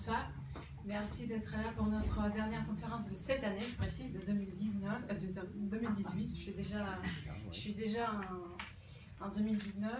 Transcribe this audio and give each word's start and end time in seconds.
bonsoir. 0.00 0.30
Merci 0.86 1.26
d'être 1.26 1.52
là 1.52 1.72
pour 1.76 1.84
notre 1.84 2.32
dernière 2.32 2.66
conférence 2.66 3.04
de 3.04 3.14
cette 3.14 3.44
année, 3.44 3.66
je 3.68 3.74
précise, 3.74 4.10
de 4.10 4.18
2019, 4.20 4.92
euh, 5.10 5.14
de 5.14 5.68
2018. 5.68 6.30
Je 6.30 6.40
suis 6.40 6.52
déjà, 6.52 6.98
je 7.52 7.58
suis 7.58 7.74
déjà 7.74 8.10
en, 9.20 9.28
2019. 9.28 9.92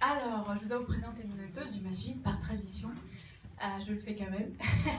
Alors, 0.00 0.54
je 0.54 0.68
dois 0.68 0.78
vous 0.78 0.84
présenter 0.84 1.22
Emmanuel 1.24 1.50
Todd, 1.50 1.66
j'imagine, 1.68 2.22
par 2.22 2.38
tradition. 2.38 2.90
Euh, 3.60 3.80
je 3.84 3.94
le 3.94 3.98
fais 3.98 4.14
quand 4.14 4.30
même. 4.30 4.52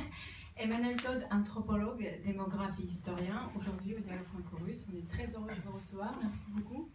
Emmanuel 0.58 0.98
Todd, 0.98 1.26
anthropologue, 1.32 2.06
démographe 2.26 2.78
et 2.82 2.84
historien, 2.84 3.50
aujourd'hui 3.58 3.96
au 3.96 4.00
Dialogue 4.00 4.26
franco-russe. 4.26 4.84
On 4.92 4.98
est 4.98 5.08
très 5.08 5.34
heureux 5.34 5.56
de 5.56 5.62
vous 5.66 5.78
recevoir. 5.78 6.20
Merci 6.22 6.44
beaucoup. 6.50 6.90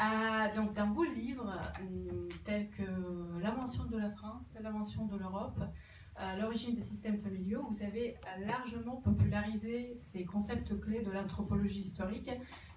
Euh, 0.00 0.54
donc, 0.54 0.72
dans 0.72 0.90
vos 0.90 1.04
livres, 1.04 1.52
tels 2.44 2.70
que 2.70 3.40
L'invention 3.42 3.84
de 3.84 3.98
la 3.98 4.10
France, 4.10 4.56
L'invention 4.62 5.04
de 5.04 5.18
l'Europe, 5.18 5.60
l'origine 6.38 6.74
des 6.74 6.82
systèmes 6.82 7.18
familiaux, 7.20 7.64
vous 7.68 7.82
avez 7.82 8.16
largement 8.46 8.96
popularisé 8.96 9.94
ces 9.98 10.24
concepts 10.24 10.78
clés 10.80 11.02
de 11.02 11.10
l'anthropologie 11.10 11.80
historique, 11.80 12.30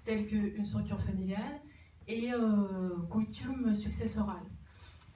tels 0.03 0.25
qu'une 0.27 0.65
structure 0.65 1.01
familiale 1.01 1.61
et 2.07 2.33
euh, 2.33 2.97
coutume 3.09 3.73
successorale. 3.75 4.43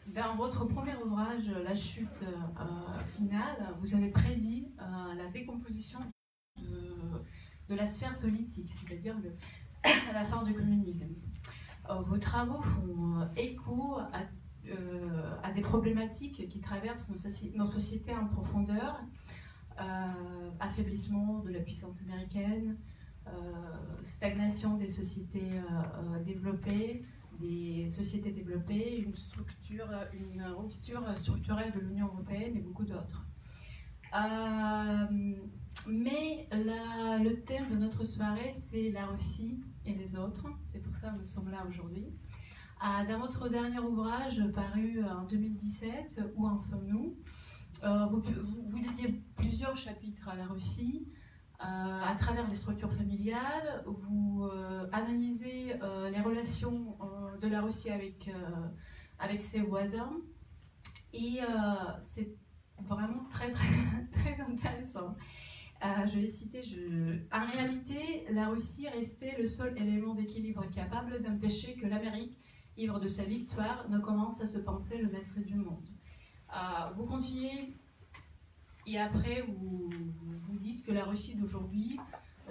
Dans 0.07 0.35
votre 0.35 0.65
premier 0.65 0.95
ouvrage, 1.03 1.49
La 1.63 1.73
chute 1.73 2.21
euh, 2.23 3.03
finale, 3.17 3.73
vous 3.81 3.95
avez 3.95 4.09
prédit 4.09 4.67
euh, 4.79 5.13
la 5.15 5.27
décomposition 5.31 5.99
de, 6.57 7.75
la 7.75 7.85
sphère 7.87 8.13
solitique, 8.13 8.69
c'est-à-dire 8.69 9.15
la 10.13 10.25
fin 10.25 10.43
du 10.43 10.53
communisme. 10.53 11.07
vos 12.05 12.17
travaux 12.19 12.61
font 12.61 13.27
écho 13.35 13.97
à 13.97 14.19
euh, 14.19 14.25
à 15.43 15.51
des 15.51 15.61
problématiques 15.61 16.47
qui 16.49 16.59
traversent 16.59 17.09
nos, 17.09 17.65
sociétés 17.65 18.15
en 18.15 18.27
profondeur, 18.27 19.01
euh, 19.79 19.83
affaiblissement 20.59 21.39
de 21.39 21.51
la 21.51 21.59
puissance 21.59 21.99
américaine, 22.01 22.77
euh, 23.27 23.31
stagnation 24.03 24.77
des 24.77 24.87
sociétés 24.87 25.61
développées, 26.25 27.03
des 27.39 27.87
sociétés 27.87 28.31
développées, 28.31 28.99
une 28.99 30.43
rupture 30.57 31.17
structurelle 31.17 31.71
de 31.73 31.79
l'Union 31.79 32.07
européenne 32.07 32.55
et 32.55 32.61
beaucoup 32.61 32.85
d'autres. 32.85 33.25
mais 35.87 36.47
le 36.51 37.33
thème 37.41 37.69
de 37.69 37.75
notre 37.75 38.03
soirée, 38.05 38.53
c'est 38.53 38.89
la 38.91 39.07
Russie 39.07 39.59
et 39.85 39.93
les 39.93 40.15
autres. 40.15 40.45
C'est 40.63 40.81
pour 40.81 40.95
ça 40.95 41.09
que 41.09 41.19
nous 41.19 41.25
sommes 41.25 41.49
là 41.49 41.65
aujourd'hui. 41.67 42.07
Dans 42.81 43.19
votre 43.19 43.49
dernier 43.49 43.79
ouvrage 43.79 44.41
paru 44.53 45.03
en 45.03 45.23
2017, 45.23 46.21
Où 46.35 46.45
en 46.47 46.59
sommes-nous? 46.59 47.15
Euh, 47.83 48.05
vous, 48.07 48.79
dédiez 48.79 49.21
plusieurs 49.35 49.75
chapitres 49.75 50.29
à 50.29 50.35
la 50.35 50.45
Russie. 50.45 51.07
Euh, 51.61 51.63
à 51.63 52.15
travers 52.15 52.47
les 52.49 52.55
structures 52.55 52.93
familiales, 52.93 53.83
vous 53.85 54.43
euh, 54.43 54.87
analysez 54.91 55.73
les 56.11 56.21
relations 56.21 56.97
de 57.41 57.47
la 57.47 57.61
Russie 57.61 57.89
avec, 57.89 58.29
avec 59.19 59.41
ses 59.41 59.61
voisins. 59.61 60.13
Et 61.13 61.39
c'est 62.01 62.35
vraiment 62.79 63.23
très, 63.29 63.51
très, 63.51 63.67
très 64.11 64.41
intéressant. 64.41 65.15
je 65.81 66.19
vais 66.19 66.27
citer, 66.27 66.61
en 67.31 67.45
réalité, 67.45 68.25
la 68.29 68.49
Russie 68.49 68.87
restait 68.89 69.35
le 69.39 69.47
seul 69.47 69.77
élément 69.77 70.13
d'équilibre 70.13 70.69
capable 70.69 71.21
d'empêcher 71.21 71.75
que 71.75 71.87
l'Amérique 71.87 72.37
ivre 72.77 72.99
de 72.99 73.07
sa 73.07 73.23
victoire, 73.23 73.89
ne 73.89 73.99
commence 73.99 74.41
à 74.41 74.47
se 74.47 74.57
penser 74.57 74.97
le 74.97 75.09
maître 75.09 75.39
du 75.39 75.55
monde. 75.55 75.87
Euh, 76.53 76.89
vous 76.95 77.05
continuez, 77.05 77.73
et 78.85 78.99
après 78.99 79.41
vous, 79.41 79.89
dites 80.59 80.85
que 80.85 80.91
la 80.91 81.05
Russie 81.05 81.35
d'aujourd'hui, 81.35 81.99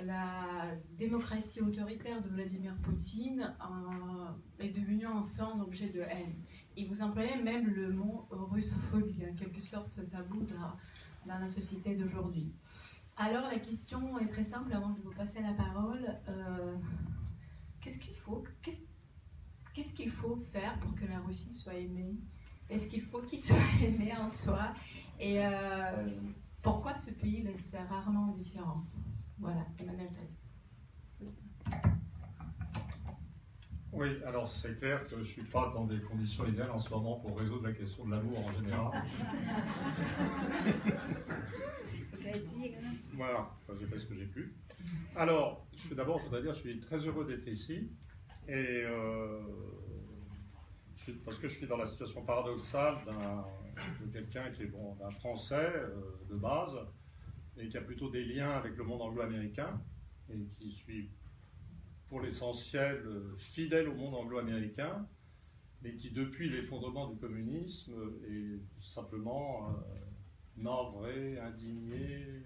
la 0.04 0.74
démocratie 0.96 1.60
autoritaire 1.60 2.20
de 2.22 2.28
Vladimir 2.28 2.74
Poutine 2.82 3.54
euh, 3.60 4.62
est 4.64 4.70
devenue 4.70 5.06
un 5.06 5.22
centre 5.22 5.64
objet 5.64 5.88
de 5.88 6.00
haine. 6.00 6.34
Et 6.76 6.84
vous 6.86 7.02
employez 7.02 7.40
même 7.42 7.68
le 7.68 7.92
mot 7.92 8.26
russophobie, 8.30 9.24
en 9.30 9.34
quelque 9.34 9.60
sorte 9.60 9.90
ce 9.90 10.00
tabou 10.00 10.42
dans, 10.42 10.76
la 11.26 11.48
société 11.48 11.94
d'aujourd'hui. 11.94 12.52
Alors 13.16 13.48
la 13.48 13.58
question 13.58 14.18
est 14.18 14.26
très 14.26 14.44
simple 14.44 14.72
avant 14.72 14.90
de 14.90 15.00
vous 15.00 15.12
passer 15.12 15.40
la 15.40 15.52
parole. 15.52 16.04
Euh, 16.28 16.76
qu'est-ce 17.80 17.98
qu'il 17.98 18.16
faut 18.16 18.42
qu'est-ce 19.74 19.92
qu'il 19.92 20.10
faut 20.10 20.36
faire 20.36 20.78
pour 20.78 20.94
que 20.94 21.04
la 21.04 21.18
Russie 21.18 21.52
soit 21.52 21.74
aimée? 21.74 22.14
Est-ce 22.70 22.86
qu'il 22.86 23.02
faut 23.02 23.20
qu'il 23.20 23.40
soit 23.48 23.56
aimé 23.82 24.14
en 24.16 24.28
soi? 24.28 24.72
Et 25.20 25.44
euh, 25.44 26.08
pourquoi 26.62 26.96
ce 26.96 27.10
pays 27.10 27.46
est 27.46 27.78
rarement 27.88 28.28
différent? 28.28 28.86
Voilà, 29.38 29.66
Emmanuel 29.78 30.08
Oui, 33.92 34.08
alors 34.26 34.48
c'est 34.48 34.78
clair 34.78 35.04
que 35.04 35.10
je 35.10 35.16
ne 35.16 35.24
suis 35.24 35.44
pas 35.44 35.72
dans 35.74 35.84
des 35.84 36.00
conditions 36.00 36.46
idéales 36.46 36.70
en 36.70 36.78
ce 36.78 36.90
moment 36.90 37.16
pour 37.16 37.38
résoudre 37.38 37.64
la 37.64 37.72
question 37.72 38.04
de 38.06 38.12
l'amour 38.12 38.44
en 38.44 38.50
général. 38.50 38.90
Vous 42.12 42.26
avez 42.26 42.38
essayé 42.38 42.76
Voilà, 43.12 43.50
enfin, 43.62 43.74
j'ai 43.78 43.86
fait 43.86 43.98
ce 43.98 44.06
que 44.06 44.14
j'ai 44.14 44.26
pu. 44.26 44.54
Alors, 45.14 45.66
d'abord, 45.92 46.18
je 46.18 46.24
voudrais 46.24 46.42
dire, 46.42 46.54
je 46.54 46.60
suis 46.60 46.80
très 46.80 46.98
heureux 46.98 47.24
d'être 47.24 47.46
ici. 47.46 47.88
Et 48.46 48.82
euh, 48.84 49.40
parce 51.24 51.38
que 51.38 51.48
je 51.48 51.56
suis 51.56 51.66
dans 51.66 51.78
la 51.78 51.86
situation 51.86 52.24
paradoxale 52.24 52.96
de 54.00 54.06
quelqu'un 54.12 54.50
qui 54.50 54.64
est 54.64 54.66
bon, 54.66 54.94
d'un 54.96 55.10
Français 55.10 55.72
euh, 55.74 56.18
de 56.28 56.36
base 56.36 56.76
et 57.56 57.68
qui 57.68 57.78
a 57.78 57.80
plutôt 57.80 58.10
des 58.10 58.24
liens 58.24 58.50
avec 58.50 58.76
le 58.76 58.84
monde 58.84 59.00
anglo-américain 59.00 59.80
et 60.28 60.46
qui 60.58 60.72
suis 60.72 61.10
pour 62.08 62.20
l'essentiel 62.20 62.96
euh, 63.06 63.34
fidèle 63.38 63.88
au 63.88 63.94
monde 63.94 64.14
anglo-américain, 64.14 65.08
mais 65.80 65.94
qui 65.94 66.10
depuis 66.10 66.50
l'effondrement 66.50 67.08
du 67.08 67.16
communisme 67.16 67.94
est 68.28 68.60
simplement 68.82 69.74
navré, 70.56 71.38
indigné, 71.38 72.42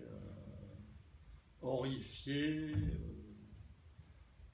horrifié 1.61 2.73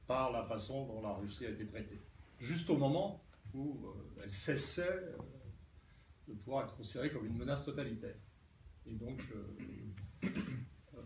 par 0.06 0.32
la 0.32 0.44
façon 0.44 0.86
dont 0.86 1.02
la 1.02 1.12
Russie 1.12 1.46
a 1.46 1.50
été 1.50 1.66
traitée. 1.66 2.00
Juste 2.38 2.68
au 2.70 2.76
moment 2.76 3.24
où 3.54 3.86
euh, 3.86 4.22
elle 4.22 4.30
cessait 4.30 4.82
euh, 4.82 5.18
de 6.28 6.34
pouvoir 6.34 6.64
être 6.64 6.76
considérée 6.76 7.10
comme 7.10 7.26
une 7.26 7.36
menace 7.36 7.64
totalitaire. 7.64 8.16
Et 8.86 8.94
donc, 8.94 9.20
je, 9.22 10.28
euh, 10.28 11.00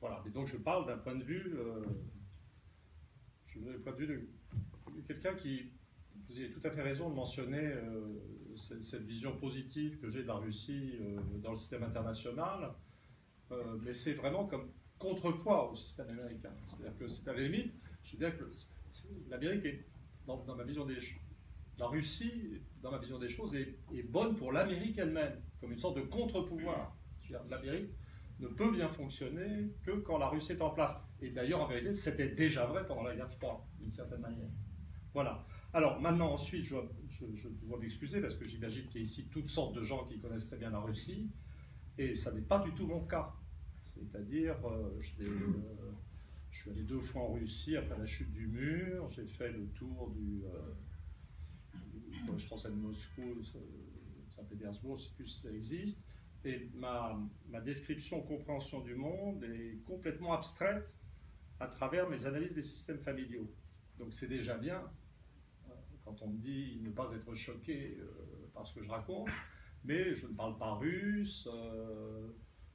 voilà. 0.00 0.22
Et 0.26 0.30
donc, 0.30 0.46
je 0.46 0.56
parle 0.56 0.86
d'un 0.86 0.98
point 0.98 1.16
de 1.16 1.24
vue, 1.24 1.56
je 3.46 3.58
point 3.78 3.92
de 3.92 3.98
vue 3.98 4.06
de 4.06 5.00
quelqu'un 5.06 5.34
qui, 5.34 5.72
vous 6.28 6.38
avez 6.38 6.50
tout 6.50 6.60
à 6.64 6.70
fait 6.70 6.82
raison 6.82 7.10
de 7.10 7.14
mentionner 7.14 7.74
cette, 8.56 9.02
vision 9.02 9.36
positive 9.36 9.98
que 9.98 10.08
j'ai 10.08 10.22
de 10.22 10.28
la 10.28 10.34
Russie 10.34 10.98
dans 11.42 11.50
le 11.50 11.56
système 11.56 11.82
international, 11.82 12.74
mais 13.80 13.92
c'est 13.92 14.14
vraiment 14.14 14.46
comme 14.46 14.70
contrepoids 15.02 15.70
au 15.70 15.74
système 15.74 16.08
américain. 16.10 16.52
C'est-à-dire 16.68 16.96
que 16.96 17.08
c'est 17.08 17.28
à 17.28 17.32
la 17.32 17.42
limite, 17.42 17.74
je 18.04 18.12
veux 18.12 18.18
dire 18.18 18.38
que 18.38 18.44
l'Amérique 19.28 19.64
est, 19.64 19.84
dans, 20.26 20.54
ma 20.54 20.62
vision 20.62 20.86
des 20.86 20.96
la 21.78 21.86
Russie, 21.88 22.60
dans 22.80 22.92
ma 22.92 22.98
vision 22.98 23.18
des 23.18 23.28
choses, 23.28 23.54
est, 23.56 23.76
bonne 24.08 24.36
pour 24.36 24.52
l'Amérique 24.52 24.98
elle-même, 24.98 25.40
comme 25.60 25.72
une 25.72 25.78
sorte 25.78 25.96
de 25.96 26.02
contre-pouvoir. 26.02 26.96
L'Amérique 27.50 27.90
ne 28.38 28.46
peut 28.46 28.70
bien 28.70 28.88
fonctionner 28.88 29.72
que 29.82 29.92
quand 29.92 30.18
la 30.18 30.28
Russie 30.28 30.52
est 30.52 30.62
en 30.62 30.70
place. 30.70 30.94
Et 31.20 31.30
d'ailleurs, 31.30 31.60
en 31.60 31.66
vérité, 31.66 31.92
c'était 31.92 32.28
déjà 32.28 32.66
vrai 32.66 32.86
pendant 32.86 33.02
la 33.02 33.16
guerre 33.16 33.32
froide, 33.32 33.58
d'une 33.80 33.90
certaine 33.90 34.20
manière. 34.20 34.50
Voilà. 35.14 35.44
Alors 35.72 36.00
maintenant, 36.00 36.32
ensuite, 36.32 36.64
je, 36.64 36.76
je 37.08 37.48
dois 37.48 37.78
m'excuser 37.78 38.20
parce 38.20 38.34
que 38.34 38.44
j'imagine 38.44 38.86
qu'il 38.86 38.96
y 38.96 38.98
a 38.98 39.02
ici 39.02 39.28
toutes 39.30 39.48
sortes 39.48 39.74
de 39.74 39.82
gens 39.82 40.04
qui 40.04 40.18
connaissent 40.18 40.48
très 40.48 40.58
bien 40.58 40.70
la 40.70 40.80
Russie, 40.80 41.30
et 41.98 42.14
ça 42.14 42.32
n'est 42.32 42.42
pas 42.42 42.58
du 42.58 42.72
tout 42.72 42.86
mon 42.86 43.04
cas. 43.06 43.32
C'est-à-dire, 43.82 44.56
euh, 44.64 44.98
euh, 45.20 45.92
je, 46.50 46.58
suis 46.58 46.70
allé 46.70 46.82
deux 46.82 47.00
fois 47.00 47.22
en 47.22 47.32
Russie 47.34 47.76
après 47.76 47.98
la 47.98 48.06
chute 48.06 48.30
du 48.30 48.46
mur, 48.46 49.10
j'ai 49.10 49.26
fait 49.26 49.50
le 49.50 49.66
tour 49.68 50.10
du, 50.10 50.44
euh, 50.44 52.24
collège 52.26 52.46
français 52.46 52.70
de 52.70 52.76
Moscou, 52.76 53.42
Saint-Pétersbourg, 54.28 54.96
je 54.96 55.02
ne 55.02 55.08
sais 55.08 55.14
plus 55.14 55.26
si 55.26 55.40
ça 55.40 55.50
existe, 55.50 56.00
et 56.44 56.70
ma, 56.74 57.20
ma, 57.48 57.60
description, 57.60 58.22
compréhension 58.22 58.80
du 58.80 58.94
monde 58.94 59.44
est 59.44 59.82
complètement 59.84 60.32
abstraite 60.32 60.94
à 61.60 61.66
travers 61.66 62.08
mes 62.08 62.26
analyses 62.26 62.54
des 62.54 62.62
systèmes 62.62 62.98
familiaux. 62.98 63.52
Donc 63.98 64.14
c'est 64.14 64.28
déjà 64.28 64.56
bien, 64.56 64.82
quand 66.04 66.22
on 66.22 66.28
me 66.28 66.38
dit 66.38 66.80
ne 66.82 66.90
pas 66.90 67.12
être 67.12 67.34
choqué 67.34 67.98
par 68.54 68.66
ce 68.66 68.74
que 68.74 68.82
je 68.82 68.88
raconte, 68.88 69.28
mais 69.84 70.14
je 70.14 70.26
ne 70.26 70.34
parle 70.34 70.56
pas 70.58 70.74
russe, 70.74 71.48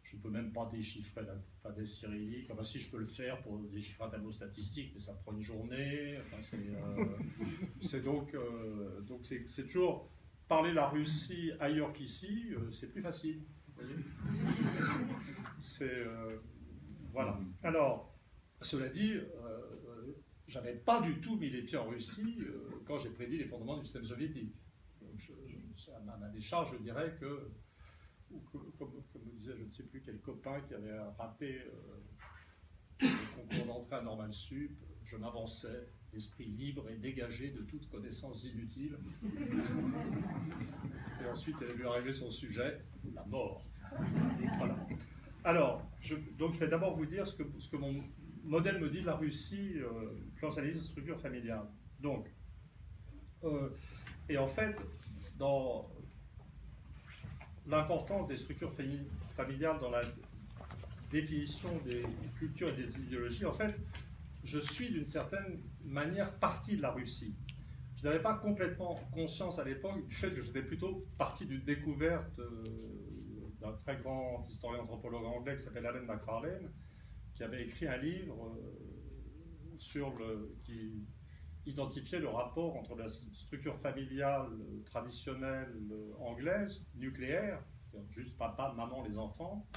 je 0.10 0.16
ne 0.16 0.22
peux 0.22 0.30
même 0.30 0.54
pas 0.54 0.70
déchiffrer 0.72 1.22
l'alphabet 1.22 1.86
cyrillique. 1.86 2.50
Enfin, 2.50 2.64
si 2.64 2.80
je 2.80 2.90
peux 2.90 2.98
le 2.98 3.06
faire 3.06 3.42
pour 3.42 3.60
déchiffrer 3.60 4.06
un 4.06 4.10
tableau 4.10 4.32
statistique, 4.32 4.92
mais 4.94 5.02
ça 5.02 5.14
prend 5.14 5.34
une 5.34 5.42
journée. 5.42 6.18
Enfin, 6.22 6.38
c'est 6.40 6.58
euh, 6.58 8.02
donc, 8.04 8.34
euh, 8.34 9.02
donc 9.02 9.26
c'est 9.26 9.66
toujours 9.66 10.10
parler 10.48 10.74
la 10.74 10.88
Russie 10.88 11.52
ailleurs 11.60 11.92
qu'ici, 11.92 12.54
euh, 12.54 12.72
c'est 12.72 12.88
plus 12.88 13.02
facile. 13.02 13.42
C'est. 15.60 16.08
voilà. 17.12 17.40
Alors, 17.64 18.16
cela 18.62 18.90
dit, 18.90 19.14
j'avais 20.48 20.74
pas 20.76 21.02
du 21.02 21.20
tout 21.20 21.36
mis 21.36 21.50
les 21.50 21.62
pieds 21.64 21.78
en 21.78 21.88
Russie 21.88 22.38
quand 22.86 22.98
j'ai 22.98 23.10
prédit 23.10 23.38
les 23.38 23.46
fondements 23.46 23.78
du 23.78 23.84
système 23.84 24.06
soviétique. 24.06 24.56
Donc, 25.02 25.32
à 25.96 26.18
ma 26.18 26.30
décharge, 26.30 26.74
je 26.74 26.84
dirais 26.84 27.16
que 27.20 27.52
ou 28.32 28.40
comme, 28.78 28.92
me 29.26 29.32
disait 29.32 29.54
je 29.58 29.64
ne 29.64 29.70
sais 29.70 29.84
plus 29.84 30.02
quel 30.02 30.20
copain 30.20 30.62
qui 30.62 30.74
avait 30.74 31.00
raté 31.18 31.62
euh, 31.62 32.02
le 33.02 33.36
concours 33.36 33.66
d'entrée 33.66 33.96
à 33.96 34.02
Normal 34.02 34.34
Sup, 34.34 34.72
je 35.04 35.18
m'avançais, 35.18 35.88
l'esprit 36.14 36.46
libre 36.46 36.90
et 36.90 36.98
dégagé 36.98 37.52
de 37.52 37.62
toute 37.62 37.90
connaissance 37.90 38.44
inutile. 38.44 38.98
Et 41.22 41.28
ensuite, 41.30 41.58
il 41.62 41.86
a 41.86 42.00
vu 42.00 42.14
son 42.14 42.32
sujet, 42.32 42.82
la 43.14 43.24
mort. 43.26 43.66
Alors, 45.44 45.88
je, 46.02 46.16
donc 46.38 46.54
je 46.54 46.60
vais 46.60 46.68
d'abord 46.68 46.96
vous 46.96 47.06
dire 47.06 47.28
ce 47.28 47.36
que, 47.36 47.44
ce 47.60 47.70
que 47.70 47.78
mon 47.78 48.04
modèle 48.44 48.80
me 48.80 48.90
dit 48.90 49.02
de 49.02 49.06
la 49.06 49.16
Russie 49.16 49.74
euh, 49.78 50.14
quand 50.42 50.52
j'analyse 50.52 50.78
la 50.78 50.84
structure 50.84 51.20
familiale. 51.20 51.68
Donc, 52.00 52.28
euh, 53.44 53.70
et 54.30 54.38
en 54.38 54.48
fait, 54.48 54.76
dans 55.38 55.90
l'importance 57.68 58.28
des 58.28 58.38
structures 58.38 58.74
familiales 59.36 59.80
dans 59.80 59.90
la 59.90 60.02
définition 61.12 61.70
des 61.86 62.04
cultures 62.38 62.70
et 62.70 62.76
des 62.76 63.00
idéologies, 63.00 63.46
en 63.46 63.54
fait, 63.54 63.76
je 64.44 64.60
suis 64.60 64.90
d'une 64.90 65.06
certaine 65.06 65.62
manière 65.84 66.34
partie 66.40 66.78
de 66.78 66.82
la 66.82 66.92
Russie. 66.92 67.36
Je 67.98 68.04
n'avais 68.04 68.22
pas 68.22 68.36
complètement 68.36 69.00
conscience 69.12 69.60
à 69.60 69.64
l'époque 69.64 70.06
du 70.08 70.16
fait 70.16 70.32
que 70.32 70.42
j'étais 70.42 70.62
plutôt 70.62 71.06
partie 71.18 71.46
d'une 71.46 71.64
découverte 71.64 72.40
euh, 72.40 72.64
d'un 73.60 73.74
très 73.74 73.98
grand 73.98 74.46
historien 74.48 74.82
anthropologue 74.82 75.26
anglais 75.26 75.56
qui 75.56 75.64
s'appelle 75.64 75.86
Alan 75.86 76.06
McFarlane, 76.06 76.72
qui 77.36 77.44
avait 77.44 77.64
écrit 77.64 77.88
un 77.88 77.98
livre 77.98 78.56
euh, 78.56 79.76
sur 79.78 80.14
le, 80.16 80.56
qui 80.64 81.08
identifier 81.68 82.20
le 82.20 82.30
rapport 82.30 82.76
entre 82.78 82.96
la 82.96 83.08
structure 83.08 83.78
familiale 83.78 84.50
traditionnelle 84.86 85.76
anglaise, 86.20 86.86
nucléaire, 86.96 87.62
c'est-à-dire 87.78 88.10
juste 88.12 88.38
papa, 88.38 88.74
maman, 88.76 89.04
les 89.04 89.18
enfants, 89.18 89.68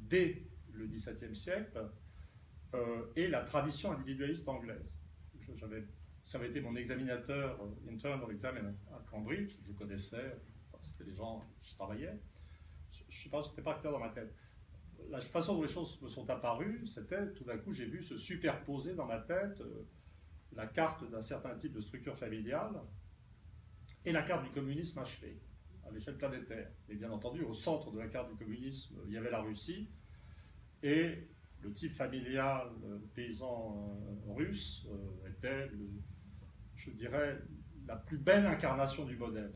dès 0.00 0.42
le 0.72 0.86
XVIIe 0.86 1.36
siècle, 1.36 1.88
euh, 2.74 3.06
et 3.14 3.28
la 3.28 3.42
tradition 3.42 3.92
individualiste 3.92 4.48
anglaise. 4.48 4.98
ça 6.24 6.38
avait 6.38 6.48
été 6.48 6.60
mon 6.60 6.74
examinateur 6.74 7.60
euh, 7.62 7.92
internal 7.92 8.30
examiner 8.32 8.74
à 8.92 8.98
Cambridge, 9.08 9.54
je 9.64 9.72
connaissais, 9.72 10.36
c'était 10.82 11.04
les 11.04 11.14
gens, 11.14 11.42
je 11.62 11.74
travaillais. 11.74 12.18
Je 12.92 13.02
ne 13.04 13.22
sais 13.22 13.28
pas, 13.28 13.42
c'était 13.42 13.62
pas 13.62 13.74
clair 13.74 13.92
dans 13.92 14.00
ma 14.00 14.08
tête. 14.08 14.34
La 15.10 15.20
façon 15.20 15.54
dont 15.54 15.62
les 15.62 15.68
choses 15.68 16.00
me 16.00 16.08
sont 16.08 16.28
apparues, 16.30 16.86
c'était 16.86 17.32
tout 17.32 17.44
d'un 17.44 17.58
coup, 17.58 17.72
j'ai 17.72 17.86
vu 17.86 18.02
se 18.02 18.16
superposer 18.16 18.94
dans 18.94 19.06
ma 19.06 19.18
tête. 19.18 19.60
Euh, 19.60 19.86
la 20.56 20.66
carte 20.66 21.08
d'un 21.10 21.20
certain 21.20 21.54
type 21.54 21.72
de 21.72 21.80
structure 21.80 22.16
familiale 22.16 22.80
et 24.04 24.12
la 24.12 24.22
carte 24.22 24.44
du 24.44 24.50
communisme 24.50 24.98
achevée 24.98 25.38
à 25.86 25.90
l'échelle 25.92 26.16
planétaire. 26.16 26.70
Et 26.88 26.94
bien 26.94 27.10
entendu, 27.10 27.42
au 27.42 27.52
centre 27.52 27.92
de 27.92 27.98
la 27.98 28.08
carte 28.08 28.30
du 28.30 28.36
communisme, 28.36 28.96
il 29.06 29.12
y 29.12 29.16
avait 29.16 29.30
la 29.30 29.42
Russie 29.42 29.90
et 30.82 31.28
le 31.62 31.72
type 31.72 31.92
familial 31.92 32.68
euh, 32.84 32.98
paysan 33.14 33.98
euh, 34.28 34.32
russe 34.34 34.86
euh, 34.90 35.30
était, 35.30 35.70
je 36.74 36.90
dirais, 36.90 37.38
la 37.86 37.96
plus 37.96 38.18
belle 38.18 38.46
incarnation 38.46 39.04
du 39.04 39.16
modèle. 39.16 39.52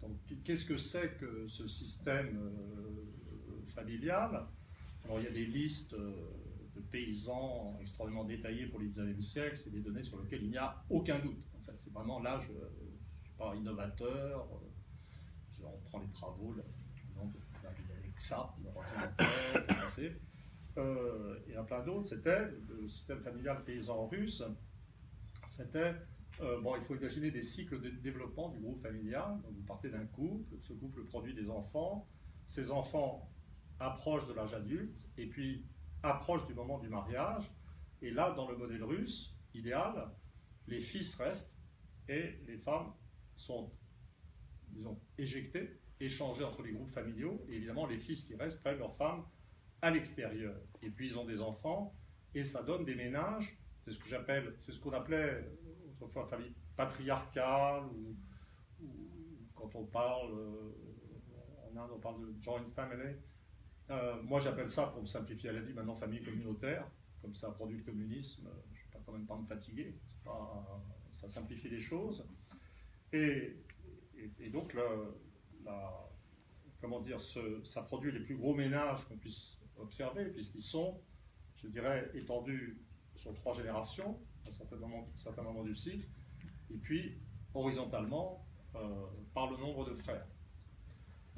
Donc, 0.00 0.16
qu'est-ce 0.44 0.64
que 0.64 0.76
c'est 0.76 1.16
que 1.16 1.46
ce 1.48 1.66
système 1.66 2.40
familial? 3.66 4.46
Alors, 5.04 5.18
il 5.18 5.24
y 5.24 5.26
a 5.26 5.32
des 5.32 5.46
listes 5.46 5.94
paysans 6.80 7.76
extrêmement 7.80 8.24
détaillés 8.24 8.66
pour 8.66 8.80
le 8.80 8.86
19e 8.86 9.20
siècle, 9.20 9.56
c'est 9.56 9.70
des 9.70 9.80
données 9.80 10.02
sur 10.02 10.20
lesquelles 10.20 10.42
il 10.42 10.50
n'y 10.50 10.58
a 10.58 10.82
aucun 10.90 11.18
doute. 11.18 11.44
Enfin, 11.60 11.72
c'est 11.76 11.92
vraiment 11.92 12.20
là, 12.20 12.40
je 12.40 12.52
ne 12.52 12.58
suis 13.06 13.30
pas 13.36 13.54
innovateur, 13.54 14.48
euh, 14.52 14.68
je, 15.50 15.62
on 15.64 15.78
prend 15.84 16.00
les 16.00 16.10
travaux, 16.10 16.52
le 16.52 16.64
nom 17.16 17.26
de 17.26 17.38
Alexa, 18.02 18.54
euh, 20.76 21.38
et 21.48 21.56
un 21.56 21.64
plein 21.64 21.82
d'autres, 21.82 22.06
c'était 22.06 22.48
le 22.68 22.88
système 22.88 23.20
familial 23.20 23.64
paysan 23.64 24.06
russe, 24.06 24.42
c'était 25.48 25.94
euh, 26.40 26.60
bon, 26.60 26.76
il 26.76 26.82
faut 26.82 26.94
imaginer 26.94 27.30
des 27.30 27.42
cycles 27.42 27.80
de 27.80 27.90
développement 27.90 28.48
du 28.50 28.60
groupe 28.60 28.80
familial. 28.80 29.40
Donc, 29.42 29.52
vous 29.54 29.64
partez 29.64 29.90
d'un 29.90 30.06
couple, 30.06 30.56
ce 30.60 30.72
couple 30.72 31.04
produit 31.04 31.34
des 31.34 31.50
enfants, 31.50 32.06
ces 32.46 32.70
enfants 32.70 33.28
approchent 33.80 34.28
de 34.28 34.34
l'âge 34.34 34.54
adulte, 34.54 35.06
et 35.16 35.26
puis 35.26 35.64
approche 36.02 36.46
du 36.46 36.54
moment 36.54 36.78
du 36.78 36.88
mariage. 36.88 37.50
Et 38.02 38.10
là, 38.10 38.32
dans 38.32 38.48
le 38.48 38.56
modèle 38.56 38.84
russe 38.84 39.36
idéal, 39.54 40.10
les 40.66 40.80
fils 40.80 41.16
restent 41.16 41.56
et 42.08 42.40
les 42.46 42.58
femmes 42.58 42.92
sont, 43.34 43.72
disons, 44.68 45.00
éjectées, 45.18 45.80
échangées 46.00 46.44
entre 46.44 46.62
les 46.62 46.72
groupes 46.72 46.90
familiaux. 46.90 47.44
Et 47.48 47.56
évidemment, 47.56 47.86
les 47.86 47.98
fils 47.98 48.24
qui 48.24 48.34
restent 48.34 48.60
prennent 48.60 48.78
leurs 48.78 48.96
femmes 48.96 49.24
à 49.82 49.90
l'extérieur. 49.90 50.60
Et 50.82 50.90
puis, 50.90 51.08
ils 51.08 51.18
ont 51.18 51.24
des 51.24 51.40
enfants 51.40 51.94
et 52.34 52.44
ça 52.44 52.62
donne 52.62 52.84
des 52.84 52.94
ménages. 52.94 53.58
C'est 53.84 53.92
ce 53.92 53.98
que 53.98 54.08
j'appelle, 54.08 54.54
c'est 54.58 54.72
ce 54.72 54.80
qu'on 54.80 54.92
appelait 54.92 55.44
autrefois 56.00 56.26
famille 56.26 56.54
patriarcale 56.76 57.84
ou, 57.86 58.16
quand 59.54 59.74
on 59.74 59.84
parle, 59.86 60.38
euh, 60.38 61.72
en 61.72 61.76
Inde, 61.76 61.90
on 61.94 61.98
parle 61.98 62.20
de 62.20 62.40
joint 62.40 62.64
family. 62.74 63.16
Euh, 63.90 64.22
moi, 64.22 64.40
j'appelle 64.40 64.70
ça, 64.70 64.86
pour 64.88 65.02
me 65.02 65.06
simplifier 65.06 65.52
la 65.52 65.60
vie, 65.60 65.72
maintenant 65.72 65.94
famille 65.94 66.22
communautaire. 66.22 66.86
Comme 67.22 67.34
ça 67.34 67.48
a 67.48 67.50
produit 67.52 67.78
le 67.78 67.84
communisme, 67.84 68.46
euh, 68.46 68.50
je 68.72 68.80
ne 68.80 68.92
vais 68.92 69.04
quand 69.04 69.12
même 69.12 69.26
pas 69.26 69.36
me 69.36 69.46
fatiguer. 69.46 69.98
ça 71.10 71.28
simplifie 71.28 71.68
les 71.68 71.80
choses. 71.80 72.26
Et, 73.12 73.56
donc, 74.52 74.76
comment 76.80 77.00
dire, 77.00 77.18
ça 77.20 77.82
produit 77.82 78.12
les 78.12 78.20
plus 78.20 78.36
gros 78.36 78.54
ménages 78.54 79.04
qu'on 79.08 79.16
puisse 79.16 79.58
observer, 79.78 80.26
puisqu'ils 80.26 80.62
sont, 80.62 81.00
je 81.56 81.68
dirais, 81.68 82.10
étendus 82.14 82.78
sur 83.16 83.34
trois 83.34 83.54
générations, 83.54 84.18
à 84.44 84.48
un 84.48 84.52
certain 85.14 85.42
moment, 85.42 85.64
du 85.64 85.74
cycle, 85.74 86.06
et 86.70 86.76
puis 86.76 87.18
horizontalement 87.54 88.46
euh, 88.74 89.06
par 89.34 89.50
le 89.50 89.56
nombre 89.56 89.88
de 89.88 89.94
frères. 89.94 90.26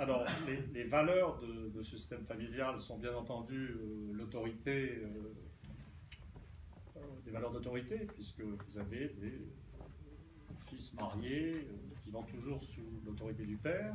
Alors, 0.01 0.25
les, 0.73 0.85
valeurs 0.85 1.39
de, 1.41 1.83
ce 1.83 1.99
système 1.99 2.25
familial 2.25 2.81
sont 2.81 2.97
bien 2.97 3.15
entendu 3.15 3.69
euh, 3.69 4.13
l'autorité, 4.15 4.97
euh, 4.97 5.35
euh, 6.97 7.01
des 7.27 7.31
valeurs 7.31 7.53
d'autorité, 7.53 7.99
puisque 8.15 8.41
vous 8.41 8.79
avez 8.79 9.11
des 9.21 9.47
fils 10.71 10.95
mariés 10.95 11.69
vivant 12.07 12.23
toujours 12.23 12.65
sous 12.65 13.03
l'autorité 13.05 13.45
du 13.45 13.59
père, 13.59 13.95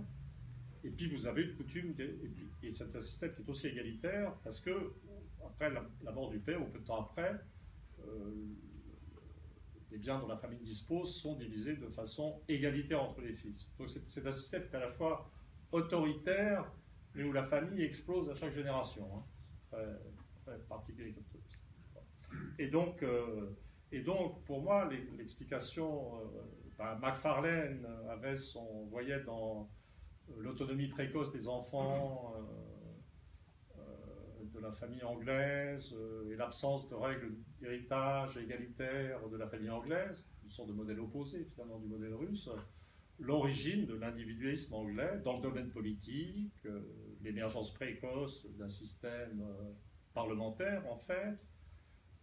et 0.84 0.92
puis 0.92 1.08
vous 1.08 1.26
avez 1.26 1.42
une 1.42 1.56
coutume, 1.56 1.96
et, 1.98 2.70
c'est 2.70 2.96
un 2.96 3.00
système 3.00 3.34
qui 3.34 3.42
est 3.42 3.50
aussi 3.50 3.66
égalitaire, 3.66 4.32
parce 4.44 4.60
que 4.60 4.94
après 5.44 5.72
la, 5.72 6.12
mort 6.12 6.30
du 6.30 6.38
père, 6.38 6.62
ou 6.62 6.66
peu 6.66 6.78
de 6.78 6.86
temps 6.86 7.02
après, 7.02 7.34
les 9.90 9.98
biens 9.98 10.20
dont 10.20 10.28
la 10.28 10.38
famille 10.38 10.60
dispose 10.60 11.16
sont 11.16 11.36
divisés 11.36 11.78
de 11.78 11.88
façon 11.88 12.44
égalitaire 12.48 13.02
entre 13.02 13.22
les 13.22 13.34
fils. 13.34 13.68
Donc 13.80 13.90
c'est 13.90 14.28
un 14.28 14.32
système 14.32 14.68
qui 14.68 14.74
est 14.74 14.78
à 14.78 14.82
la 14.82 14.92
fois 14.92 15.32
autoritaire, 15.76 16.72
mais 17.14 17.24
où 17.24 17.32
la 17.32 17.44
famille 17.44 17.84
explose 17.84 18.30
à 18.30 18.36
chaque 18.36 18.54
génération. 18.54 19.08
Hein. 19.16 19.24
C'est 19.72 20.52
très, 20.52 20.58
particulier. 20.70 21.14
Et 22.60 22.68
donc, 22.68 23.04
euh, 23.04 23.52
et 23.92 24.02
donc, 24.02 24.44
pour 24.46 24.62
moi, 24.62 24.90
l'explication, 25.18 26.16
euh, 26.16 26.28
ben, 26.78 26.98
McFarlane 27.02 27.86
avait 28.10 28.36
son, 28.36 28.86
voyait 28.86 29.22
dans 29.24 29.70
euh, 30.30 30.34
l'autonomie 30.40 30.88
précoce 30.88 31.32
des 31.32 31.48
enfants 31.48 32.34
de 34.54 34.62
la 34.62 34.72
famille 34.72 35.04
anglaise 35.04 35.94
et 36.32 36.36
l'absence 36.38 36.88
de 36.88 36.96
règles 36.96 37.36
d'héritage 37.60 38.38
égalitaire 38.38 39.28
de 39.28 39.36
la 39.36 39.48
famille 39.48 39.70
anglaise, 39.70 40.26
une 40.46 40.50
sorte 40.50 40.70
de 40.70 40.74
modèle 40.74 41.02
opposé 41.02 41.44
finalement 41.44 41.78
du 41.80 41.88
modèle 41.88 42.14
russe 42.14 42.50
l'origine 43.20 43.86
de 43.86 43.96
l'individualisme 43.96 44.74
anglais 44.74 45.22
dans 45.24 45.38
le 45.38 45.42
domaine 45.42 45.70
politique, 45.70 46.54
euh, 46.66 46.82
l'émergence 47.22 47.74
précoce 47.74 48.46
d'un 48.58 48.70
système 48.70 49.42
euh, 49.42 49.72
parlementaire 50.14 50.86
en 50.92 50.98
fait, 50.98 51.46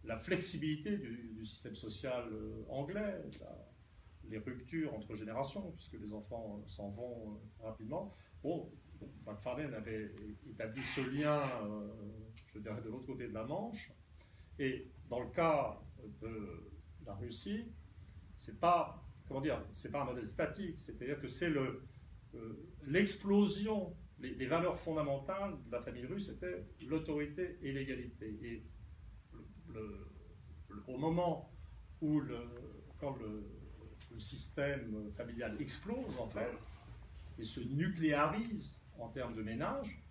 la 0.03 0.17
flexibilité 0.17 0.97
du, 0.97 1.45
système 1.45 1.75
social 1.75 2.27
euh, 2.31 2.63
anglais, 2.69 3.21
les 4.29 4.37
ruptures 4.37 4.93
entre 4.93 5.15
générations, 5.15 5.71
puisque 5.71 5.99
les 5.99 6.13
enfants 6.13 6.63
s'en 6.67 6.89
vont 6.89 7.41
rapidement. 7.61 8.13
Bon, 8.41 8.71
McFarlane 9.25 9.73
avait 9.73 10.13
établi 10.49 10.81
ce 10.81 11.01
lien, 11.01 11.41
je 12.53 12.59
dirais, 12.59 12.81
de 12.81 12.89
l'autre 12.89 13.05
côté 13.05 13.27
de 13.27 13.33
la 13.33 13.43
Manche. 13.43 13.91
Et 14.59 14.87
dans 15.09 15.19
le 15.19 15.29
cas 15.29 15.77
de 16.21 16.71
la 17.05 17.15
Russie, 17.15 17.65
c'est 18.37 18.57
pas 18.59 19.02
comment 19.27 19.41
dire, 19.41 19.63
c'est 19.71 19.91
pas 19.91 20.01
un 20.01 20.05
modèle 20.05 20.27
statique, 20.27 20.79
c'est-à-dire 20.79 21.19
que 21.19 21.27
c'est 21.27 21.49
le, 21.49 21.83
euh, 22.35 22.53
l'explosion 22.85 23.95
les, 24.19 24.45
valeurs 24.45 24.79
fondamentales 24.79 25.57
de 25.65 25.71
la 25.71 25.81
famille 25.81 26.05
russe 26.05 26.29
étaient 26.29 26.65
l'autorité 26.87 27.57
et 27.61 27.71
l'égalité. 27.71 28.39
Et 28.41 28.63
au 30.87 30.97
moment 30.97 31.51
où, 32.01 32.19
le, 32.19 32.39
quand 32.99 33.15
le, 33.17 33.43
système 34.19 35.11
familial 35.17 35.59
explose, 35.59 36.15
en 36.19 36.27
fait, 36.27 36.55
et 37.39 37.43
se 37.43 37.61
nucléarise 37.61 38.79
en 38.99 39.09
termes 39.09 39.33
de 39.33 39.41
ménage, 39.41 40.03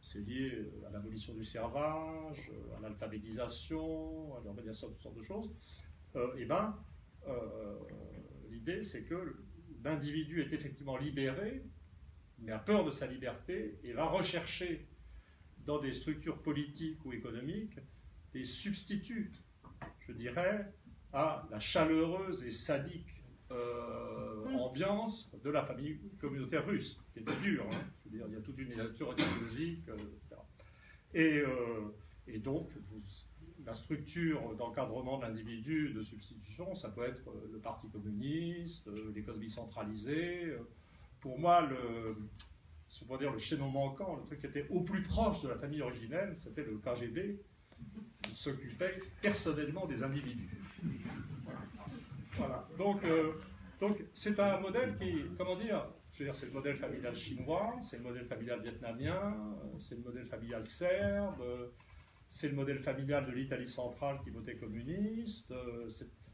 c'est 0.00 0.26
lié 0.26 0.68
à 0.84 0.90
l'abolition 0.90 1.32
du 1.32 1.44
servage, 1.44 2.50
à 2.76 2.80
l'alphabétisation, 2.80 4.36
à 4.36 4.40
l'organisation, 4.42 4.88
toutes 4.88 5.00
sortes 5.00 5.16
de 5.16 5.22
choses, 5.22 5.54
euh, 6.16 6.36
et 6.36 6.42
eh 6.42 6.44
ben, 6.44 6.76
euh, 7.28 7.78
l'idée 8.56 8.82
c'est 8.82 9.04
que 9.04 9.36
l'individu 9.84 10.40
est 10.40 10.52
effectivement 10.52 10.96
libéré, 10.96 11.62
mais 12.38 12.52
a 12.52 12.58
peur 12.58 12.84
de 12.84 12.90
sa 12.90 13.06
liberté 13.06 13.78
et 13.84 13.92
va 13.92 14.06
rechercher 14.06 14.86
dans 15.66 15.78
des 15.78 15.92
structures 15.92 16.40
politiques 16.42 17.04
ou 17.04 17.12
économiques 17.12 17.78
des 18.32 18.44
substituts, 18.44 19.32
je 20.06 20.12
dirais, 20.12 20.72
à 21.12 21.46
la 21.50 21.58
chaleureuse 21.58 22.44
et 22.44 22.50
sadique 22.50 23.22
euh, 23.50 24.44
mm. 24.48 24.56
ambiance 24.56 25.30
de 25.42 25.50
la 25.50 25.64
famille 25.64 25.98
communautaire 26.20 26.66
russe, 26.66 27.00
qui 27.12 27.20
était 27.20 27.40
dure. 27.42 27.66
Hein. 27.70 27.80
je 28.04 28.10
veux 28.10 28.16
dire, 28.16 28.26
il 28.28 28.34
y 28.34 28.36
a 28.36 28.40
toute 28.40 28.58
une 28.58 28.74
nature 28.74 29.12
idéologique, 29.12 29.88
euh, 29.88 29.94
etc. 29.94 30.40
Et, 31.14 31.38
euh, 31.38 31.94
et 32.26 32.38
donc, 32.38 32.70
la 33.66 33.72
structure 33.72 34.54
d'encadrement 34.56 35.18
de 35.18 35.26
l'individu, 35.26 35.92
de 35.92 36.00
substitution, 36.00 36.74
ça 36.74 36.88
peut 36.88 37.04
être 37.04 37.22
le 37.52 37.58
Parti 37.58 37.88
communiste, 37.88 38.88
l'économie 39.14 39.50
centralisée. 39.50 40.56
Pour 41.20 41.38
moi, 41.38 41.62
le, 41.62 42.16
dire 43.18 43.32
le 43.32 43.38
chaînon 43.38 43.68
manquant, 43.68 44.16
le 44.16 44.22
truc 44.22 44.40
qui 44.40 44.46
était 44.46 44.66
au 44.70 44.80
plus 44.80 45.02
proche 45.02 45.42
de 45.42 45.48
la 45.48 45.56
famille 45.56 45.82
originelle, 45.82 46.36
c'était 46.36 46.64
le 46.64 46.78
KGB, 46.78 47.40
qui 48.22 48.34
s'occupait 48.34 49.00
personnellement 49.20 49.86
des 49.86 50.02
individus. 50.04 50.48
Voilà. 52.32 52.68
Donc, 52.78 53.02
euh, 53.04 53.32
donc 53.80 54.04
c'est 54.14 54.38
un 54.38 54.60
modèle 54.60 54.96
qui, 54.98 55.22
comment 55.36 55.56
dire, 55.56 55.86
je 56.12 56.20
veux 56.20 56.24
dire, 56.26 56.34
c'est 56.34 56.46
le 56.46 56.52
modèle 56.52 56.76
familial 56.76 57.14
chinois, 57.14 57.74
c'est 57.80 57.98
le 57.98 58.04
modèle 58.04 58.26
familial 58.26 58.62
vietnamien, 58.62 59.36
c'est 59.78 59.96
le 59.96 60.02
modèle 60.02 60.24
familial 60.24 60.64
serbe, 60.64 61.42
c'est 62.28 62.48
le 62.48 62.54
modèle 62.54 62.78
familial 62.78 63.26
de 63.26 63.32
l'Italie 63.32 63.66
centrale 63.66 64.18
qui 64.24 64.30
votait 64.30 64.56
communiste. 64.56 65.52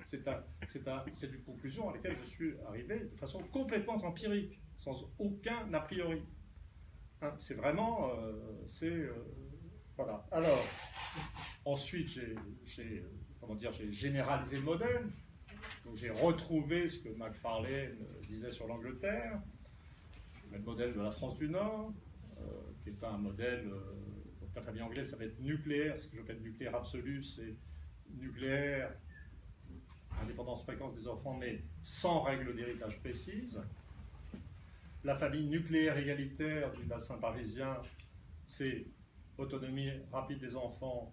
C'est 0.04 0.26
un, 0.88 1.04
une 1.06 1.42
conclusion 1.44 1.90
à 1.90 1.94
laquelle 1.94 2.16
je 2.24 2.28
suis 2.28 2.54
arrivé 2.66 2.98
de 2.98 3.16
façon 3.16 3.40
complètement 3.52 3.94
empirique, 4.04 4.60
sans 4.76 5.12
aucun 5.18 5.72
a 5.72 5.80
priori. 5.80 6.22
Hein, 7.22 7.34
c'est 7.38 7.54
vraiment, 7.54 8.10
euh, 8.10 8.32
c'est 8.66 8.90
euh, 8.90 9.12
voilà. 9.96 10.26
Alors, 10.32 10.58
ensuite, 11.64 12.08
j'ai, 12.64 13.04
comment 13.40 13.54
dire, 13.54 13.70
j'ai 13.70 13.92
généralisé 13.92 14.56
le 14.56 14.62
modèle. 14.62 15.06
Donc 15.84 15.96
j'ai 15.96 16.10
retrouvé 16.10 16.88
ce 16.88 16.98
que 16.98 17.08
McFarlane 17.10 17.96
disait 18.28 18.50
sur 18.50 18.66
l'Angleterre, 18.66 19.40
le 20.50 20.58
modèle 20.58 20.94
de 20.94 21.00
la 21.00 21.10
France 21.10 21.36
du 21.36 21.48
Nord, 21.48 21.92
euh, 22.38 22.42
qui 22.82 22.90
est 22.90 23.04
un 23.04 23.18
modèle, 23.18 23.70
la 24.54 24.62
famille 24.62 24.82
anglaise, 24.82 25.10
ça 25.10 25.16
va 25.16 25.24
être 25.24 25.40
nucléaire, 25.40 25.96
ce 25.96 26.06
que 26.08 26.16
j'appelle 26.16 26.40
nucléaire 26.40 26.74
absolu, 26.74 27.22
c'est 27.22 27.54
nucléaire, 28.18 28.92
indépendance 30.20 30.62
fréquence 30.62 30.94
des 30.94 31.08
enfants, 31.08 31.36
mais 31.38 31.62
sans 31.82 32.22
règle 32.22 32.54
d'héritage 32.54 32.98
précise. 33.00 33.60
La 35.04 35.16
famille 35.16 35.46
nucléaire 35.46 35.96
égalitaire 35.96 36.72
du 36.74 36.84
bassin 36.84 37.18
parisien, 37.18 37.80
c'est 38.46 38.86
autonomie 39.38 39.90
rapide 40.12 40.38
des 40.38 40.56
enfants, 40.56 41.12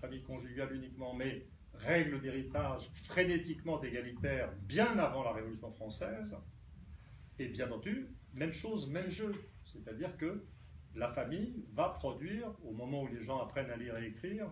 famille 0.00 0.22
conjugale 0.22 0.74
uniquement, 0.74 1.14
mais 1.14 1.46
règles 1.74 2.20
d'héritage 2.20 2.90
frénétiquement 2.94 3.82
égalitaires 3.82 4.52
bien 4.62 4.98
avant 4.98 5.22
la 5.22 5.32
Révolution 5.32 5.70
française. 5.72 6.36
Et 7.38 7.48
bien 7.48 7.66
entendu, 7.66 8.08
même 8.34 8.52
chose, 8.52 8.88
même 8.88 9.08
jeu. 9.08 9.32
C'est-à-dire 9.64 10.16
que 10.16 10.44
la 10.94 11.08
famille 11.08 11.64
va 11.72 11.88
produire, 11.88 12.52
au 12.64 12.72
moment 12.72 13.02
où 13.02 13.06
les 13.06 13.22
gens 13.22 13.40
apprennent 13.40 13.70
à 13.70 13.76
lire 13.76 13.96
et 13.96 14.06
écrire, 14.06 14.50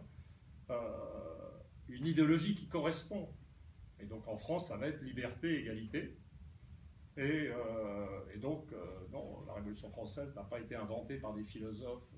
euh, 0.70 0.76
une 1.88 2.06
idéologie 2.06 2.54
qui 2.54 2.68
correspond. 2.68 3.28
Et 3.98 4.06
donc 4.06 4.26
en 4.28 4.36
France, 4.36 4.68
ça 4.68 4.76
va 4.76 4.88
être 4.88 5.02
liberté, 5.02 5.60
égalité. 5.60 6.16
Et, 7.16 7.48
euh, 7.48 8.36
donc, 8.38 8.72
euh, 8.72 9.06
non, 9.12 9.44
la 9.46 9.54
Révolution 9.54 9.90
française 9.90 10.34
n'a 10.34 10.44
pas 10.44 10.60
été 10.60 10.74
inventée 10.74 11.18
par 11.18 11.34
des 11.34 11.44
philosophes 11.44 12.08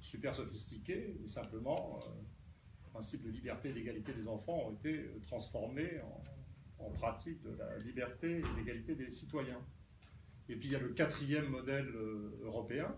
super 0.00 0.34
sophistiqués, 0.34 1.16
mais 1.18 1.28
simplement 1.28 1.98
principes 2.94 3.24
de 3.24 3.30
liberté 3.30 3.70
et 3.70 3.72
d'égalité 3.72 4.14
des 4.14 4.28
enfants 4.28 4.68
ont 4.68 4.72
été 4.72 5.00
euh, 5.00 5.20
transformés 5.26 6.00
en, 6.78 6.90
pratique 6.90 7.42
de 7.42 7.56
la 7.56 7.78
liberté 7.78 8.38
et 8.38 8.56
l'égalité 8.56 8.94
des 8.94 9.10
citoyens. 9.10 9.60
Et 10.48 10.56
puis 10.56 10.68
il 10.68 10.72
y 10.72 10.76
a 10.76 10.80
le 10.80 10.90
quatrième 10.90 11.48
modèle 11.48 11.88
euh, 11.94 12.38
européen, 12.42 12.94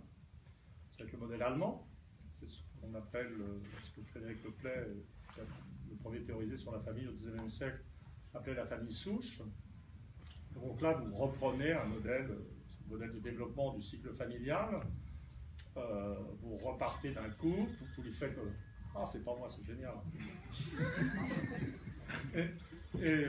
c'est 0.91 1.11
le 1.11 1.19
modèle 1.19 1.43
allemand. 1.43 1.87
C'est 2.31 2.49
ce 2.49 2.61
qu'on 2.81 2.95
appelle, 2.95 3.33
euh, 3.41 3.61
ce 3.85 4.01
que 4.01 4.07
Frédéric 4.07 4.45
Leclerc, 4.45 4.87
le 5.89 5.97
premier 5.97 6.21
théorisé 6.23 6.57
sur 6.57 6.73
la 6.73 6.81
famille 6.81 7.07
au 7.07 7.13
XIXe 7.13 7.53
siècle, 7.53 7.83
appelait 8.35 8.55
la 8.55 8.67
famille 8.67 8.93
souche. 8.93 9.41
Donc 10.55 10.81
là, 10.81 10.95
vous 10.95 11.15
reprenez 11.15 11.73
un 11.73 11.85
modèle, 11.85 12.31
un 12.87 12.91
modèle 12.91 13.13
de 13.13 13.21
développement 13.21 13.75
du 13.75 13.83
cycle 13.83 14.13
familial. 14.15 14.81
vous 15.75 16.57
repartez 16.57 17.11
d'un 17.11 17.29
couple, 17.31 17.71
vous 17.97 18.03
lui 18.03 18.13
faites 18.13 18.39
ah, 18.99 19.05
c'est 19.05 19.25
pas 19.25 19.35
moi, 19.37 19.47
c'est 19.49 19.65
génial. 19.65 19.95
Et, 23.03 23.27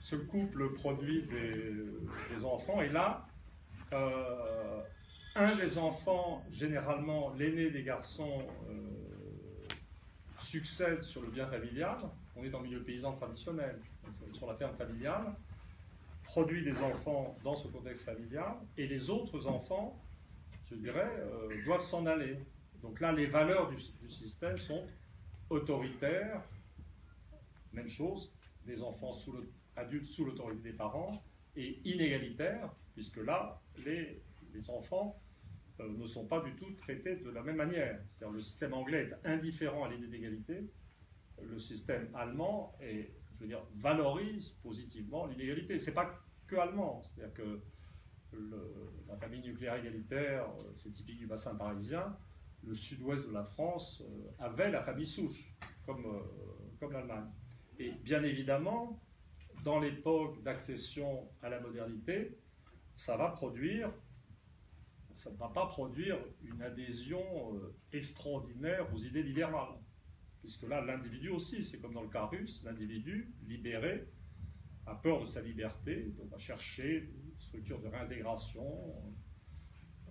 ce 0.00 0.16
couple 0.16 0.72
produit 0.74 1.22
des, 1.26 2.44
enfants, 2.44 2.80
et 2.80 2.88
là, 2.88 3.26
euh, 3.26 3.35
un 3.92 5.54
des 5.56 5.78
enfants, 5.78 6.42
généralement 6.50 7.32
l'aîné 7.34 7.70
des 7.70 7.82
garçons, 7.82 8.42
euh, 8.68 9.06
succède 10.38 11.02
sur 11.02 11.22
le 11.22 11.28
bien 11.28 11.46
familial. 11.46 11.98
On 12.34 12.44
est 12.44 12.54
en 12.54 12.60
milieu 12.60 12.82
paysan 12.82 13.12
traditionnel, 13.12 13.78
sur 14.32 14.46
la 14.46 14.54
ferme 14.54 14.76
familiale, 14.76 15.34
produit 16.22 16.62
des 16.62 16.82
enfants 16.82 17.36
dans 17.44 17.54
ce 17.54 17.68
contexte 17.68 18.04
familial, 18.04 18.54
et 18.76 18.86
les 18.86 19.10
autres 19.10 19.46
enfants, 19.46 20.02
je 20.70 20.74
dirais, 20.74 21.10
euh, 21.18 21.64
doivent 21.64 21.82
s'en 21.82 22.06
aller. 22.06 22.38
Donc 22.82 23.00
là, 23.00 23.12
les 23.12 23.26
valeurs 23.26 23.70
du, 23.70 23.78
système 24.08 24.58
sont 24.58 24.86
autoritaires, 25.50 26.42
même 27.72 27.88
chose, 27.88 28.32
des 28.64 28.82
enfants 28.82 29.12
adultes 29.76 30.06
sous 30.06 30.24
l'autorité 30.24 30.70
des 30.70 30.76
parents, 30.76 31.22
et 31.56 31.80
inégalitaires, 31.84 32.70
puisque 32.96 33.18
là, 33.18 33.60
les, 33.84 34.22
enfants 34.70 35.20
euh, 35.80 35.92
ne 35.98 36.06
sont 36.06 36.26
pas 36.26 36.40
du 36.40 36.56
tout 36.56 36.72
traités 36.72 37.16
de 37.16 37.28
la 37.28 37.42
même 37.42 37.56
manière. 37.56 38.00
C'est-à-dire 38.08 38.32
le 38.32 38.40
système 38.40 38.72
anglais 38.72 39.10
est 39.10 39.28
indifférent 39.28 39.84
à 39.84 39.90
l'idée 39.90 40.08
d'égalité, 40.08 40.66
le 41.42 41.58
système 41.58 42.08
allemand 42.14 42.74
est, 42.80 43.10
je 43.34 43.40
veux 43.40 43.48
dire, 43.48 43.62
valorise 43.74 44.52
positivement 44.62 45.26
l'inégalité. 45.26 45.78
C'est 45.78 45.92
pas 45.92 46.10
que 46.46 46.56
allemand, 46.56 47.02
c'est-à-dire 47.02 47.34
que 47.34 47.60
la 49.06 49.16
famille 49.18 49.42
nucléaire 49.42 49.76
égalitaire, 49.76 50.44
euh, 50.44 50.72
c'est 50.74 50.90
typique 50.90 51.18
du 51.18 51.26
bassin 51.26 51.54
parisien, 51.54 52.16
le 52.64 52.74
sud-ouest 52.74 53.28
de 53.28 53.32
la 53.34 53.44
France 53.44 54.02
euh, 54.02 54.30
avait 54.38 54.70
la 54.70 54.82
famille 54.82 55.06
souche, 55.06 55.54
comme, 55.84 56.06
comme 56.80 56.92
l'Allemagne. 56.92 57.28
Et 57.78 57.90
bien 57.90 58.22
évidemment, 58.22 59.02
dans 59.64 59.80
l'époque 59.80 60.42
d'accession 60.42 61.28
à 61.42 61.50
la 61.50 61.60
modernité, 61.60 62.38
ça 62.96 63.16
va 63.16 63.28
produire, 63.28 63.92
ça 65.14 65.30
ne 65.30 65.36
va 65.36 65.48
pas 65.48 65.66
produire 65.66 66.18
une 66.42 66.60
adhésion 66.62 67.22
euh, 67.54 67.76
extraordinaire 67.92 68.92
aux 68.92 68.98
idées 68.98 69.22
libérales. 69.22 69.78
Puisque 70.40 70.62
là, 70.62 70.80
l'individu 70.80 71.28
aussi, 71.28 71.62
c'est 71.62 71.78
comme 71.78 71.94
dans 71.94 72.02
le 72.02 72.08
cas 72.08 72.26
russe, 72.26 72.62
l'individu 72.64 73.34
libéré 73.46 74.08
a 74.86 74.94
peur 74.94 75.20
de 75.20 75.26
sa 75.26 75.42
liberté, 75.42 76.14
donc 76.16 76.30
va 76.30 76.38
chercher 76.38 77.00
des 77.02 77.34
structures 77.38 77.80
de 77.80 77.88
réintégration 77.88 78.94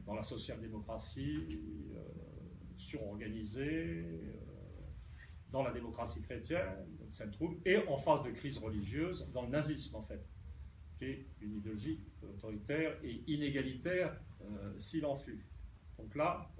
dans 0.05 0.13
la 0.13 0.23
social-démocratie, 0.23 1.61
euh, 1.95 2.03
dans 5.49 5.63
la 5.63 5.71
démocratie 5.71 6.21
chrétienne, 6.21 6.85
et 7.65 7.77
en 7.87 7.97
phase 7.97 8.23
de 8.23 8.31
crise 8.31 8.57
religieuse 8.57 9.27
dans 9.31 9.43
le 9.43 9.49
nazisme 9.49 9.95
en 9.95 10.03
fait, 10.03 10.21
est 11.01 11.25
une 11.41 11.57
idéologie 11.57 11.99
autoritaire 12.23 12.97
et 13.03 13.23
inégalitaire 13.27 14.15
euh, 14.41 14.73
s'il 14.79 15.05
en 15.05 15.15
fut. 15.15 15.43
Donc 15.97 16.15
là, 16.15 16.51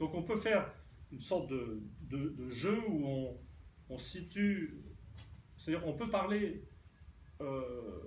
on 0.00 0.22
peut 0.22 0.36
faire 0.36 0.72
une 1.12 1.20
sorte 1.20 1.50
de, 1.50 2.50
jeu 2.50 2.78
où 2.88 3.38
on, 3.88 3.98
situe, 3.98 4.82
c'est-à-dire 5.56 5.86
on 5.86 5.94
peut 5.94 6.08
parler 6.08 6.64
euh, 7.40 8.00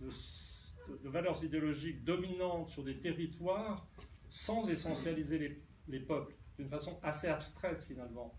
de, 0.00 1.08
valeurs 1.08 1.42
idéologiques 1.44 2.04
dominantes 2.04 2.70
sur 2.70 2.84
des 2.84 2.98
territoires 2.98 3.86
sans 4.28 4.68
essentialiser 4.68 5.38
les, 5.38 5.62
les 5.88 6.00
peuples, 6.00 6.34
d'une 6.58 6.68
façon 6.68 6.98
assez 7.02 7.28
abstraite 7.28 7.82
finalement. 7.82 8.38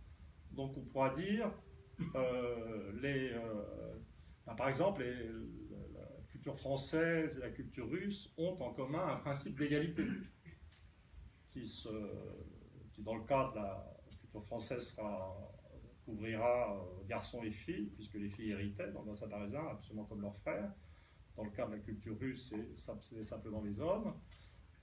Donc 0.52 0.78
on 0.78 0.82
pourra 0.82 1.12
dire, 1.12 1.52
euh, 2.16 2.92
les, 3.02 3.34
ben, 4.46 4.56
par 4.56 4.70
exemple, 4.70 5.04
la 5.04 5.87
culture 6.38 6.58
française 6.58 7.38
et 7.38 7.42
la 7.42 7.50
culture 7.50 7.90
russe 7.90 8.32
ont 8.38 8.56
en 8.62 8.72
commun 8.72 9.08
un 9.08 9.16
principe 9.16 9.58
d'égalité 9.58 10.04
qui, 11.50 11.64
dans 13.00 13.16
le 13.16 13.24
cas 13.24 13.50
de 13.50 13.56
la 13.56 13.98
culture 14.20 14.44
française, 14.46 14.96
couvrira 16.06 16.74
euh, 16.74 17.04
garçons 17.08 17.42
et 17.44 17.52
filles, 17.52 17.92
puisque 17.96 18.14
les 18.14 18.30
filles 18.30 18.52
héritaient 18.52 18.92
dans 18.92 19.24
un 19.24 19.28
parisien, 19.28 19.62
absolument 19.72 20.06
comme 20.06 20.22
leurs 20.22 20.38
frères. 20.38 20.72
Dans 21.36 21.44
le 21.44 21.50
cas 21.50 21.66
de 21.66 21.74
la 21.74 21.80
culture 21.80 22.18
russe, 22.20 22.54
c'est 22.76 23.24
simplement 23.24 23.62
les 23.62 23.82
hommes. 23.82 24.14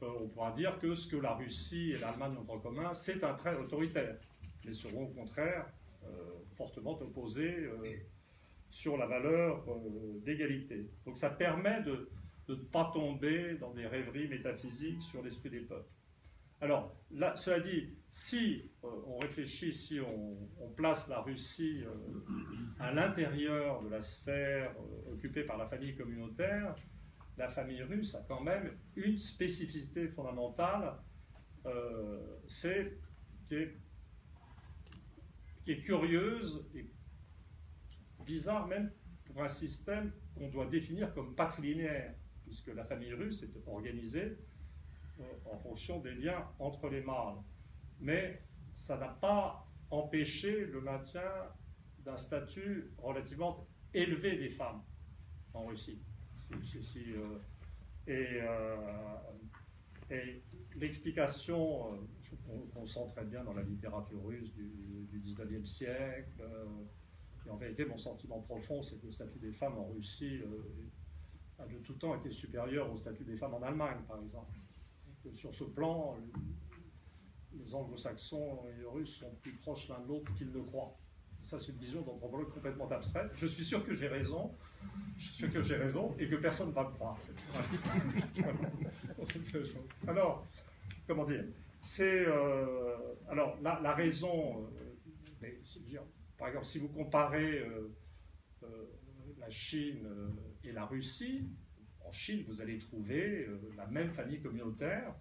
on 0.02 0.28
pourra 0.28 0.52
dire 0.52 0.78
que 0.78 0.94
ce 0.94 1.08
que 1.08 1.16
la 1.16 1.34
Russie 1.34 1.92
et 1.92 1.98
l'Allemagne 1.98 2.36
ont 2.36 2.52
en 2.52 2.58
commun, 2.58 2.92
c'est 2.94 3.24
un 3.24 3.34
trait 3.34 3.56
autoritaire, 3.56 4.18
mais 4.66 4.74
seront 4.74 5.04
au 5.04 5.14
contraire 5.14 5.72
euh, 6.04 6.44
fortement 6.56 7.00
opposés 7.00 7.54
euh, 7.54 7.82
sur 8.74 8.96
la 8.96 9.06
valeur 9.06 9.64
euh, 9.68 10.20
d'égalité. 10.24 10.90
Donc 11.06 11.16
ça 11.16 11.30
permet 11.30 11.80
de 11.82 12.10
ne 12.48 12.54
pas 12.56 12.90
tomber 12.92 13.54
dans 13.54 13.72
des 13.72 13.86
rêveries 13.86 14.26
métaphysiques 14.26 15.00
sur 15.00 15.22
l'esprit 15.22 15.50
des 15.50 15.60
peuples. 15.60 15.88
Alors, 16.60 16.92
cela 17.36 17.60
dit, 17.60 17.94
si 18.10 18.68
on 18.82 19.18
réfléchit, 19.18 19.72
si 19.72 20.00
on, 20.00 20.70
place 20.76 21.08
la 21.08 21.20
Russie 21.20 21.84
à 22.80 22.90
l'intérieur 22.90 23.82
de 23.82 23.88
la 23.88 24.00
sphère 24.00 24.74
occupée 25.12 25.44
par 25.44 25.56
la 25.56 25.66
famille 25.66 25.94
communautaire, 25.94 26.74
la 27.36 27.48
famille 27.48 27.82
russe 27.82 28.14
a 28.14 28.24
quand 28.26 28.40
même 28.40 28.76
une 28.96 29.18
spécificité 29.18 30.08
fondamentale, 30.08 30.94
c'est 32.48 32.98
qui 33.46 33.54
est 33.54 33.76
qui 35.64 35.72
est 35.72 35.82
curieuse 35.82 36.66
et 36.74 36.86
bizarre 38.24 38.66
même 38.66 38.90
pour 39.26 39.42
un 39.42 39.48
système 39.48 40.12
qu'on 40.34 40.48
doit 40.48 40.66
définir 40.66 41.12
comme 41.14 41.34
patrilinéaire, 41.34 42.14
puisque 42.44 42.68
la 42.68 42.84
famille 42.84 43.14
russe 43.14 43.42
est 43.42 43.56
organisée 43.66 44.36
euh, 45.20 45.22
en 45.50 45.56
fonction 45.56 46.00
des 46.00 46.14
liens 46.14 46.44
entre 46.58 46.88
les 46.88 47.02
mâles. 47.02 47.36
Mais 48.00 48.42
ça 48.74 48.96
n'a 48.98 49.08
pas 49.08 49.66
empêché 49.90 50.66
le 50.66 50.80
maintien 50.80 51.30
d'un 52.04 52.16
statut 52.16 52.90
relativement 52.98 53.66
élevé 53.92 54.36
des 54.36 54.50
femmes 54.50 54.82
en 55.54 55.66
Russie. 55.66 56.02
Euh, 56.96 57.38
et, 58.06 58.38
euh, 58.42 58.76
et 60.10 60.42
l'explication, 60.76 61.98
qu'on 62.74 62.86
sent 62.86 63.06
très 63.14 63.24
bien 63.24 63.42
dans 63.44 63.54
la 63.54 63.62
littérature 63.62 64.22
russe 64.24 64.52
du, 64.52 65.08
du 65.10 65.20
19e 65.20 65.64
siècle, 65.64 66.42
et 67.46 67.50
en 67.50 67.56
vérité, 67.56 67.84
mon 67.84 67.96
sentiment 67.96 68.40
profond, 68.40 68.82
c'est 68.82 69.00
que 69.00 69.06
le 69.06 69.12
statut 69.12 69.38
des 69.38 69.52
femmes 69.52 69.78
en 69.78 69.88
Russie 69.88 70.40
euh, 70.42 71.62
a 71.62 71.66
de 71.66 71.76
tout 71.78 71.94
temps 71.94 72.14
été 72.16 72.30
supérieur 72.30 72.90
au 72.90 72.96
statut 72.96 73.24
des 73.24 73.36
femmes 73.36 73.54
en 73.54 73.62
Allemagne, 73.62 73.98
par 74.08 74.20
exemple. 74.20 74.52
Sur 75.32 75.54
ce 75.54 75.64
plan, 75.64 76.16
les 77.52 77.74
anglo-saxons 77.74 78.62
et 78.68 78.78
les 78.78 78.86
russes 78.86 79.16
sont 79.20 79.34
plus 79.42 79.52
proches 79.52 79.88
l'un 79.88 80.00
de 80.00 80.08
l'autre 80.08 80.34
qu'ils 80.34 80.52
ne 80.52 80.60
croient. 80.60 80.96
Ça, 81.40 81.58
c'est 81.58 81.72
une 81.72 81.78
vision 81.78 82.02
d'anthropologue 82.02 82.50
complètement 82.52 82.88
abstraite. 82.88 83.30
Je 83.34 83.46
suis 83.46 83.64
sûr 83.64 83.84
que 83.84 83.92
j'ai 83.92 84.08
raison, 84.08 84.50
je 85.18 85.24
suis 85.24 85.34
sûr 85.34 85.52
que 85.52 85.62
j'ai 85.62 85.76
raison 85.76 86.14
et 86.18 86.28
que 86.28 86.36
personne 86.36 86.68
ne 86.68 86.72
va 86.72 86.84
me 86.84 86.94
croire. 86.94 87.18
alors, 90.06 90.46
comment 91.06 91.24
dire? 91.24 91.44
C'est 91.80 92.24
euh, 92.26 92.96
alors 93.28 93.58
la, 93.62 93.94
raison. 93.94 94.66
Euh, 94.80 94.94
par 96.38 96.48
exemple, 96.48 96.66
si 96.66 96.78
vous 96.78 96.88
comparez 96.88 97.58
euh, 97.58 97.94
la 99.38 99.50
Chine 99.50 100.08
et 100.62 100.72
la 100.72 100.86
Russie, 100.86 101.48
en 102.00 102.12
Chine, 102.12 102.44
vous 102.46 102.60
allez 102.60 102.78
trouver 102.78 103.48
la 103.76 103.86
même 103.86 104.10
famille 104.10 104.40
communautaire 104.40 105.14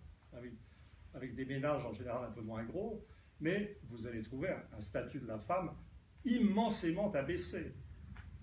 avec, 1.14 1.36
des 1.36 1.46
ménages 1.46 1.86
en 1.86 1.94
général 1.94 2.26
un 2.26 2.32
peu 2.32 2.42
moins 2.42 2.64
gros, 2.64 3.06
mais 3.40 3.78
vous 3.84 4.08
allez 4.08 4.22
trouver 4.22 4.50
un 4.72 4.80
statut 4.80 5.20
de 5.20 5.28
la 5.28 5.40
femme 5.40 5.76
immensément 6.26 7.12
abaissé. 7.12 7.76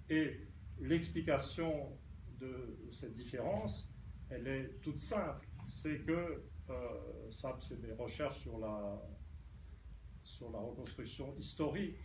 Et 0.08 0.40
l'explication 0.80 1.98
de 2.38 2.78
cette 2.90 3.14
différence, 3.14 3.92
elle 4.28 4.46
est 4.46 4.80
toute 4.80 4.98
simple. 4.98 5.46
C'est 5.68 6.00
que, 6.00 6.44
euh, 6.68 7.30
ça, 7.30 7.56
c'est 7.60 7.80
des 7.80 7.92
recherches 7.92 8.40
sur 8.40 8.58
la, 8.58 9.00
sur 10.22 10.50
la 10.50 10.58
reconstruction 10.58 11.34
historique 11.36 11.98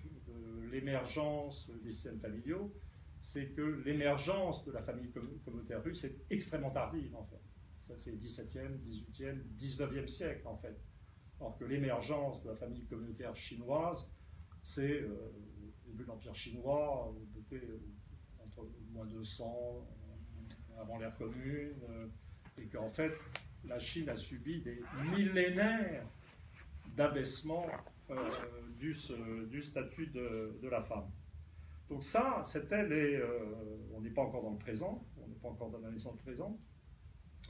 l'émergence 0.71 1.69
des 1.83 1.91
systèmes 1.91 2.19
familiaux, 2.19 2.73
c'est 3.21 3.47
que 3.47 3.61
l'émergence 3.85 4.65
de 4.65 4.71
la 4.71 4.83
famille 4.83 5.11
communautaire 5.43 5.83
russe 5.83 6.03
est 6.03 6.17
extrêmement 6.29 6.71
tardive, 6.71 7.15
en 7.15 7.25
fait. 7.25 7.41
Ça, 7.77 7.95
c'est 7.97 8.15
17e, 8.15 8.79
18e, 8.83 9.41
19e 9.57 10.07
siècle, 10.07 10.47
en 10.47 10.57
fait. 10.57 10.79
Or 11.39 11.57
que 11.57 11.65
l'émergence 11.65 12.41
de 12.43 12.49
la 12.49 12.55
famille 12.55 12.85
communautaire 12.85 13.35
chinoise, 13.35 14.09
c'est 14.61 15.01
euh, 15.01 15.31
début 15.85 16.03
de 16.03 16.07
l'Empire 16.07 16.35
chinois, 16.35 17.13
euh, 17.53 17.77
entre 18.39 18.67
moins 18.91 19.05
200 19.05 19.87
euh, 20.75 20.81
avant 20.81 20.97
l'ère 20.97 21.15
commune, 21.17 21.73
euh, 21.89 22.07
et 22.57 22.67
qu'en 22.67 22.89
fait, 22.89 23.13
la 23.65 23.79
Chine 23.79 24.09
a 24.09 24.15
subi 24.15 24.61
des 24.61 24.81
millénaires 25.11 26.07
d'abaissement 26.95 27.65
du, 28.77 28.93
du, 29.49 29.61
statut 29.61 30.07
de, 30.07 30.59
de, 30.61 30.69
la 30.69 30.81
femme. 30.81 31.09
Donc 31.89 32.03
ça, 32.03 32.41
c'était 32.43 32.87
les... 32.87 33.21
on 33.93 34.01
n'est 34.01 34.11
pas 34.11 34.23
encore 34.23 34.43
dans 34.43 34.51
le 34.51 34.57
présent, 34.57 35.05
on 35.17 35.27
n'est 35.27 35.35
pas 35.35 35.49
encore 35.49 35.69
dans 35.69 35.79
la 35.79 35.91
naissance 35.91 36.17
présente. 36.17 36.59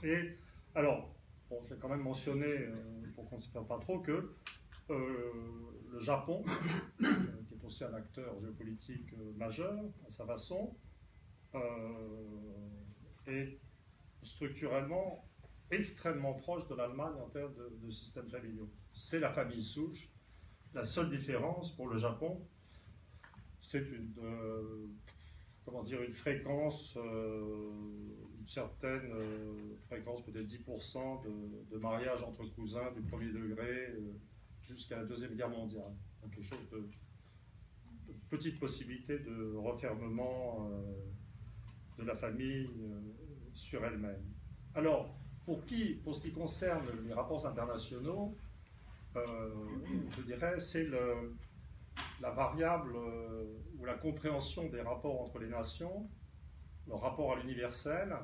Et 0.04 0.38
alors, 0.74 1.16
bon, 1.50 1.62
je 1.64 1.74
vais 1.74 1.80
quand 1.80 1.90
même 1.90 2.02
mentionner, 2.02 2.68
pour 3.16 3.30
qu'on 3.30 3.36
ne 3.36 3.42
se 3.42 3.50
perde 3.50 3.68
pas 3.68 3.80
trop, 3.80 4.00
que 4.00 4.36
le 4.90 6.00
Japon, 6.00 6.44
aussi 7.66 7.84
un 7.84 7.94
acteur 7.94 8.40
géopolitique 8.40 9.14
euh, 9.14 9.34
majeur 9.34 9.74
à 10.08 10.10
sa 10.10 10.26
façon, 10.26 10.76
euh, 11.56 11.60
et 13.28 13.60
structurellement 14.24 15.28
extrêmement 15.72 16.34
proche 16.34 16.68
de 16.68 16.76
l'Allemagne 16.76 17.16
en 17.20 17.30
termes 17.30 17.54
de, 17.56 17.90
systèmes 17.90 18.30
familiaux. 18.30 18.70
C'est 18.94 19.20
la 19.20 19.32
famille 19.32 19.62
souche. 19.62 20.12
La 20.76 20.84
seule 20.84 21.10
différence 21.10 21.76
pour 21.76 21.88
le 21.88 21.98
Japon, 21.98 22.46
c'est 23.60 23.80
une, 23.80 24.14
euh, 24.22 24.88
une 25.68 26.14
fréquence, 26.14 26.96
une 26.96 28.46
certaine 28.46 29.12
fréquence, 29.88 30.24
peut-être 30.24 30.46
10% 30.46 31.24
de, 31.72 31.78
mariages 31.78 32.22
entre 32.22 32.46
cousins 32.54 32.92
du 32.92 33.02
premier 33.02 33.32
degré 33.32 33.96
jusqu'à 34.62 34.98
la 34.98 35.06
Deuxième 35.06 35.34
Guerre 35.36 35.50
mondiale. 35.50 35.96
Donc 36.22 36.36
quelque 36.36 36.46
chose 36.46 36.70
de 36.72 36.88
petite 38.30 38.60
possibilité 38.60 39.20
de 39.20 39.56
refermement 39.56 40.70
euh, 40.70 42.02
de 42.02 42.08
la 42.08 42.16
famille 42.16 42.70
euh, 42.80 43.02
sur 43.54 43.84
elle-même. 43.86 44.24
Alors, 44.74 45.16
pour, 45.46 45.66
qui, 45.66 45.96
pour 46.04 46.16
ce 46.16 46.22
qui 46.22 46.32
concerne 46.32 46.86
les 47.06 47.14
rapports 47.14 47.46
internationaux, 47.46 48.36
euh, 48.36 48.45
je 49.16 50.22
dirais 50.24 50.60
c'est 50.60 50.88
la 52.22 52.32
variable 52.32 52.96
ou 53.78 53.86
la 53.86 53.96
compréhension 53.96 54.68
des 54.70 54.82
rapports 54.82 55.22
entre 55.22 55.40
les 55.40 55.50
nations, 55.50 56.10
le 56.88 56.96
rapport 56.96 57.34
à 57.34 57.36
l'universel, 57.38 58.16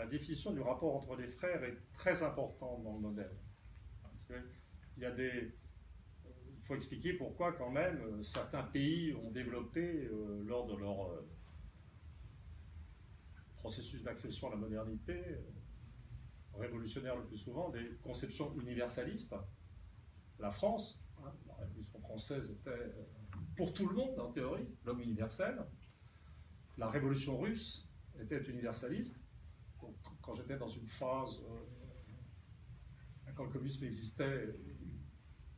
la 0.00 0.06
définition 0.06 0.52
du 0.52 0.60
rapport 0.60 0.96
entre 0.96 1.14
les 1.16 1.28
frères 1.28 1.62
est 1.62 1.76
très 1.92 2.22
importante 2.22 2.82
dans 2.82 2.94
le 2.94 3.00
modèle. 3.00 3.36
Il 4.96 5.52
faut 6.62 6.74
expliquer 6.74 7.12
pourquoi 7.14 7.52
quand 7.52 7.70
même 7.70 8.00
euh, 8.00 8.22
certains 8.22 8.62
pays 8.62 9.14
ont 9.14 9.30
développé 9.30 9.80
euh, 9.80 10.42
lors 10.46 10.66
de 10.66 10.76
leur 10.76 11.06
euh, 11.06 11.28
processus 13.56 14.02
d'accession 14.02 14.48
à 14.48 14.50
la 14.52 14.56
modernité, 14.56 15.20
révolutionnaire 16.58 17.16
le 17.16 17.24
plus 17.24 17.38
souvent, 17.38 17.70
des 17.70 17.98
conceptions 18.02 18.54
universalistes. 18.58 19.34
La 20.38 20.50
France, 20.50 21.00
hein, 21.18 21.32
la 21.46 21.54
révolution 21.54 22.00
française 22.00 22.50
était 22.50 22.92
pour 23.56 23.72
tout 23.72 23.88
le 23.88 23.94
monde 23.94 24.18
en 24.18 24.32
théorie, 24.32 24.68
l'homme 24.84 25.00
universel. 25.00 25.64
La 26.78 26.88
révolution 26.88 27.38
russe 27.38 27.88
était 28.18 28.42
universaliste. 28.42 29.20
Quand 30.22 30.34
j'étais 30.34 30.56
dans 30.56 30.68
une 30.68 30.86
phase, 30.86 31.42
quand 33.34 33.44
le 33.44 33.50
communisme 33.50 33.84
existait, 33.84 34.54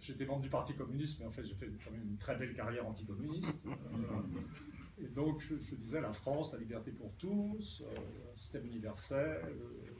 J'étais 0.03 0.27
membre 0.27 0.43
du 0.43 0.49
Parti 0.49 0.75
communiste, 0.75 1.21
mais 1.21 1.27
en 1.27 1.31
fait, 1.31 1.45
j'ai 1.45 1.55
fait 1.55 1.71
quand 1.85 1.93
même 1.93 2.03
une 2.03 2.17
très 2.17 2.37
belle 2.37 2.53
carrière 2.53 2.87
anticommuniste. 2.89 3.57
Euh, 3.67 5.05
et 5.05 5.07
donc, 5.07 5.41
je, 5.41 5.77
disais 5.77 6.01
la 6.01 6.13
France, 6.13 6.53
la 6.53 6.59
liberté 6.59 6.91
pour 6.91 7.15
tous, 7.19 7.85
euh, 7.87 8.33
un 8.33 8.37
système 8.37 8.67
universel, 8.67 9.43
euh, 9.45 9.93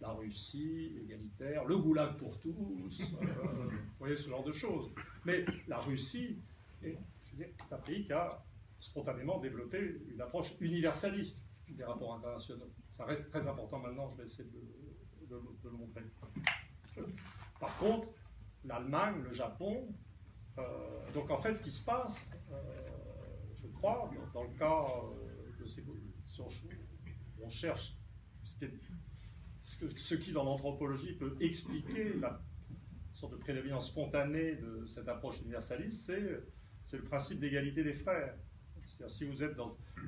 la 0.00 0.12
Russie, 0.12 0.98
égalitaire, 1.02 1.64
le 1.64 1.76
goulag 1.76 2.16
pour 2.16 2.38
tous, 2.38 3.00
euh, 3.22 3.26
vous 3.26 3.98
voyez 3.98 4.16
ce 4.16 4.28
genre 4.28 4.44
de 4.44 4.52
choses. 4.52 4.90
Mais 5.24 5.44
la 5.68 5.78
Russie 5.78 6.38
est, 6.82 6.98
je 7.22 7.44
un 7.70 7.78
pays 7.78 8.04
qui 8.04 8.12
a 8.12 8.42
spontanément 8.80 9.38
développé 9.38 10.00
une 10.12 10.20
approche 10.20 10.54
universaliste 10.60 11.38
des 11.68 11.84
rapports 11.84 12.14
internationaux. 12.14 12.70
Ça 12.92 13.04
reste 13.04 13.30
très 13.30 13.46
important 13.46 13.78
maintenant, 13.78 14.08
je 14.10 14.16
vais 14.16 14.24
essayer 14.24 14.48
de, 15.28 15.36
le 15.64 15.70
montrer. 15.70 16.02
Par 17.60 17.76
contre, 17.78 18.08
l'Allemagne, 18.64 19.22
le 19.22 19.30
Japon, 19.30 19.86
donc 21.14 21.30
en 21.30 21.38
fait, 21.38 21.54
ce 21.54 21.62
qui 21.62 21.70
se 21.70 21.84
passe, 21.84 22.28
je 23.62 23.68
crois, 23.68 24.10
dans 24.34 24.42
le 24.42 24.58
cas 24.58 24.86
de 25.60 25.66
ces, 25.66 25.84
si 26.26 26.40
on, 27.42 27.48
cherche 27.48 27.96
ce 28.42 28.58
qui, 28.58 28.66
ce 29.96 30.14
qui 30.14 30.32
dans 30.32 30.44
l'anthropologie 30.44 31.12
peut 31.12 31.36
expliquer 31.40 32.14
la 32.14 32.40
sorte 33.12 33.32
de 33.32 33.38
prédominance 33.38 33.88
spontanée 33.88 34.56
de 34.56 34.86
cette 34.86 35.08
approche 35.08 35.40
universaliste, 35.40 36.12
c'est 36.84 36.96
le 36.96 37.04
principe 37.04 37.40
d'égalité 37.40 37.84
des 37.84 37.92
frères. 37.92 38.34
C'est-à-dire 38.86 39.14
si 39.14 39.24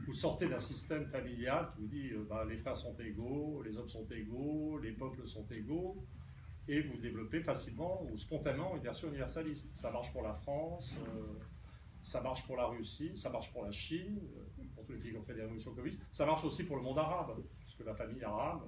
vous, 0.06 0.14
sortez 0.14 0.48
d'un 0.48 0.58
système 0.58 1.06
familial 1.06 1.68
qui 1.72 1.80
vous 1.80 1.86
dit 1.86 2.10
bah, 2.28 2.44
les 2.48 2.56
frères 2.56 2.76
sont 2.76 2.96
égaux, 2.98 3.62
les 3.62 3.78
hommes 3.78 3.88
sont 3.88 4.06
égaux, 4.08 4.78
les 4.78 4.90
peuples 4.90 5.24
sont 5.24 5.46
égaux, 5.50 6.04
et 6.68 6.80
vous 6.82 6.96
développez 6.98 7.40
facilement 7.40 8.04
ou 8.10 8.16
spontanément 8.16 8.76
une 8.76 8.82
version 8.82 9.08
universaliste. 9.08 9.68
Ça 9.74 9.90
marche 9.90 10.12
pour 10.12 10.22
la 10.22 10.34
France, 10.34 10.94
euh, 11.08 11.38
ça 12.02 12.20
marche 12.20 12.44
pour 12.46 12.56
la 12.56 12.66
Russie, 12.66 13.12
ça 13.16 13.30
marche 13.30 13.52
pour 13.52 13.64
la 13.64 13.70
Chine, 13.70 14.20
euh, 14.36 14.64
pour 14.74 14.84
tous 14.84 14.92
les 14.92 14.98
pays 14.98 15.10
qui 15.12 15.16
ont 15.16 15.22
fait 15.22 15.34
des 15.34 15.42
révolutions 15.42 15.74
communistes, 15.74 16.02
ça 16.10 16.26
marche 16.26 16.44
aussi 16.44 16.64
pour 16.64 16.76
le 16.76 16.82
monde 16.82 16.98
arabe, 16.98 17.42
puisque 17.60 17.84
la 17.84 17.94
famille 17.94 18.22
arabe 18.24 18.62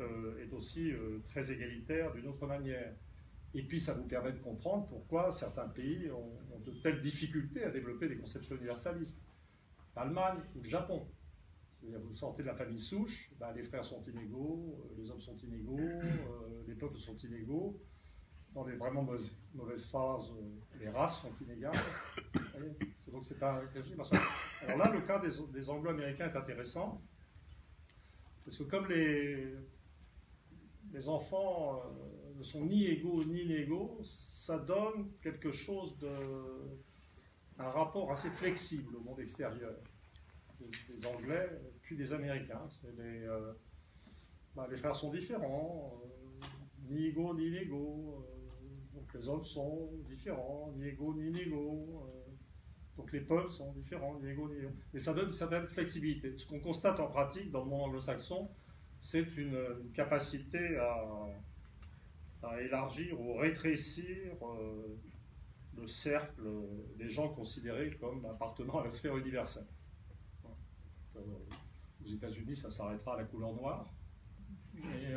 est 0.00 0.52
aussi 0.52 0.92
euh, 0.92 1.20
très 1.24 1.50
égalitaire 1.50 2.12
d'une 2.12 2.26
autre 2.28 2.46
manière. 2.46 2.94
Et 3.54 3.62
puis 3.62 3.80
ça 3.80 3.94
vous 3.94 4.04
permet 4.04 4.32
de 4.32 4.38
comprendre 4.38 4.86
pourquoi 4.86 5.30
certains 5.30 5.68
pays 5.68 6.10
ont, 6.10 6.38
de 6.64 6.72
telles 6.82 7.00
difficultés 7.00 7.64
à 7.64 7.70
développer 7.70 8.08
des 8.08 8.16
conceptions 8.16 8.56
universalistes. 8.56 9.22
L'Allemagne 9.96 10.38
ou 10.54 10.60
le 10.60 10.68
Japon. 10.68 11.06
C'est-à-dire 11.70 12.00
vous 12.00 12.14
sortez 12.14 12.42
de 12.42 12.48
la 12.48 12.54
famille 12.54 12.78
souche, 12.78 13.30
ben, 13.38 13.52
les 13.52 13.62
frères 13.62 13.84
sont 13.84 14.02
inégaux, 14.02 14.78
les 14.96 15.10
hommes 15.10 15.20
sont 15.20 15.36
inégaux, 15.36 16.00
les 16.66 16.74
peuples 16.74 16.96
sont 16.96 17.16
inégaux 17.18 17.80
dans 18.54 18.64
les 18.64 18.76
vraiment 18.76 19.02
mauvaises, 19.02 19.86
phases, 19.86 20.32
euh, 20.32 20.78
les 20.80 20.88
races 20.88 21.20
sont 21.20 21.32
inégales. 21.40 21.76
c'est 22.96 23.10
donc 23.10 23.24
c'est 23.24 23.38
pas 23.38 23.60
Alors 24.66 24.78
là, 24.78 24.90
le 24.92 25.00
cas 25.02 25.20
des, 25.20 25.70
Anglo-Américains 25.70 26.30
est 26.30 26.36
intéressant 26.36 27.00
parce 28.44 28.56
que 28.56 28.64
comme 28.64 28.88
les, 28.88 29.54
les 30.92 31.08
enfants 31.08 31.82
euh, 31.84 32.34
ne 32.36 32.42
sont 32.42 32.64
ni 32.64 32.86
égaux 32.86 33.24
ni 33.24 33.42
inégaux, 33.42 33.98
ça 34.02 34.58
donne 34.58 35.10
quelque 35.22 35.52
chose 35.52 35.98
de 35.98 36.08
un 37.58 37.70
rapport 37.70 38.10
assez 38.12 38.30
flexible 38.30 38.94
au 38.96 39.00
monde 39.00 39.20
extérieur. 39.20 39.74
des 40.60 41.06
Anglais 41.06 41.48
puis 41.82 41.96
des 41.96 42.12
Américains. 42.12 42.68
Les, 42.96 43.24
euh, 43.24 43.52
bah, 44.54 44.68
les, 44.70 44.76
frères 44.76 44.94
sont 44.94 45.10
différents, 45.10 46.00
ni 46.88 47.06
égaux 47.06 47.34
ni 47.34 47.48
inégaux 47.48 48.24
donc 48.98 49.14
les 49.14 49.28
hommes 49.28 49.44
sont 49.44 49.90
différents, 50.06 50.72
ni 50.76 50.88
égaux 50.88 51.14
ni 51.14 51.28
inégaux. 51.28 52.04
Euh, 52.06 52.30
donc 52.96 53.12
les 53.12 53.20
peuples 53.20 53.50
sont 53.50 53.72
différents, 53.72 54.18
ni 54.20 54.28
égaux 54.28 54.48
ni 54.48 54.56
inégaux. 54.56 54.74
Et 54.92 54.98
ça 54.98 55.14
donne 55.14 55.26
une 55.26 55.32
certaine 55.32 55.66
flexibilité. 55.66 56.36
Ce 56.36 56.46
qu'on 56.46 56.60
constate 56.60 56.98
en 57.00 57.06
pratique 57.06 57.50
dans 57.50 57.64
le 57.64 57.70
monde 57.70 57.82
anglo-saxon, 57.82 58.50
c'est 59.00 59.36
une, 59.36 59.90
capacité 59.94 60.76
à, 60.76 62.60
élargir 62.60 63.20
ou 63.20 63.36
rétrécir 63.36 64.32
euh, 64.42 64.96
le 65.76 65.86
cercle 65.86 66.42
des 66.96 67.08
gens 67.08 67.28
considérés 67.28 67.90
comme 68.00 68.24
appartenant 68.26 68.78
à 68.78 68.84
la 68.84 68.90
sphère 68.90 69.16
universelle. 69.16 69.66
Euh, 71.16 71.20
aux 72.04 72.08
États-Unis, 72.08 72.56
ça 72.56 72.70
s'arrêtera 72.70 73.14
à 73.14 73.18
la 73.18 73.24
couleur 73.24 73.52
noire. 73.52 73.92
Et 74.76 75.14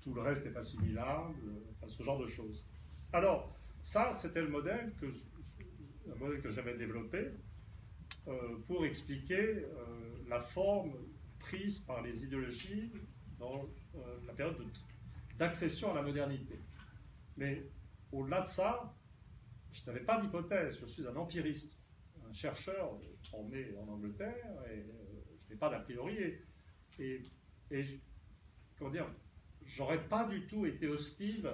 tout 0.00 0.14
le 0.14 0.20
reste 0.20 0.46
est 0.46 0.56
assimilable, 0.56 1.34
enfin, 1.72 1.88
ce 1.88 2.02
genre 2.04 2.18
de 2.18 2.28
choses. 2.28 2.64
Alors, 3.12 3.52
ça, 3.82 4.12
c'était 4.12 4.40
le 4.40 4.48
modèle 4.48 4.92
que, 5.00 5.06
que 6.40 6.48
j'avais 6.48 6.76
développé 6.76 7.32
euh, 8.28 8.58
pour 8.66 8.84
expliquer 8.84 9.38
euh, 9.38 9.64
la 10.28 10.40
forme 10.40 10.92
prise 11.40 11.78
par 11.80 12.02
les 12.02 12.24
idéologies 12.24 12.92
dans 13.38 13.68
euh, 13.96 14.18
la 14.26 14.32
période 14.34 14.56
d'accession 15.36 15.90
à 15.90 15.94
la 15.94 16.02
modernité. 16.02 16.60
Mais 17.36 17.66
au-delà 18.12 18.42
de 18.42 18.46
ça, 18.46 18.94
je 19.72 19.84
n'avais 19.86 20.04
pas 20.04 20.20
d'hypothèse, 20.20 20.78
je 20.80 20.86
suis 20.86 21.06
un 21.06 21.16
empiriste, 21.16 21.76
un 22.28 22.32
chercheur 22.32 22.98
formé 23.30 23.74
en 23.78 23.88
Angleterre, 23.88 24.62
et 24.70 24.84
je 25.42 25.48
n'ai 25.48 25.56
pas 25.56 25.70
d'a 25.70 25.80
priori. 25.80 26.16
Et, 26.18 26.42
et, 26.98 27.22
et, 27.70 28.00
comment 28.78 28.90
dire, 28.90 29.10
j'aurais 29.64 30.06
pas 30.08 30.24
du 30.24 30.46
tout 30.46 30.66
été 30.66 30.86
hostile 30.86 31.50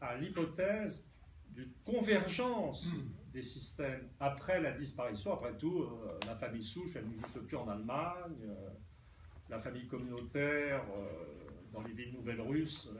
à 0.00 0.16
l'hypothèse 0.16 1.06
d'une 1.50 1.72
convergence 1.84 2.86
hmm. 2.92 3.32
des 3.32 3.42
systèmes 3.42 4.08
après 4.20 4.60
la 4.60 4.72
disparition. 4.72 5.34
Après 5.34 5.56
tout, 5.58 5.82
euh, 5.82 6.18
la 6.26 6.36
famille 6.36 6.64
souche, 6.64 6.96
elle 6.96 7.06
n'existe 7.06 7.38
plus 7.40 7.56
en 7.56 7.68
Allemagne. 7.68 8.42
Euh, 8.44 8.70
la 9.48 9.60
famille 9.60 9.86
communautaire 9.86 10.84
euh, 10.96 11.50
dans 11.72 11.82
les 11.82 11.92
villes 11.92 12.12
nouvelles 12.12 12.40
russes. 12.40 12.90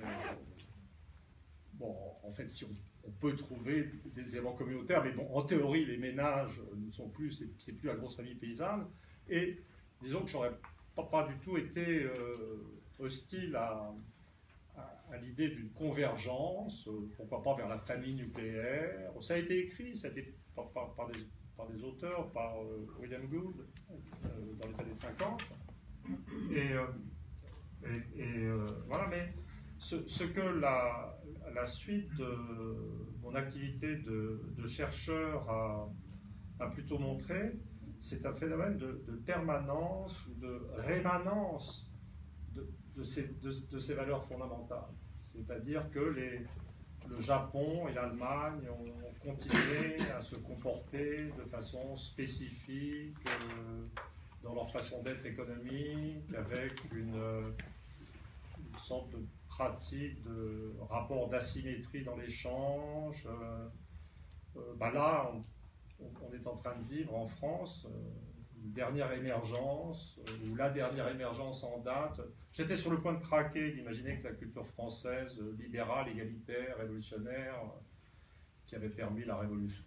bon, 1.74 1.96
en 2.22 2.30
fait, 2.30 2.48
si 2.48 2.64
on, 2.64 3.10
peut 3.20 3.34
trouver 3.34 3.90
des 4.14 4.36
éléments 4.36 4.52
communautaires, 4.52 5.02
mais 5.02 5.10
bon, 5.10 5.28
en 5.34 5.42
théorie, 5.42 5.84
les 5.84 5.96
ménages 5.96 6.60
ne 6.76 6.90
sont 6.90 7.08
plus, 7.08 7.44
c'est 7.58 7.72
plus 7.72 7.88
la 7.88 7.96
grosse 7.96 8.14
famille 8.14 8.36
paysanne. 8.36 8.86
Et 9.28 9.60
disons 10.00 10.20
que 10.22 10.28
j'aurais 10.28 10.52
pas, 10.94 11.04
pas, 11.04 11.26
du 11.26 11.36
tout 11.38 11.56
été 11.56 12.06
hostile 13.00 13.56
à, 13.56 13.92
l'idée 15.20 15.48
d'une 15.48 15.70
convergence, 15.70 16.88
euh, 16.88 17.10
pourquoi 17.16 17.42
pas 17.42 17.54
vers 17.54 17.68
la 17.68 17.76
famille 17.76 18.14
nucléaire. 18.14 19.12
Ça 19.20 19.34
a 19.34 19.36
été 19.36 19.58
écrit, 19.58 19.94
ça 19.94 20.08
a 20.08 20.10
été 20.10 20.34
par, 20.54 21.68
des, 21.68 21.84
auteurs, 21.84 22.30
par 22.32 22.62
euh, 22.62 22.86
William 22.98 23.26
Gould 23.26 23.66
euh, 24.24 24.28
dans 24.60 24.68
les 24.68 24.80
années 24.80 24.94
50. 24.94 25.42
Et, 26.50 26.70
et, 28.16 28.48
voilà, 28.86 29.06
mais 29.08 29.34
ce, 29.78 30.24
que 30.24 30.40
la, 30.40 31.66
suite 31.66 32.14
de 32.16 32.28
mon 33.22 33.34
activité 33.34 33.96
de, 33.96 34.66
chercheur 34.66 35.48
a, 36.60 36.70
plutôt 36.70 36.98
montré, 36.98 37.54
c'est 37.98 38.24
un 38.26 38.32
phénomène 38.32 38.76
de, 38.78 39.22
permanence 39.26 40.26
ou 40.26 40.34
de 40.34 40.60
rémanence 40.76 41.90
de 42.54 43.02
ces, 43.02 43.94
valeurs 43.94 44.24
fondamentales. 44.24 44.92
C'est-à-dire 45.20 45.90
que 45.90 45.98
le 46.00 47.20
Japon 47.20 47.88
et 47.88 47.94
l'Allemagne 47.94 48.68
ont 48.70 49.26
continué 49.26 49.98
à 50.16 50.20
se 50.20 50.36
comporter 50.36 51.30
de 51.38 51.44
façon 51.50 51.96
spécifique 51.96 53.16
euh, 53.26 53.86
dans 54.42 54.54
leur 54.54 54.70
façon 54.70 55.02
d'être 55.02 55.24
économique, 55.24 56.24
avec 56.36 56.72
une, 56.92 57.54
sorte 58.78 59.10
de 59.10 59.18
pratique 59.48 60.22
de 60.22 60.74
rapport 60.88 61.28
d'asymétrie 61.28 62.02
dans 62.02 62.16
l'échange. 62.16 63.26
Euh, 63.26 63.68
euh, 64.56 64.74
bah 64.76 64.90
là, 64.90 65.30
on, 66.00 66.10
on, 66.26 66.32
est 66.32 66.46
en 66.46 66.56
train 66.56 66.74
de 66.76 66.84
vivre 66.84 67.14
en 67.14 67.26
France 67.26 67.86
une 68.64 68.72
dernière 68.72 69.12
émergence, 69.12 70.18
ou 70.44 70.54
la 70.54 70.70
dernière 70.70 71.08
émergence 71.08 71.64
en 71.64 71.78
date 71.78 72.20
J'étais 72.52 72.76
sur 72.76 72.90
le 72.90 73.00
point 73.00 73.14
de 73.14 73.20
craquer, 73.22 73.72
d'imaginer 73.72 74.18
que 74.18 74.28
la 74.28 74.34
culture 74.34 74.66
française, 74.66 75.38
euh, 75.40 75.56
libérale, 75.58 76.08
égalitaire, 76.10 76.76
révolutionnaire, 76.76 77.54
euh, 77.54 77.80
qui 78.66 78.76
avait 78.76 78.90
permis 78.90 79.24
la 79.24 79.38
révolution, 79.38 79.82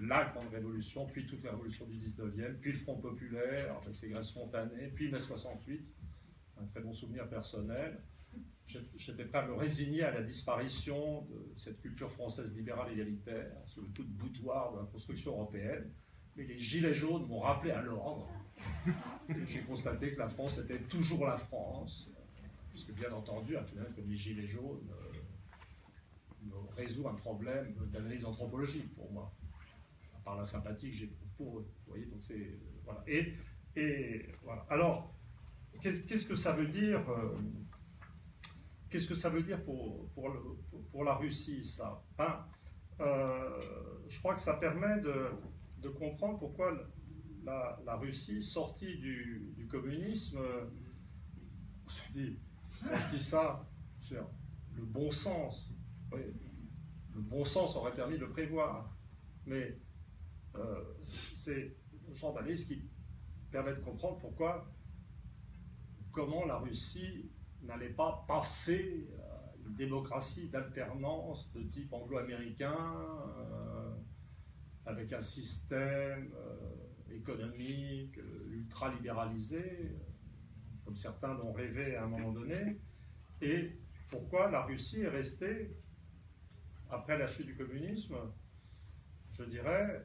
la 0.00 0.24
grande 0.24 0.48
révolution, 0.52 1.06
puis 1.06 1.26
toute 1.26 1.42
la 1.44 1.50
révolution 1.52 1.86
du 1.86 1.96
19e, 1.98 2.54
puis 2.54 2.72
le 2.72 2.78
Front 2.78 2.96
populaire, 2.96 3.76
avec 3.82 3.94
ses 3.94 4.08
grèves 4.08 4.24
spontanées, 4.24 4.88
puis 4.94 5.10
mai 5.10 5.18
68, 5.18 5.94
un 6.60 6.66
très 6.66 6.80
bon 6.80 6.92
souvenir 6.92 7.28
personnel. 7.28 8.00
J'étais 8.66 9.24
prêt 9.26 9.38
à 9.38 9.46
me 9.46 9.54
résigner 9.54 10.02
à 10.02 10.10
la 10.10 10.22
disparition 10.22 11.22
de 11.22 11.52
cette 11.54 11.80
culture 11.80 12.10
française 12.10 12.54
libérale 12.54 12.92
égalitaire, 12.92 13.52
sous 13.66 13.82
le 13.82 13.88
coup 13.88 14.02
de 14.02 14.12
boutoir 14.12 14.72
de 14.72 14.78
la 14.78 14.84
construction 14.86 15.32
européenne. 15.32 15.90
Mais 16.36 16.44
les 16.44 16.58
gilets 16.58 16.94
jaunes 16.94 17.26
m'ont 17.28 17.40
rappelé 17.40 17.70
à 17.72 17.82
l'ordre. 17.82 18.28
J'ai 19.46 19.60
constaté 19.60 20.14
que 20.14 20.18
la 20.18 20.28
France 20.28 20.58
était 20.58 20.80
toujours 20.80 21.26
la 21.26 21.36
France, 21.36 22.10
puisque 22.70 22.92
bien 22.92 23.12
entendu, 23.12 23.56
un 23.56 23.62
phénomène 23.62 23.92
comme 23.94 24.08
les 24.08 24.16
gilets 24.16 24.46
jaunes 24.46 24.90
euh, 24.90 26.56
résout 26.76 27.06
un 27.06 27.14
problème 27.14 27.74
d'analyse 27.92 28.24
anthropologique 28.24 28.92
pour 28.94 29.12
moi. 29.12 29.32
Par 30.24 30.36
la 30.36 30.44
sympathie 30.44 30.90
que 30.90 30.96
j'éprouve 30.96 31.28
pour 31.36 31.58
eux. 31.58 31.68
Vous 31.86 31.92
voyez, 31.92 32.06
donc 32.06 32.22
c'est 32.22 32.58
voilà. 32.84 33.02
Et, 33.06 33.34
et 33.76 34.26
voilà. 34.42 34.66
Alors, 34.70 35.14
qu'est-ce 35.80 36.24
que 36.24 36.36
ça 36.36 36.52
veut 36.52 36.66
dire 36.66 37.02
Qu'est-ce 38.88 39.08
que 39.08 39.14
ça 39.14 39.28
veut 39.28 39.42
dire 39.42 39.62
pour, 39.64 40.08
pour, 40.10 40.32
pour, 40.90 41.04
la 41.04 41.14
Russie, 41.14 41.64
ça? 41.64 42.04
Ben, 42.16 42.46
Je 42.98 44.18
crois 44.20 44.34
que 44.34 44.40
ça 44.40 44.54
permet 44.54 45.00
de, 45.00 45.30
de 45.78 45.88
comprendre 45.88 46.38
pourquoi 46.38 46.72
la, 47.44 47.96
Russie, 47.96 48.42
sortie 48.42 48.98
du, 48.98 49.52
du 49.56 49.66
communisme, 49.66 50.38
on 51.84 51.88
se 51.88 52.12
dit, 52.12 52.38
quand 52.82 52.96
je 52.96 53.16
dis 53.16 53.22
ça, 53.22 53.66
le 54.74 54.84
bon 54.84 55.10
sens, 55.10 55.72
le 56.12 57.20
bon 57.20 57.44
sens 57.44 57.76
aurait 57.76 57.92
permis 57.92 58.18
de 58.18 58.26
prévoir, 58.26 58.96
mais 59.46 59.56
euh, 59.56 59.83
c'est 61.34 61.76
le 62.08 62.14
genre 62.14 62.34
d'analyse 62.34 62.64
qui 62.64 62.82
permet 63.50 63.74
de 63.74 63.80
comprendre 63.80 64.18
pourquoi, 64.18 64.70
comment 66.12 66.44
la 66.44 66.58
Russie 66.58 67.30
n'allait 67.62 67.90
pas 67.90 68.24
passer 68.28 69.08
à 69.18 69.52
une 69.66 69.74
démocratie 69.74 70.48
d'alternance 70.48 71.50
de 71.52 71.62
type 71.62 71.92
anglo-américain, 71.92 72.76
euh, 73.38 73.94
avec 74.86 75.12
un 75.12 75.20
système 75.20 76.32
euh, 76.34 77.14
économique 77.14 78.18
ultra-libéralisé, 78.50 79.92
comme 80.84 80.96
certains 80.96 81.34
l'ont 81.34 81.52
rêvé 81.52 81.96
à 81.96 82.04
un 82.04 82.08
moment 82.08 82.32
donné, 82.32 82.80
et 83.40 83.78
pourquoi 84.10 84.50
la 84.50 84.62
Russie 84.62 85.00
est 85.00 85.08
restée, 85.08 85.76
après 86.90 87.18
la 87.18 87.26
chute 87.26 87.46
du 87.46 87.56
communisme, 87.56 88.16
je 89.32 89.44
dirais, 89.44 90.04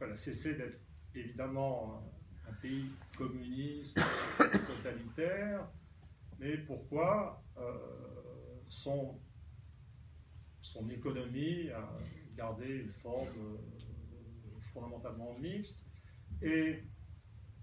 a 0.00 0.16
cessé 0.16 0.54
d'être 0.54 0.80
évidemment 1.14 2.02
un 2.48 2.52
pays 2.54 2.90
communiste, 3.16 3.98
totalitaire, 4.36 5.68
mais 6.38 6.56
pourquoi 6.58 7.42
euh, 7.56 7.72
son, 8.68 9.20
son 10.62 10.88
économie 10.88 11.70
a 11.70 11.88
gardé 12.36 12.80
une 12.80 12.90
forme 12.90 13.26
euh, 13.38 14.60
fondamentalement 14.60 15.36
mixte 15.38 15.84
et 16.40 16.84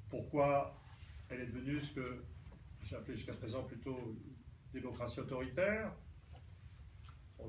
pourquoi 0.09 0.81
elle 1.29 1.41
est 1.41 1.47
devenue 1.47 1.79
ce 1.79 1.93
que 1.93 2.25
j'ai 2.81 2.95
appelé 2.95 3.15
jusqu'à 3.15 3.33
présent 3.33 3.63
plutôt 3.63 4.15
démocratie 4.73 5.21
autoritaire, 5.21 5.95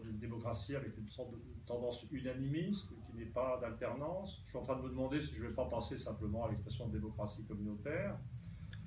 une 0.05 0.18
démocratie 0.18 0.77
avec 0.77 0.96
une 0.96 1.09
sorte 1.09 1.33
de 1.33 1.40
tendance 1.66 2.07
unanimiste 2.11 2.88
qui 3.16 3.24
n'est 3.24 3.31
pas 3.31 3.59
d'alternance. 3.61 4.40
Je 4.44 4.48
suis 4.50 4.59
en 4.59 4.62
train 4.62 4.76
de 4.76 4.83
me 4.83 4.88
demander 4.88 5.20
si 5.20 5.35
je 5.35 5.42
ne 5.42 5.48
vais 5.48 5.55
pas 5.55 5.66
passer 5.66 5.96
simplement 5.96 6.44
à 6.44 6.50
l'expression 6.50 6.88
de 6.88 6.92
démocratie 6.92 7.44
communautaire. 7.44 8.18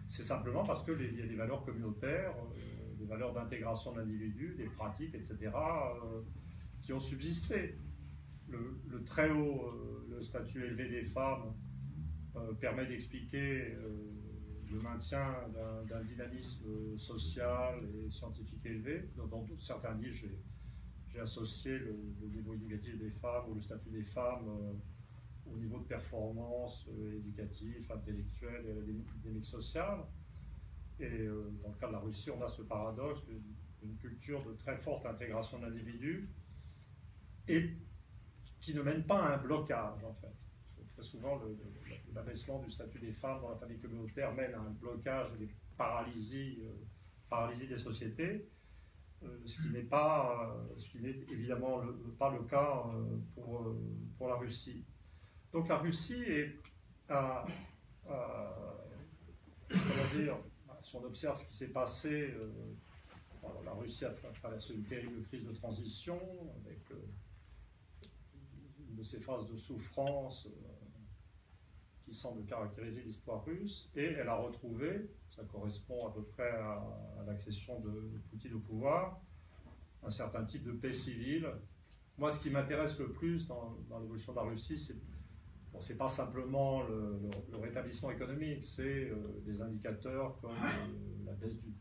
C'est 0.07 0.23
simplement 0.23 0.63
parce 0.63 0.83
qu'il 0.83 1.19
y 1.19 1.21
a 1.21 1.27
des 1.27 1.35
valeurs 1.35 1.63
communautaires, 1.63 2.35
euh, 2.37 2.95
des 2.97 3.05
valeurs 3.05 3.33
d'intégration 3.33 3.93
de 3.93 3.99
l'individu, 3.99 4.55
des 4.55 4.65
pratiques, 4.65 5.15
etc., 5.15 5.37
euh, 5.43 6.21
qui 6.81 6.93
ont 6.93 6.99
subsisté. 6.99 7.77
Le, 8.47 9.03
très 9.03 9.29
haut, 9.29 9.67
euh, 9.67 10.07
le 10.09 10.21
statut 10.21 10.63
élevé 10.65 10.89
des 10.89 11.03
femmes 11.03 11.53
permet 12.59 12.85
d'expliquer 12.85 13.75
le 14.71 14.79
maintien 14.79 15.35
d'un 15.89 16.01
dynamisme 16.03 16.97
social 16.97 17.79
et 17.83 18.09
scientifique 18.09 18.65
élevé. 18.65 19.09
Dans, 19.17 19.45
certains 19.57 19.93
livres, 19.95 20.13
j'ai 20.13 20.39
associé 21.17 21.79
le, 21.79 21.95
niveau 22.27 22.53
éducatif 22.53 22.97
des 22.97 23.09
femmes 23.09 23.49
ou 23.49 23.55
le 23.55 23.61
statut 23.61 23.89
des 23.89 24.03
femmes 24.03 24.79
au 25.53 25.57
niveau 25.57 25.79
de 25.79 25.85
performance 25.85 26.87
euh, 26.89 27.17
éducative, 27.17 27.91
intellectuelle 27.91 28.65
et 28.67 29.09
académique 29.09 29.45
sociale. 29.45 29.99
Et 30.99 31.05
euh, 31.05 31.51
dans 31.63 31.69
le 31.69 31.75
cas 31.75 31.87
de 31.87 31.93
la 31.93 31.99
Russie, 31.99 32.29
on 32.31 32.41
a 32.41 32.47
ce 32.47 32.61
paradoxe 32.63 33.23
d'une 33.81 33.97
culture 33.97 34.43
de 34.43 34.53
très 34.53 34.77
forte 34.77 35.05
intégration 35.05 35.59
de 35.59 35.65
l'individu 35.65 36.29
et 37.47 37.73
qui 38.59 38.73
ne 38.73 38.81
mène 38.81 39.03
pas 39.03 39.23
à 39.23 39.35
un 39.35 39.37
blocage, 39.37 40.03
en 40.03 40.13
fait. 40.13 40.35
Très 40.93 41.03
souvent, 41.03 41.39
l'abaissement 42.13 42.59
du 42.59 42.69
statut 42.69 42.99
des 42.99 43.13
femmes 43.13 43.41
dans 43.41 43.49
la 43.49 43.55
famille 43.55 43.79
communautaire 43.79 44.33
mène 44.33 44.53
à 44.53 44.59
un 44.59 44.71
blocage 44.71 45.29
et 45.35 45.45
des 45.45 45.49
paralysies, 45.77 46.59
euh, 46.61 46.73
paralysie 47.29 47.67
des 47.67 47.77
sociétés, 47.77 48.49
ce 49.45 49.61
qui 49.61 49.69
n'est 49.69 49.83
pas, 49.83 50.55
ce 50.77 50.89
qui 50.89 50.99
n'est 50.99 51.19
évidemment 51.31 51.81
pas 52.17 52.31
le 52.31 52.43
cas 52.43 52.85
pour, 53.35 53.75
pour 54.17 54.27
la 54.27 54.35
Russie. 54.35 54.85
Donc 55.51 55.67
la 55.67 55.77
Russie 55.77 56.23
est, 56.23 56.55
comment 57.07 57.45
dire, 60.15 60.37
si 60.81 60.95
on 60.95 61.03
observe 61.03 61.37
ce 61.37 61.45
qui 61.45 61.53
s'est 61.53 61.69
passé, 61.69 62.33
euh, 62.33 62.73
la 63.63 63.73
Russie 63.73 64.05
a 64.05 64.11
traversé 64.11 64.73
une 64.73 64.83
terrible 64.83 65.21
crise 65.23 65.43
de 65.43 65.51
transition 65.51 66.19
avec 66.63 66.79
euh, 66.91 66.95
une 68.87 68.95
de 68.95 69.03
ces 69.03 69.19
phases 69.19 69.45
de 69.47 69.55
souffrance 69.55 70.47
euh, 70.47 70.68
qui 72.09 72.15
semble 72.15 72.43
caractériser 72.45 73.03
l'histoire 73.03 73.45
russe, 73.45 73.89
et 73.95 74.05
elle 74.05 74.27
a 74.27 74.35
retrouvé, 74.35 75.09
ça 75.29 75.43
correspond 75.43 76.07
à 76.07 76.13
peu 76.13 76.23
près 76.23 76.49
à, 76.49 76.83
l'accession 77.27 77.79
de 77.79 78.19
Poutine 78.29 78.55
au 78.55 78.59
pouvoir, 78.59 79.21
un 80.03 80.09
certain 80.09 80.43
type 80.43 80.63
de 80.63 80.71
paix 80.71 80.91
civile. 80.91 81.47
Moi, 82.17 82.31
ce 82.31 82.39
qui 82.39 82.49
m'intéresse 82.49 82.97
le 82.99 83.11
plus 83.11 83.47
dans, 83.47 83.77
l'évolution 84.01 84.33
de 84.33 84.37
la 84.37 84.43
Russie, 84.43 84.77
c'est 84.77 84.95
Bon, 85.71 85.79
ce 85.79 85.93
n'est 85.93 85.99
pas 85.99 86.09
simplement 86.09 86.81
le, 86.81 87.29
rétablissement 87.61 88.09
économique, 88.09 88.63
c'est 88.63 89.11
euh, 89.11 89.39
des 89.45 89.61
indicateurs 89.61 90.35
comme 90.41 90.49
euh, 90.49 91.25
la 91.27 91.33
baisse 91.33 91.59
du, 91.59 91.71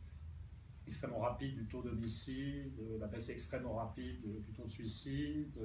extrêmement 0.86 1.20
rapide 1.20 1.54
du 1.54 1.66
taux 1.66 1.80
d'homicide, 1.80 2.78
euh, 2.80 2.98
la 2.98 3.06
baisse 3.06 3.30
extrêmement 3.30 3.76
rapide 3.76 4.20
du 4.44 4.52
taux 4.52 4.64
de 4.64 4.70
suicide, 4.70 5.58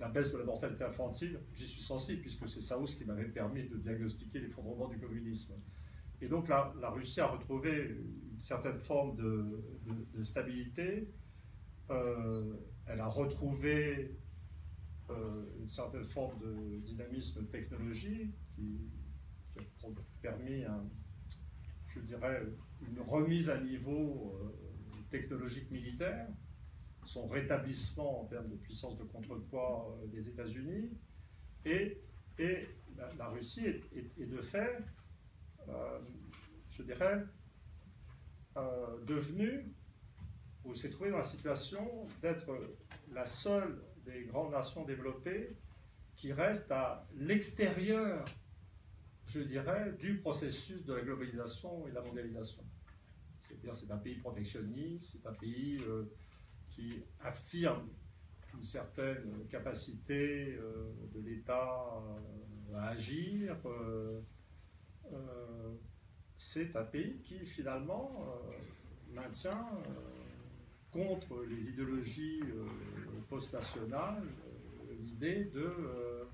la 0.00 0.08
baisse 0.08 0.32
de 0.32 0.38
la 0.38 0.44
mortalité 0.44 0.84
infantile. 0.84 1.40
J'y 1.54 1.66
suis 1.66 1.82
sensible 1.82 2.20
puisque 2.20 2.48
c'est 2.48 2.60
Saous 2.60 2.84
qui 2.84 3.04
m'avait 3.04 3.28
permis 3.28 3.68
de 3.68 3.76
diagnostiquer 3.76 4.40
l'effondrement 4.40 4.88
du 4.88 4.98
communisme. 4.98 5.54
Et 6.20 6.28
donc 6.28 6.48
la, 6.48 6.72
la, 6.80 6.90
Russie 6.90 7.20
a 7.20 7.26
retrouvé 7.26 7.96
une 8.38 8.40
certaine 8.40 8.78
forme 8.78 9.16
de, 9.16 10.24
stabilité. 10.24 11.08
elle 11.88 13.00
a 13.00 13.06
retrouvé 13.06 14.16
euh, 15.10 15.44
une 15.60 15.70
certaine 15.70 16.04
forme 16.04 16.38
de 16.38 16.78
dynamisme 16.80 17.46
technologique 17.46 18.34
qui, 18.54 18.90
a 19.56 19.88
permis, 20.20 20.64
je 21.86 22.00
dirais, 22.00 22.42
une 22.80 23.00
remise 23.00 23.48
à 23.48 23.60
niveau 23.60 24.38
euh, 24.40 25.02
technologique 25.10 25.70
militaire, 25.70 26.28
son 27.08 27.26
rétablissement 27.26 28.22
en 28.22 28.24
termes 28.26 28.48
de 28.48 28.56
puissance 28.56 28.98
de 28.98 29.04
contrepoids 29.04 29.98
euh, 30.02 30.06
des 30.08 30.28
États-Unis, 30.28 30.90
et, 31.64 31.98
la, 33.16 33.28
Russie 33.28 33.66
est, 33.66 34.26
de 34.26 34.40
fait, 34.40 34.78
je 36.70 36.82
dirais, 36.82 37.24
devenue, 39.06 39.74
ou 40.64 40.74
s'est 40.74 40.90
trouvée 40.90 41.10
dans 41.10 41.18
la 41.18 41.24
situation 41.24 42.06
d'être 42.22 42.56
la 43.12 43.24
seule 43.24 43.82
des 44.04 44.24
grandes 44.24 44.52
nations 44.52 44.84
développées 44.84 45.56
qui 46.14 46.32
restent 46.32 46.72
à 46.72 47.06
l'extérieur, 47.16 48.24
je 49.26 49.40
dirais, 49.40 49.92
du 50.00 50.18
processus 50.18 50.84
de 50.84 50.94
la 50.94 51.02
globalisation 51.02 51.86
et 51.86 51.90
de 51.90 51.94
la 51.94 52.02
mondialisation. 52.02 52.64
C'est-à-dire 53.40 53.76
c'est 53.76 53.90
un 53.90 53.98
pays 53.98 54.16
protectionniste, 54.16 55.12
c'est 55.12 55.26
un 55.26 55.32
pays 55.32 55.80
euh, 55.86 56.04
qui 56.78 57.02
affirme 57.20 57.88
une 58.54 58.62
certaine 58.62 59.46
capacité 59.50 60.56
euh, 60.60 60.92
de 61.12 61.20
l'État 61.20 62.02
euh, 62.72 62.76
à 62.76 62.88
agir. 62.88 63.56
c'est 66.36 66.76
un 66.76 66.84
pays 66.84 67.18
qui 67.22 67.38
finalement 67.46 68.26
maintient 69.12 69.66
contre 70.92 71.42
les 71.44 71.70
idéologies 71.70 72.42
post-nationale 73.28 74.22
euh, 74.22 74.94
l'idée 75.00 75.44
de, 75.44 75.60
euh, 75.60 76.24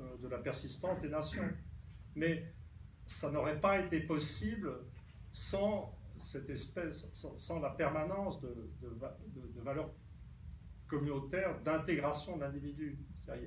euh, 0.00 0.16
de 0.22 0.28
la 0.28 0.38
persistance 0.38 1.00
des 1.00 1.08
nations. 1.08 1.48
Mais 2.16 2.52
ça 3.06 3.30
n'aurait 3.30 3.60
pas 3.60 3.80
été 3.80 4.00
possible 4.00 4.72
sans 5.32 5.94
cette 6.22 6.48
espèce, 6.50 7.08
sans, 7.12 7.60
la 7.60 7.70
permanence 7.70 8.40
de, 8.40 8.54
valeurs 9.62 9.92
communautaires 10.86 11.60
d'intégration 11.62 12.36
de 12.36 12.42
l'individu. 12.42 12.98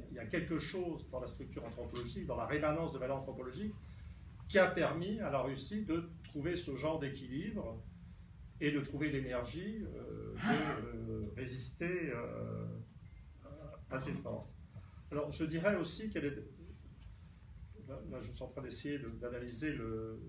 Il 0.10 0.16
y 0.16 0.20
a 0.20 0.26
quelque 0.26 0.58
chose 0.58 1.08
dans 1.12 1.20
la 1.20 1.28
structure 1.28 1.64
anthropologique, 1.66 2.26
dans 2.26 2.38
la 2.38 2.46
rémanence 2.46 2.94
de 2.94 2.98
valeurs 2.98 3.18
anthropologiques, 3.18 3.74
qui 4.48 4.60
a 4.60 4.68
permis 4.68 5.20
à 5.20 5.30
la 5.30 5.42
Russie 5.42 5.86
de 5.86 6.10
trouver 6.24 6.56
ce 6.56 6.76
genre 6.76 7.00
d'équilibre 7.00 7.82
et 8.62 8.72
de 8.72 8.80
trouver 8.80 9.10
l'énergie 9.10 9.80
de 9.80 11.34
résister 11.36 12.12
euh, 12.12 12.68
à 13.90 14.00
ces 14.00 14.14
forces. 14.14 14.56
Alors, 15.12 15.32
je 15.32 15.46
dirais 15.46 15.76
aussi 15.76 16.10
qu'elle 16.10 16.26
est. 16.26 16.44
Là, 17.88 18.20
je 18.20 18.32
suis 18.32 18.44
en 18.44 18.48
train 18.48 18.62
d'essayer 18.62 19.00
d'analyser 19.22 19.72
le, 19.74 20.20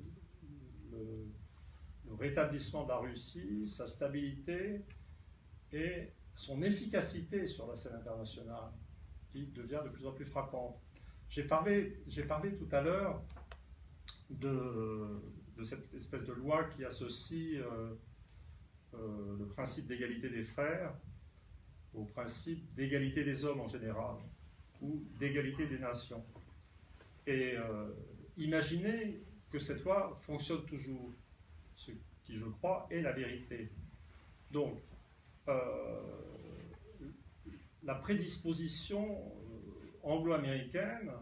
rétablissement 2.18 2.84
de 2.84 2.88
la 2.88 2.98
Russie, 2.98 3.68
sa 3.68 3.86
stabilité 3.86 4.82
et 5.72 6.08
son 6.34 6.62
efficacité 6.62 7.46
sur 7.46 7.66
la 7.66 7.76
scène 7.76 7.94
internationale, 7.94 8.70
qui 9.32 9.46
devient 9.46 9.80
de 9.84 9.90
plus 9.90 10.06
en 10.06 10.12
plus 10.12 10.24
frappante. 10.24 10.76
J'ai 11.28 11.44
parlé, 11.44 11.98
parlé 12.28 12.54
tout 12.54 12.68
à 12.70 12.80
l'heure 12.80 13.22
de, 14.30 15.20
de, 15.56 15.64
cette 15.64 15.92
espèce 15.94 16.24
de 16.24 16.32
loi 16.32 16.64
qui 16.64 16.84
associe 16.84 17.60
euh, 17.60 17.94
euh, 18.94 19.36
le 19.38 19.46
principe 19.46 19.86
d'égalité 19.86 20.28
des 20.28 20.44
frères 20.44 20.94
au 21.96 22.04
principe 22.04 22.74
d'égalité 22.74 23.24
des 23.24 23.44
hommes 23.44 23.60
en 23.60 23.68
général, 23.68 24.16
ou 24.82 25.02
d'égalité 25.18 25.66
des 25.66 25.78
nations. 25.78 26.22
Et 27.26 27.54
euh, 27.56 27.88
imaginez 28.36 29.22
que 29.50 29.58
cette 29.58 29.82
loi 29.82 30.16
fonctionne 30.20 30.64
toujours, 30.66 31.12
ce 31.76 31.92
qui, 32.24 32.36
je 32.36 32.46
crois, 32.46 32.88
est 32.90 33.02
la 33.02 33.12
vérité. 33.12 33.70
Donc, 34.50 34.82
euh, 35.48 36.26
la 37.82 37.94
prédisposition 37.94 39.06
euh, 39.06 39.98
anglo-américaine, 40.02 41.12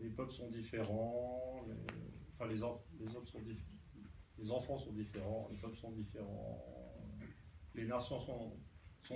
les 0.00 0.10
peuples 0.10 0.32
sont 0.32 0.50
différents, 0.50 1.64
les, 2.48 2.62
enfants 2.62 2.84
sont 4.78 4.92
différents, 4.92 5.48
les 5.50 5.58
peuples 5.58 5.76
sont 5.76 5.92
différents, 5.92 6.64
les 7.74 7.86
nations 7.86 8.20
sont, 8.20 8.52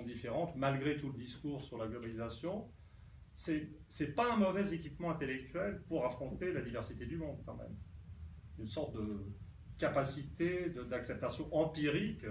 différentes, 0.06 0.56
malgré 0.56 0.96
tout 0.96 1.08
le 1.08 1.18
discours 1.18 1.62
sur 1.62 1.78
la 1.78 1.86
globalisation. 1.86 2.68
C'est 3.34 4.14
pas 4.14 4.34
un 4.34 4.36
mauvais 4.36 4.74
équipement 4.74 5.10
intellectuel 5.10 5.82
pour 5.86 6.04
affronter 6.04 6.52
la 6.52 6.62
diversité 6.62 7.06
du 7.06 7.16
monde, 7.16 7.40
quand 7.46 7.56
même. 7.56 7.76
Une 8.58 8.66
sorte 8.66 8.94
de 8.94 9.24
capacité 9.78 10.70
d'acceptation 10.88 11.52
empirique 11.54 12.24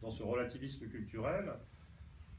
dans 0.00 0.10
ce 0.10 0.22
relativisme 0.22 0.86
culturel 0.88 1.52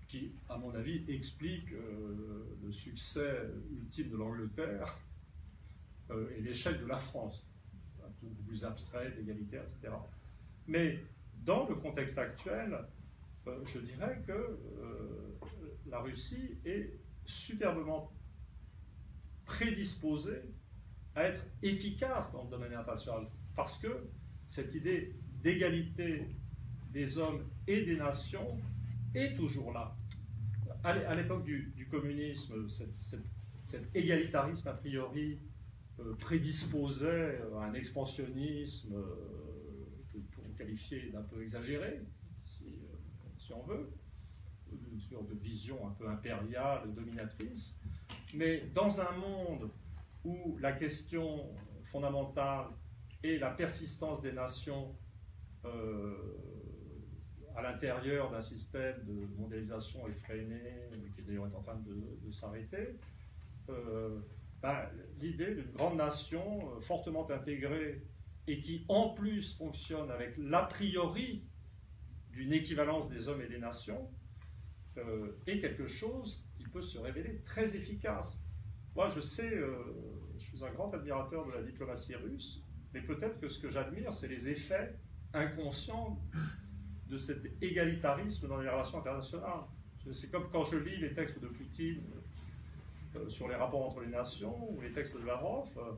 qui, 0.07 0.35
à 0.49 0.57
mon 0.57 0.75
avis, 0.75 1.03
explique 1.07 1.71
euh, 1.71 2.57
le 2.61 2.71
succès 2.71 3.49
ultime 3.71 4.09
de 4.09 4.17
l'Angleterre 4.17 4.99
euh, 6.11 6.29
et 6.37 6.41
l'échec 6.41 6.79
de 6.79 6.85
la 6.85 6.97
France, 6.97 7.47
un 8.05 8.11
peu 8.21 8.27
plus 8.45 8.63
abstrait, 8.65 9.11
d'égalitaire, 9.11 9.63
etc. 9.63 9.93
Mais 10.67 10.99
dans 11.43 11.67
le 11.67 11.75
contexte 11.75 12.17
actuel, 12.17 12.77
euh, 13.47 13.59
je 13.65 13.79
dirais 13.79 14.21
que 14.27 14.59
la 15.87 15.99
Russie 15.99 16.57
est 16.65 16.93
superbement 17.25 18.11
prédisposée 19.45 20.41
à 21.15 21.23
être 21.23 21.41
efficace 21.61 22.31
dans 22.31 22.43
le 22.43 22.49
domaine 22.49 22.73
international, 22.73 23.27
parce 23.55 23.77
que 23.77 23.87
cette 24.45 24.73
idée 24.75 25.15
d'égalité 25.41 26.27
des 26.91 27.17
hommes 27.17 27.43
et 27.67 27.83
des 27.83 27.95
nations 27.95 28.59
est 29.15 29.35
toujours 29.35 29.73
là. 29.73 29.95
À 30.83 31.15
l'époque 31.15 31.43
du, 31.43 31.87
communisme, 31.89 32.67
cet 32.67 33.95
égalitarisme 33.95 34.67
a 34.67 34.73
priori 34.73 35.39
euh, 35.99 36.15
prédisposait 36.15 37.39
à 37.55 37.65
un 37.65 37.73
expansionnisme 37.73 38.95
euh, 38.95 39.15
que 40.11 40.17
pour 40.17 40.43
qualifier 40.55 41.11
d'un 41.11 41.21
peu 41.21 41.41
exagéré, 41.41 42.01
si, 42.45 42.65
euh, 42.65 43.29
si, 43.37 43.53
on 43.53 43.61
veut, 43.63 43.91
une 44.91 44.99
sorte 44.99 45.29
de 45.29 45.35
vision 45.35 45.87
un 45.87 45.91
peu 45.91 46.09
impériale, 46.09 46.91
dominatrice. 46.95 47.75
Mais 48.33 48.63
dans 48.73 48.99
un 48.99 49.11
monde 49.11 49.69
où 50.23 50.57
la 50.59 50.71
question 50.71 51.47
fondamentale 51.83 52.67
est 53.23 53.37
la 53.37 53.49
persistance 53.49 54.21
des 54.21 54.33
nations 54.33 54.95
euh, 55.65 56.13
à 57.55 57.61
l'intérieur 57.61 58.31
d'un 58.31 58.41
système 58.41 59.03
de 59.05 59.27
mondialisation 59.37 60.07
effréné, 60.07 60.59
qui 61.15 61.21
d'ailleurs 61.21 61.47
est 61.47 61.55
en 61.55 61.61
train 61.61 61.75
de, 61.75 62.31
s'arrêter, 62.31 62.97
euh, 63.69 64.19
ben, 64.61 64.89
l'idée 65.21 65.53
d'une 65.53 65.71
grande 65.71 65.97
nation 65.97 66.71
euh, 66.71 66.81
fortement 66.81 67.29
intégrée 67.29 68.01
et 68.47 68.59
qui 68.59 68.85
en 68.89 69.09
plus 69.09 69.55
fonctionne 69.55 70.09
avec 70.09 70.33
l'a 70.37 70.63
priori 70.63 71.43
d'une 72.31 72.51
équivalence 72.51 73.07
des 73.09 73.27
hommes 73.29 73.41
et 73.41 73.47
des 73.47 73.59
nations, 73.59 74.09
est 75.47 75.57
quelque 75.57 75.87
chose 75.87 76.45
qui 76.55 76.65
peut 76.65 76.81
se 76.81 76.99
révéler 76.99 77.41
très 77.45 77.75
efficace. 77.75 78.39
Moi, 78.95 79.07
je 79.07 79.19
sais, 79.19 79.49
je 80.37 80.45
suis 80.45 80.63
un 80.63 80.71
grand 80.71 80.93
admirateur 80.93 81.47
de 81.47 81.51
la 81.51 81.63
diplomatie 81.63 82.13
russe, 82.15 82.62
mais 82.93 83.01
peut-être 83.01 83.39
que 83.39 83.47
ce 83.47 83.59
que 83.59 83.69
j'admire, 83.69 84.13
c'est 84.13 84.27
les 84.27 84.49
effets 84.49 84.95
inconscients 85.33 86.19
de 87.09 87.17
cet 87.17 87.45
égalitarisme 87.61 88.47
dans 88.47 88.59
les 88.59 88.69
relations 88.69 88.99
internationales. 88.99 89.63
C'est 90.11 90.29
comme 90.29 90.49
quand 90.49 90.65
je 90.65 90.77
lis 90.77 90.97
les 90.97 91.13
textes 91.13 91.39
de 91.39 91.47
Poutine 91.47 92.03
euh, 93.15 93.29
sur 93.29 93.47
les 93.47 93.55
rapports 93.55 93.89
entre 93.89 94.01
les 94.01 94.09
nations 94.09 94.71
ou 94.71 94.81
les 94.81 94.91
textes 94.91 95.15
de 95.15 95.25
Lavrov, 95.25 95.69
euh, 95.77 95.93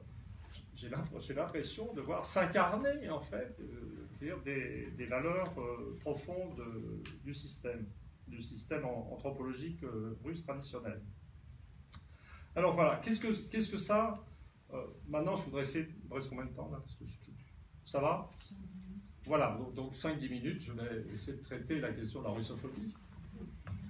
j'ai 0.75 0.89
l'impression 1.33 1.93
de 1.93 2.01
voir 2.01 2.25
s'incarner 2.25 3.09
en 3.09 3.19
fait 3.19 3.57
euh, 3.59 4.89
des, 4.95 5.05
valeurs 5.05 5.53
profondes 5.99 6.61
du 7.23 7.33
système, 7.33 7.85
du 8.27 8.41
système 8.41 8.85
anthropologique 8.85 9.81
russe 10.23 10.43
traditionnel. 10.45 11.01
Alors 12.55 12.73
voilà, 12.73 13.01
qu'est-ce 13.03 13.19
que, 13.19 13.33
qu'est-ce 13.49 13.69
que 13.69 13.77
ça 13.77 14.23
Maintenant, 15.07 15.35
je 15.35 15.43
voudrais 15.45 15.61
essayer. 15.61 15.87
Il 16.03 16.09
me 16.09 16.13
reste 16.15 16.29
combien 16.29 16.45
de 16.45 16.53
temps 16.53 16.69
là 16.69 16.79
Parce 16.79 16.95
que 16.95 17.05
Ça 17.85 17.99
va 17.99 18.29
voilà, 19.25 19.59
donc, 19.75 19.95
5-10 19.95 20.29
minutes, 20.29 20.61
je 20.61 20.71
vais 20.71 21.03
essayer 21.11 21.35
de 21.35 21.41
traiter 21.41 21.79
la 21.79 21.91
question 21.91 22.19
de 22.19 22.25
la 22.25 22.31
russophobie, 22.31 22.93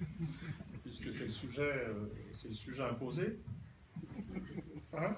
puisque 0.82 1.12
c'est 1.12 1.26
le, 1.26 1.30
sujet, 1.30 1.60
euh, 1.60 2.06
c'est 2.32 2.48
le 2.48 2.54
sujet 2.54 2.82
imposé. 2.82 3.38
Hein 4.94 5.14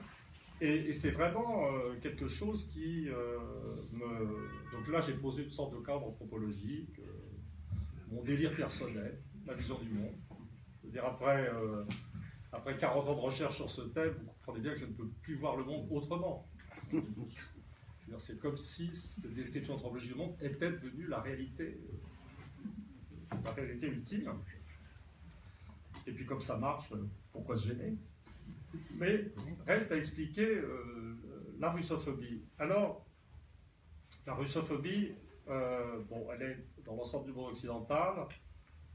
et, 0.61 0.93
c'est 0.93 1.13
vraiment 1.13 1.67
euh, 1.67 1.95
quelque 2.03 2.27
chose 2.27 2.69
qui 2.69 3.09
euh, 3.09 3.39
me... 3.93 4.49
Donc 4.73 4.89
là, 4.89 5.01
j'ai 5.01 5.13
posé 5.13 5.45
une 5.45 5.51
sorte 5.51 5.73
de 5.73 5.79
cadre 5.79 6.09
anthropologique, 6.09 7.01
mon 8.11 8.23
délire 8.23 8.57
personnel, 8.57 9.21
ma 9.47 9.55
vision 9.55 9.79
du 9.79 9.91
monde. 9.91 10.17
Je 10.81 10.87
veux 10.87 10.93
dire, 10.93 11.05
après, 11.05 11.49
après 12.53 12.77
40 12.77 13.09
ans 13.09 13.15
de 13.15 13.21
recherche 13.21 13.57
sur 13.57 13.71
ce 13.71 13.83
thème, 13.83 14.15
vous 14.19 14.27
comprenez 14.27 14.61
bien 14.61 14.73
que 14.73 14.79
je 14.79 14.87
ne 14.87 14.93
peux 14.93 15.09
plus 15.23 15.35
voir 15.35 15.57
le 15.57 15.65
monde 15.65 15.87
autrement. 15.91 16.47
C'est 18.19 18.41
comme 18.41 18.57
si 18.57 18.95
cette 18.97 19.35
description 19.35 19.75
anthropologique 19.75 20.13
du 20.13 20.19
monde 20.19 20.35
était 20.41 20.71
devenue 20.71 21.07
la 21.07 21.21
réalité, 21.21 21.79
la 23.45 23.51
réalité 23.53 23.87
ultime. 23.87 24.33
Et 26.07 26.13
puis 26.13 26.25
comme 26.25 26.41
ça 26.41 26.57
marche, 26.57 26.93
pourquoi 27.33 27.57
se 27.57 27.69
gêner? 27.69 27.97
Mais 28.95 29.31
reste 29.67 29.93
à 29.93 29.97
expliquer 29.97 30.47
euh, 30.47 31.17
la 31.59 31.71
russophobie. 31.71 32.43
Alors, 32.59 33.07
la 34.27 34.35
russophobie, 34.35 35.13
euh, 35.49 36.03
bon, 36.09 36.29
elle 36.33 36.43
est 36.43 36.83
dans 36.85 36.97
l'ensemble 36.97 37.27
du 37.27 37.33
monde 37.33 37.51
occidental. 37.51 38.27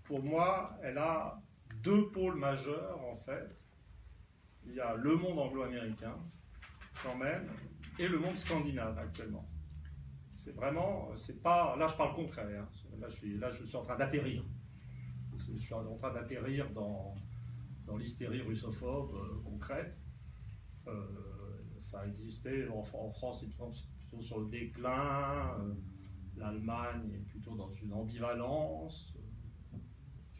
Pour 0.04 0.24
moi, 0.24 0.78
elle 0.82 0.98
a 0.98 1.40
deux 1.84 2.10
pôles 2.10 2.36
majeurs 2.36 3.00
en 3.06 3.16
fait. 3.18 3.58
Il 4.66 4.74
y 4.74 4.80
a 4.80 4.96
le 4.96 5.16
monde 5.16 5.38
anglo-américain, 5.40 6.18
quand 7.04 7.16
même, 7.16 7.50
et 8.00 8.08
le 8.08 8.18
monde 8.18 8.38
scandinave 8.38 8.98
actuellement. 8.98 9.48
C'est 10.38 10.56
vraiment, 10.56 11.16
c'est 11.18 11.42
pas, 11.42 11.76
là 11.78 11.88
je 11.88 11.96
parle 11.96 12.16
concret, 12.16 12.58
hein. 12.58 12.68
là, 13.00 13.10
je 13.10 13.16
suis, 13.16 13.38
là 13.38 13.50
je 13.50 13.66
suis 13.66 13.76
en 13.76 13.84
train 13.84 13.98
d'atterrir. 13.98 14.44
Je 15.36 15.60
suis 15.60 15.74
en 15.74 15.96
train 15.98 16.14
d'atterrir 16.14 16.70
dans, 16.72 17.16
dans 17.86 17.98
l'hystérie 17.98 18.42
russophobe 18.42 19.16
euh, 19.16 19.42
concrète. 19.44 20.00
Euh, 20.88 20.94
ça 21.80 22.02
a 22.02 22.08
existé 22.08 22.68
en, 22.70 22.84
France, 22.84 23.42
c'est 23.42 23.48
plutôt, 23.48 24.22
sur 24.22 24.40
le 24.40 24.50
déclin. 24.50 25.58
Euh, 25.60 25.74
L'Allemagne 26.36 27.12
est 27.14 27.26
plutôt 27.30 27.56
dans 27.56 27.72
une 27.72 27.94
ambivalence. 27.94 29.13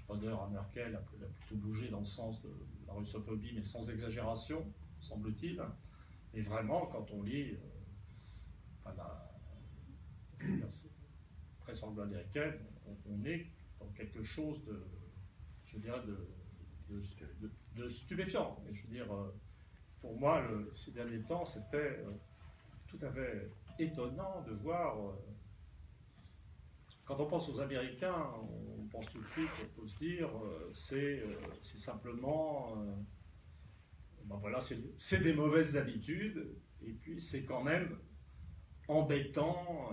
Schröder 0.04 0.36
à 0.42 0.48
Merkel 0.50 0.96
a 0.96 1.00
plutôt 1.00 1.56
bougé 1.56 1.90
dans 1.90 2.00
le 2.00 2.06
sens 2.06 2.42
de 2.42 2.50
la 2.88 2.94
russophobie, 2.94 3.54
mais 3.56 3.64
sans 3.64 3.90
exagération, 3.90 4.66
semble-t-il. 5.00 5.62
Et 6.34 6.42
vraiment, 6.42 6.88
quand 6.88 7.10
on 7.12 7.24
lit 7.24 7.52
euh, 8.86 8.92
la, 8.98 9.32
presse 11.60 11.84
anglo-américaine, 11.84 12.60
on, 13.10 13.24
est 13.24 13.48
dans 13.80 13.88
quelque 13.90 14.22
chose 14.22 14.64
de, 14.66 14.84
je 15.66 15.78
dirais, 15.78 16.02
de, 17.76 17.88
stupéfiant. 17.88 18.62
Et 18.70 18.74
je 18.74 18.84
veux 18.84 18.94
dire, 18.94 19.12
euh, 19.14 19.34
pour 20.02 20.20
moi, 20.20 20.46
ces 20.74 20.92
derniers 20.92 21.22
temps, 21.22 21.46
c'était 21.46 21.78
euh, 21.78 22.12
tout 22.88 22.98
à 23.02 23.12
fait 23.12 23.50
étonnant 23.80 24.42
de 24.42 24.52
voir. 24.54 24.98
Quand 27.06 27.20
on 27.20 27.26
pense 27.26 27.50
aux 27.50 27.60
Américains, 27.60 28.32
on 28.80 28.86
pense 28.88 29.10
tout 29.12 29.20
de 29.20 29.28
suite, 29.28 29.50
on 29.62 29.82
peut 29.82 29.88
se 29.88 29.98
dire, 29.98 30.30
c'est 30.72 31.24
simplement 31.62 32.76
ben 34.26 34.38
voilà, 34.38 34.60
c'est 34.62 35.22
des 35.22 35.34
mauvaises 35.34 35.76
habitudes, 35.76 36.56
et 36.82 36.94
puis 36.94 37.20
c'est 37.20 37.44
quand 37.44 37.64
même 37.64 37.98
embêtant 38.88 39.90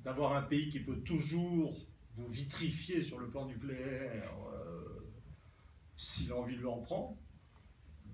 d'avoir 0.00 0.32
un 0.34 0.42
pays 0.42 0.68
qui 0.68 0.80
peut 0.80 1.00
toujours 1.00 1.86
vous 2.16 2.28
vitrifier 2.28 3.02
sur 3.02 3.18
le 3.18 3.28
plan 3.28 3.46
nucléaire 3.46 4.34
si 5.96 6.26
l'envie 6.26 6.56
l'en 6.56 6.80
prend. 6.80 7.16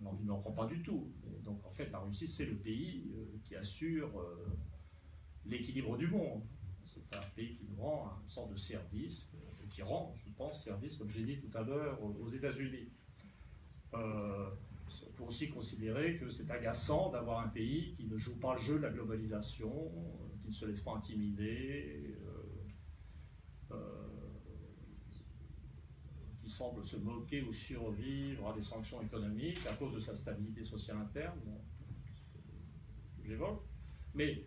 L'envie 0.03 0.25
ne 0.25 0.29
l'en 0.29 0.39
prend 0.39 0.53
pas 0.53 0.67
du 0.67 0.83
tout. 0.83 1.13
donc 1.45 1.65
en 1.67 1.73
fait, 1.73 1.91
la 1.91 1.99
Russie, 1.99 2.29
c'est 2.29 2.47
le 2.47 2.57
pays 2.57 3.11
qui 3.45 3.57
assure 3.57 4.11
l'équilibre 5.47 5.97
du 5.97 6.07
monde. 6.07 6.43
C'est 6.85 7.15
un 7.15 7.21
pays 7.37 7.55
qui 7.55 7.65
nous 7.71 7.83
rend 7.83 8.13
une 8.23 8.29
sorte 8.29 8.51
de 8.51 8.57
service, 8.57 9.31
euh, 9.35 9.67
qui 9.69 9.83
rend, 9.83 10.15
je 10.17 10.33
pense, 10.33 10.65
service, 10.65 10.97
comme 10.97 11.11
j'ai 11.11 11.25
dit 11.25 11.39
tout 11.39 11.57
à 11.57 11.63
l'heure, 11.63 12.03
aux 12.03 12.29
États-Unis. 12.29 12.89
Euh, 13.95 14.51
on 15.07 15.11
peut 15.13 15.25
aussi 15.25 15.51
considérer 15.51 16.17
que 16.17 16.29
c'est 16.31 16.51
agaçant 16.51 17.11
d'avoir 17.11 17.41
un 17.41 17.49
pays 17.49 17.95
qui 17.97 18.07
ne 18.07 18.17
joue 18.17 18.37
pas 18.37 18.55
le 18.55 18.61
jeu 18.61 18.77
de 18.77 18.83
la 18.83 18.91
globalisation, 18.91 19.93
qui 20.43 20.49
ne 20.49 20.53
se 20.53 20.67
laisse 20.67 20.81
pas 20.81 20.95
intimider, 20.95 22.17
euh, 23.71 24.09
qui 26.43 26.51
semble 26.51 26.85
se 26.85 26.97
moquer 26.97 27.43
ou 27.43 27.53
survivre 27.53 28.49
à 28.49 28.53
des 28.53 28.63
sanctions 28.63 29.01
économiques 29.01 29.65
à 29.69 29.75
cause 29.75 29.95
de 29.95 30.01
sa 30.01 30.17
stabilité 30.17 30.65
sociale 30.65 30.97
interne, 30.99 31.39
j'évoque. 33.23 33.63
Mais 34.15 34.45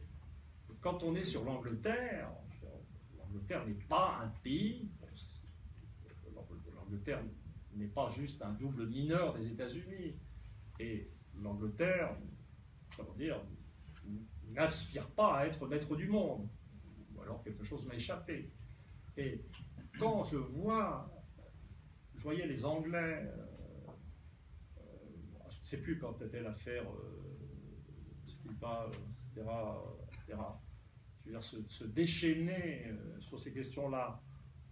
quand 0.83 1.01
on 1.01 1.15
est 1.15 1.23
sur 1.23 1.45
l'Angleterre, 1.45 2.29
l'Angleterre 3.17 3.65
n'est 3.65 3.73
pas 3.87 4.19
un 4.21 4.27
pays, 4.43 4.91
l'Angleterre 6.75 7.23
n'est 7.73 7.87
pas 7.87 8.09
juste 8.09 8.41
un 8.41 8.51
double 8.51 8.87
mineur 8.87 9.33
des 9.33 9.49
États-Unis. 9.49 10.19
Et 10.79 11.09
l'Angleterre, 11.41 12.17
comment 12.97 13.13
dire, 13.13 13.41
n'aspire 14.49 15.09
pas 15.11 15.37
à 15.37 15.45
être 15.47 15.65
maître 15.67 15.95
du 15.95 16.07
monde. 16.09 16.49
Ou 17.15 17.21
alors 17.21 17.41
quelque 17.43 17.63
chose 17.63 17.85
m'a 17.85 17.95
échappé. 17.95 18.51
Et 19.15 19.45
quand 19.97 20.23
je 20.25 20.35
vois, 20.35 21.09
je 22.13 22.21
voyais 22.21 22.45
les 22.45 22.65
Anglais, 22.65 23.23
euh, 23.23 23.47
euh, 24.79 25.49
je 25.49 25.59
ne 25.59 25.63
sais 25.63 25.77
plus 25.81 25.97
quand 25.97 26.21
était 26.21 26.41
l'affaire 26.41 26.83
euh, 26.91 27.23
etc., 28.25 28.51
etc 30.27 30.37
je 31.23 31.29
veux 31.29 31.31
dire, 31.31 31.43
se, 31.43 31.83
déchaîner 31.85 32.87
euh, 32.87 33.19
sur 33.19 33.39
ces 33.39 33.53
questions-là 33.53 34.21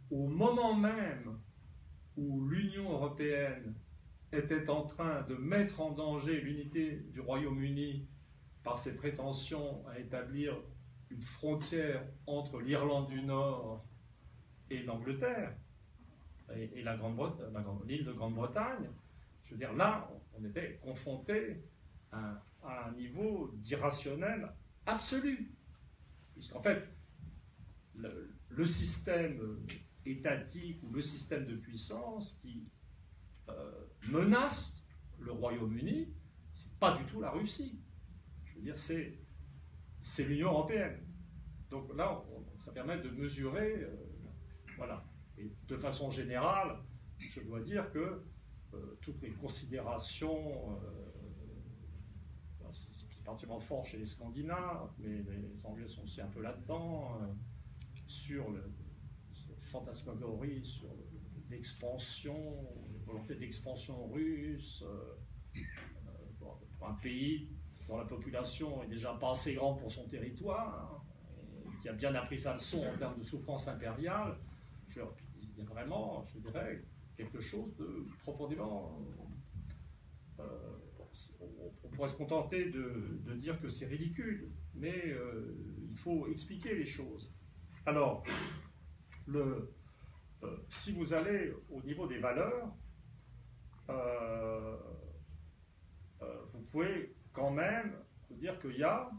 au 0.09 0.27
moment 0.27 0.75
même 0.75 1.39
où 2.17 2.45
l'Union 2.47 2.91
européenne 2.91 3.73
était 4.33 4.69
en 4.69 4.83
train 4.83 5.21
de 5.23 5.35
mettre 5.35 5.81
en 5.81 5.91
danger 5.91 6.39
l'unité 6.41 6.97
du 7.11 7.19
Royaume-Uni 7.19 8.07
par 8.63 8.79
ses 8.79 8.95
prétentions 8.95 9.85
à 9.87 9.99
établir 9.99 10.57
une 11.09 11.21
frontière 11.21 12.05
entre 12.27 12.59
l'Irlande 12.59 13.07
du 13.07 13.21
Nord 13.21 13.83
et 14.69 14.83
l'Angleterre, 14.83 15.55
et, 16.55 16.81
la 16.81 16.95
Grande 16.97 17.17
l'île 17.85 18.05
de 18.05 18.11
Grande-Bretagne, 18.11 18.89
je 19.43 19.51
veux 19.51 19.57
dire, 19.57 19.73
là, 19.73 20.09
on 20.37 20.45
était 20.45 20.79
confronté 20.83 21.61
à 22.11 22.41
un 22.63 22.91
niveau 22.93 23.51
d'irrationnel 23.55 24.49
absolu. 24.85 25.51
Puisqu'en 26.41 26.63
fait, 26.63 26.89
le, 27.93 28.65
système 28.65 29.63
étatique 30.07 30.81
ou 30.81 30.91
le 30.91 30.99
système 30.99 31.45
de 31.45 31.55
puissance 31.55 32.33
qui 32.41 32.67
euh, 33.47 33.85
menace 34.09 34.83
le 35.19 35.33
Royaume-Uni, 35.33 36.11
c'est 36.51 36.73
pas 36.79 36.97
du 36.97 37.05
tout 37.05 37.21
la 37.21 37.29
Russie. 37.29 37.79
Je 38.43 38.55
veux 38.55 38.61
dire, 38.61 38.75
c'est, 38.75 39.19
l'Union 40.23 40.47
européenne. 40.47 41.05
Donc 41.69 41.95
là, 41.95 42.23
ça 42.57 42.71
permet 42.71 42.99
de 42.99 43.09
mesurer, 43.11 43.83
euh, 43.83 43.95
voilà. 44.77 45.05
Et 45.37 45.51
de 45.67 45.77
façon 45.77 46.09
générale, 46.09 46.75
je 47.19 47.39
dois 47.41 47.61
dire 47.61 47.91
que 47.91 48.23
euh, 48.73 48.97
toutes 48.99 49.21
les 49.21 49.33
considérations 49.33 50.79
particulièrement 53.23 53.59
fort 53.59 53.85
chez 53.85 53.97
les 53.97 54.05
Scandinaves, 54.05 54.91
mais 54.99 55.23
les 55.23 55.65
Anglais 55.65 55.87
sont 55.87 56.03
aussi 56.03 56.21
un 56.21 56.27
peu 56.27 56.41
là-dedans, 56.41 57.17
euh, 57.21 57.33
sur 58.07 58.49
le, 58.51 58.71
cette 59.33 59.61
fantasmagorie, 59.61 60.63
sur 60.63 60.89
l'expansion, 61.49 62.35
la 62.93 63.05
volonté 63.05 63.35
d'expansion 63.35 64.07
russe, 64.07 64.83
euh, 64.87 65.59
euh, 66.05 66.49
pour 66.77 66.87
un 66.87 66.93
pays 66.95 67.49
dont 67.87 67.97
la 67.97 68.05
population 68.05 68.83
est 68.83 68.87
déjà 68.87 69.13
pas 69.13 69.31
assez 69.31 69.53
grande 69.53 69.79
pour 69.79 69.91
son 69.91 70.07
territoire, 70.07 70.91
hein, 70.93 71.77
qui 71.81 71.89
a 71.89 71.93
bien 71.93 72.13
appris 72.15 72.37
sa 72.37 72.53
leçon 72.53 72.85
en 72.85 72.95
termes 72.95 73.17
de 73.17 73.23
souffrance 73.23 73.67
impériale, 73.67 74.37
il 74.89 75.57
y 75.57 75.61
a 75.61 75.65
vraiment, 75.65 76.23
je 76.23 76.39
dirais, 76.39 76.83
quelque 77.15 77.39
chose 77.39 77.75
de 77.75 78.05
profondément 78.19 78.99
on 81.39 81.89
pourrait 81.89 82.07
se 82.07 82.15
contenter 82.15 82.69
de, 82.69 83.33
dire 83.35 83.59
que 83.59 83.69
c'est 83.69 83.85
ridicule, 83.85 84.51
mais 84.73 85.07
euh, 85.07 85.55
il 85.89 85.97
faut 85.97 86.27
expliquer 86.27 86.75
les 86.75 86.85
choses. 86.85 87.33
Alors, 87.85 88.23
euh, 89.29 89.67
si 90.69 90.91
vous 90.91 91.13
allez 91.13 91.53
au 91.69 91.81
niveau 91.81 92.07
des 92.07 92.19
valeurs, 92.19 92.73
euh, 93.89 94.77
vous 96.53 96.61
pouvez 96.71 97.15
quand 97.33 97.51
même 97.51 97.97
dire 98.29 98.59
qu'il 98.59 98.77
y 98.77 98.83
a, 98.83 99.09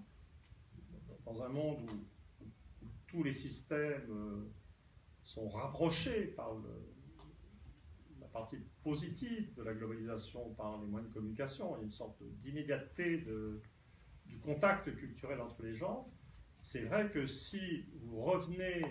dans 1.25 1.43
un 1.43 1.49
monde 1.49 1.91
où 1.91 2.87
tous 3.07 3.23
les 3.23 3.33
systèmes 3.33 4.51
sont 5.23 5.49
rapprochés 5.49 6.27
par 6.29 6.55
le, 6.55 6.92
partie 8.33 8.59
positive 8.83 9.55
de 9.55 9.63
la 9.63 9.75
globalisation 9.75 10.55
par 10.55 10.81
les 10.81 10.87
moyens 10.87 11.11
de 11.11 11.15
communication, 11.15 11.77
il 11.77 11.79
y 11.79 11.83
a 11.83 11.85
une 11.85 11.93
sorte 11.93 12.23
d'immédiateté 12.41 13.25
du 14.27 14.39
contact 14.39 14.95
culturel 14.97 15.41
entre 15.41 15.63
les 15.63 15.75
gens. 15.75 16.11
C'est 16.63 16.83
vrai 16.83 17.11
que 17.11 17.27
si 17.27 17.87
vous 18.01 18.23
revenez 18.23 18.83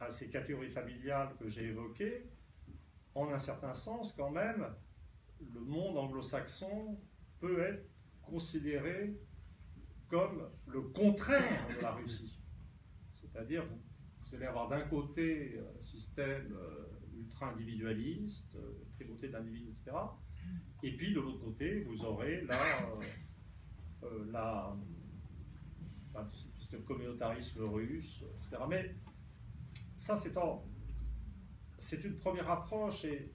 à 0.00 0.10
ces 0.10 0.28
catégories 0.30 0.70
familiales 0.70 1.34
que 1.38 1.48
j'ai 1.48 1.64
évoquées, 1.64 2.28
en 3.14 3.28
un 3.28 3.38
certain 3.38 3.74
sens, 3.74 4.12
quand 4.12 4.30
même, 4.30 4.66
le 5.52 5.60
monde 5.60 5.98
anglo-saxon 5.98 6.98
peut 7.40 7.60
être 7.60 7.84
considéré 8.22 9.18
comme 10.08 10.48
le 10.66 10.82
contraire 10.82 11.68
de 11.74 11.82
la 11.82 11.92
Russie. 11.92 12.40
C'est-à-dire, 13.10 13.66
vous, 13.66 14.34
allez 14.34 14.46
avoir 14.46 14.68
d'un 14.68 14.82
côté 14.82 15.58
un 15.76 15.80
système 15.80 16.54
euh, 16.54 16.86
ultra-individualiste, 17.16 18.54
euh, 18.56 18.84
primauté 18.96 19.28
de 19.28 19.32
l'individu, 19.32 19.68
etc. 19.70 19.96
Et 20.82 20.96
puis 20.96 21.12
de 21.12 21.20
l'autre 21.20 21.40
côté, 21.40 21.80
vous 21.80 22.04
aurez 22.04 22.42
là 22.42 22.58
euh, 22.90 23.04
euh, 24.04 24.30
la, 24.30 24.76
communautarisme 26.86 27.62
russe, 27.62 28.24
etc. 28.36 28.62
Mais 28.68 28.94
ça, 29.96 30.16
c'est 30.16 30.32
c'est 31.78 32.04
une 32.04 32.16
première 32.16 32.50
approche 32.50 33.04
et 33.04 33.32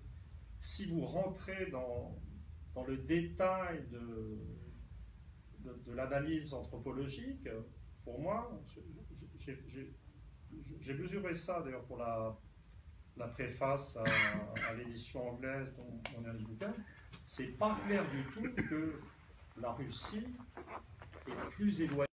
si 0.59 0.85
vous 0.85 1.01
rentrez 1.01 1.69
dans, 1.71 2.17
dans 2.73 2.83
le 2.83 2.97
détail 2.97 3.87
de, 3.89 4.39
de, 5.59 5.91
l'analyse 5.91 6.53
anthropologique, 6.53 7.47
pour 8.03 8.21
moi, 8.21 8.63
j'ai 9.35 10.93
mesuré 10.93 11.33
ça 11.33 11.61
d'ailleurs 11.61 11.85
pour 11.85 11.97
la, 11.97 12.37
la 13.17 13.27
préface 13.27 13.97
à, 13.97 14.73
l'édition 14.73 15.29
anglaise 15.29 15.73
dont 15.75 16.01
on 16.17 16.25
a 16.25 16.33
bouquin, 16.33 16.73
c'est 17.25 17.57
pas 17.57 17.77
clair 17.85 18.03
du 18.11 18.23
tout 18.33 18.53
que 18.63 19.01
la 19.59 19.71
Russie 19.71 20.27
est 21.27 21.49
plus 21.49 21.81
éloignée. 21.81 22.05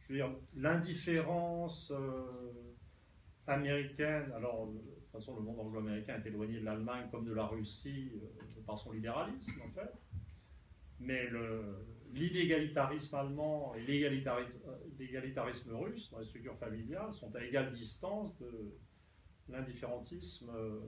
Je 0.00 0.12
veux 0.12 0.18
dire, 0.18 0.34
l'indifférence 0.54 1.90
euh, 1.90 2.76
américaine, 3.46 4.32
alors 4.34 4.68
de 4.68 4.78
toute 4.78 5.10
façon 5.12 5.36
le 5.36 5.42
monde 5.42 5.60
anglo-américain 5.60 6.20
est 6.22 6.28
éloigné 6.28 6.60
de 6.60 6.64
l'Allemagne 6.64 7.08
comme 7.10 7.24
de 7.24 7.32
la 7.32 7.46
Russie 7.46 8.12
euh, 8.14 8.62
par 8.66 8.78
son 8.78 8.92
libéralisme 8.92 9.60
en 9.62 9.70
fait, 9.70 9.92
mais 11.00 11.28
l'inégalitarisme 12.12 13.14
allemand 13.14 13.74
et 13.74 13.82
l'égalitarisme 13.82 15.74
russe 15.74 16.10
dans 16.10 16.18
les 16.18 16.24
structures 16.24 16.56
familiales 16.56 17.12
sont 17.12 17.34
à 17.34 17.42
égale 17.42 17.70
distance 17.70 18.36
de, 18.38 18.74
l'indifférentisme 19.48 20.50
euh, 20.50 20.80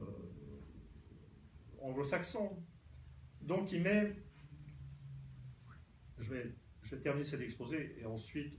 euh, 0.00 0.04
anglo-saxon. 1.80 2.56
Donc 3.42 3.72
il 3.72 3.82
met, 3.82 4.16
je 6.18 6.30
vais, 6.30 6.54
je 6.82 6.96
terminer 6.96 7.24
cet 7.24 7.40
exposé 7.40 7.96
et 8.00 8.06
ensuite 8.06 8.58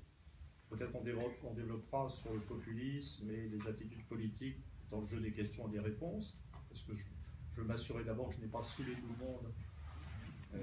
peut-être 0.69 0.95
on, 0.95 1.53
développera 1.53 2.09
sur 2.09 2.33
le 2.33 2.39
populisme 2.41 3.29
et 3.31 3.49
les 3.49 3.67
attitudes 3.67 4.05
politiques 4.05 4.57
dans 4.91 5.01
le 5.01 5.07
jeu 5.07 5.19
des 5.19 5.31
questions 5.31 5.67
et 5.67 5.71
des 5.71 5.79
réponses, 5.79 6.37
parce 6.69 6.83
que 6.83 6.93
je 6.93 7.61
veux 7.61 7.67
m'assurer 7.67 8.03
d'abord 8.03 8.29
que 8.29 8.35
je 8.35 8.41
n'ai 8.41 8.47
pas 8.47 8.61
saoulé 8.61 8.93
tout 8.93 9.07
le 9.07 9.25
monde 9.25 9.51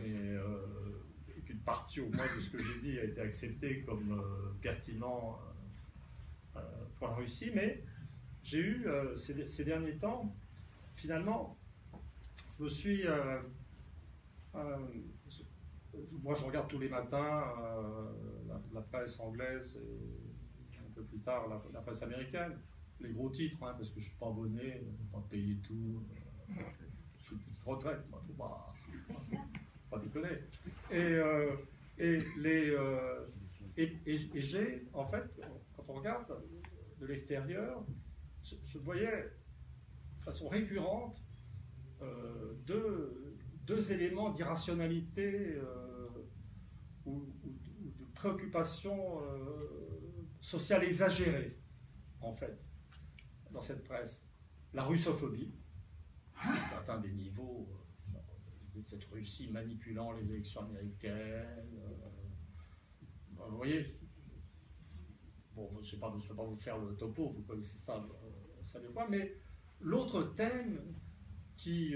et, 0.04 1.42
qu'une 1.44 1.60
partie 1.60 2.00
au 2.00 2.08
moins 2.10 2.26
de 2.34 2.40
ce 2.40 2.50
que 2.50 2.58
j'ai 2.58 2.80
dit 2.80 2.98
a 2.98 3.04
été 3.04 3.20
acceptée 3.20 3.82
comme 3.82 4.20
pertinent 4.60 5.38
pour 6.96 7.08
la 7.08 7.14
Russie. 7.14 7.50
Mais 7.54 7.84
j'ai 8.46 8.60
eu 8.60 8.86
ces, 9.16 9.64
derniers 9.64 9.96
temps, 9.96 10.32
finalement, 10.94 11.56
je 12.58 12.62
me 12.62 12.68
suis 12.68 13.04
moi, 16.22 16.34
je 16.34 16.44
regarde 16.44 16.68
tous 16.68 16.78
les 16.78 16.88
matins 16.88 17.44
euh, 17.60 18.58
la, 18.72 18.80
presse 18.80 19.18
anglaise 19.20 19.80
et 19.82 20.78
un 20.78 20.90
peu 20.94 21.02
plus 21.04 21.20
tard 21.20 21.48
la, 21.72 21.80
presse 21.80 22.02
américaine, 22.02 22.58
les 23.00 23.12
gros 23.12 23.30
titres, 23.30 23.62
hein, 23.62 23.74
parce 23.76 23.90
que 23.90 24.00
je 24.00 24.06
ne 24.06 24.10
suis 24.10 24.18
pas 24.18 24.28
abonné, 24.28 24.82
je 24.82 24.90
ne 24.90 25.10
pas 25.12 25.26
payer 25.28 25.56
tout. 25.58 26.02
Euh, 26.50 26.62
je 27.18 27.24
suis 27.24 27.36
plus 27.36 27.58
de 27.58 27.64
retraite, 27.64 28.00
ne 28.06 28.26
faut 28.26 28.32
pas, 28.34 28.74
pas 29.90 29.98
déconner. 29.98 30.38
Et, 30.90 30.96
euh, 30.96 31.56
et, 31.98 32.22
les, 32.38 32.76
et, 33.76 34.40
j'ai, 34.40 34.86
en 34.92 35.06
fait, 35.06 35.24
quand 35.76 35.84
on 35.88 35.94
regarde 35.94 36.42
de 37.00 37.06
l'extérieur, 37.06 37.84
je, 38.62 38.78
voyais 38.78 39.32
de 40.18 40.22
façon 40.22 40.48
récurrente 40.48 41.22
deux, 42.66 43.36
deux 43.66 43.92
éléments 43.92 44.30
d'irrationalité 44.30 45.58
ou, 47.06 47.24
de 47.98 48.04
préoccupations 48.14 49.22
euh, 49.22 50.26
sociales 50.40 50.84
exagérées, 50.84 51.56
en 52.20 52.34
fait, 52.34 52.58
dans 53.50 53.60
cette 53.60 53.84
presse. 53.84 54.24
La 54.74 54.84
russophobie, 54.84 55.54
qui 56.34 56.74
atteint 56.74 56.98
des 56.98 57.12
niveaux, 57.12 57.68
euh, 58.14 58.82
cette 58.82 59.04
Russie 59.04 59.50
manipulant 59.50 60.12
les 60.12 60.30
élections 60.30 60.62
américaines. 60.62 61.78
Euh, 61.78 63.48
vous 63.48 63.56
voyez, 63.56 63.86
bon, 65.54 65.70
je 65.82 65.96
ne 65.96 66.00
vais, 66.00 66.34
pas 66.36 66.44
vous 66.44 66.56
faire 66.56 66.78
le 66.78 66.94
topo, 66.96 67.28
vous 67.28 67.42
connaissez 67.42 67.78
ça, 67.78 68.04
mais 69.10 69.36
l'autre 69.80 70.22
thème 70.34 70.80
qui 71.56 71.94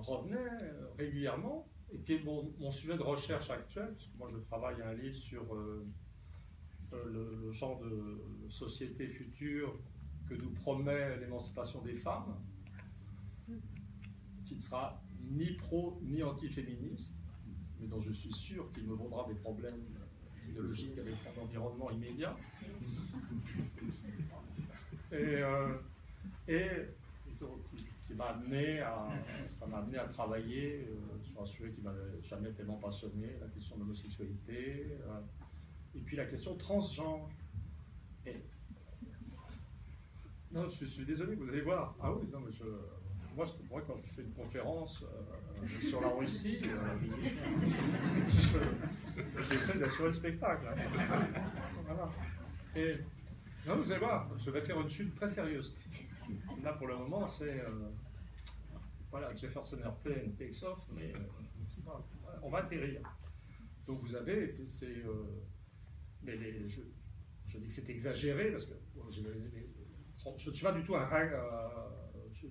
revenait 0.00 0.58
régulièrement, 0.98 1.66
et 1.92 1.98
qui 2.00 2.14
est 2.14 2.24
mon, 2.24 2.70
sujet 2.70 2.96
de 2.96 3.02
recherche 3.02 3.50
actuel, 3.50 3.92
puisque 3.94 4.14
moi 4.16 4.28
je 4.30 4.38
travaille 4.38 4.80
un 4.82 4.94
livre 4.94 5.14
sur 5.14 5.54
euh, 5.54 5.86
euh, 6.92 7.42
le, 7.44 7.52
genre 7.52 7.78
de 7.80 8.20
société 8.48 9.06
future 9.06 9.78
que 10.28 10.34
nous 10.34 10.50
promet 10.50 11.18
l'émancipation 11.18 11.82
des 11.82 11.94
femmes, 11.94 12.34
qui 14.46 14.54
ne 14.54 14.60
sera 14.60 15.02
ni 15.20 15.52
pro 15.52 16.00
ni 16.02 16.22
anti-féministe, 16.22 17.22
mais 17.78 17.86
dont 17.86 18.00
je 18.00 18.12
suis 18.12 18.32
sûr 18.32 18.72
qu'il 18.72 18.84
me 18.84 18.94
vaudra 18.94 19.26
des 19.28 19.34
problèmes 19.34 19.82
idéologiques 20.48 20.98
avec 20.98 21.14
mon 21.36 21.42
environnement 21.42 21.90
immédiat. 21.90 22.36
Et, 25.12 25.42
euh, 25.42 25.74
et 26.48 26.68
m'a 28.14 28.26
amené 28.26 28.80
à, 28.80 29.08
ça 29.48 29.66
m'a 29.66 29.78
amené 29.78 29.98
à 29.98 30.04
travailler 30.04 30.86
euh, 30.88 31.22
sur 31.24 31.42
un 31.42 31.46
sujet 31.46 31.70
qui 31.70 31.80
m'avait 31.80 32.20
jamais 32.22 32.50
tellement 32.52 32.76
passionné, 32.76 33.36
la 33.40 33.48
question 33.48 33.76
de 33.76 33.80
l'homosexualité, 33.80 34.98
euh, 35.06 35.20
et 35.94 36.00
puis 36.00 36.16
la 36.16 36.26
question 36.26 36.56
transgenre. 36.56 37.28
non, 40.52 40.68
je 40.68 40.84
suis 40.84 41.04
désolé, 41.04 41.34
vous 41.34 41.48
allez 41.48 41.62
voir. 41.62 41.94
Ah 42.00 42.12
oui, 42.12 42.28
non, 42.32 42.40
mais 42.40 42.52
je, 42.52 42.64
moi, 43.34 43.46
moi, 43.70 43.82
quand 43.86 43.96
je 43.96 44.02
fais 44.02 44.22
une 44.22 44.34
conférence 44.34 45.02
euh, 45.02 45.80
sur 45.80 46.00
la 46.00 46.08
Russie, 46.08 46.60
j'essaie 49.50 49.78
d'assurer 49.78 50.08
le 50.08 50.12
spectacle. 50.12 50.66
Hein. 50.68 50.74
Voilà. 51.86 52.10
Et 52.76 52.98
non, 53.66 53.76
vous 53.76 53.92
allez 53.92 54.00
voir, 54.00 54.28
je 54.38 54.50
vais 54.50 54.60
faire 54.60 54.80
une 54.80 54.90
chute 54.90 55.14
très 55.14 55.28
sérieuse. 55.28 55.74
Là, 56.62 56.72
pour 56.72 56.88
le 56.88 56.96
moment, 56.96 57.26
c'est. 57.26 57.60
Euh, 57.60 57.90
voilà, 59.10 59.28
Jefferson 59.36 59.78
Airplane 59.78 60.34
takes 60.36 60.62
off, 60.64 60.84
mais 60.92 61.12
euh, 61.14 61.90
on 62.42 62.50
va 62.50 62.58
atterrir. 62.58 63.00
Donc 63.86 64.00
vous 64.00 64.14
avez. 64.14 64.56
C'est, 64.66 64.86
euh, 64.86 65.44
mais 66.22 66.36
les, 66.36 66.66
je, 66.66 66.82
je, 67.46 67.58
dis 67.58 67.68
que 67.68 67.72
c'est 67.74 67.88
exagéré 67.90 68.50
parce 68.50 68.64
que 68.64 68.74
je 69.10 69.20
ne 70.48 70.54
suis 70.54 70.64
pas 70.64 70.72
du 70.72 70.82
tout 70.82 70.96
un. 70.96 71.06
Je, 72.32 72.46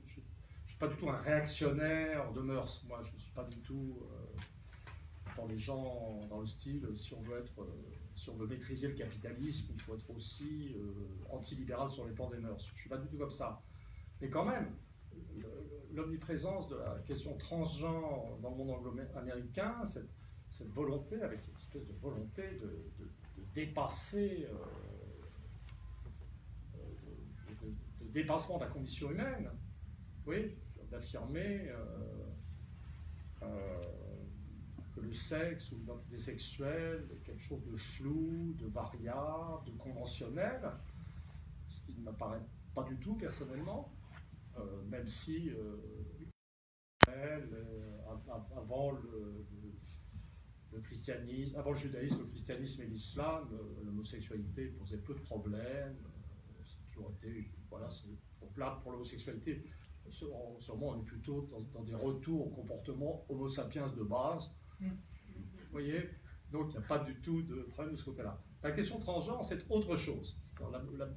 suis 0.67 0.77
pas 0.79 0.87
du 0.87 0.95
tout 0.95 1.09
un 1.09 1.17
réactionnaire 1.17 2.31
de 2.31 2.41
mœurs. 2.41 2.83
Moi, 2.87 3.01
je 3.03 3.11
ne 3.11 3.17
suis 3.17 3.31
pas 3.33 3.43
du 3.43 3.59
tout 3.59 4.07
dans 5.35 5.47
les 5.47 5.57
gens, 5.57 6.25
dans 6.29 6.39
le 6.39 6.47
style, 6.47 6.87
si 6.95 7.13
on 7.13 7.21
veut 7.21 7.39
être 7.39 7.67
si 8.21 8.29
on 8.29 8.35
veut 8.35 8.45
maîtriser 8.45 8.87
le 8.87 8.93
capitalisme, 8.93 9.73
il 9.73 9.81
faut 9.81 9.95
être 9.95 10.07
aussi 10.11 10.75
euh, 10.75 10.93
antilibéral 11.31 11.89
sur 11.89 12.05
les 12.05 12.13
plans 12.13 12.29
des 12.29 12.37
mœurs. 12.37 12.63
Je 12.67 12.73
ne 12.73 12.77
suis 12.77 12.89
pas 12.89 12.97
du 12.97 13.07
tout 13.07 13.17
comme 13.17 13.31
ça. 13.31 13.59
Mais 14.21 14.29
quand 14.29 14.45
même, 14.45 14.75
l'omniprésence 15.91 16.69
de 16.69 16.75
la 16.75 16.99
question 16.99 17.35
transgenre 17.37 18.37
dans 18.39 18.51
le 18.51 18.57
monde 18.57 18.69
anglo-américain, 18.69 19.83
cette, 19.85 20.69
volonté, 20.69 21.19
avec 21.23 21.41
cette 21.41 21.57
espèce 21.57 21.87
de 21.87 21.93
volonté 21.93 22.43
de, 22.61 22.85
dépasser, 23.55 24.47
euh, 26.75 26.77
de, 28.01 28.07
dépassement 28.09 28.59
de 28.59 28.65
la 28.65 28.69
condition 28.69 29.09
humaine, 29.09 29.49
oui, 30.27 30.55
d'affirmer 30.91 31.71
euh, 33.41 33.81
le 35.01 35.13
sexe 35.13 35.71
ou 35.71 35.77
l'identité 35.77 36.17
sexuelle 36.17 37.07
est 37.11 37.23
quelque 37.23 37.41
chose 37.41 37.63
de 37.63 37.75
flou, 37.75 38.53
de 38.57 38.67
variable, 38.67 39.65
de 39.65 39.71
conventionnel, 39.71 40.61
ce 41.67 41.81
qui 41.81 41.93
ne 41.93 42.03
m'apparaît 42.03 42.41
pas 42.73 42.83
du 42.83 42.95
tout 42.97 43.15
personnellement, 43.15 43.91
euh, 44.57 44.83
même 44.89 45.07
si 45.07 45.49
euh, 45.49 45.77
euh, 47.09 47.97
avant 48.55 48.91
le, 48.91 49.45
christianisme, 50.81 51.57
avant 51.57 51.71
le 51.71 51.77
judaïsme, 51.77 52.19
le 52.19 52.27
christianisme 52.27 52.81
et 52.83 52.87
l'islam, 52.87 53.49
l'homosexualité 53.83 54.67
posait 54.67 54.97
peu 54.97 55.13
de 55.13 55.19
problèmes. 55.19 55.97
C'est 56.63 56.93
toujours 56.93 57.11
été, 57.11 57.51
voilà, 57.69 57.89
donc 58.39 58.57
là 58.57 58.79
pour 58.81 58.91
l'homosexualité, 58.91 59.63
sûrement 60.09 60.89
on 60.89 60.99
est 60.99 61.05
plutôt 61.05 61.41
dans, 61.51 61.61
dans, 61.73 61.83
des 61.83 61.95
retours 61.95 62.47
au 62.47 62.49
comportement 62.49 63.25
homo 63.29 63.47
sapiens 63.47 63.87
de 63.87 64.03
base, 64.03 64.51
vous 64.89 65.71
voyez 65.71 66.09
Donc 66.51 66.67
il 66.69 66.77
n'y 66.77 66.83
a 66.83 66.87
pas 66.87 66.99
du 66.99 67.15
tout 67.21 67.41
de 67.43 67.63
problème 67.63 67.93
de 67.93 67.99
ce 67.99 68.05
côté-là. 68.05 68.41
La 68.63 68.71
question 68.71 68.99
transgenre, 68.99 69.43
c'est 69.43 69.69
autre 69.69 69.95
chose. 69.95 70.39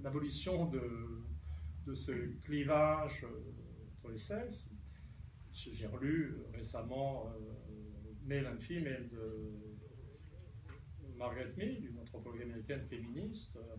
L'abolition 0.02 0.66
de, 0.70 1.94
ce 1.94 2.12
clivage 2.42 3.24
euh, 3.24 3.52
entre 3.98 4.10
les 4.10 4.18
sexes. 4.18 4.70
J'ai 5.52 5.86
relu 5.86 6.36
récemment 6.54 7.28
euh, 7.28 8.14
Male 8.24 8.46
and 8.46 8.60
Female 8.60 9.08
de 9.08 9.52
Margaret 11.16 11.52
Mead, 11.56 11.84
une 11.84 11.98
anthropologue 11.98 12.42
américaine 12.42 12.82
féministe. 12.82 13.56
Euh, 13.56 13.76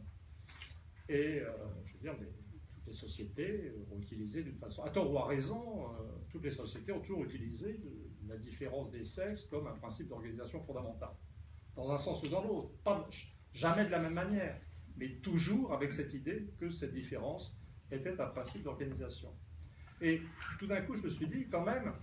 et 1.09 1.41
je 1.85 1.93
veux 1.93 1.99
dire, 1.99 2.15
toutes 2.17 2.85
les 2.87 2.93
sociétés 2.93 3.73
ont 3.91 3.99
utilisé 3.99 4.43
d'une 4.43 4.55
façon, 4.55 4.83
à 4.83 4.89
tort 4.89 5.11
ou 5.11 5.17
à 5.19 5.27
raison, 5.27 5.85
toutes 6.29 6.43
les 6.43 6.49
sociétés 6.49 6.91
ont 6.91 6.99
toujours 6.99 7.25
utilisé 7.25 7.79
la 8.27 8.37
différence 8.37 8.91
des 8.91 9.03
sexes 9.03 9.43
comme 9.45 9.67
un 9.67 9.73
principe 9.73 10.07
d'organisation 10.07 10.59
fondamental. 10.61 11.09
Dans 11.75 11.91
un 11.91 11.97
sens 11.97 12.23
ou 12.23 12.27
dans 12.27 12.43
l'autre. 12.43 12.69
Pas, 12.83 13.07
jamais 13.53 13.85
de 13.85 13.91
la 13.91 13.99
même 13.99 14.13
manière, 14.13 14.59
mais 14.97 15.09
toujours 15.21 15.73
avec 15.73 15.91
cette 15.91 16.13
idée 16.13 16.53
que 16.59 16.69
cette 16.69 16.93
différence 16.93 17.57
était 17.91 18.19
un 18.19 18.27
principe 18.27 18.63
d'organisation. 18.63 19.33
Et 20.01 20.21
tout 20.59 20.67
d'un 20.67 20.81
coup, 20.81 20.95
je 20.95 21.03
me 21.03 21.09
suis 21.09 21.27
dit, 21.27 21.47
quand 21.49 21.63
même, 21.63 21.93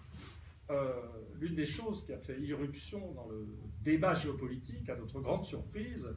euh, 0.70 0.92
l'une 1.38 1.54
des 1.54 1.66
choses 1.66 2.04
qui 2.04 2.12
a 2.12 2.18
fait 2.18 2.40
irruption 2.40 3.12
dans 3.12 3.26
le 3.28 3.46
débat 3.82 4.14
géopolitique, 4.14 4.88
à 4.88 4.96
notre 4.96 5.20
grande 5.20 5.44
surprise, 5.44 6.08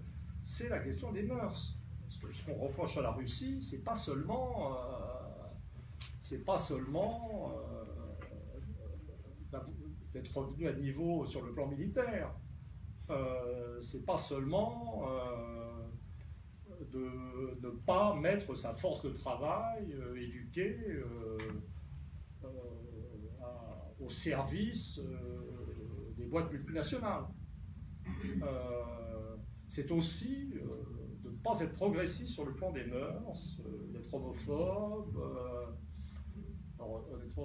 c'est 0.43 0.69
la 0.69 0.79
question 0.79 1.11
des 1.11 1.23
mœurs. 1.23 1.77
Parce 2.01 2.17
que 2.17 2.31
ce 2.31 2.45
qu'on 2.45 2.55
reproche 2.55 2.97
à 2.97 3.01
la 3.01 3.11
Russie, 3.11 3.61
c'est 3.61 3.83
pas 3.83 3.95
seulement, 3.95 4.73
euh, 4.73 4.77
c'est 6.19 6.45
pas 6.45 6.57
seulement 6.57 7.51
euh, 7.57 7.85
d'être 10.15 10.37
revenu 10.37 10.67
à 10.67 10.73
niveau 10.73 11.25
sur 11.25 11.45
le 11.45 11.51
plan 11.51 11.67
militaire. 11.67 12.33
Euh, 13.09 13.79
c'est 13.81 14.05
pas 14.05 14.17
seulement 14.17 15.03
euh, 15.09 15.89
de 16.91 17.59
ne 17.61 17.69
pas 17.69 18.15
mettre 18.15 18.55
sa 18.55 18.73
force 18.73 19.03
de 19.03 19.09
travail 19.09 19.93
euh, 19.93 20.15
éduquée 20.15 20.79
au 23.99 24.09
service 24.09 25.01
des 26.17 26.25
boîtes 26.25 26.51
multinationales. 26.51 27.25
c'est 29.67 29.91
aussi 29.91 30.47
de 31.23 31.29
ne 31.29 31.35
pas 31.43 31.59
être 31.59 31.73
progressiste 31.73 32.33
sur 32.33 32.45
le 32.45 32.53
plan 32.53 32.71
des 32.71 32.85
mœurs, 32.85 33.59
d'être 33.91 34.13
homophobe. 34.13 35.17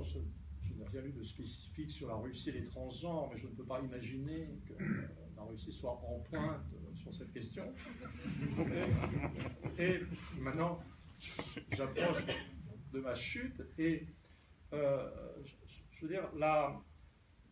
je, 0.03 0.19
n'ai 0.81 0.89
rien 0.89 1.03
lu 1.03 1.13
de 1.13 1.23
spécifique 1.23 1.91
sur 1.91 2.09
la 2.09 2.15
Russie 2.15 2.51
et 2.51 2.53
les 2.53 2.65
transgenres, 2.65 3.29
mais 3.31 3.39
je 3.39 3.47
ne 3.47 3.53
peux 3.53 3.65
pas 3.65 3.81
imaginer 3.81 4.49
que 4.67 4.75
la 5.37 5.43
Russie 5.43 5.73
soit 5.73 5.93
en 5.93 6.21
pointe 6.21 6.63
sur 6.95 7.15
cette 7.15 7.33
question. 7.33 7.73
Et, 9.79 10.01
maintenant, 10.39 10.81
j'approche 11.73 12.25
de 12.93 13.01
ma 13.01 13.15
chute 13.15 13.63
et 13.79 14.07
euh, 14.73 15.09
je, 15.93 16.07
veux 16.07 16.09
dire, 16.09 16.31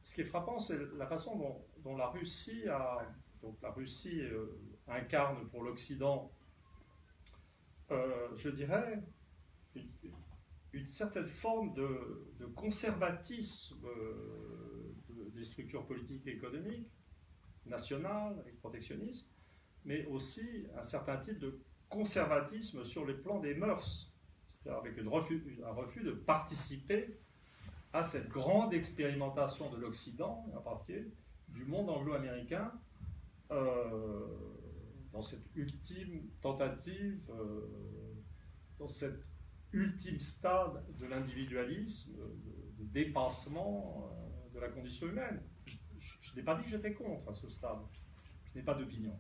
ce 0.03 0.15
qui 0.15 0.21
est 0.23 0.25
frappant, 0.25 0.59
c'est 0.59 0.79
la 0.97 1.07
façon 1.07 1.65
dont, 1.83 1.97
la 1.97 2.09
Russie 2.09 2.69
a, 2.69 3.07
donc 3.41 3.57
la 3.63 3.71
Russie 3.71 4.21
euh, 4.21 4.59
incarne 4.87 5.49
pour 5.49 5.63
l'Occident, 5.63 6.31
euh, 7.91 8.29
je 8.37 8.51
dirais, 8.51 9.03
une, 10.73 10.87
certaine 10.87 11.27
forme 11.27 11.75
de, 11.75 12.47
conservatisme 12.55 13.87
des 15.35 15.45
structures 15.45 15.87
politiques 15.87 16.27
et 16.27 16.33
économiques 16.33 16.91
nationales, 17.67 18.39
avec 18.41 18.59
protectionnisme, 18.59 19.29
mais 19.85 20.07
aussi 20.07 20.67
un 20.77 20.83
certain 20.83 21.19
type 21.19 21.39
de 21.39 21.61
conservatisme 21.89 22.85
sur 22.85 23.07
les 23.07 23.15
plans 23.15 23.39
des 23.39 23.55
mœurs, 23.55 24.13
c'est-à-dire 24.47 24.81
avec 24.81 24.99
un 24.99 25.71
refus 25.73 26.03
de 26.03 26.13
participer 26.13 27.19
à 27.93 28.03
cette 28.03 28.29
grande 28.29 28.75
expérimentation 28.75 29.71
de 29.71 29.77
l'Occident, 29.77 30.47
en 30.55 30.61
particulier 30.61 31.11
du 31.49 31.65
monde 31.65 31.89
anglo-américain, 31.89 32.73
euh, 33.51 34.27
dans 35.13 35.23
cette 35.23 35.45
ultime 35.55 36.29
tentative, 36.41 37.19
euh, 37.31 37.67
dans 38.79 38.87
cet 38.87 39.28
ultime 39.73 40.19
stade 40.19 40.85
de 40.99 41.07
l'individualisme, 41.07 42.13
de, 42.13 42.85
dépassement 42.85 44.11
euh, 44.11 44.55
de 44.55 44.61
la 44.61 44.69
condition 44.69 45.09
humaine. 45.09 45.43
Je, 45.67 46.35
n'ai 46.37 46.43
pas 46.43 46.55
dit 46.55 46.63
que 46.63 46.71
j'étais 46.71 46.95
contre 46.95 47.29
à 47.29 47.35
ce 47.35 47.49
stade. 47.49 47.79
Je 48.47 48.59
n'ai 48.59 48.65
pas 48.65 48.75
d'opinion. 48.75 49.19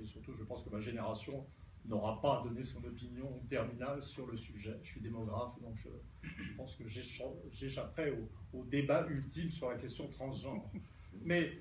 Et 0.00 0.06
surtout, 0.06 0.32
je 0.32 0.42
pense 0.42 0.62
que 0.62 0.70
ma 0.70 0.80
génération 0.80 1.46
n'aura 1.84 2.20
pas 2.20 2.42
donné 2.42 2.62
son 2.62 2.82
opinion 2.84 3.40
terminale 3.48 4.02
sur 4.02 4.26
le 4.26 4.36
sujet. 4.36 4.78
Je 4.82 4.92
suis 4.92 5.00
démographe, 5.00 5.60
donc 5.60 5.76
je, 5.76 5.88
pense 6.56 6.74
que 6.74 6.84
j'échapperai 6.88 8.12
au, 8.52 8.64
débat 8.64 9.06
ultime 9.08 9.50
sur 9.50 9.70
la 9.70 9.76
question 9.76 10.08
transgenre. 10.08 10.68
Mais 11.22 11.58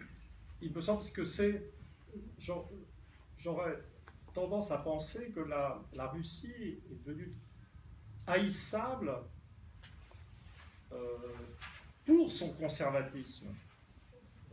il 0.61 0.73
me 0.73 0.81
semble 0.81 1.03
que 1.11 1.25
c'est... 1.25 1.69
J'aurais 3.37 3.77
tendance 4.33 4.71
à 4.71 4.77
penser 4.77 5.29
que 5.29 5.41
la, 5.41 5.83
la 5.93 6.07
Russie 6.07 6.51
est 6.89 7.03
devenue 7.05 7.35
haïssable 8.27 9.11
euh, 10.91 11.17
pour 12.05 12.31
son 12.31 12.53
conservatisme. 12.53 13.47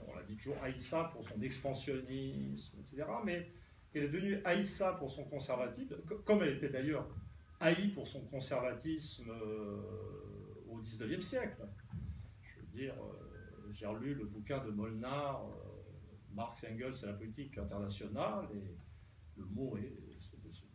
On 0.06 0.14
l'a 0.14 0.22
dit 0.22 0.36
toujours 0.36 0.62
haïssable 0.62 1.10
pour 1.12 1.24
son 1.24 1.40
expansionnisme, 1.40 2.78
etc. 2.78 3.04
Mais 3.24 3.50
elle 3.94 4.04
est 4.04 4.08
devenue 4.08 4.40
haïssa 4.44 4.92
pour 4.94 5.10
son 5.10 5.24
conservatisme, 5.24 5.96
comme 6.24 6.42
elle 6.42 6.56
était 6.56 6.68
d'ailleurs 6.68 7.06
haïe 7.60 7.88
pour 7.88 8.06
son 8.06 8.22
conservatisme 8.22 9.30
euh, 9.30 9.80
au 10.68 10.78
XIXe 10.78 11.24
siècle. 11.24 11.62
Je 12.42 12.60
veux 12.60 12.66
dire, 12.66 12.94
euh, 12.94 13.70
j'ai 13.70 13.86
relu 13.86 14.14
le 14.14 14.24
bouquin 14.24 14.64
de 14.64 14.70
Molnar, 14.70 15.44
Marx 16.34 16.64
Engels 16.64 16.94
et 17.02 17.06
la 17.06 17.12
politique 17.12 17.58
internationale, 17.58 18.48
et 18.54 18.76
le 19.36 19.44
mot 19.44 19.76
est, 19.76 19.92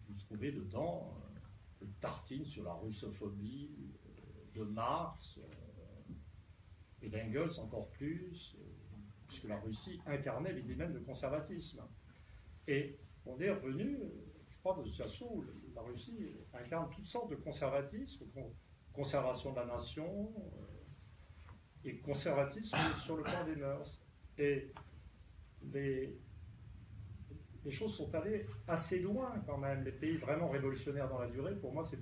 vous 0.07 0.13
trouvez 0.13 0.51
dedans 0.51 1.17
des 1.81 1.93
tartines 1.99 2.45
sur 2.45 2.63
la 2.63 2.73
russophobie 2.73 3.71
de 4.55 4.63
Marx 4.63 5.39
et 7.01 7.09
d'Engels 7.09 7.59
encore 7.59 7.89
plus, 7.91 8.55
puisque 9.27 9.45
la 9.45 9.59
Russie 9.59 9.99
incarnait 10.05 10.53
l'idée 10.53 10.75
même 10.75 10.93
de 10.93 10.99
conservatisme. 10.99 11.83
Et 12.67 12.97
on 13.25 13.39
est 13.39 13.51
revenu, 13.51 13.99
je 14.47 14.57
crois, 14.59 14.75
dans 14.75 14.83
une 14.83 14.91
situation 14.91 15.43
la 15.77 15.83
Russie 15.83 16.35
incarne 16.53 16.89
toutes 16.89 17.05
sortes 17.05 17.29
de 17.29 17.35
conservatisme, 17.35 18.25
conservation 18.93 19.51
de 19.51 19.57
la 19.57 19.65
nation 19.65 20.33
euh, 20.37 21.85
et 21.85 21.99
conservatisme 21.99 22.77
sur 22.97 23.15
le 23.17 23.23
plan 23.23 23.45
des 23.45 23.55
mœurs. 23.55 24.01
Et 24.39 24.73
les, 25.71 26.17
les 27.67 27.73
choses 27.73 27.93
sont 27.93 28.15
allées 28.15 28.45
assez 28.65 28.99
loin 28.99 29.43
quand 29.45 29.57
même. 29.57 29.83
Les 29.83 29.91
pays 29.91 30.15
vraiment 30.15 30.47
révolutionnaires 30.47 31.09
dans 31.09 31.19
la 31.19 31.27
durée, 31.27 31.53
pour 31.55 31.73
moi, 31.73 31.83
c'est, 31.83 32.01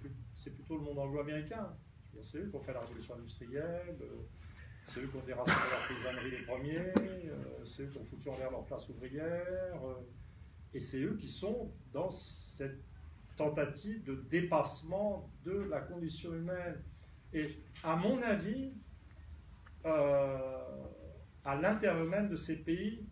plutôt 0.54 0.78
le 0.78 0.84
monde 0.84 1.00
anglo-américain. 1.00 1.76
C'est 2.22 2.38
eux 2.38 2.48
qui 2.50 2.56
ont 2.56 2.62
fait 2.62 2.74
la 2.74 2.82
révolution 2.82 3.16
industrielle, 3.16 3.98
euh, 4.00 4.06
c'est 4.84 5.02
eux 5.02 5.08
qui 5.08 5.18
ont 5.18 5.26
déraciné 5.26 5.58
la 5.58 5.88
paysannerie 5.88 6.32
les 6.32 6.46
premiers, 6.46 6.78
euh, 6.78 7.66
c'est 7.66 7.84
eux 7.84 7.88
qui 7.88 7.98
ont 7.98 8.04
foutu 8.04 8.30
en 8.30 8.38
l'air 8.38 8.52
leur 8.52 8.64
place 8.66 8.88
ouvrière. 8.90 9.82
Et 10.72 10.80
c'est 10.80 11.02
eux 11.02 11.18
qui 11.18 11.28
sont 11.28 11.72
dans 11.92 12.12
cette 12.12 12.80
tentative 13.36 14.04
de 14.04 14.24
dépassement 14.30 15.32
de 15.44 15.68
la 15.70 15.82
condition 15.82 16.32
humaine. 16.32 16.80
Et 17.34 17.58
à 17.84 17.96
mon 17.96 18.22
avis, 18.22 18.72
euh, 19.86 20.86
à 21.44 21.56
l'intérieur 21.56 22.06
même 22.06 22.30
de 22.30 22.36
ces 22.36 22.58
pays, 22.58 23.08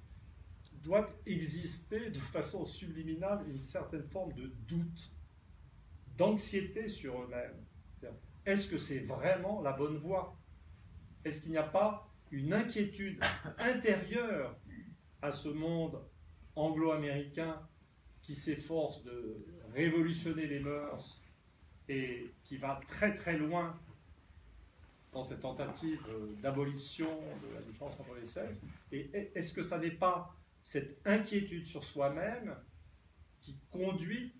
doit 0.84 1.10
exister 1.26 2.10
de 2.10 2.20
façon 2.20 2.66
subliminale 2.66 3.46
une 3.50 3.62
certaine 3.62 4.04
forme 4.04 4.34
de 4.34 4.48
doute, 4.68 5.12
d'anxiété 6.18 6.88
sur 6.88 7.22
eux-mêmes. 7.24 7.66
Est-ce 8.46 8.68
que 8.68 8.78
c'est 8.78 9.00
vraiment 9.00 9.62
la 9.62 9.72
bonne 9.72 9.98
voie? 9.98 10.38
Est-ce 11.24 11.40
qu'il 11.40 11.52
n'y 11.52 11.58
a 11.58 11.64
pas 11.64 12.10
une 12.32 12.54
inquiétude 12.54 13.24
intérieure 13.58 14.60
à 15.22 15.32
ce 15.32 15.48
monde 15.48 16.02
anglo-américain 16.56 17.66
qui 18.22 18.36
s'efforce 18.36 19.04
de 19.04 19.46
révolutionner 19.74 20.46
les 20.48 20.60
mœurs 20.60 21.22
et 21.88 22.32
qui 22.44 22.58
va 22.58 22.82
très 22.88 23.14
très 23.14 23.38
loin 23.38 23.80
dans 25.14 25.24
cette 25.24 25.42
tentative 25.42 26.02
d'abolition 26.42 27.10
de 27.42 27.56
la 27.56 27.62
différence 27.62 27.98
entre 28.00 28.16
les 28.16 28.26
sexes? 28.26 28.62
Et 28.92 29.10
est-ce 29.36 29.54
que 29.54 29.62
ça 29.62 29.80
n'est 29.80 29.92
pas 29.92 30.36
cette 30.64 31.00
inquiétude 31.06 31.66
sur 31.66 31.84
soi-même 31.84 32.56
qui 33.42 33.60
conduit 33.70 34.34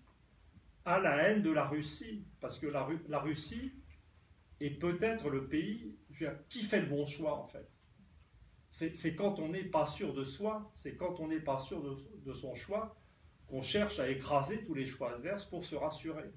à 0.84 0.98
la 0.98 1.16
haine 1.16 1.42
de 1.42 1.50
la 1.50 1.66
Russie 1.66 2.24
Parce 2.40 2.58
que 2.58 2.66
la, 2.66 3.20
Russie 3.20 3.72
est 4.60 4.78
peut-être 4.78 5.30
le 5.30 5.46
pays 5.46 5.96
qui 6.48 6.62
fait 6.62 6.80
le 6.80 6.86
bon 6.86 7.06
choix 7.06 7.38
en 7.38 7.46
fait 7.46 7.68
c'est 8.74 9.14
quand 9.14 9.38
on 9.38 9.50
n'est 9.50 9.62
pas 9.62 9.86
sûr 9.86 10.12
de 10.12 10.24
soi, 10.24 10.68
c'est 10.74 10.96
quand 10.96 11.20
on 11.20 11.28
n'est 11.28 11.38
pas 11.38 11.58
sûr 11.58 11.80
de, 12.26 12.32
son 12.32 12.56
choix, 12.56 12.96
qu'on 13.46 13.62
cherche 13.62 14.00
à 14.00 14.08
écraser 14.08 14.64
tous 14.64 14.74
les 14.74 14.84
choix 14.84 15.14
adverses 15.14 15.44
pour 15.44 15.64
se 15.64 15.76
rassurer. 15.76 16.32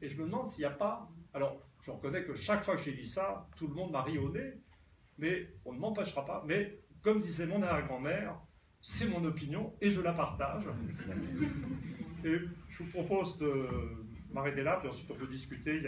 Et 0.00 0.08
je 0.08 0.16
me 0.16 0.24
demande 0.24 0.48
s'il 0.48 0.60
n'y 0.60 0.64
a 0.64 0.70
pas. 0.70 1.10
Alors, 1.34 1.60
je 1.82 1.90
reconnais 1.90 2.24
que 2.24 2.34
chaque 2.34 2.62
fois 2.62 2.76
que 2.76 2.80
j'ai 2.80 2.94
dit 2.94 3.06
ça, 3.06 3.46
tout 3.56 3.66
le 3.66 3.74
monde 3.74 3.90
m'a 3.90 4.00
ri 4.00 4.16
au 4.16 4.30
nez, 4.30 4.54
mais 5.18 5.46
on 5.66 5.74
ne 5.74 5.78
m'empêchera 5.78 6.24
pas. 6.24 6.42
Mais 6.46 6.80
comme 7.02 7.20
disait 7.20 7.46
mon 7.46 7.60
arrière-grand-mère, 7.60 8.40
c'est 8.86 9.08
mon 9.08 9.24
opinion 9.24 9.72
et 9.80 9.90
je 9.90 10.02
la 10.02 10.12
partage. 10.12 10.64
Et 12.22 12.36
je 12.68 12.82
vous 12.82 12.90
propose 12.90 13.38
de 13.38 13.66
m'arrêter 14.30 14.62
là, 14.62 14.76
puis 14.76 14.90
ensuite 14.90 15.10
on 15.10 15.14
peut 15.14 15.26
discuter. 15.26 15.82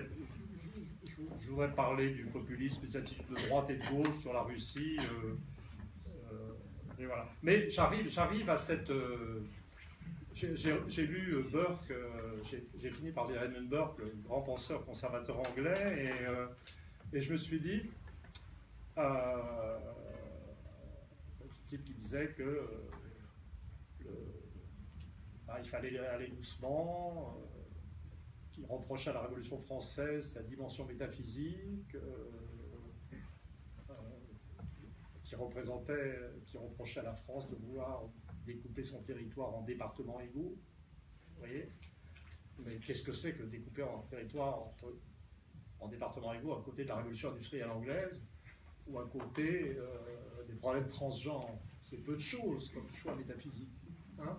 Je, 1.05 1.51
voudrais 1.51 1.75
parler 1.75 2.15
du 2.15 2.25
populisme, 2.25 2.81
des 2.81 2.97
attitudes 2.97 3.29
de 3.29 3.35
droite 3.49 3.69
et 3.69 3.77
de 3.77 3.87
gauche 3.87 4.17
sur 4.17 4.33
la 4.33 4.41
Russie. 4.41 4.97
Euh, 6.99 7.13
mais 7.43 7.69
j'arrive, 7.69 8.09
j'arrive 8.09 8.49
à 8.49 8.57
cette. 8.57 8.89
Euh, 8.89 9.45
j'ai 10.33 11.07
lu 11.07 11.35
euh, 11.35 11.43
Burke, 11.53 11.91
euh, 11.91 12.41
j'ai 12.79 12.91
fini 12.91 13.13
par 13.13 13.29
lire 13.29 13.43
Edmund 13.43 13.69
Burke, 13.69 13.99
le 13.99 14.15
grand 14.25 14.41
penseur 14.41 14.87
conservateur 14.87 15.39
anglais, 15.39 16.15
et, 17.13 17.17
et 17.17 17.21
je 17.21 17.31
me 17.31 17.37
suis 17.37 17.61
dit, 17.61 17.83
euh, 18.97 19.77
type 21.67 21.85
qui 21.85 21.95
disait 21.95 22.33
que 22.33 22.71
bah, 25.47 25.59
il 25.61 25.69
fallait 25.69 25.99
aller 25.99 26.29
doucement, 26.29 27.37
qui 28.53 28.65
reprochait 28.65 29.11
à 29.11 29.15
la 29.15 29.23
Révolution 29.23 29.59
française 29.59 30.33
sa 30.33 30.43
dimension 30.43 30.87
métaphysique 30.87 31.97
qui 35.25 35.35
représentait, 35.35 36.21
qui 36.47 36.57
reprochait 36.57 37.01
à 37.01 37.05
la 37.05 37.15
France 37.15 37.49
de 37.49 37.57
vouloir 37.57 38.09
découper 38.45 38.83
son 38.83 39.03
territoire 39.03 39.55
en 39.55 39.63
départements 39.63 40.21
égaux. 40.21 40.57
Vous 41.35 41.39
voyez? 41.39 41.69
Mais 42.65 42.79
qu'est-ce 42.79 43.03
que 43.03 43.13
c'est 43.13 43.35
que 43.35 43.43
découper 43.43 43.83
un 43.83 44.03
territoire 44.09 44.73
en 45.81 45.89
départements 45.89 46.33
égaux 46.33 46.55
à 46.55 46.63
côté 46.63 46.85
de 46.85 46.89
la 46.89 46.97
révolution 46.97 47.31
industrielle 47.31 47.71
anglaise? 47.71 48.23
Ou 48.87 48.99
à 48.99 49.07
côté 49.07 49.77
euh, 49.77 50.45
des 50.47 50.55
problèmes 50.55 50.87
transgenres 50.87 51.59
C'est 51.81 52.03
peu 52.05 52.15
de 52.15 52.21
choses 52.21 52.71
comme 52.71 52.91
choix 52.91 53.15
métaphysique. 53.15 53.71
Hein 54.19 54.39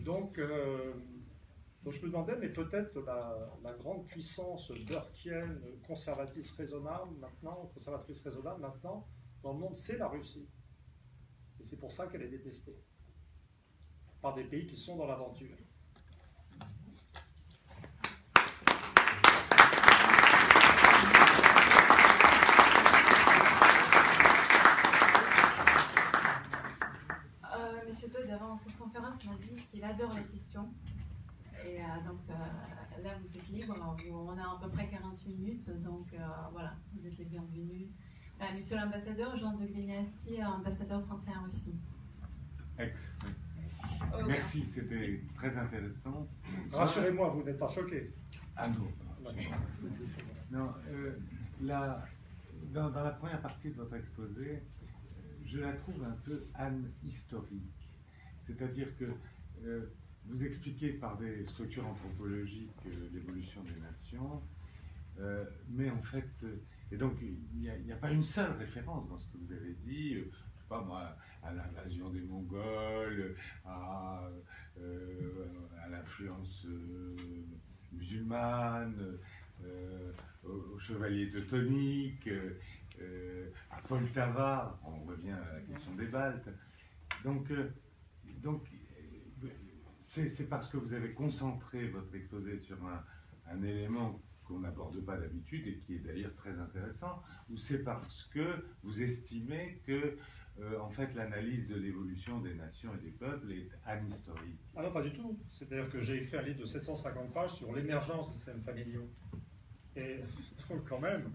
donc, 0.00 0.38
euh, 0.38 0.92
Donc 1.82 1.92
je 1.94 2.00
me 2.00 2.06
demandais, 2.06 2.36
mais 2.36 2.50
peut-être 2.50 3.00
la, 3.00 3.50
la, 3.62 3.72
grande 3.72 4.06
puissance 4.06 4.70
burkienne, 4.86 5.60
conservatrice 5.86 6.52
raisonnable 6.52 7.14
maintenant, 7.18 7.70
conservatrice 7.74 8.20
raisonnable 8.20 8.60
maintenant, 8.60 9.06
dans 9.42 9.52
le 9.52 9.58
monde, 9.58 9.76
c'est 9.76 9.96
la 9.96 10.08
Russie. 10.08 10.48
Et 11.60 11.62
c'est 11.62 11.78
pour 11.78 11.92
ça 11.92 12.06
qu'elle 12.06 12.22
est 12.22 12.28
détestée 12.28 12.76
par 14.20 14.34
des 14.34 14.44
pays 14.44 14.66
qui 14.66 14.76
sont 14.76 14.96
dans 14.96 15.06
l'aventure. 15.06 15.56
Todd, 28.38 28.44
avant 28.44 28.56
cette 28.56 28.76
conférence, 28.76 29.24
m'a 29.24 29.34
dit 29.34 29.56
qu'il 29.70 29.84
adore 29.84 30.12
les 30.14 30.24
questions. 30.24 30.68
Et 31.64 31.80
euh, 31.80 31.84
donc 32.06 32.20
euh, 32.30 33.02
là, 33.02 33.10
vous 33.20 33.36
êtes 33.36 33.48
libre. 33.48 33.76
On 34.10 34.38
a 34.38 34.42
à 34.42 34.58
peu 34.62 34.68
près 34.70 34.88
40 34.88 35.26
minutes. 35.26 35.70
Donc 35.82 36.06
euh, 36.14 36.18
voilà, 36.52 36.74
vous 36.94 37.06
êtes 37.06 37.18
les 37.18 37.24
bienvenus. 37.24 37.88
monsieur 38.54 38.76
l'ambassadeur, 38.76 39.36
Jean 39.36 39.54
de 39.54 39.66
Glignasti, 39.66 40.42
ambassadeur 40.44 41.04
français 41.04 41.30
en 41.38 41.44
Russie. 41.44 41.74
Ex. 42.78 43.10
Merci, 44.26 44.62
c'était 44.62 45.22
très 45.34 45.56
intéressant. 45.56 46.26
Rassurez-moi, 46.72 47.30
vous 47.30 47.42
n'êtes 47.42 47.58
pas 47.58 47.68
choqué. 47.68 48.12
Ah 48.56 48.68
non. 48.68 48.88
Dans, 52.70 52.90
dans, 52.90 53.02
la 53.02 53.10
première 53.10 53.40
partie 53.40 53.70
de 53.70 53.74
votre 53.74 53.94
exposé, 53.94 54.62
je 55.44 55.58
la 55.58 55.72
trouve 55.72 56.02
un 56.04 56.16
peu 56.24 56.46
historique. 57.04 57.77
C'est-à-dire 58.48 58.88
que 58.98 59.04
euh, 59.66 59.86
vous 60.24 60.44
expliquez 60.44 60.90
par 60.94 61.18
des 61.18 61.46
structures 61.46 61.86
anthropologiques 61.86 62.70
euh, 62.86 63.08
l'évolution 63.12 63.62
des 63.62 63.80
nations, 63.80 64.42
euh, 65.20 65.44
mais 65.68 65.90
en 65.90 66.02
fait, 66.02 66.30
et 66.90 66.96
donc 66.96 67.18
il 67.20 67.60
n'y 67.60 67.92
a, 67.92 67.96
pas 67.96 68.10
une 68.10 68.22
seule 68.22 68.52
référence 68.52 69.08
dans 69.08 69.18
ce 69.18 69.26
que 69.26 69.38
vous 69.38 69.52
avez 69.52 69.74
dit, 69.84 70.14
je 70.14 70.20
sais 70.20 70.68
pas 70.68 70.80
moi, 70.80 71.14
à 71.42 71.52
l'invasion 71.52 72.08
des 72.10 72.20
Mongols, 72.20 73.36
à, 73.66 74.28
l'influence 75.90 76.66
musulmane, 77.92 79.18
aux 80.44 80.78
chevaliers 80.78 81.30
teutoniques, 81.30 82.28
à 83.70 83.80
Poltava, 83.88 84.78
on 84.84 85.04
revient 85.04 85.30
à 85.30 85.54
la 85.54 85.60
question 85.60 85.94
des 85.94 86.06
Baltes. 86.06 86.50
Donc, 87.24 87.50
donc, 88.42 88.68
c'est 90.00 90.48
parce 90.48 90.70
que 90.70 90.76
vous 90.76 90.94
avez 90.94 91.12
concentré 91.12 91.88
votre 91.88 92.14
exposé 92.14 92.58
sur 92.58 92.78
un, 92.86 93.62
élément 93.62 94.20
qu'on 94.44 94.60
n'aborde 94.60 95.04
pas 95.04 95.16
d'habitude 95.16 95.66
et 95.66 95.78
qui 95.78 95.96
est 95.96 95.98
d'ailleurs 95.98 96.34
très 96.34 96.58
intéressant, 96.58 97.22
ou 97.50 97.56
c'est 97.56 97.82
parce 97.82 98.24
que 98.32 98.64
vous 98.82 99.02
estimez 99.02 99.82
que, 99.86 100.16
euh, 100.60 100.80
en 100.80 100.90
fait, 100.90 101.14
l'analyse 101.14 101.68
de 101.68 101.76
l'évolution 101.76 102.40
des 102.40 102.54
nations 102.54 102.94
et 102.94 103.04
des 103.04 103.10
peuples 103.10 103.52
est 103.52 103.68
anhistorique 103.84 104.60
Ah 104.74 104.82
non, 104.82 104.92
pas 104.92 105.02
du 105.02 105.12
tout. 105.12 105.38
C'est-à-dire 105.48 105.90
que 105.90 106.00
j'ai 106.00 106.22
écrit 106.22 106.36
un 106.36 106.42
livre 106.42 106.60
de 106.60 106.66
750 106.66 107.32
pages 107.32 107.54
sur 107.54 107.74
l'émergence 107.74 108.28
des 108.28 108.34
systèmes 108.34 108.62
familiaux. 108.62 109.08
Et 109.96 110.20
quand 110.88 111.00
même, 111.00 111.30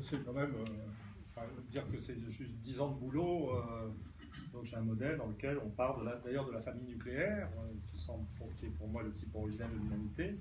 c'est 0.00 0.24
quand 0.24 0.32
même. 0.32 0.54
Euh, 0.54 1.42
dire 1.68 1.90
que 1.90 1.98
c'est 1.98 2.18
juste 2.28 2.52
10 2.60 2.80
ans 2.80 2.92
de 2.92 2.98
boulot. 2.98 3.50
Euh, 3.56 3.90
donc 4.56 4.64
j'ai 4.64 4.76
un 4.76 4.80
modèle 4.80 5.18
dans 5.18 5.26
lequel 5.26 5.58
on 5.58 5.68
parle 5.68 6.18
d'ailleurs 6.24 6.46
de, 6.46 6.52
la 6.52 6.62
famille 6.62 6.86
nucléaire, 6.86 7.50
euh, 7.58 7.74
qui, 7.86 7.98
semble, 7.98 8.26
qui 8.56 8.64
est 8.64 8.70
pour 8.70 8.88
moi 8.88 9.02
le 9.02 9.12
type 9.12 9.34
originel 9.34 9.68
de 9.70 9.76
l'humanité. 9.76 10.40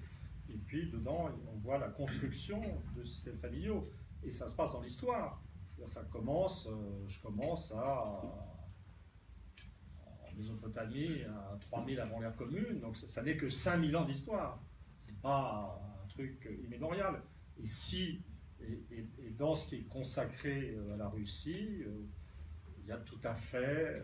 Et 0.49 0.57
puis 0.57 0.89
dedans, 0.89 1.29
on 1.53 1.57
voit 1.57 1.77
la 1.77 1.89
construction 1.89 2.61
de 2.95 3.03
systèmes 3.03 3.37
familiaux. 3.37 3.89
Et 4.23 4.31
ça 4.31 4.47
se 4.47 4.55
passe 4.55 4.71
dans 4.71 4.81
l'histoire. 4.81 5.41
Ça 5.87 6.01
commence, 6.03 6.65
euh, 6.67 7.03
je 7.07 7.19
commence 7.19 7.73
à, 7.73 8.21
en 10.23 10.37
Mésopotamie, 10.37 11.23
à 11.23 11.57
3000 11.59 11.99
avant 11.99 12.21
l'ère 12.21 12.35
commune. 12.37 12.79
Donc 12.79 12.95
ça, 12.95 13.21
n'est 13.21 13.35
que 13.35 13.49
5000 13.49 13.97
ans 13.97 14.05
d'histoire. 14.05 14.63
C'est 14.97 15.19
pas 15.19 15.77
un 16.03 16.07
truc 16.07 16.49
immémorial. 16.63 17.21
Et 17.61 17.67
si, 17.67 18.21
et, 18.61 18.85
et, 19.19 19.29
dans 19.31 19.57
ce 19.57 19.67
qui 19.67 19.75
est 19.75 19.87
consacré 19.89 20.73
euh, 20.73 20.93
à 20.93 20.97
la 20.97 21.09
Russie, 21.09 21.83
il 22.85 22.89
y 22.89 22.91
a 22.91 22.97
tout 22.97 23.19
à 23.23 23.33
fait, 23.33 23.95
euh, 23.99 24.03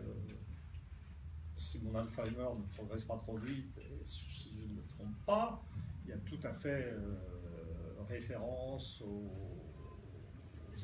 si 1.56 1.80
mon 1.84 1.94
Alzheimer 1.94 2.48
ne 2.58 2.66
progresse 2.74 3.04
pas 3.04 3.16
trop 3.16 3.36
vite, 3.36 3.78
et 3.78 4.04
si 4.04 4.52
je 4.56 4.62
ne 4.62 4.74
me 4.74 4.82
trompe 4.88 5.14
pas, 5.24 5.62
il 6.04 6.10
y 6.10 6.12
a 6.12 6.18
tout 6.18 6.40
à 6.42 6.52
fait 6.52 6.92
euh, 6.92 7.14
référence 8.08 9.00
aux, 9.02 9.30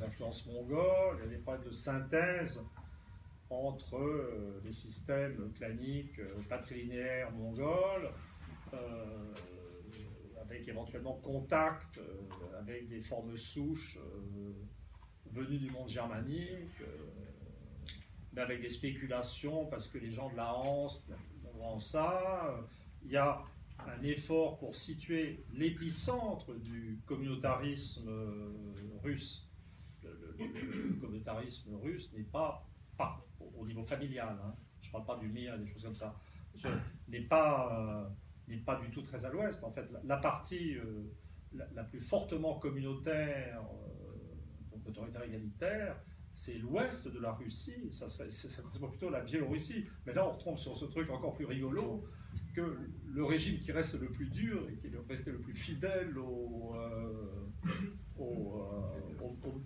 influences 0.00 0.46
mongoles, 0.46 1.16
il 1.18 1.24
y 1.24 1.26
a 1.26 1.30
des 1.30 1.38
problèmes 1.38 1.64
de 1.64 1.72
synthèse 1.72 2.62
entre 3.50 3.96
euh, 3.96 4.60
les 4.64 4.70
systèmes 4.70 5.52
claniques 5.54 6.20
patrilinéaires 6.48 7.32
mongols, 7.32 8.12
avec 10.40 10.68
éventuellement 10.68 11.14
contact 11.14 11.98
avec 12.60 12.86
des 12.86 13.00
formes 13.00 13.36
souches 13.36 13.98
venues 15.32 15.58
du 15.58 15.70
monde 15.70 15.88
germanique 15.88 16.82
avec 18.40 18.60
des 18.60 18.70
spéculations, 18.70 19.66
parce 19.66 19.86
que 19.88 19.98
les 19.98 20.10
gens 20.10 20.30
de 20.30 20.36
la 20.36 20.54
Hanse 20.54 21.06
ont 21.60 21.80
ça. 21.80 22.54
Il 23.04 23.10
y 23.10 23.16
a 23.16 23.42
un 23.86 24.02
effort 24.02 24.58
pour 24.58 24.74
situer 24.74 25.44
l'épicentre 25.52 26.54
du 26.54 27.00
communautarisme 27.06 28.08
euh, 28.08 28.52
russe. 29.02 29.48
Le, 30.02 30.44
communautarisme 31.00 31.74
russe 31.76 32.12
n'est 32.12 32.24
pas, 32.24 32.66
au 33.56 33.66
niveau 33.66 33.84
familial, 33.84 34.36
hein. 34.44 34.54
je 34.80 34.88
ne 34.88 34.92
parle 34.92 35.04
pas 35.04 35.16
du 35.16 35.28
mire 35.28 35.54
et 35.54 35.58
des 35.58 35.66
choses 35.66 35.82
comme 35.82 35.94
ça, 35.94 36.16
n'est 37.08 37.20
pas, 37.20 38.08
euh, 38.48 38.56
pas 38.64 38.76
du 38.76 38.90
tout 38.90 39.02
très 39.02 39.24
à 39.24 39.30
l'ouest. 39.30 39.62
En 39.64 39.70
fait, 39.70 39.88
la, 40.04 40.16
partie 40.16 40.76
euh, 40.76 41.04
la, 41.52 41.84
plus 41.84 42.00
fortement 42.00 42.58
communautaire, 42.58 43.62
donc 44.70 44.86
autoritaire 44.86 45.22
égalitaire, 45.22 45.96
c'est 46.38 46.54
l'ouest 46.54 47.08
de 47.08 47.18
la 47.18 47.32
Russie, 47.32 47.88
ça, 47.90 48.06
ça, 48.06 48.24
plutôt 48.88 49.10
la 49.10 49.22
Biélorussie. 49.22 49.86
Mais 50.06 50.14
là, 50.14 50.24
on 50.24 50.30
retombe 50.30 50.56
sur 50.56 50.76
ce 50.76 50.84
truc 50.84 51.10
encore 51.10 51.34
plus 51.34 51.46
rigolo, 51.46 52.04
que 52.54 52.78
le 53.12 53.24
régime 53.24 53.58
qui 53.58 53.72
reste 53.72 54.00
le 54.00 54.06
plus 54.06 54.30
dur 54.30 54.68
et 54.70 54.76
qui 54.76 54.86
est 54.86 54.92
resté 55.08 55.32
le 55.32 55.40
plus 55.40 55.56
fidèle 55.56 56.16
au, 56.16 56.76
euh, 56.76 57.48
euh, 58.20 58.22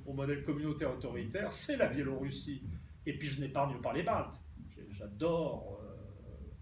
au, 0.06 0.12
modèle 0.14 0.42
communautaire 0.42 0.94
autoritaire, 0.94 1.52
c'est 1.52 1.76
la 1.76 1.88
Biélorussie. 1.88 2.62
Et 3.04 3.18
puis 3.18 3.28
je 3.28 3.42
n'épargne 3.42 3.78
pas 3.82 3.92
les 3.92 4.02
Baltes. 4.02 4.40
J'adore, 4.88 5.78
euh, 5.82 6.52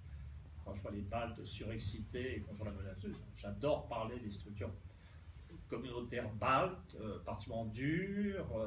quand 0.65 0.75
je 0.75 0.83
vois 0.83 0.91
les 0.91 1.03
Baltes 1.03 1.45
surexcités 1.45 2.45
contre 2.49 2.65
la 2.65 2.73
menace, 2.73 2.99
j'adore 3.37 3.87
parler 3.87 4.19
des 4.19 4.33
structures 4.33 4.73
communautaires 5.69 6.29
baltes, 6.35 6.97
particulièrement 7.25 7.67
dures 7.67 8.61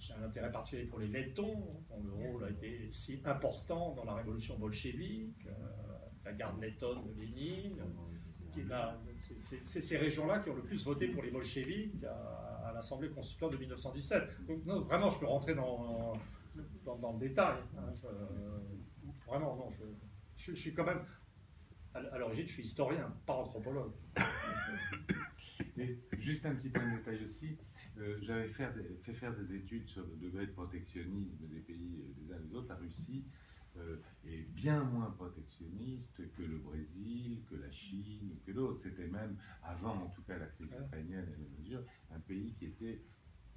j'ai 0.00 0.14
un 0.14 0.22
intérêt 0.22 0.50
particulier 0.50 0.86
pour 0.86 0.98
les 0.98 1.08
Lettons, 1.08 1.84
dont 1.88 2.02
le 2.02 2.12
rôle 2.12 2.44
a 2.44 2.50
été 2.50 2.90
si 2.90 3.20
important 3.24 3.94
dans 3.94 4.04
la 4.04 4.14
révolution 4.14 4.58
bolchevique, 4.58 5.46
euh, 5.46 5.52
la 6.24 6.32
garde 6.32 6.60
lettonne 6.60 7.04
de 7.04 7.12
Lénine. 7.20 7.82
C'est 9.38 9.80
ces 9.80 9.98
régions-là 9.98 10.40
qui 10.40 10.50
ont 10.50 10.56
le 10.56 10.62
plus 10.62 10.84
voté 10.84 11.08
pour 11.08 11.22
les 11.22 11.30
bolcheviks 11.30 12.02
à, 12.04 12.72
l'Assemblée 12.74 13.10
constituante 13.10 13.52
de 13.52 13.58
1917. 13.58 14.46
Donc, 14.46 14.64
non, 14.64 14.80
vraiment, 14.80 15.10
je 15.10 15.18
peux 15.18 15.26
rentrer 15.26 15.54
dans, 15.54 16.14
dans, 16.84 17.12
le 17.12 17.18
détail. 17.18 17.58
Hein, 17.78 17.92
vraiment, 19.26 19.56
non, 19.56 19.68
je, 20.34 20.52
suis 20.54 20.74
quand 20.74 20.84
même. 20.84 21.04
À, 21.94 22.18
l'origine, 22.18 22.46
je 22.46 22.52
suis 22.54 22.62
historien, 22.62 23.14
pas 23.26 23.34
anthropologue. 23.34 23.92
Mais 25.76 25.98
juste 26.18 26.46
un 26.46 26.54
petit 26.54 26.70
point 26.70 26.90
de 26.90 26.96
détail 26.96 27.24
aussi. 27.24 27.56
Euh, 28.00 28.18
j'avais 28.22 28.48
fait, 28.48 28.68
fait, 29.02 29.14
faire 29.14 29.36
des 29.36 29.54
études 29.54 29.86
sur 29.88 30.06
le 30.06 30.16
degré 30.16 30.46
de 30.46 30.52
protectionnisme 30.52 31.46
des 31.48 31.60
pays 31.60 32.02
euh, 32.02 32.12
des 32.16 32.32
uns 32.32 32.38
des 32.40 32.54
autres. 32.54 32.68
La 32.68 32.76
Russie 32.76 33.26
euh, 33.76 33.98
est 34.24 34.42
bien 34.54 34.82
moins 34.84 35.10
protectionniste 35.10 36.32
que 36.32 36.42
le 36.42 36.58
Brésil, 36.58 37.42
que 37.50 37.56
la 37.56 37.70
Chine, 37.70 38.38
que 38.46 38.52
d'autres. 38.52 38.80
C'était 38.82 39.08
même, 39.08 39.36
avant 39.62 40.04
en 40.04 40.08
tout 40.08 40.22
cas 40.22 40.38
la 40.38 40.46
crise 40.46 40.72
ukrainienne 40.72 41.28
et 41.28 41.42
les 41.42 41.48
mesures, 41.58 41.84
un 42.10 42.20
pays 42.20 42.54
qui 42.54 42.66
était 42.66 43.02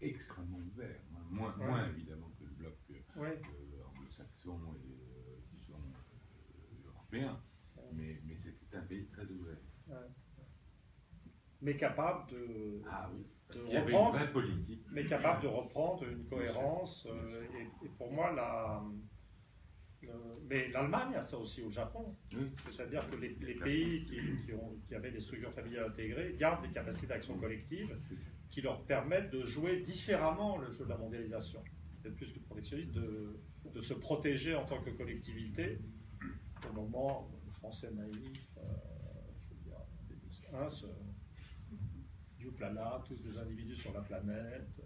extrêmement 0.02 0.60
ouvert, 0.60 1.00
moins, 1.30 1.56
moins 1.56 1.88
évidemment 1.88 2.30
que 2.38 2.44
le 2.44 2.52
bloc 2.52 2.74
anglo-saxon 3.16 4.60
et 4.76 5.56
disons 5.56 5.80
européen, 6.86 7.39
mais, 7.94 8.20
mais 8.26 8.36
c'était 8.36 8.76
un 8.76 8.82
pays 8.82 9.06
très 9.06 9.26
ouvert. 9.32 9.62
Mais 11.62 11.78
capable 11.78 12.30
de, 12.32 12.82
ah, 12.89 13.10
oui 13.16 13.26
reprendre, 13.60 14.20
mais 14.91 15.06
capable 15.06 15.43
de 15.43 15.47
reprendre 15.47 16.04
une 16.06 16.26
cohérence. 16.26 17.08
Euh, 17.10 17.43
et, 17.84 17.89
pour 17.97 18.12
moi, 18.12 18.32
la, 18.32 18.84
Euh, 20.10 20.34
mais 20.49 20.68
l'Allemagne 20.70 21.16
a 21.16 21.22
ça 21.22 21.38
aussi 21.38 21.62
au 21.62 21.70
Japon. 21.70 22.16
C'est-à-dire 22.70 23.10
que 23.10 23.16
les, 23.16 23.56
pays 23.56 24.06
qui, 24.06 24.54
ont, 24.54 24.76
qui, 24.88 24.95
avaient 24.95 25.12
des 25.12 25.20
structures 25.20 25.54
familiales 25.54 25.89
intégrées 25.91 26.36
gardent 26.38 26.66
des 26.66 26.74
capacités 26.74 27.08
d'action 27.08 27.38
collective 27.38 27.97
qui 28.49 28.62
leur 28.62 28.82
permettent 28.84 29.32
de 29.32 29.43
jouer 29.45 29.82
différemment 29.82 30.58
le 30.58 30.72
jeu 30.72 30.84
de 30.84 30.89
la 30.89 30.97
mondialisation. 30.97 31.64
Peut-être 32.01 32.16
plus 32.16 32.34
que 32.34 32.39
protectionniste, 32.39 32.91
de, 32.91 33.39
de, 33.74 33.82
se 33.82 33.93
protéger 33.93 34.56
en 34.56 34.66
tant 34.66 34.82
que 34.82 34.89
collectivité. 34.89 35.80
Au 36.70 36.74
moment, 36.74 37.30
français 37.51 37.91
naïf, 37.91 38.58
euh, 38.58 38.62
je 39.41 39.56
veux 39.56 39.62
dire, 39.62 40.70
ce, 40.70 40.86
Youplala, 42.44 43.02
tous 43.08 43.16
des 43.16 43.38
individus 43.38 43.76
sur 43.76 43.94
la 43.94 44.02
planète, 44.02 44.82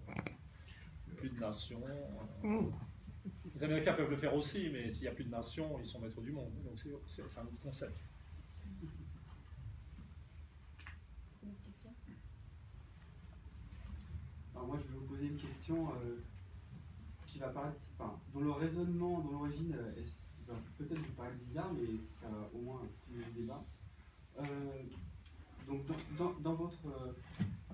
plus 1.16 1.30
de 1.30 1.40
nations. 1.40 1.84
Euh, 2.44 2.62
les 3.54 3.64
Américains 3.64 3.94
peuvent 3.94 4.10
le 4.10 4.18
faire 4.18 4.36
aussi, 4.36 4.70
mais 4.72 4.88
s'il 4.90 5.04
n'y 5.04 5.08
a 5.08 5.12
plus 5.12 5.26
de 5.26 5.30
nations, 5.30 5.80
ils 5.80 5.86
sont 5.86 6.00
maîtres 6.00 6.22
du 6.22 6.32
monde. 6.32 6.54
Donc 6.64 6.80
c'est 6.80 7.40
un 7.40 7.44
autre 7.44 7.60
concept. 7.62 7.98
Alors 14.54 14.68
moi, 14.68 14.80
je 14.80 14.92
vais 14.92 15.00
vous 15.00 15.06
poser 15.06 15.28
une 15.28 15.38
question 15.38 15.90
euh, 15.90 16.20
qui 17.28 17.40
va 17.40 17.50
paraître, 17.50 17.78
enfin, 17.98 18.20
dont 18.34 18.42
le 18.42 18.52
raisonnement, 18.52 19.20
dont 19.20 19.32
l'origine 19.32 19.76
euh, 19.76 20.04
va 20.48 20.56
peut-être 20.78 21.00
vous 21.00 21.14
paraître 21.14 21.38
bizarre, 21.38 21.72
mais 21.74 21.88
ça 22.20 22.28
va 22.28 22.50
au 22.54 22.62
moins 22.62 22.82
stimuler 23.02 23.26
le 23.26 23.42
débat. 23.42 23.64
Euh, 25.70 25.72
donc 25.72 25.86
dans, 26.18 26.34
dans, 26.40 26.56
votre, 26.56 27.16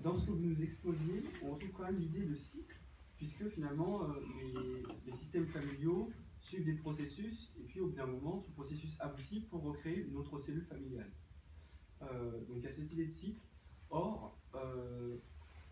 dans 0.02 0.16
ce 0.16 0.26
que 0.26 0.30
vous 0.30 0.38
nous 0.38 0.62
exposiez, 0.62 1.24
on 1.42 1.54
retrouve 1.54 1.70
quand 1.72 1.84
même 1.84 1.98
l'idée 1.98 2.24
de 2.24 2.34
cycle 2.36 2.74
puisque 3.16 3.48
finalement, 3.48 4.04
euh, 4.04 4.82
les, 5.06 5.12
systèmes 5.12 5.46
familiaux 5.46 6.10
suivent 6.40 6.64
des 6.64 6.74
processus, 6.74 7.52
et 7.58 7.62
puis 7.62 7.80
au 7.80 7.86
bout 7.86 7.96
d'un 7.96 8.06
moment, 8.06 8.40
ce 8.40 8.50
processus 8.50 8.96
aboutit 9.00 9.40
pour 9.50 9.62
recréer 9.62 10.06
une 10.06 10.16
autre 10.16 10.38
cellule 10.40 10.66
familiale. 10.66 11.10
Euh, 12.02 12.44
donc 12.44 12.58
il 12.58 12.64
y 12.64 12.66
a 12.66 12.72
cette 12.72 12.92
idée 12.92 13.06
de 13.06 13.12
cycle. 13.12 13.40
Or, 13.90 14.36
euh, 14.54 15.16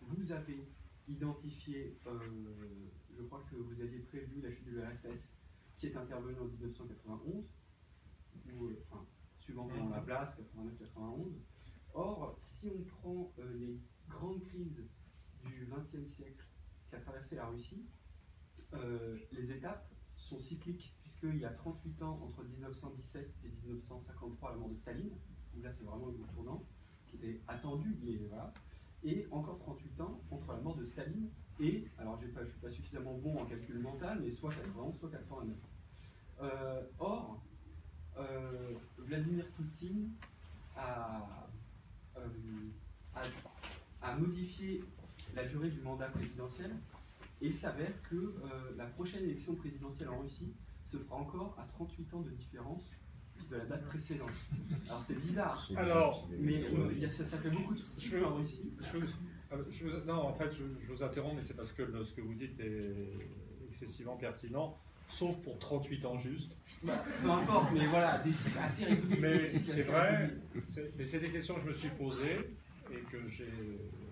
vous 0.01 0.33
avez 0.33 0.67
identifié, 1.09 1.99
je 2.07 3.23
crois 3.25 3.45
que 3.51 3.57
vous 3.57 3.81
aviez 3.81 3.99
prévu 3.99 4.41
la 4.41 4.51
chute 4.51 4.65
de 4.67 4.71
l'URSS 4.71 5.37
qui 5.77 5.89
est 5.89 5.97
intervenue 5.97 6.39
en 6.41 6.45
1991, 6.45 7.45
ou, 8.55 8.71
enfin, 8.91 9.05
suivant 9.41 9.67
dans 9.67 9.89
la 9.89 10.01
place, 10.01 10.39
89-91. 10.39 11.33
Or, 11.95 12.35
si 12.39 12.69
on 12.69 12.83
prend 12.85 13.33
les 13.39 13.79
grandes 14.09 14.43
crises 14.45 14.83
du 15.45 15.67
XXe 15.67 16.09
siècle, 16.09 16.47
qui 16.89 16.97
a 16.97 17.01
traversé 17.01 17.37
la 17.37 17.47
Russie, 17.47 17.85
euh, 18.75 19.19
les 19.33 19.53
étapes 19.53 19.91
sont 20.17 20.41
cycliques, 20.41 20.95
puisqu'il 21.01 21.39
y 21.39 21.45
a 21.45 21.51
38 21.51 22.03
ans 22.03 22.21
entre 22.23 22.45
1917 22.45 23.31
et 23.45 23.49
1953, 23.49 24.53
la 24.53 24.57
mort 24.57 24.69
de 24.69 24.77
Staline, 24.77 25.13
où 25.57 25.63
là 25.63 25.73
c'est 25.73 25.85
vraiment 25.85 26.07
le 26.07 26.19
tournant, 26.35 26.65
qui 27.07 27.17
était 27.17 27.41
attendu, 27.49 27.97
mais 28.03 28.17
voilà, 28.29 28.53
et 29.05 29.27
encore 29.31 29.59
38 29.59 30.01
ans 30.01 30.21
entre 30.31 30.53
la 30.53 30.61
mort 30.61 30.77
de 30.77 30.85
Staline 30.85 31.29
et, 31.61 31.87
alors 31.99 32.19
je 32.21 32.27
ne 32.27 32.47
suis 32.47 32.59
pas 32.61 32.71
suffisamment 32.71 33.15
bon 33.19 33.39
en 33.39 33.47
calcul 33.47 33.79
mental, 33.79 34.21
mais 34.23 34.31
soit 34.31 34.55
91, 34.55 34.99
soit 34.99 35.11
89. 35.11 35.57
Euh, 36.41 36.83
or, 36.99 37.43
euh, 38.17 38.75
Vladimir 38.99 39.47
Poutine 39.53 40.11
a, 40.77 41.47
a 44.03 44.17
modifié 44.17 44.85
la 45.35 45.45
durée 45.45 45.71
du 45.71 45.81
mandat 45.81 46.09
présidentiel. 46.09 46.71
Et 47.41 47.49
il 47.49 47.55
s'avère 47.55 47.93
que 48.09 48.15
euh, 48.15 48.33
la 48.77 48.87
prochaine 48.87 49.25
élection 49.25 49.55
présidentielle 49.57 50.09
en 50.11 50.21
Russie 50.21 50.55
se 50.85 50.97
fera 50.97 51.17
encore 51.17 51.57
à 51.59 51.65
38 51.65 52.15
ans 52.15 52.21
de 52.21 52.31
différence 52.31 52.93
de 53.51 53.57
la 53.57 53.65
date 53.65 53.85
précédente. 53.87 54.31
Alors 54.89 55.03
c'est 55.03 55.19
bizarre. 55.19 55.69
Alors, 55.77 56.29
mais 56.39 56.63
euh, 56.63 57.11
ça, 57.11 57.37
fait 57.39 57.51
beaucoup 57.51 57.75
de 57.75 57.79
choses 57.79 58.23
en 58.23 58.37
Russie. 58.37 58.73
Euh, 59.53 60.05
non, 60.07 60.29
en 60.29 60.33
fait, 60.33 60.53
je, 60.53 60.63
vous 60.87 61.03
interromps, 61.03 61.35
mais 61.37 61.43
c'est 61.43 61.55
parce 61.55 61.73
que 61.73 62.05
ce 62.05 62.13
que 62.13 62.21
vous 62.21 62.35
dites 62.35 62.59
est 62.61 62.95
excessivement 63.69 64.17
pertinent, 64.17 64.79
sauf 65.09 65.37
pour 65.43 65.59
38 65.59 66.05
ans 66.05 66.17
juste. 66.17 66.57
Bah, 66.83 67.05
peu 67.23 67.31
importe, 67.31 67.73
mais 67.73 67.87
voilà, 67.87 68.19
des 68.19 68.33
cycles 68.33 68.59
assez 68.59 68.85
réguliers. 68.85 69.21
Mais 69.21 69.49
c'est 69.49 69.83
vrai, 69.83 70.31
mais 70.97 71.05
c'est 71.05 71.21
des 71.21 71.31
questions 71.31 71.55
que 71.55 71.61
je 71.61 71.67
me 71.67 71.73
suis 71.73 71.91
posées 71.91 72.57
et 72.91 73.01
que 73.11 73.29
j'ai 73.29 73.53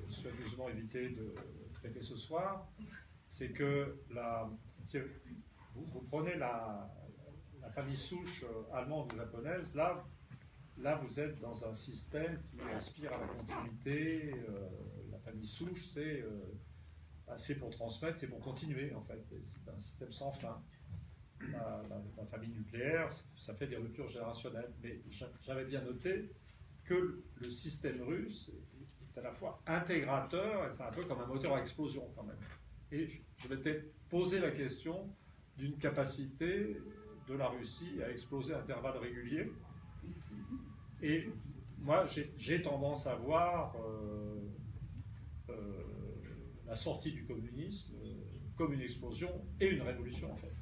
soigneusement 0.09 0.69
évité 0.69 1.09
de 1.11 1.35
traiter 1.75 2.03
ce 2.03 2.17
soir, 2.17 2.69
c'est 3.29 3.51
que 3.51 3.97
la, 4.11 4.51
vous, 5.75 6.01
prenez 6.11 6.37
la, 6.37 6.91
famille 7.75 7.97
souche 7.97 8.45
euh, 8.45 8.75
allemande 8.75 9.13
ou 9.13 9.17
japonaise, 9.17 9.73
là, 9.77 10.05
là 10.79 10.97
vous 10.97 11.21
êtes 11.21 11.39
dans 11.39 11.65
un 11.65 11.73
système 11.73 12.43
qui 12.51 12.61
aspire 12.75 13.13
à 13.13 13.21
la 13.21 13.29
continuité. 13.29 14.35
Euh, 14.35 14.69
la 15.13 15.19
famille 15.19 15.47
souche, 15.47 15.87
c'est 15.87 16.25
assez 17.29 17.55
euh, 17.55 17.59
pour 17.61 17.71
transmettre, 17.71 18.19
c'est 18.19 18.27
pour 18.27 18.41
continuer 18.41 18.93
en 18.93 19.03
fait. 19.03 19.25
C'est 19.45 19.71
un 19.71 19.79
système 19.79 20.11
sans 20.11 20.33
fin. 20.33 20.61
La, 21.53 21.83
la, 21.89 22.27
famille 22.27 22.51
nucléaire, 22.51 23.09
ça 23.35 23.55
fait 23.55 23.67
des 23.67 23.77
ruptures 23.77 24.09
générationnelles. 24.09 24.71
Mais 24.83 25.01
j'avais 25.41 25.65
bien 25.65 25.83
noté 25.83 26.31
que 26.85 27.23
le 27.37 27.51
système 27.51 28.03
russe 28.03 28.51
à 29.17 29.23
la 29.23 29.33
fois 29.33 29.61
intégrateur, 29.67 30.67
et 30.67 30.73
c'est 30.73 30.83
un 30.83 30.91
peu 30.91 31.05
comme 31.05 31.21
un 31.21 31.27
moteur 31.27 31.55
à 31.55 31.61
explosion 31.61 32.09
quand 32.17 32.25
même. 32.25 32.39
Et 32.93 33.07
je, 33.07 33.49
m'étais 33.49 33.85
posé 34.09 34.41
la 34.41 34.51
question 34.51 35.09
d'une 35.57 35.77
capacité 35.77 36.77
de 37.29 37.35
la 37.35 37.49
Russie 37.49 38.03
à 38.03 38.11
exploser 38.11 38.55
à 38.55 38.61
intervalles 38.61 38.99
réguliers. 38.99 39.53
Et 41.03 41.29
moi, 41.79 42.07
j'ai 42.37 42.63
tendance 42.63 43.07
à 43.07 43.15
voir 43.15 43.75
euh, 43.77 44.41
euh, 45.51 45.55
la 46.67 46.75
sortie 46.75 47.13
du 47.13 47.25
communisme 47.25 47.95
comme 48.57 48.73
une 48.73 48.83
explosion 48.83 49.31
et 49.61 49.69
une 49.69 49.83
révolution, 49.83 50.33
en 50.33 50.37
fait, 50.37 50.53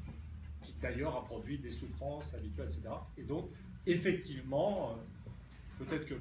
qui 0.68 0.74
d'ailleurs 0.80 1.16
a 1.16 1.24
produit 1.24 1.58
des 1.58 1.70
souffrances 1.70 2.34
habituelles, 2.34 2.68
etc. 2.68 2.94
Et 3.16 3.22
donc, 3.22 3.48
effectivement, 3.86 4.98
peut-être 5.78 6.06
que 6.06 6.14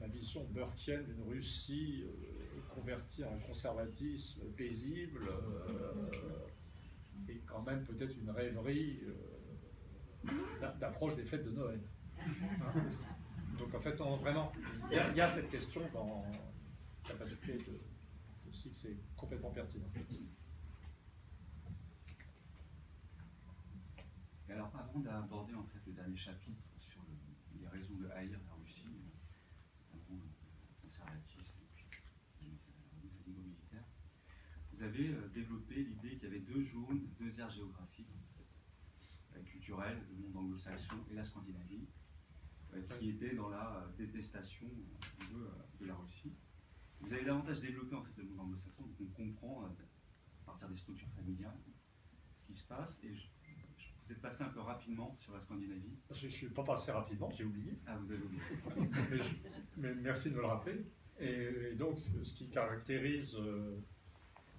la 0.00 0.06
vision 0.06 0.44
burkienne 0.50 1.04
d'une 1.04 1.22
Russie 1.28 2.04
euh, 2.04 2.60
convertie 2.74 3.24
à 3.24 3.32
un 3.32 3.38
conservatisme 3.38 4.40
paisible 4.56 5.20
euh, 5.28 6.06
et 7.28 7.40
quand 7.46 7.62
même 7.62 7.84
peut-être 7.84 8.16
une 8.16 8.30
rêverie 8.30 9.00
euh, 9.04 10.68
d'approche 10.80 11.16
des 11.16 11.24
fêtes 11.24 11.44
de 11.44 11.50
Noël. 11.50 11.80
Donc 13.58 13.74
en 13.74 13.80
fait, 13.80 13.96
vraiment, 13.96 14.52
il 14.90 15.16
y, 15.16 15.20
a 15.20 15.28
cette 15.28 15.50
question 15.50 15.82
dans 15.92 16.24
la 17.04 17.10
capacité 17.10 17.54
de, 17.54 17.78
aussi 18.48 18.70
que 18.70 18.76
c'est 18.76 18.96
complètement 19.16 19.50
pertinent. 19.50 19.86
Alors, 24.52 24.70
avant 24.76 25.00
d'aborder 25.00 25.54
en 25.54 25.64
fait 25.64 25.80
le 25.86 25.92
dernier 25.92 26.16
chapitre 26.16 26.62
sur 26.78 27.02
les 27.58 27.66
raisons 27.68 27.96
de 27.96 28.08
haïr 28.10 28.38
vous 34.82 34.88
avez 34.88 35.10
euh, 35.10 35.28
développé 35.28 35.76
l'idée 35.76 36.16
qu'il 36.16 36.24
y 36.24 36.26
avait 36.26 36.40
deux 36.40 36.64
zones, 36.64 37.08
deux 37.16 37.38
aires 37.38 37.50
géographiques, 37.50 38.10
euh, 39.36 39.42
culturelles, 39.44 40.02
le 40.10 40.16
monde 40.16 40.36
anglo-saxon 40.36 40.96
et 41.08 41.14
la 41.14 41.24
Scandinavie, 41.24 41.86
euh, 42.74 42.82
qui 42.98 43.10
étaient 43.10 43.36
dans 43.36 43.48
la 43.48 43.88
détestation 43.96 44.66
de, 45.78 45.86
la 45.86 45.94
Russie. 45.94 46.32
Vous 47.00 47.12
avez 47.12 47.24
davantage 47.24 47.60
développé 47.60 47.94
en 47.94 48.02
fait 48.02 48.16
le 48.16 48.24
monde 48.24 48.40
anglo-saxon, 48.40 48.82
donc 48.82 48.96
on 49.00 49.06
comprend 49.12 49.66
à 49.66 49.72
partir 50.46 50.68
des 50.68 50.76
structures 50.76 51.10
familiales 51.10 51.60
ce 52.34 52.44
qui 52.44 52.54
se 52.54 52.64
passe. 52.64 53.04
Et 53.04 53.14
je, 53.14 53.28
êtes 54.12 54.20
passé 54.20 54.44
un 54.44 54.48
peu 54.48 54.60
rapidement 54.60 55.16
sur 55.18 55.32
la 55.32 55.40
Scandinavie. 55.40 55.98
Je 56.10 56.26
ne 56.26 56.30
suis 56.30 56.48
pas 56.48 56.62
passé 56.62 56.92
rapidement, 56.92 57.30
j'ai 57.30 57.44
oublié. 57.44 57.78
Ah, 57.86 57.96
vous 57.96 58.12
avez 58.12 58.22
oublié. 58.22 58.42
mais, 59.76 59.94
merci 59.94 60.30
de 60.30 60.36
me 60.36 60.40
le 60.40 60.46
rappeler. 60.46 60.84
Et, 61.18 61.74
donc, 61.74 61.98
ce 61.98 62.34
qui 62.34 62.48
caractérise 62.48 63.38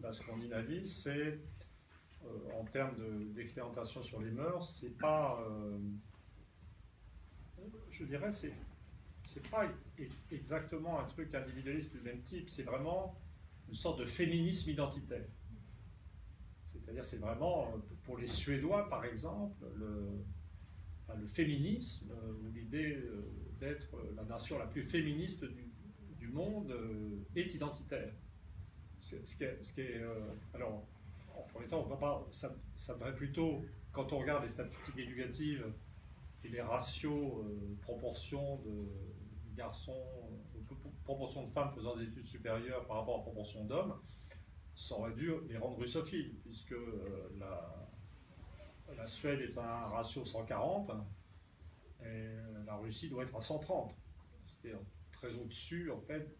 la 0.01 0.11
Scandinavie, 0.11 0.85
c'est, 0.85 1.39
euh, 2.25 2.59
en 2.59 2.65
termes 2.65 3.33
d'expérimentation 3.33 4.01
sur 4.01 4.21
les 4.21 4.31
mœurs, 4.31 4.69
c'est 4.69 4.97
pas, 4.97 5.41
euh, 5.47 5.77
je 7.89 8.05
dirais, 8.05 8.31
c'est, 8.31 8.53
c'est 9.23 9.49
pas 9.49 9.65
exactement 10.31 10.99
un 10.99 11.05
truc 11.05 11.33
individualiste 11.33 11.91
du 11.91 12.01
même 12.01 12.21
type, 12.21 12.49
c'est 12.49 12.63
vraiment 12.63 13.17
une 13.67 13.75
sorte 13.75 13.99
de 13.99 14.05
féminisme 14.05 14.69
identitaire. 14.69 15.25
C'est-à-dire, 16.73 17.05
c'est 17.05 17.17
vraiment, 17.17 17.71
pour 18.03 18.17
les 18.17 18.27
Suédois 18.27 18.89
par 18.89 19.05
exemple, 19.05 19.65
le, 19.75 21.27
féminisme, 21.27 22.11
ou 22.41 22.51
l'idée 22.51 22.95
euh, 22.95 23.21
d'être 23.59 23.95
la 24.15 24.23
nation 24.23 24.57
la 24.57 24.65
plus 24.65 24.83
féministe 24.83 25.45
du, 25.45 26.27
monde, 26.27 26.73
est 27.35 27.53
identitaire. 27.53 28.11
Ce 29.03 29.35
qui 29.35 29.43
est, 29.43 30.01
euh, 30.01 30.33
alors, 30.53 30.81
en 31.35 31.41
premier 31.53 31.67
temps, 31.67 31.85
on 31.85 31.97
pas, 31.97 32.25
ça, 32.31 32.55
devrait 32.93 33.13
plutôt 33.13 33.61
quand 33.91 34.13
on 34.13 34.19
regarde 34.19 34.43
les 34.43 34.49
statistiques 34.49 34.97
éducatives 34.97 35.65
et 36.45 36.47
les 36.47 36.61
ratios, 36.61 37.43
euh, 37.43 37.75
proportions 37.81 38.57
de 38.65 38.87
garçons, 39.55 40.05
euh, 40.55 40.75
proportion 41.03 41.43
de 41.43 41.49
femmes 41.49 41.71
faisant 41.75 41.97
des 41.97 42.05
études 42.05 42.25
supérieures 42.25 42.85
par 42.87 42.97
rapport 42.99 43.19
à 43.19 43.23
proportion 43.23 43.65
d'hommes, 43.65 43.93
ça 44.75 44.95
aurait 44.95 45.13
dû 45.13 45.31
les 45.47 45.57
rendre 45.57 45.77
russophiles, 45.77 46.33
puisque 46.41 46.71
euh, 46.71 47.29
la, 47.37 47.89
la 48.95 49.07
Suède 49.07 49.41
est 49.41 49.57
à 49.57 49.83
un 49.83 49.85
ratio 49.85 50.25
140 50.25 50.91
et 52.03 52.27
la 52.65 52.75
Russie 52.75 53.09
doit 53.09 53.23
être 53.23 53.35
à 53.35 53.41
130. 53.41 53.95
C'est 54.43 54.73
très 55.11 55.33
au-dessus, 55.35 55.89
en 55.91 55.99
fait, 56.01 56.35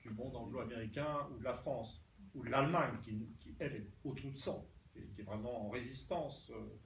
du 0.00 0.10
monde 0.10 0.36
anglo-américain 0.36 1.26
ou 1.32 1.38
de 1.38 1.44
la 1.44 1.54
France, 1.54 2.02
ou 2.34 2.44
de 2.44 2.50
l'Allemagne, 2.50 2.96
qui, 3.02 3.26
elle, 3.58 3.76
est 3.76 3.86
au-dessous 4.04 4.30
de 4.30 4.38
100, 4.38 4.66
et 4.96 5.06
qui 5.06 5.20
est 5.20 5.24
vraiment 5.24 5.66
en 5.66 5.70
résistance 5.70 6.50
euh, 6.50 6.78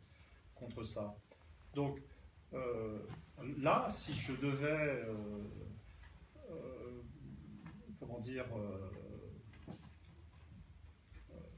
contre 0.55 0.85
ça. 0.85 1.17
Donc, 1.73 2.01
euh, 2.53 3.01
là, 3.59 3.89
si 3.91 4.13
je 4.15 4.33
devais, 4.35 5.03
comment 7.99 8.21
dire, 8.21 8.47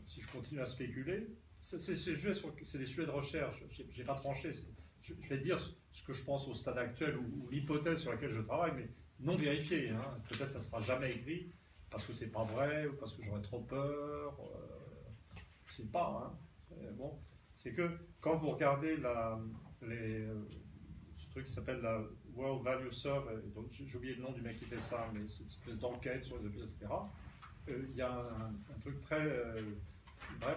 si 0.07 0.23
je 0.23 0.29
continue 0.31 0.61
à 0.61 0.67
spéculer, 0.67 1.27
c'est 1.61 1.79
des 1.79 2.87
sujets 2.87 3.07
de 3.07 3.11
recherche. 3.11 3.63
Je 3.71 3.99
n'ai 3.99 4.05
pas 4.05 4.15
tranché. 4.15 4.51
Je, 5.03 5.29
vais 5.29 5.39
dire 5.39 5.59
ce 5.91 6.03
que 6.05 6.13
je 6.13 6.25
pense 6.25 6.49
au 6.49 6.55
stade 6.55 6.79
actuel 6.79 7.17
ou, 7.17 7.49
l'hypothèse 7.51 8.01
sur 8.01 8.13
laquelle 8.13 8.31
je 8.31 8.41
travaille, 8.41 8.73
mais 8.75 8.89
non 9.21 9.37
vérifié. 9.37 9.91
Hein. 9.91 10.19
Peut-être 10.29 10.51
ça 10.51 10.59
ne 10.59 10.65
sera 10.65 10.81
jamais 10.81 11.13
écrit 11.13 11.53
parce 11.91 12.05
que 12.05 12.13
c'est 12.13 12.31
pas 12.31 12.45
vrai 12.45 12.87
ou 12.87 12.95
parce 12.95 13.13
que 13.13 13.23
j'aurais 13.23 13.43
trop 13.43 13.61
peur. 13.61 14.39
Euh, 14.41 15.41
c'est 15.69 15.91
pas. 15.91 16.35
Hein. 16.71 16.77
Bon, 16.97 17.19
c'est 17.55 17.73
que 17.73 17.99
quand 18.21 18.37
vous 18.37 18.51
regardez 18.51 18.97
la, 18.97 19.41
euh, 19.83 20.45
ce 21.17 21.29
truc 21.31 21.47
qui 21.47 21.53
s'appelle 21.53 21.81
la 21.81 22.03
World 22.35 22.65
Value 22.65 22.91
Survey, 22.91 23.35
j'ai 23.71 23.97
oublié 23.97 24.15
le 24.15 24.23
nom 24.23 24.33
du 24.33 24.43
mec 24.43 24.59
qui 24.59 24.67
fait 24.67 24.79
ça, 24.79 25.09
mais 25.13 25.27
c'est 25.27 25.43
une 25.43 25.47
espèce 25.47 25.79
d'enquête 25.79 26.25
sur 26.25 26.39
les 26.39 26.49
etc. 26.49 26.87
Euh, 27.69 27.87
il 27.91 27.97
y 27.97 28.03
a 28.03 28.13
un, 28.13 28.79
truc 28.81 29.01
très 29.01 29.25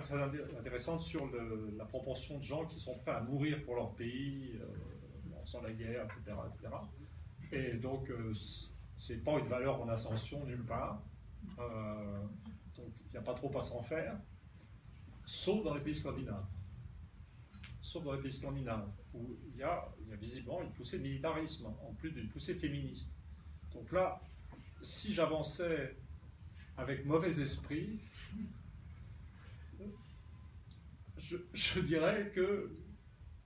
très 0.02 0.22
intéressante 0.22 1.02
sur 1.02 1.30
la 1.78 1.86
proportion 1.86 2.38
de 2.38 2.44
gens 2.44 2.66
qui 2.66 2.80
sont 2.80 2.98
prêts 3.00 3.12
à 3.12 3.22
mourir 3.22 3.64
pour 3.64 3.76
leur 3.76 3.94
pays, 3.96 4.54
euh, 4.62 4.66
sans 5.46 5.62
la 5.62 5.72
guerre, 5.72 6.06
etc. 6.06 6.38
etc. 6.48 6.76
Et 7.52 7.74
donc, 7.74 8.10
euh, 8.10 8.34
c'est 8.98 9.24
pas 9.24 9.40
une 9.40 9.48
valeur 9.48 9.82
en 9.82 9.90
ascension 9.90 10.46
nulle 10.46 10.66
part. 10.66 11.02
Euh, 11.58 12.24
donc, 12.76 12.94
il 13.06 13.12
n'y 13.12 13.18
a 13.18 13.22
pas 13.22 13.34
trop 13.34 13.56
à 13.58 13.62
s'en 13.62 13.82
faire, 13.82 14.16
sauf 15.26 15.64
dans 15.64 15.74
les 15.74 15.82
pays 15.82 15.96
scandinaves. 15.96 16.46
Sauf 17.82 18.04
dans 18.04 18.14
les 18.14 18.22
pays 18.22 18.32
scandinaves, 18.32 18.92
où 19.14 19.36
il 19.52 19.58
y 19.58 19.64
a, 19.64 19.90
il 20.02 20.10
y 20.10 20.14
a 20.14 20.16
visiblement 20.16 20.62
une 20.62 20.72
poussée 20.72 21.00
de 21.00 21.04
militarisme, 21.04 21.66
en 21.66 21.94
plus 21.94 22.12
d'une 22.12 22.30
poussée 22.30 22.54
féministe. 22.54 23.10
Donc 23.74 23.92
là, 23.92 24.22
si 24.84 25.14
j'avançais 25.14 25.98
avec 26.78 27.06
mauvais 27.06 27.42
esprit, 27.42 28.00
je, 31.20 31.80
dirais 31.80 32.32
que 32.34 32.76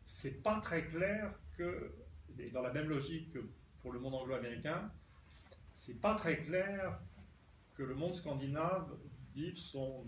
c'est 0.05 0.41
pas 0.43 0.59
très 0.59 0.87
clair 0.87 1.33
que, 1.57 1.93
dans 2.53 2.61
la 2.61 2.71
même 2.71 2.87
logique 2.87 3.31
que 3.31 3.39
pour 3.81 3.91
le 3.91 3.99
monde 3.99 4.15
anglo-américain, 4.15 4.91
c'est 5.73 5.99
pas 5.99 6.15
très 6.15 6.43
clair 6.43 6.99
que 7.75 7.83
le 7.83 7.95
monde 7.95 8.13
scandinave 8.13 8.95
vive 9.33 9.57
son, 9.57 10.05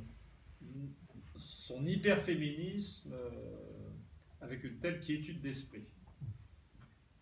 son 1.37 1.85
hyperféminisme 1.85 3.11
euh, 3.13 3.89
avec 4.41 4.63
une 4.63 4.77
telle 4.79 4.99
quiétude 4.99 5.41
d'esprit. 5.41 5.87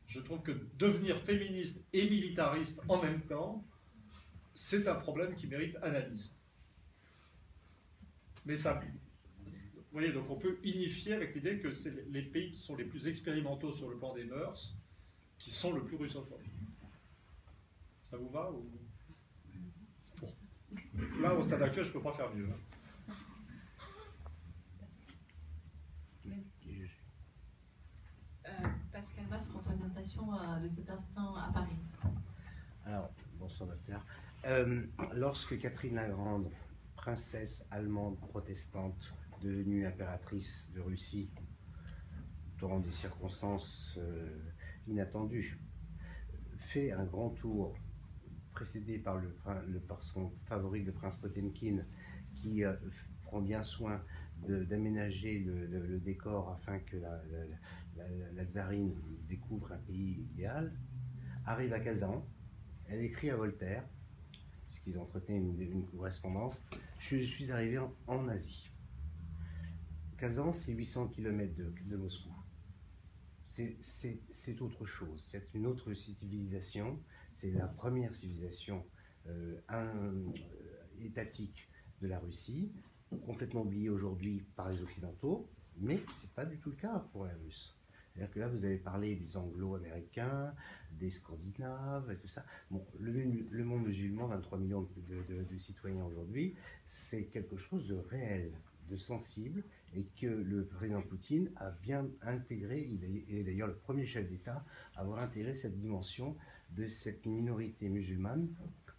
Je 0.08 0.20
trouve 0.20 0.42
que 0.42 0.52
devenir 0.78 1.20
féministe 1.20 1.84
et 1.94 2.10
militariste 2.10 2.82
en 2.88 3.02
même 3.02 3.22
temps, 3.22 3.66
c'est 4.54 4.88
un 4.88 4.96
problème 4.96 5.36
qui 5.36 5.48
mérite 5.48 5.76
analyse. 5.82 6.36
Mais 8.46 8.58
ça, 8.58 8.80
vous 9.94 10.00
voyez, 10.00 10.12
donc 10.12 10.28
on 10.28 10.38
peut 10.38 10.58
unifier 10.64 11.14
avec 11.14 11.36
l'idée 11.36 11.60
que 11.60 11.72
c'est 11.72 11.94
les 12.10 12.24
pays 12.24 12.50
qui 12.50 12.58
sont 12.58 12.76
les 12.76 12.84
plus 12.84 13.08
expérimentaux 13.08 13.72
sur 13.72 13.92
le 13.92 13.98
plan 14.00 14.16
des 14.16 14.24
mœurs 14.24 14.76
qui 15.38 15.52
sont 15.52 15.72
le 15.72 15.84
plus 15.84 15.96
russophones. 15.96 16.42
Ça 18.04 18.18
vous 18.18 18.30
va 18.30 18.52
ou... 18.52 18.68
bon. 20.20 20.34
Là, 21.22 21.36
au 21.36 21.44
stade 21.44 21.62
actuel, 21.62 21.84
je 21.84 21.90
ne 21.90 21.94
peux 21.94 22.02
pas 22.02 22.12
faire 22.12 22.34
mieux. 22.34 22.50
Hein. 22.50 22.58
Euh, 28.48 28.68
Pascal 28.92 29.26
Basse, 29.28 29.48
représentation 29.50 30.34
euh, 30.34 30.60
de 30.60 30.70
cet 30.70 30.90
instant 30.90 31.36
à 31.36 31.52
Paris. 31.54 31.78
Alors, 32.84 33.12
bonsoir 33.38 33.70
docteur. 33.70 34.04
Euh, 34.46 34.88
lorsque 35.14 35.60
Catherine 35.60 35.94
la 35.94 36.10
Grande, 36.10 36.50
princesse 36.96 37.64
allemande 37.70 38.20
protestante, 38.20 39.14
devenue 39.44 39.86
impératrice 39.86 40.72
de 40.74 40.82
Russie 40.82 41.30
dans 42.60 42.80
des 42.80 42.92
circonstances 42.92 43.96
euh, 43.98 44.30
inattendues, 44.88 45.60
fait 46.58 46.92
un 46.92 47.04
grand 47.04 47.30
tour 47.32 47.76
précédé 48.54 49.00
par, 49.00 49.18
le, 49.18 49.36
son 50.00 50.32
favori, 50.46 50.84
le 50.84 50.94
prince 50.94 51.18
Potemkin, 51.18 51.80
qui 52.36 52.64
euh, 52.64 52.74
prend 53.24 53.42
bien 53.42 53.64
soin 53.64 54.02
d'aménager 54.48 55.40
le, 55.40 56.00
décor 56.00 56.52
afin 56.52 56.80
que 56.80 56.98
la, 56.98 57.22
la, 58.34 58.46
tsarine 58.46 58.94
découvre 59.28 59.72
un 59.72 59.78
pays 59.78 60.26
idéal, 60.34 60.74
arrive 61.46 61.74
à 61.74 61.80
Kazan, 61.80 62.26
elle 62.88 63.02
écrit 63.02 63.30
à 63.30 63.36
Voltaire, 63.36 63.84
puisqu'ils 64.68 64.98
entretenaient 64.98 65.38
une, 65.38 65.62
une, 65.62 65.88
correspondance, 65.88 66.66
je 67.00 67.18
suis 67.18 67.52
arrivé 67.52 67.80
en 68.08 68.28
Asie. 68.28 68.73
Kazan, 70.24 70.54
c'est 70.54 70.72
800 70.72 71.10
km 71.10 71.54
de, 71.86 71.98
Moscou. 71.98 72.30
C'est 73.46 74.62
autre 74.62 74.86
chose, 74.86 75.20
c'est 75.20 75.54
une 75.54 75.66
autre 75.66 75.94
civilisation, 75.94 76.98
c'est 77.34 77.52
la 77.52 77.68
première 77.68 78.16
civilisation 78.16 78.86
euh, 79.28 79.60
euh, 79.70 80.26
étatique 81.02 81.68
de 82.02 82.08
la 82.08 82.20
Russie, 82.20 82.72
complètement 83.26 83.64
oubliée 83.64 83.90
aujourd'hui 83.90 84.46
par 84.56 84.70
les 84.70 84.82
Occidentaux, 84.82 85.50
mais 85.78 85.98
ce 85.98 86.24
n'est 86.24 86.32
pas 86.34 86.46
du 86.46 86.58
tout 86.58 86.70
le 86.70 86.78
cas 86.78 87.06
pour 87.12 87.26
les 87.26 87.34
Russes. 87.44 87.76
C'est-à-dire 88.14 88.34
que 88.34 88.40
là, 88.40 88.48
vous 88.48 88.64
avez 88.64 88.78
parlé 88.78 89.18
des 89.18 89.36
Anglo-Américains, 89.36 90.54
des 90.94 91.10
Scandinaves 91.10 92.10
et 92.12 92.16
tout 92.16 92.30
ça. 92.30 92.46
Bon, 92.72 92.88
le, 92.98 93.64
monde 93.66 93.88
musulman, 93.88 94.28
23 94.28 94.58
millions 94.58 94.88
de 95.10 95.58
citoyens 95.58 96.06
aujourd'hui, 96.06 96.56
c'est 96.86 97.26
quelque 97.26 97.58
chose 97.58 97.90
de 97.90 97.96
réel, 97.96 98.54
de 98.90 98.98
sensible, 98.98 99.64
et 99.96 100.06
que 100.20 100.28
le 100.28 100.66
président 100.66 101.02
Poutine 101.02 101.52
a 101.58 101.72
bien 101.72 102.08
intégré, 102.22 102.82
il 102.82 103.38
est 103.38 103.44
d'ailleurs 103.44 103.68
le 103.68 103.76
premier 103.76 104.06
chef 104.06 104.28
d'État 104.30 104.66
à 104.96 105.02
avoir 105.02 105.20
intégré 105.20 105.54
cette 105.54 105.78
dimension 105.80 106.36
de 106.72 106.88
cette 106.88 107.26
minorité 107.26 107.90
musulmane 107.90 108.48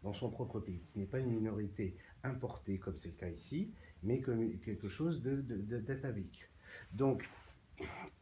dans 0.03 0.13
son 0.13 0.31
propre 0.31 0.61
pays, 0.61 0.83
qui 0.93 0.99
n'est 0.99 1.07
pas 1.07 1.19
une 1.19 1.31
minorité 1.31 1.97
importée 2.23 2.79
comme 2.79 2.97
c'est 2.97 3.09
le 3.09 3.15
cas 3.15 3.29
ici, 3.29 3.73
mais 4.03 4.21
comme 4.21 4.59
quelque 4.59 4.89
chose 4.89 5.23
d'atavique. 5.23 6.45
Donc, 6.93 7.25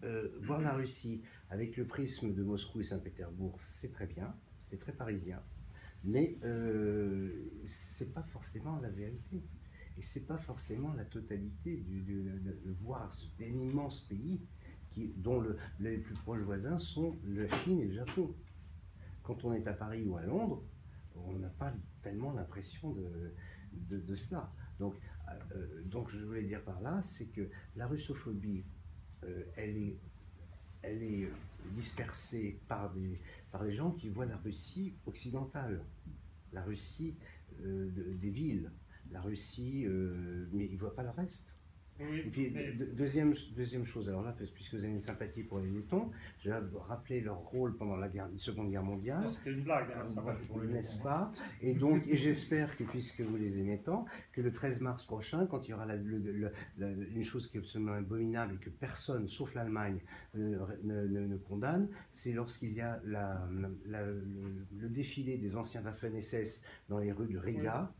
euh, 0.05 0.29
voir 0.41 0.61
la 0.61 0.75
Russie 0.75 1.23
avec 1.51 1.77
le 1.77 1.85
prisme 1.85 2.33
de 2.33 2.43
Moscou 2.43 2.81
et 2.81 2.85
Saint-Pétersbourg, 2.85 3.57
c'est 3.59 3.93
très 3.93 4.07
bien, 4.07 4.35
c'est 4.63 4.79
très 4.79 4.93
parisien, 4.93 5.43
mais 6.05 6.39
euh, 6.45 7.51
c'est 7.65 8.15
pas 8.15 8.23
forcément 8.23 8.79
la 8.81 8.89
vérité. 8.89 9.43
Et 10.17 10.21
pas 10.21 10.37
forcément 10.37 10.93
la 10.95 11.05
totalité 11.05 11.77
de, 11.89 12.73
voir 12.83 13.13
cet 13.13 13.31
immense 13.41 14.01
pays 14.03 14.41
qui, 14.91 15.15
dont 15.17 15.43
les 15.81 15.99
plus 15.99 16.15
proches 16.15 16.43
voisins 16.43 16.77
sont 16.77 17.17
la 17.25 17.49
Chine 17.49 17.81
et 17.81 17.87
le 17.87 17.95
Japon. 17.95 18.35
Quand 19.23 19.45
on 19.45 19.53
est 19.53 19.67
à 19.67 19.73
Paris 19.73 20.03
ou 20.05 20.17
à 20.17 20.23
Londres, 20.23 20.63
on 21.15 21.39
n'a 21.39 21.49
pas 21.49 21.73
tellement 22.03 22.33
l'impression 22.33 22.91
de, 22.91 23.97
de, 23.97 24.15
cela. 24.15 24.53
Donc, 24.81 24.95
euh, 25.55 25.83
donc, 25.85 26.11
je 26.11 26.19
voulais 26.25 26.43
dire 26.43 26.63
par 26.63 26.81
là, 26.81 27.01
c'est 27.05 27.27
que 27.27 27.49
la 27.77 27.87
russophobie, 27.87 28.65
euh, 29.25 29.45
elle, 29.57 29.77
est, 29.77 29.97
elle 30.83 31.03
est 31.03 31.29
dispersée 31.77 32.61
par 32.67 32.93
des, 32.93 33.21
par 33.53 33.63
des 33.65 33.73
gens 33.73 33.93
qui 33.93 34.09
voient 34.09 34.27
la 34.27 34.37
Russie 34.39 34.95
occidentale, 35.07 35.81
la 36.53 36.63
Russie 36.63 37.15
euh, 37.65 37.89
des 38.21 38.31
villes, 38.31 38.71
la 39.13 39.21
Russie, 39.21 39.85
euh, 39.87 40.47
mais 40.53 40.67
ils 40.67 40.75
ne 40.75 40.79
voient 40.79 40.95
pas 40.95 41.03
le 41.03 41.11
reste. 41.11 41.49
Oui, 42.01 42.21
Et 42.21 42.31
puis, 42.31 42.51
mais- 42.51 42.73
de- 42.73 42.87
deuxième, 42.87 43.35
deuxième 43.55 43.85
chose, 43.85 44.09
alors 44.09 44.23
là, 44.23 44.35
puisque 44.55 44.73
vous 44.75 44.83
avez 44.83 44.93
une 44.95 45.01
sympathie 45.03 45.43
pour 45.43 45.61
les 45.61 45.71
Lettons, 45.71 46.11
je 46.41 46.49
vais 46.51 46.57
rappeler 46.89 47.21
leur 47.21 47.37
rôle 47.37 47.77
pendant 47.77 47.97
la 47.97 48.09
guerre- 48.09 48.31
Seconde 48.39 48.71
Guerre 48.71 48.83
mondiale. 48.83 49.29
C'était 49.29 49.53
une 49.53 49.63
blague, 49.63 49.89
hein, 49.95 50.05
sympathique 50.05 50.49
pour 50.49 50.63
les 50.63 50.69
N'est-ce 50.69 50.95
Lettons. 50.95 51.05
pas? 51.05 51.33
Et 51.61 51.75
donc, 51.75 52.09
et 52.09 52.17
j'espère 52.17 52.77
que, 52.79 52.85
puisque 52.85 53.21
vous 53.21 53.37
les 53.37 53.57
aimez 53.59 53.79
tant, 53.85 54.07
que 54.33 54.41
le 54.41 54.51
13 54.51 54.81
mars 54.81 55.05
prochain, 55.05 55.47
quand 55.47 55.69
il 55.69 55.73
y 55.73 55.75
aura 55.75 55.85
la- 55.85 55.97
le- 55.97 56.19
le- 56.19 56.53
la- 56.79 56.91
une 56.91 57.23
chose 57.23 57.47
qui 57.47 57.59
est 57.59 57.61
absolument 57.61 57.93
abominable 57.93 58.55
et 58.55 58.59
que 58.59 58.71
personne, 58.71 59.29
sauf 59.29 59.55
l'Allemagne, 59.55 60.01
ne, 60.35 60.57
ne- 60.83 61.07
ne- 61.07 61.27
ne 61.27 61.37
condamne, 61.37 61.89
c'est 62.11 62.33
lorsqu'il 62.33 62.73
y 62.73 62.81
a 62.81 63.01
le 63.05 64.89
défilé 64.89 65.37
des 65.39 65.57
anciens 65.57 65.83
Waffen-SS 65.83 66.65
dans 66.89 66.99
les 66.99 67.13
rues 67.13 67.29
de 67.29 67.39
Riga, 67.39 67.93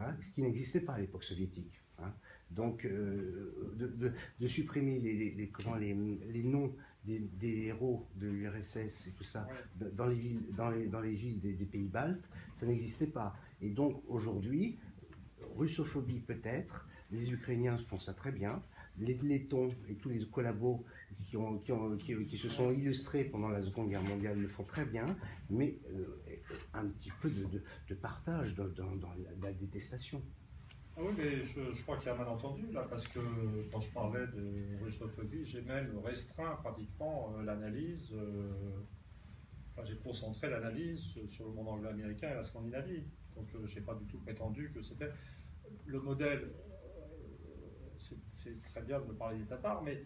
hein, 0.00 0.14
ce 0.20 0.30
qui 0.30 0.42
n'existait 0.42 0.80
pas 0.80 0.94
à 0.94 1.00
l'époque 1.00 1.24
soviétique. 1.24 1.80
hein. 1.98 2.12
Donc, 2.50 2.84
euh, 2.84 3.72
de, 3.76 3.86
de- 3.88 4.12
de 4.40 4.46
supprimer 4.46 4.98
les, 5.00 5.14
les- 5.14 5.30
les- 5.32 5.48
comment, 5.48 5.74
les, 5.76 5.94
les 5.94 6.42
noms 6.44 6.74
des, 7.04 7.18
des 7.18 7.66
héros 7.66 8.06
de 8.16 8.28
l'URSS 8.28 9.08
et 9.08 9.12
tout 9.12 9.24
ça 9.24 9.46
Ouais. 9.80 9.90
dans 9.92 10.06
les 10.06 10.14
villes, 10.14 10.42
dans 10.56 10.70
les, 10.70 10.86
dans 10.86 11.00
les 11.00 11.14
villes 11.14 11.40
des, 11.40 11.52
des 11.54 11.66
pays 11.66 11.88
baltes, 11.88 12.24
ça 12.52 12.66
n'existait 12.66 13.06
pas. 13.08 13.34
Et 13.60 13.70
donc 13.70 14.02
aujourd'hui, 14.08 14.78
russophobie 15.56 16.20
peut-être, 16.20 16.86
les 17.10 17.32
Ukrainiens 17.32 17.76
font 17.78 17.98
ça 17.98 18.14
très 18.14 18.32
bien, 18.32 18.62
les 18.98 19.14
Lettons 19.14 19.70
et 19.88 19.94
tous 19.94 20.08
les 20.08 20.24
collabos 20.26 20.84
qui, 21.24 21.36
ont, 21.36 21.58
qui, 21.98 22.38
se 22.38 22.48
sont 22.48 22.70
illustrés 22.72 23.24
pendant 23.24 23.48
la 23.48 23.62
Seconde 23.62 23.88
Guerre 23.88 24.02
mondiale 24.02 24.38
le 24.38 24.48
font 24.48 24.64
très 24.64 24.84
bien, 24.84 25.16
mais 25.50 25.78
euh, 25.90 26.20
un 26.72 26.86
petit 26.86 27.10
peu 27.20 27.30
de, 27.30 27.94
partage 27.94 28.54
dans, 28.54 28.64
la, 29.42 29.52
détestation. 29.52 30.22
Ah 30.96 31.00
oui, 31.02 31.12
mais 31.16 31.42
je, 31.42 31.72
je 31.72 31.82
crois 31.82 31.96
qu'il 31.96 32.06
y 32.06 32.10
a 32.10 32.14
un 32.14 32.18
malentendu 32.18 32.70
là, 32.72 32.86
parce 32.88 33.08
que 33.08 33.18
quand 33.72 33.80
je 33.80 33.90
parlais 33.90 34.26
de 34.28 34.84
russophobie, 34.84 35.44
j'ai 35.44 35.62
même 35.62 35.98
restreint 36.04 36.56
pratiquement 36.62 37.34
euh, 37.36 37.42
l'analyse, 37.42 38.12
euh, 38.12 38.52
enfin, 39.72 39.84
j'ai 39.84 39.96
concentré 39.96 40.48
l'analyse 40.48 41.18
sur 41.28 41.46
le 41.46 41.52
monde 41.52 41.68
anglo-américain 41.68 42.30
et 42.30 42.34
la 42.34 42.44
Scandinavie. 42.44 43.02
Donc 43.34 43.48
je 43.66 43.74
n'ai 43.74 43.80
pas 43.80 43.94
du 43.94 44.04
tout 44.06 44.18
prétendu 44.18 44.70
que 44.72 44.80
c'était 44.80 45.10
le 45.86 46.00
modèle. 46.00 46.48
C'est- 47.98 48.62
très 48.62 48.82
bien 48.82 49.00
de 49.00 49.06
me 49.06 49.14
parler 49.14 49.38
des 49.38 49.44
Tatars, 49.46 49.82
mais 49.82 50.02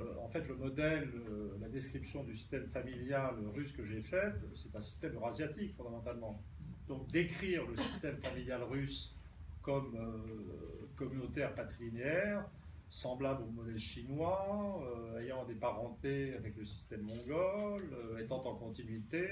euh, 0.00 0.14
en 0.22 0.28
fait 0.28 0.46
le 0.48 0.56
modèle, 0.56 1.10
euh, 1.14 1.56
la 1.60 1.68
description 1.68 2.24
du 2.24 2.34
système 2.34 2.66
familial 2.68 3.34
russe 3.54 3.72
que 3.72 3.84
j'ai 3.84 4.00
faite, 4.00 4.34
c'est 4.54 4.74
un 4.74 4.80
système 4.80 5.14
eurasiatique 5.14 5.74
fondamentalement. 5.76 6.40
Donc 6.88 7.06
décrire 7.10 7.66
le 7.66 7.76
système 7.76 8.16
familial 8.18 8.62
russe 8.64 9.14
comme 9.62 9.94
euh, 9.96 10.86
communautaire 10.96 11.54
patrilinéaire, 11.54 12.44
semblable 12.88 13.42
au 13.44 13.50
modèle 13.50 13.78
chinois, 13.78 14.84
ayant 15.20 15.44
des 15.46 15.54
parentés 15.54 16.34
avec 16.34 16.56
le 16.56 16.64
système 16.64 17.02
mongol, 17.02 17.88
étant 18.20 18.44
en 18.46 18.54
continuité. 18.54 19.26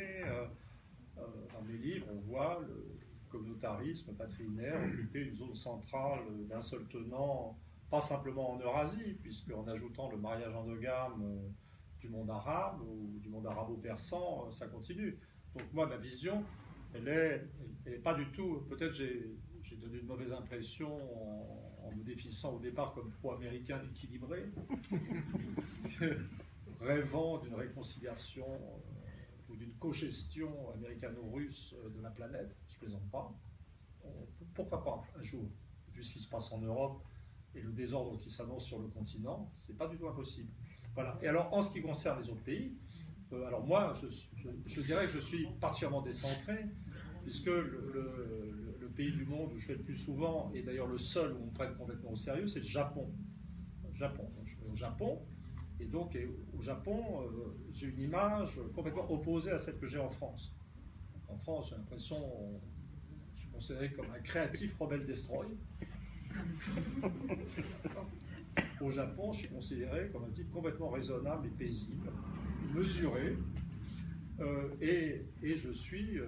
dans 1.52 1.62
mes 1.68 1.76
livres, 1.76 2.06
on 2.10 2.20
voit 2.20 2.60
le 2.66 2.96
communautarisme 3.28 4.12
patrilinéaire 4.14 4.80
occuper 4.82 5.20
une 5.20 5.34
zone 5.34 5.54
centrale 5.54 6.20
d'un 6.48 6.60
seul 6.60 6.84
tenant, 6.86 7.56
pas 7.90 8.00
simplement 8.00 8.52
en 8.52 8.60
Eurasie, 8.60 9.18
puisque 9.20 9.52
en 9.52 9.66
ajoutant 9.66 10.10
le 10.10 10.16
mariage 10.16 10.54
endogame 10.54 11.22
euh, 11.22 11.48
du 12.00 12.08
monde 12.08 12.30
arabe 12.30 12.80
ou 12.82 13.18
du 13.20 13.28
monde 13.28 13.46
arabo-persan, 13.46 14.46
euh, 14.46 14.50
ça 14.50 14.66
continue. 14.68 15.18
Donc 15.54 15.72
moi, 15.72 15.86
ma 15.86 15.96
vision, 15.96 16.44
elle 16.94 17.08
est, 17.08 17.98
pas 17.98 18.14
du 18.14 18.30
tout. 18.30 18.64
Peut-être 18.68 18.92
j'ai 18.92 19.36
donné 19.76 19.98
une 19.98 20.06
mauvaise 20.06 20.32
impression 20.32 20.90
en, 21.84 21.92
me 21.92 22.04
définissant 22.04 22.54
au 22.54 22.60
départ 22.60 22.92
comme 22.92 23.10
pro-américain 23.10 23.80
équilibré, 23.90 24.44
rêvant 26.80 27.38
d'une 27.38 27.54
réconciliation 27.54 28.46
euh, 28.46 29.48
ou 29.48 29.56
d'une 29.56 29.72
co-gestion 29.72 30.70
américano-russe 30.74 31.74
euh, 31.78 31.88
de 31.90 32.00
la 32.00 32.10
planète. 32.10 32.54
Je 32.68 32.78
plaisante 32.78 33.08
pas. 33.10 33.32
Pourquoi 34.54 34.82
pas 34.82 35.02
un 35.18 35.22
jour, 35.22 35.44
vu 35.92 36.02
ce 36.02 36.14
qui 36.14 36.20
se 36.20 36.28
passe 36.28 36.50
en 36.52 36.58
Europe 36.58 37.02
et 37.54 37.60
le 37.60 37.72
désordre 37.72 38.16
qui 38.18 38.30
s'annonce 38.30 38.64
sur 38.64 38.78
le 38.78 38.88
continent, 38.88 39.50
c'est 39.56 39.76
pas 39.76 39.88
du 39.88 39.96
tout 39.96 40.08
impossible. 40.08 40.48
Voilà. 40.94 41.18
Et 41.22 41.28
alors, 41.28 41.52
en 41.52 41.62
ce 41.62 41.70
qui 41.72 41.80
concerne 41.80 42.20
les 42.20 42.28
autres 42.28 42.42
pays, 42.42 42.76
euh, 43.32 43.46
alors 43.46 43.64
moi, 43.64 43.92
je, 44.66 44.80
dirais 44.80 45.06
que 45.06 45.12
je 45.12 45.18
suis 45.18 45.46
particulièrement 45.60 46.02
décentré, 46.02 46.66
puisque 47.22 47.46
le, 47.46 48.90
pays 48.96 49.12
du 49.12 49.24
monde 49.24 49.52
où 49.52 49.56
je 49.56 49.68
vais 49.68 49.74
le 49.74 49.82
plus 49.82 49.94
souvent, 49.94 50.50
et 50.52 50.62
d'ailleurs 50.62 50.88
le 50.88 50.98
seul 50.98 51.32
où 51.32 51.38
on 51.42 51.46
me 51.46 51.52
prenne 51.52 51.74
complètement 51.74 52.10
au 52.10 52.16
sérieux, 52.16 52.48
c'est 52.48 52.58
le 52.58 52.66
Japon. 52.66 53.08
Japon. 53.94 54.28
Je 54.44 54.56
vais 54.56 54.70
au 54.70 54.74
Japon, 54.74 55.22
et 55.78 55.86
donc 55.86 56.18
au 56.58 56.60
Japon, 56.60 57.22
euh, 57.22 57.56
j'ai 57.72 57.86
une 57.86 58.00
image 58.00 58.60
complètement 58.74 59.10
opposée 59.10 59.52
à 59.52 59.58
celle 59.58 59.78
que 59.78 59.86
j'ai 59.86 59.98
en 59.98 60.10
France. 60.10 60.52
En 61.28 61.36
France, 61.38 61.70
j'ai 61.70 61.76
l'impression, 61.76 62.18
je 63.32 63.38
suis 63.38 63.48
considéré 63.48 63.92
comme 63.92 64.10
un 64.10 64.20
créatif 64.20 64.76
rebelle 64.76 65.06
destroy. 65.06 65.46
Au 68.80 68.90
Japon, 68.90 69.32
je 69.32 69.40
suis 69.40 69.48
considéré 69.48 70.08
comme 70.10 70.24
un 70.24 70.30
type 70.30 70.50
complètement 70.50 70.88
raisonnable 70.88 71.46
et 71.46 71.50
paisible, 71.50 72.10
mesuré, 72.74 73.36
euh, 74.40 74.68
et, 74.80 75.26
et 75.42 75.54
je 75.54 75.70
suis, 75.70 76.18
euh, 76.18 76.26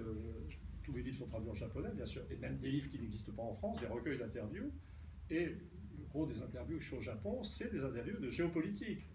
tous 0.83 0.93
mes 0.93 1.01
livres 1.01 1.17
sont 1.17 1.25
traduits 1.25 1.49
en 1.49 1.55
japonais, 1.55 1.89
bien 1.95 2.05
sûr, 2.05 2.21
et 2.29 2.35
même 2.37 2.57
des 2.59 2.69
livres 2.69 2.89
qui 2.89 2.99
n'existent 2.99 3.31
pas 3.31 3.41
en 3.41 3.55
France, 3.55 3.79
des 3.81 3.87
recueils 3.87 4.19
d'interviews, 4.19 4.71
et 5.31 5.45
le 5.45 6.05
gros 6.09 6.27
des 6.27 6.41
interviews 6.41 6.77
que 6.77 6.83
je 6.83 6.89
fais 6.89 6.97
au 6.97 7.01
Japon, 7.01 7.43
c'est 7.43 7.71
des 7.71 7.83
interviews 7.83 8.19
de 8.19 8.29
géopolitique. 8.29 9.09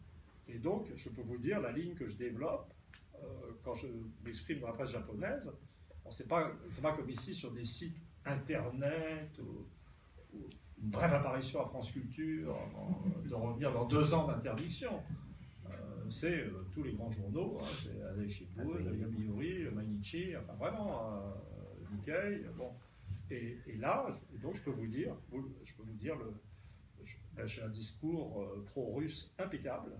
Et 0.49 0.59
donc, 0.59 0.91
je 0.97 1.09
peux 1.11 1.23
vous 1.23 1.39
dire, 1.39 1.61
la 1.61 1.71
ligne 1.71 1.95
que 1.95 2.09
je 2.09 2.17
développe, 2.17 2.73
euh, 3.15 3.53
quand 3.63 3.75
je 3.75 3.87
m'exprime 4.25 4.61
dans 4.61 4.69
la 4.69 4.73
presse 4.73 4.91
japonaise, 4.91 5.53
c'est 6.11 6.27
pas, 6.27 6.53
pas 6.83 6.93
comme 6.97 7.09
ici 7.09 7.35
sur 7.35 7.53
des 7.53 7.65
sites 7.65 8.03
internet, 8.25 9.39
ou 9.41 10.49
une 10.83 10.91
brève 10.91 11.13
apparition 11.13 11.61
à 11.61 11.67
France 11.67 11.91
Culture, 11.91 12.55
avant 12.57 13.03
de 13.25 13.35
revenir 13.35 13.73
dans 13.73 13.85
deux 13.87 14.15
ans 14.15 14.27
d'interdiction. 14.27 15.03
Euh, 15.67 15.71
c'est 16.09 16.41
euh, 16.43 16.65
tous 16.73 16.83
les 16.83 16.93
grands 16.93 17.11
journaux, 17.11 17.59
hein, 17.61 17.67
c'est 17.75 18.29
Shimbun, 18.29 18.63
Asahi. 18.65 18.99
Yomiuri, 19.01 19.65
Mainichi, 19.75 20.37
enfin 20.37 20.55
vraiment, 20.55 21.13
euh, 21.17 21.95
Nikkei, 21.95 22.45
bon. 22.57 22.73
Et, 23.31 23.59
et 23.67 23.77
là, 23.77 24.07
et 24.35 24.39
donc 24.39 24.55
je 24.55 24.63
peux 24.63 24.71
vous 24.71 24.87
dire, 24.87 25.15
vous- 25.31 25.53
je 25.65 25.75
peux 25.75 25.83
vous 25.83 25.95
dire, 25.97 26.17
le, 26.17 26.33
ben, 27.35 27.47
j'ai 27.47 27.63
un 27.63 27.69
discours 27.69 28.41
euh, 28.43 28.65
pro-russe 28.65 29.35
impeccable. 29.39 29.93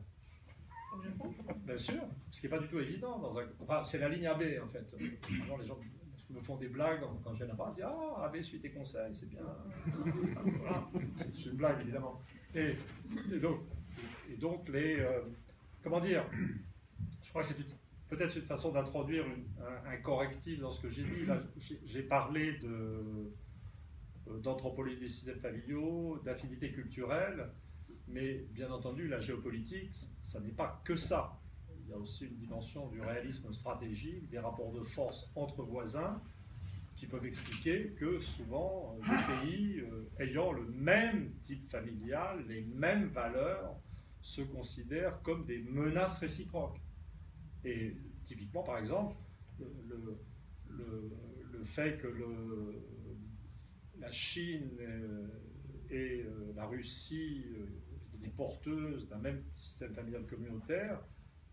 Bien 1.67 1.77
sûr, 1.77 2.01
ce 2.31 2.41
qui 2.41 2.47
n'est 2.47 2.51
pas 2.51 2.59
du 2.59 2.67
tout 2.69 2.79
évident. 2.79 3.19
Dans 3.19 3.39
un... 3.39 3.45
enfin, 3.61 3.85
c'est 3.85 3.99
la 3.99 4.09
ligne 4.09 4.27
AB 4.27 4.43
en 4.65 4.69
fait. 4.69 4.91
Maintenant, 5.39 5.59
les 5.59 5.65
gens 5.67 5.79
me 6.31 6.41
font 6.41 6.57
des 6.57 6.69
blagues 6.69 7.01
quand 7.25 7.33
je 7.33 7.39
viens 7.39 7.47
là-bas, 7.47 7.73
ils 7.73 7.77
disent 7.77 7.85
Ah, 7.87 8.25
AB 8.25 8.41
suit 8.41 8.61
tes 8.61 8.71
conseils, 8.71 9.15
c'est 9.15 9.29
bien. 9.29 9.43
C'est 11.19 11.47
une 11.47 11.57
blague 11.57 11.81
évidemment. 11.81 12.21
Et, 12.55 12.77
donc, 14.39 14.69
les. 14.69 15.01
euh, 15.01 15.21
comment 15.83 16.01
dire 16.01 16.25
Je 17.23 17.31
crois 17.31 17.43
que 17.43 17.49
c'est 17.49 17.57
peut-être 18.09 18.37
une 18.37 18.45
façon 18.45 18.73
d'introduire 18.73 19.25
un, 19.87 19.97
correctif 19.99 20.61
dans 20.61 20.71
ce 20.71 20.81
que 20.81 20.89
j'ai 20.89 21.05
dit. 21.05 21.27
J'ai 21.85 22.03
parlé 22.03 22.59
de 22.59 23.33
euh, 24.29 24.39
d'anthropologie 24.41 24.99
des 24.99 25.09
systèmes 25.09 25.41
familiaux, 25.41 26.21
d'affinités 26.25 26.73
culturelles, 26.73 27.49
mais 28.09 28.47
bien 28.51 28.71
entendu, 28.71 29.09
la 29.09 29.21
géopolitique, 29.21 29.95
ça 30.23 30.41
n'est 30.41 30.53
pas 30.53 30.81
que 30.85 30.97
ça. 30.97 31.39
Il 31.89 31.93
y 31.93 31.95
a 31.95 31.99
aussi 31.99 32.27
une 32.27 32.37
dimension 32.37 32.87
du 32.89 33.01
réalisme 33.01 33.51
stratégique, 33.53 34.29
des 34.29 34.39
rapports 34.39 34.73
de 34.73 34.83
force 34.83 35.31
entre 35.35 35.63
voisins, 35.63 36.21
qui 36.97 37.07
peuvent 37.07 37.25
expliquer 37.25 37.95
que 37.99 38.21
souvent, 38.21 38.95
euh, 38.95 39.05
les 39.11 39.51
pays 39.51 39.81
euh, 39.81 40.11
ayant 40.19 40.53
le 40.53 40.67
même 40.67 41.33
type 41.43 41.67
familial, 41.71 42.45
les 42.47 42.63
mêmes 42.63 43.07
valeurs, 43.09 43.75
se 44.21 44.43
considèrent 44.43 45.23
comme 45.23 45.47
des 45.47 45.61
menaces 45.61 46.19
réciproques. 46.19 46.81
Et 47.65 47.97
typiquement, 48.25 48.63
par 48.63 48.79
exemple, 48.79 49.17
le, 49.59 50.19
fait 51.65 51.99
que 51.99 52.09
la 54.01 54.11
Chine 54.11 54.71
euh, 54.81 55.27
et 55.91 56.23
euh, 56.23 56.53
la 56.57 56.67
Russie, 56.67 57.45
euh, 57.57 57.67
des 58.21 58.29
porteuses 58.29 59.09
d'un 59.09 59.19
même 59.19 59.43
système 59.55 59.95
familial 59.95 60.25
communautaire, 60.27 61.01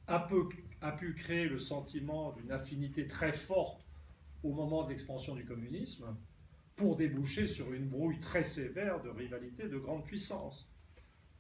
a, 0.08 0.92
pu 0.92 1.14
créer 1.14 1.48
le 1.48 1.58
sentiment 1.58 2.32
d'une 2.34 2.52
affinité 2.52 3.08
très 3.08 3.34
forte 3.34 3.86
au 4.44 4.54
moment 4.54 4.84
de 4.84 4.90
l'expansion 4.90 5.36
du 5.36 5.46
communisme 5.46 6.16
pour 6.76 6.96
déboucher 6.96 7.48
sur 7.48 7.74
une 7.74 7.88
brouille 7.88 8.20
très 8.20 8.44
sévère 8.44 9.02
de 9.02 9.10
rivalité 9.10 9.68
de 9.68 9.78
grande 9.78 10.04
puissance. 10.04 10.70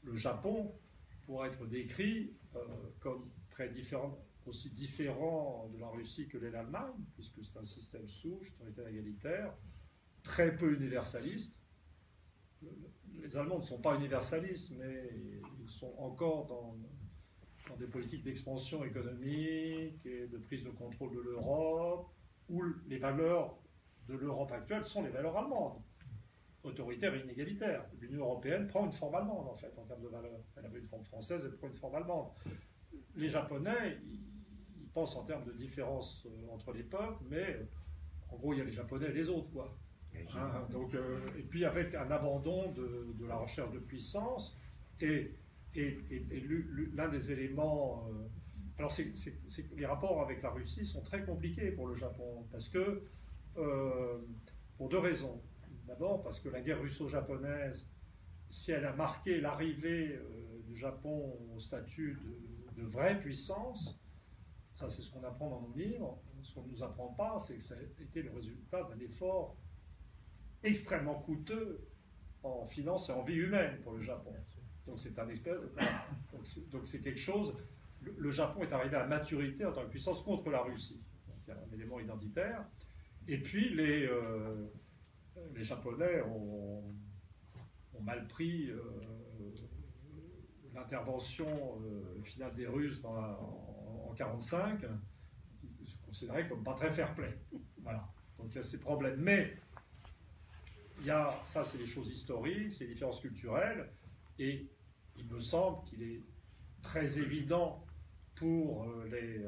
Le 0.03 0.15
Japon 0.15 0.73
pourrait 1.25 1.49
être 1.49 1.65
décrit 1.67 2.33
euh, 2.55 2.59
comme 2.99 3.29
très 3.49 3.69
différent, 3.69 4.17
aussi 4.45 4.69
différent 4.69 5.69
de 5.73 5.79
la 5.79 5.87
Russie 5.89 6.27
que 6.27 6.37
l'est 6.37 6.51
l'Allemagne, 6.51 6.93
puisque 7.13 7.43
c'est 7.43 7.59
un 7.59 7.65
système 7.65 8.07
souche, 8.07 8.53
autoritaire 8.53 8.87
égalitaire, 8.87 9.53
très 10.23 10.55
peu 10.55 10.73
universaliste. 10.73 11.59
les 13.21 13.37
Allemands 13.37 13.59
ne 13.59 13.63
sont 13.63 13.79
pas 13.79 13.95
universalistes, 13.95 14.71
mais 14.77 15.09
ils 15.61 15.69
sont 15.69 15.93
encore 15.97 16.45
dans, 16.47 16.75
des 17.79 17.87
politiques 17.87 18.23
d'expansion 18.23 18.83
économique 18.83 20.05
et 20.05 20.27
de 20.27 20.37
prise 20.37 20.63
de 20.63 20.69
contrôle 20.69 21.15
de 21.15 21.21
l'Europe, 21.21 22.09
où 22.49 22.63
les 22.87 22.97
valeurs 22.97 23.57
de 24.07 24.15
l'Europe 24.15 24.51
actuelle 24.51 24.85
sont 24.85 25.03
les 25.03 25.09
valeurs 25.09 25.37
allemandes, 25.37 25.81
autoritaires 26.63 27.13
et 27.15 27.21
inégalitaires. 27.21 27.85
L'Union 27.99 28.25
européenne 28.25 28.67
prend 28.67 28.85
une 28.85 28.91
forme 28.91 29.15
allemande, 29.15 29.47
en 29.47 29.55
fait, 29.55 29.73
en 29.77 29.83
termes 29.83 30.01
de 30.01 30.07
valeurs. 30.07 30.39
Elle 30.57 30.65
avait 30.65 30.79
une 30.79 30.87
forme 30.87 31.03
française, 31.03 31.43
elle 31.45 31.57
prend 31.57 31.67
une 31.67 31.73
forme 31.73 31.95
allemande. 31.95 32.27
Les 33.15 33.29
Japonais, 33.29 33.97
ils, 34.03 34.19
pensent 34.93 35.17
en 35.17 35.25
termes 35.25 35.43
de 35.43 35.51
différence 35.51 36.25
euh, 36.25 36.53
entre 36.53 36.71
les 36.71 36.83
peuples, 36.83 37.21
mais 37.29 37.55
euh, 37.55 37.65
en 38.29 38.37
gros, 38.37 38.53
il 38.53 38.59
y 38.59 38.61
a 38.61 38.63
les 38.63 38.71
Japonais 38.71 39.07
et 39.07 39.11
les 39.11 39.27
autres, 39.29 39.51
quoi. 39.51 39.77
Hein, 40.33 40.65
donc, 40.71 40.93
euh, 40.93 41.19
et 41.37 41.41
puis 41.41 41.65
avec 41.65 41.93
un 41.95 42.09
abandon 42.09 42.71
de, 42.71 43.13
de, 43.13 43.25
la 43.25 43.35
recherche 43.35 43.71
de 43.71 43.79
puissance 43.79 44.57
et, 45.01 45.35
et, 45.75 46.43
l'un 46.93 47.09
des 47.09 47.31
éléments. 47.31 48.09
alors, 48.77 48.91
c'est, 48.91 49.13
les 49.75 49.85
rapports 49.85 50.21
avec 50.21 50.41
la 50.41 50.49
Russie 50.49 50.85
sont 50.85 51.01
très 51.01 51.23
compliqués 51.23 51.71
pour 51.71 51.87
le 51.87 51.95
Japon 51.95 52.45
parce 52.51 52.69
que 52.69 53.03
euh, 53.57 54.17
pour 54.77 54.89
deux 54.89 54.99
raisons. 54.99 55.41
D'abord 55.87 56.23
parce 56.23 56.39
que 56.39 56.49
la 56.49 56.61
guerre 56.61 56.81
russo-japonaise, 56.81 57.87
si 58.49 58.71
elle 58.71 58.85
a 58.85 58.93
marqué 58.93 59.39
l'arrivée 59.39 60.15
euh, 60.15 60.61
du 60.65 60.75
Japon 60.75 61.37
au 61.55 61.59
statut 61.59 62.19
de, 62.75 62.83
vraie 62.83 63.19
puissance, 63.19 63.97
ça 64.73 64.89
c'est 64.89 65.01
ce 65.01 65.11
qu'on 65.11 65.23
apprend 65.23 65.49
dans 65.49 65.61
nos 65.61 65.73
livres, 65.73 66.21
ce 66.41 66.53
qu'on 66.53 66.63
ne 66.63 66.69
nous 66.69 66.83
apprend 66.83 67.13
pas, 67.13 67.39
c'est 67.39 67.55
que 67.55 67.63
ça 67.63 67.75
a 67.75 68.01
été 68.01 68.21
le 68.21 68.31
résultat 68.31 68.83
d'un 68.83 68.99
effort 68.99 69.55
extrêmement 70.63 71.15
coûteux 71.21 71.87
en 72.43 72.65
finance 72.65 73.09
et 73.09 73.13
en 73.13 73.23
vie 73.23 73.35
humaine 73.35 73.79
pour 73.81 73.93
le 73.93 74.01
Japon. 74.01 74.33
Donc 74.95 75.01
c'est 75.01 75.19
un 75.19 75.27
donc 76.71 76.87
c'est 76.87 77.01
quelque 77.01 77.19
chose. 77.19 77.53
Le, 77.99 78.29
Japon 78.29 78.61
est 78.61 78.71
arrivé 78.71 78.95
à 78.95 79.05
maturité 79.05 79.65
en 79.65 79.73
tant 79.73 79.83
que 79.83 79.89
puissance 79.89 80.23
contre 80.23 80.49
la 80.49 80.61
Russie. 80.61 81.03
il 81.27 81.49
y 81.49 81.51
a 81.51 81.59
un 81.59 81.73
élément 81.73 81.99
identitaire. 81.99 82.63
Et 83.27 83.37
puis 83.39 83.75
les, 83.75 84.07
euh, 84.07 84.71
les 85.53 85.63
Japonais 85.63 86.21
ont, 86.21 86.95
mal 88.03 88.25
pris 88.27 88.69
euh, 88.69 88.79
l'intervention 90.73 91.81
euh, 91.83 92.21
finale 92.23 92.55
des 92.55 92.67
Russes 92.67 93.01
en 93.03 94.13
1945, 94.13 94.79
qui 95.83 95.97
considérée 96.05 96.47
comme 96.47 96.63
pas 96.63 96.75
très 96.75 96.91
fair-play. 96.91 97.37
Voilà. 97.81 98.07
Donc 98.37 98.47
il 98.51 98.55
y 98.55 98.59
a 98.59 98.63
ces 98.63 98.79
problèmes. 98.79 99.19
Mais 99.19 99.57
il 101.01 101.07
y 101.07 101.11
a, 101.11 101.37
ça 101.43 101.65
c'est 101.65 101.79
des 101.79 101.85
choses 101.85 102.09
historiques, 102.09 102.71
c'est 102.71 102.85
des 102.85 102.93
différences 102.93 103.19
culturelles, 103.19 103.89
et 104.39 104.69
il 105.17 105.27
me 105.27 105.39
semble 105.39 105.83
qu'il 105.85 106.03
est 106.03 106.21
très 106.81 107.19
évident 107.19 107.85
pour 108.35 108.85
les 109.09 109.41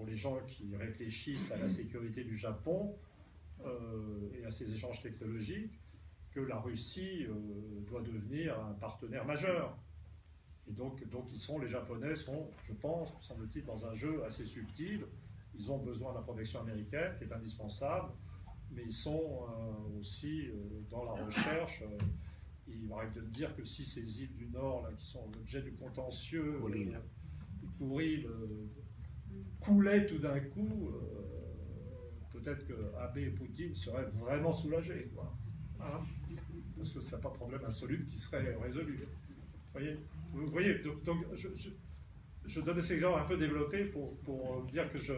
pour 0.00 0.06
les 0.06 0.16
gens 0.16 0.38
qui 0.46 0.74
réfléchissent 0.76 1.50
à 1.52 1.58
la 1.58 1.68
sécurité 1.68 2.24
du 2.24 2.34
Japon 2.34 2.96
euh, 3.66 4.30
et 4.34 4.46
à 4.46 4.50
ses 4.50 4.72
échanges 4.72 5.02
technologiques, 5.02 5.78
que 6.30 6.40
la 6.40 6.58
Russie 6.58 7.26
euh, 7.28 7.34
doit 7.86 8.00
devenir 8.00 8.58
un 8.58 8.72
partenaire 8.72 9.26
majeur. 9.26 9.76
Et 10.66 10.72
donc, 10.72 11.06
donc 11.10 11.30
ils 11.32 11.38
sont, 11.38 11.58
les 11.58 11.68
Japonais 11.68 12.14
sont, 12.14 12.48
je 12.66 12.72
pense, 12.72 13.12
semble-t-il, 13.20 13.64
dans 13.66 13.84
un 13.84 13.94
jeu 13.94 14.24
assez 14.24 14.46
subtil. 14.46 15.04
Ils 15.54 15.70
ont 15.70 15.78
besoin 15.78 16.12
de 16.12 16.16
la 16.16 16.22
protection 16.22 16.60
américaine, 16.60 17.16
qui 17.18 17.24
est 17.24 17.32
indispensable, 17.32 18.10
mais 18.70 18.84
ils 18.84 18.94
sont 18.94 19.46
euh, 19.50 19.98
aussi 19.98 20.48
dans 20.88 21.04
la 21.04 21.24
recherche. 21.24 21.82
Il 22.74 22.88
va 22.88 23.06
de 23.06 23.20
dire 23.22 23.54
que 23.56 23.64
si 23.64 23.84
ces 23.84 24.22
îles 24.22 24.34
du 24.34 24.46
Nord, 24.46 24.82
là, 24.82 24.90
qui 24.96 25.06
sont 25.06 25.30
l'objet 25.34 25.62
du 25.62 25.72
contentieux, 25.72 26.58
Kouril, 27.78 28.28
coulait 29.60 30.06
tout 30.06 30.18
d'un 30.18 30.40
coup, 30.40 30.88
euh, 30.88 32.30
peut-être 32.32 32.66
que 32.66 32.74
Abe 32.98 33.18
et 33.18 33.30
Poutine 33.30 33.74
seraient 33.74 34.08
vraiment 34.18 34.52
soulagés. 34.52 35.10
Quoi. 35.14 35.32
Hein? 35.80 36.00
Parce 36.76 36.90
que 36.90 37.00
ce 37.00 37.14
n'est 37.14 37.22
pas 37.22 37.28
un 37.28 37.32
problème 37.32 37.64
insoluble 37.64 38.04
qui 38.04 38.16
serait 38.16 38.56
résolu. 38.56 39.00
Vous 39.02 39.72
voyez, 39.72 39.94
Vous 40.32 40.46
voyez 40.46 40.74
donc, 41.04 41.24
je, 41.34 41.48
je, 41.54 41.70
je, 42.46 42.60
donne 42.60 42.80
ces 42.80 42.94
exemples 42.94 43.20
un 43.20 43.26
peu 43.26 43.36
développés 43.36 43.84
pour, 43.84 44.18
pour 44.20 44.64
dire 44.64 44.90
que 44.90 44.98
je, 44.98 45.12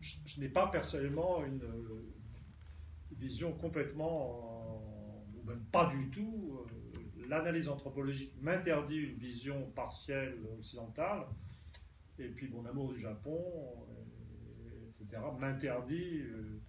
je, 0.00 0.40
n'ai 0.40 0.48
pas 0.48 0.66
personnellement 0.68 1.44
une 1.44 1.62
vision 3.18 3.52
complètement, 3.52 4.82
ou 5.34 5.48
même 5.48 5.64
pas 5.72 5.86
du 5.86 6.10
tout, 6.10 6.58
euh, 6.60 6.65
l'analyse 7.28 7.68
anthropologique 7.68 8.32
m'interdit 8.40 8.96
une 8.96 9.18
vision 9.18 9.70
partielle 9.74 10.38
occidentale. 10.58 11.26
Et 12.18 12.28
puis 12.28 12.48
mon 12.48 12.64
amour 12.64 12.92
du 12.92 13.00
Japon, 13.00 13.42
etc., 14.88 15.22
m'interdit. 15.38 16.20
Euh, 16.20 16.60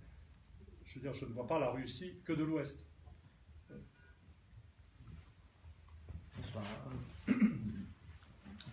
je 0.84 0.95
veux 0.95 1.01
dire, 1.01 1.13
je 1.13 1.25
ne 1.25 1.31
vois 1.31 1.47
pas 1.47 1.59
la 1.59 1.69
Russie 1.69 2.19
que 2.23 2.34
de 2.34 2.43
l'Ouest. 2.43 2.85
Bonsoir. 6.38 6.63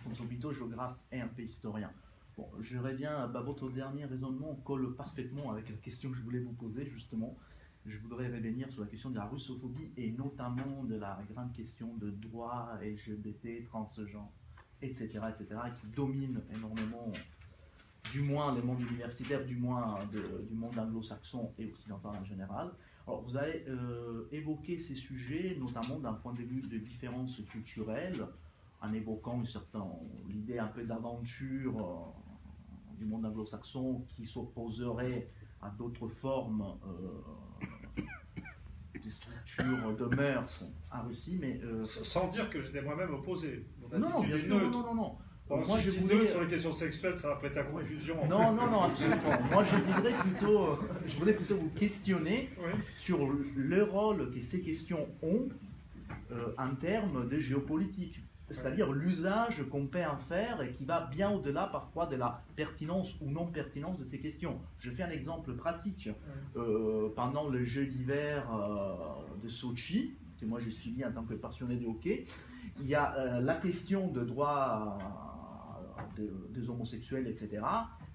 François 0.03 0.25
Bito, 0.25 0.53
géographe 0.53 0.97
et 1.11 1.19
un 1.19 1.27
peu 1.27 1.41
historien. 1.41 1.91
Bon, 2.37 2.49
je 2.59 2.77
bien, 2.93 3.27
bah, 3.27 3.41
votre 3.41 3.69
dernier 3.69 4.05
raisonnement 4.05 4.55
colle 4.63 4.93
parfaitement 4.95 5.51
avec 5.51 5.69
la 5.69 5.77
question 5.77 6.11
que 6.11 6.17
je 6.17 6.21
voulais 6.21 6.39
vous 6.39 6.53
poser, 6.53 6.85
justement. 6.89 7.37
Je 7.85 7.99
voudrais 7.99 8.27
revenir 8.27 8.71
sur 8.71 8.81
la 8.81 8.87
question 8.87 9.11
de 9.11 9.15
la 9.15 9.25
russophobie 9.25 9.91
et 9.95 10.11
notamment 10.11 10.83
de 10.83 10.95
la 10.95 11.19
grande 11.31 11.53
question 11.53 11.95
de 11.97 12.09
droit 12.09 12.77
LGBT, 12.81 13.63
transgenre 13.65 14.31
etc., 14.81 15.19
etc., 15.29 15.59
qui 15.79 15.87
domine 15.87 16.41
énormément, 16.51 17.11
du 18.11 18.21
moins 18.21 18.53
les 18.55 18.61
mondes 18.61 18.81
universitaires, 18.81 19.45
du 19.45 19.55
moins 19.55 19.99
du 20.11 20.55
monde 20.55 20.77
anglo-saxon 20.77 21.53
et 21.57 21.65
occidental 21.65 22.15
en 22.19 22.23
général. 22.23 22.71
Alors, 23.07 23.21
vous 23.21 23.37
avez 23.37 23.65
euh, 23.67 24.27
évoqué 24.31 24.79
ces 24.79 24.95
sujets, 24.95 25.55
notamment 25.59 25.99
d'un 25.99 26.13
point 26.13 26.33
de 26.33 26.41
vue 26.41 26.61
de 26.61 26.77
différences 26.77 27.41
culturelles, 27.49 28.25
en 28.81 28.93
évoquant 28.93 29.41
l'idée 30.27 30.59
un 30.59 30.67
peu 30.67 30.83
d'aventure 30.83 31.77
euh, 31.77 32.97
du 32.97 33.05
monde 33.05 33.25
anglo-saxon 33.25 34.05
qui 34.09 34.25
s'opposerait 34.25 35.29
à 35.61 35.69
d'autres 35.69 36.07
formes 36.07 36.77
euh, 36.85 37.21
de 39.05 39.11
structures 39.11 39.95
de 39.97 40.15
mœurs 40.15 40.65
en 40.91 41.07
Russie, 41.07 41.37
mais... 41.39 41.59
Sans 41.85 42.27
dire 42.29 42.49
que 42.49 42.61
j'étais 42.61 42.81
moi-même 42.81 43.13
opposé. 43.13 43.65
Non, 43.91 44.09
non, 44.09 44.23
bien 44.23 44.39
sûr, 44.39 44.69
non, 44.69 44.81
non, 44.81 44.95
non. 44.95 45.17
moi, 45.49 45.79
je 45.79 45.89
voulais 45.99 46.27
sur 46.27 46.41
les 46.41 46.47
questions 46.47 46.73
sexuelles, 46.73 47.17
ça 47.17 47.29
va 47.29 47.35
prêter 47.35 47.59
à 47.59 47.63
confusion. 47.63 48.17
Non, 48.27 48.53
non, 48.53 48.69
non, 48.69 48.83
absolument. 48.83 49.21
moi, 49.51 49.63
je 49.63 49.75
voudrais 49.75 50.13
plutôt, 50.13 50.63
euh, 50.63 50.75
je 51.05 51.17
voudrais 51.17 51.33
plutôt 51.33 51.57
vous 51.57 51.69
questionner 51.69 52.49
sur 52.97 53.19
le 53.55 53.83
rôle 53.83 54.31
que 54.31 54.41
ces 54.41 54.61
questions 54.61 55.07
ont 55.21 55.47
euh, 56.31 56.47
en 56.57 56.75
termes 56.75 57.27
de 57.29 57.39
géopolitique. 57.39 58.19
C'est-à-dire 58.49 58.91
l'usage 58.91 59.63
qu'on 59.69 59.87
peut 59.87 60.03
en 60.03 60.17
faire 60.17 60.61
et 60.61 60.69
qui 60.69 60.85
va 60.85 61.01
bien 61.01 61.31
au-delà 61.31 61.67
parfois 61.67 62.05
de 62.05 62.15
la 62.15 62.43
pertinence 62.55 63.19
ou 63.21 63.29
non 63.29 63.47
pertinence 63.47 63.97
de 63.97 64.03
ces 64.03 64.19
questions. 64.19 64.59
Je 64.77 64.91
fais 64.91 65.03
un 65.03 65.09
exemple 65.09 65.53
pratique. 65.53 66.09
Euh, 66.55 67.09
pendant 67.15 67.49
le 67.49 67.63
jeu 67.63 67.85
d'hiver 67.85 68.47
de 69.43 69.49
Sochi, 69.49 70.15
que 70.39 70.45
moi 70.45 70.59
j'ai 70.59 70.71
suivi 70.71 71.03
en 71.05 71.11
tant 71.11 71.23
que 71.23 71.33
passionné 71.33 71.75
de 71.75 71.85
hockey, 71.85 72.25
il 72.79 72.87
y 72.87 72.95
a 72.95 73.15
euh, 73.15 73.41
la 73.41 73.55
question 73.55 74.07
de 74.09 74.23
droits 74.23 74.97
euh, 76.19 76.27
des 76.49 76.69
homosexuels, 76.69 77.27
etc., 77.27 77.61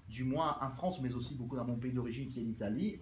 du 0.09 0.23
moins 0.23 0.57
en 0.61 0.69
France, 0.69 1.01
mais 1.01 1.13
aussi 1.13 1.35
beaucoup 1.35 1.55
dans 1.55 1.65
mon 1.65 1.77
pays 1.77 1.93
d'origine 1.93 2.27
qui 2.27 2.39
est 2.39 2.43
l'Italie, 2.43 2.99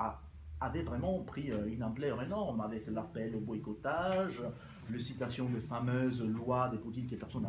avait 0.62 0.84
vraiment 0.84 1.20
pris 1.20 1.52
euh, 1.52 1.66
une 1.68 1.84
ampleur 1.84 2.22
énorme 2.22 2.62
avec 2.62 2.88
l'appel 2.88 3.36
au 3.36 3.40
boycottage, 3.40 4.42
le 4.92 5.00
citation 5.00 5.50
de 5.50 5.60
fameuses 5.60 6.24
lois 6.26 6.70
des 6.70 6.78
Poutine 6.78 7.08
que 7.08 7.16
personne 7.16 7.46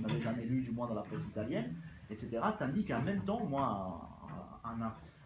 n'avait 0.00 0.20
jamais 0.20 0.44
lues, 0.44 0.62
du 0.62 0.70
moins 0.70 0.86
dans 0.86 0.94
la 0.94 1.02
presse 1.02 1.24
italienne, 1.24 1.74
etc. 2.10 2.40
Tandis 2.58 2.84
qu'en 2.84 3.02
même 3.02 3.22
temps, 3.24 3.44
moi, 3.44 4.08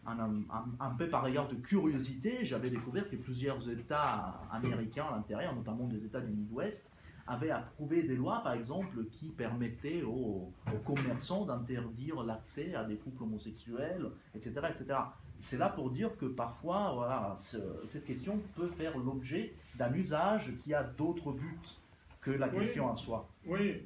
un, 0.06 0.90
peu 0.96 1.08
par 1.08 1.26
égard 1.26 1.48
de 1.48 1.54
curiosité, 1.54 2.44
j'avais 2.44 2.70
découvert 2.70 3.08
que 3.08 3.16
plusieurs 3.16 3.68
États 3.68 4.40
américains 4.50 5.06
à 5.10 5.16
l'intérieur, 5.16 5.54
notamment 5.54 5.84
des 5.84 6.04
États 6.04 6.20
du 6.20 6.32
Midwest, 6.32 6.88
avait 7.26 7.50
approuvé 7.50 8.02
des 8.02 8.16
lois, 8.16 8.40
par 8.42 8.54
exemple, 8.54 9.04
qui 9.12 9.28
permettaient 9.28 10.02
aux, 10.02 10.50
commerçants 10.86 11.44
d'interdire 11.44 12.22
l'accès 12.22 12.74
à 12.74 12.84
des 12.84 12.96
couples 12.96 13.22
homosexuels, 13.24 14.08
etc. 14.34 14.54
etc. 14.70 14.98
C'est 15.40 15.59
là 15.59 15.69
pour 15.69 15.90
dire 15.90 16.16
que 16.16 16.27
parfois, 16.27 16.93
voilà, 16.94 17.36
cette 17.85 18.05
question 18.05 18.40
peut 18.56 18.69
faire 18.69 18.98
l'objet 18.98 19.55
d'un 19.77 19.93
usage 19.94 20.52
qui 20.65 20.74
a 20.74 20.82
d'autres 20.82 21.32
buts 21.32 21.78
que 22.20 22.31
la 22.32 22.48
question 22.48 22.86
en 22.86 22.97
soi. 22.97 23.28
Oui, 23.47 23.82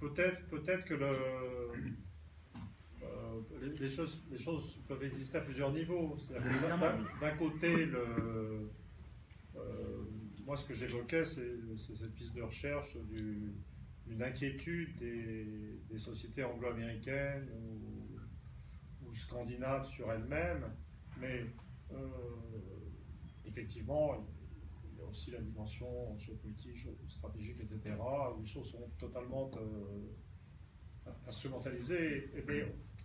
peut-être 0.00 0.46
peut 0.48 0.62
que 0.86 0.94
le, 0.94 1.06
euh, 3.02 3.40
les, 3.78 3.88
choses, 3.88 4.22
les 4.30 4.38
choses 4.38 4.80
peuvent 4.88 5.04
exister 5.04 5.38
à 5.38 5.40
plusieurs 5.42 5.72
niveaux. 5.72 6.16
D'un 7.20 7.36
côté, 7.36 7.86
le, 7.86 8.70
euh, 9.56 10.04
moi, 10.46 10.56
ce 10.56 10.64
que 10.64 10.74
j'évoquais, 10.74 11.24
c'est 11.24 11.58
cette 11.76 12.14
piste 12.14 12.34
de 12.34 12.42
recherche 12.42 12.96
d'une 13.08 14.22
inquiétude 14.22 14.96
des, 14.96 15.98
sociétés 15.98 16.44
anglo-américaines 16.44 17.48
ou, 17.54 17.99
scandinaves 19.14 19.86
sur 19.86 20.10
elles-mêmes. 20.12 20.64
Mais 21.20 21.46
euh, 21.92 21.96
effectivement, 23.44 24.14
il 24.92 24.98
y 24.98 25.02
a 25.02 25.06
aussi 25.06 25.30
la 25.30 25.40
dimension 25.40 26.16
géopolitique, 26.18 26.86
stratégique, 27.08 27.58
etc., 27.60 27.96
où 28.36 28.40
les 28.40 28.46
choses 28.46 28.70
sont 28.70 28.90
totalement 28.98 29.50
euh, 29.56 31.12
instrumentalisées. 31.26 32.30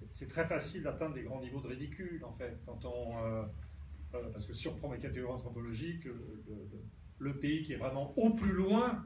c'est 0.09 0.27
très 0.27 0.45
facile 0.45 0.83
d'atteindre 0.83 1.15
des 1.15 1.23
grands 1.23 1.41
niveaux 1.41 1.61
de 1.61 1.67
ridicule, 1.67 2.23
en 2.23 2.33
fait, 2.33 2.57
quand 2.65 2.85
on. 2.85 3.17
Euh, 3.17 3.43
parce 4.31 4.45
que 4.45 4.53
si 4.53 4.69
on 4.69 4.75
prend 4.75 4.87
mes 4.87 4.99
catégories 4.99 5.33
anthropologiques, 5.33 6.07
le 7.17 7.37
pays 7.37 7.63
qui 7.63 7.73
est 7.73 7.77
vraiment 7.77 8.17
au 8.17 8.33
plus 8.33 8.53
loin 8.53 9.05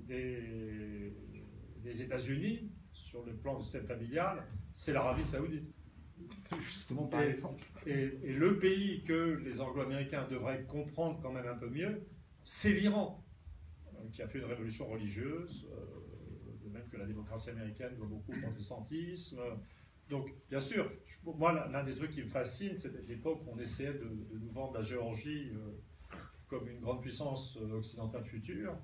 des, 0.00 1.12
des 1.82 2.02
États-Unis 2.02 2.70
sur 2.90 3.22
le 3.26 3.34
plan 3.34 3.58
du 3.58 3.64
système 3.64 3.86
familial, 3.86 4.46
c'est 4.72 4.94
l'Arabie 4.94 5.24
Saoudite. 5.24 5.74
Justement, 6.60 7.06
par 7.06 7.22
et, 7.22 7.30
exemple. 7.30 7.64
Et, 7.86 8.06
le 8.22 8.58
pays 8.58 9.02
que 9.04 9.40
les 9.44 9.60
Anglo-Américains 9.60 10.26
devraient 10.30 10.64
comprendre 10.64 11.20
quand 11.22 11.32
même 11.32 11.46
un 11.46 11.56
peu 11.56 11.68
mieux, 11.68 12.06
c'est 12.42 12.72
l'Iran, 12.72 13.24
euh, 13.86 14.08
qui 14.12 14.22
a 14.22 14.28
fait 14.28 14.38
une 14.38 14.46
révolution 14.46 14.86
religieuse, 14.88 15.68
euh, 15.70 16.64
de 16.64 16.70
même 16.70 16.88
que 16.88 16.96
la 16.96 17.06
démocratie 17.06 17.50
américaine 17.50 17.94
doit 17.96 18.06
beaucoup 18.06 18.32
au 18.32 18.40
protestantisme. 18.40 19.40
Donc, 20.08 20.32
bien 20.48 20.60
sûr, 20.60 20.90
moi, 21.24 21.68
l'un 21.70 21.84
des 21.84 21.94
trucs 21.94 22.12
qui 22.12 22.22
me 22.22 22.28
fascine, 22.28 22.78
c'est 22.78 22.92
l'époque 23.06 23.42
où 23.46 23.50
on 23.54 23.58
essayait 23.58 23.92
de, 23.92 24.38
nous 24.38 24.50
vendre 24.50 24.74
la 24.74 24.82
Géorgie. 24.82 25.50
Euh, 25.54 25.72
comme 26.48 26.68
une 26.68 26.80
grande 26.80 27.02
puissance 27.02 27.56
occidentale 27.56 28.24
future. 28.24 28.76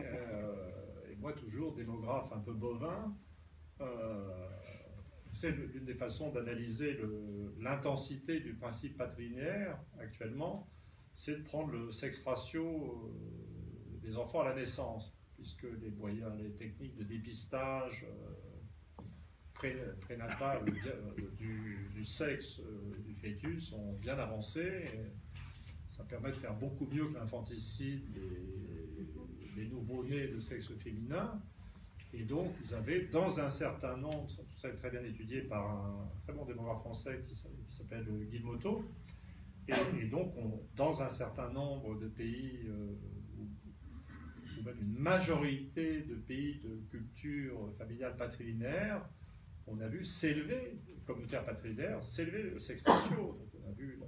Euh, 0.00 1.10
et 1.10 1.16
moi, 1.16 1.32
toujours 1.32 1.74
démographe 1.74 2.32
un 2.32 2.38
peu 2.38 2.52
bovin, 2.52 3.12
euh, 3.80 4.48
c'est 5.32 5.50
l'une 5.50 5.84
des 5.84 5.94
façons 5.94 6.30
d'analyser 6.30 6.98
l'intensité 7.60 8.40
du 8.40 8.54
principe 8.54 8.96
patrilinéaire 8.96 9.78
actuellement, 9.98 10.68
c'est 11.14 11.38
de 11.38 11.42
prendre 11.42 11.72
le 11.72 11.92
sexe 11.92 12.22
ratio 12.24 13.12
des 14.02 14.16
enfants 14.16 14.40
à 14.40 14.50
la 14.50 14.54
naissance, 14.54 15.12
puisque 15.34 15.66
les 15.80 15.90
moyens, 15.90 16.32
les 16.38 16.52
techniques 16.52 16.96
de 16.96 17.04
dépistage 17.04 18.06
prénatal 19.52 20.64
du, 21.38 21.88
du, 21.94 22.04
sexe 22.04 22.60
du 23.04 23.14
fœtus 23.14 23.70
sont 23.70 23.94
bien 23.94 24.18
avancées. 24.18 24.84
Ça 25.88 26.04
permet 26.04 26.30
de 26.30 26.36
faire 26.36 26.54
beaucoup 26.54 26.86
mieux 26.86 27.08
que 27.08 27.14
l'infanticide 27.14 28.04
des, 29.56 29.66
nouveaux-nés 29.66 30.28
de 30.28 30.38
sexe 30.38 30.72
féminin. 30.74 31.42
Et 32.12 32.24
donc, 32.24 32.52
vous 32.64 32.72
avez 32.72 33.06
dans 33.06 33.38
un 33.38 33.50
certain 33.50 33.96
nombre, 33.96 34.26
tout 34.26 34.58
ça 34.58 34.68
est 34.68 34.76
très 34.76 34.90
bien 34.90 35.04
étudié 35.04 35.42
par 35.42 35.70
un 35.70 36.10
très 36.20 36.32
bon 36.32 36.44
démographe 36.46 36.80
français 36.80 37.22
qui 37.26 37.34
s'appelle 37.34 38.06
Guy 38.30 38.40
Moto, 38.40 38.84
et, 39.68 40.06
donc, 40.06 40.32
dans 40.74 41.02
un 41.02 41.10
certain 41.10 41.50
nombre 41.50 41.98
de 41.98 42.08
pays, 42.08 42.66
euh, 42.68 42.94
ou, 43.38 44.62
même 44.64 44.78
une 44.80 44.98
majorité 44.98 46.00
de 46.00 46.14
pays 46.14 46.58
de 46.60 46.80
culture 46.90 47.70
familiale 47.76 48.16
patrilinéaire, 48.16 49.06
on 49.66 49.78
a 49.80 49.88
vu 49.88 50.04
s'élever, 50.04 50.80
communautaire 51.04 51.44
patrilinéaire, 51.44 52.02
s'élever 52.02 52.42
le 52.44 52.58
sexe 52.58 52.82
ratio. 52.86 53.38
Donc, 53.38 53.62
on 53.62 53.68
a 53.68 53.72
vu 53.72 54.00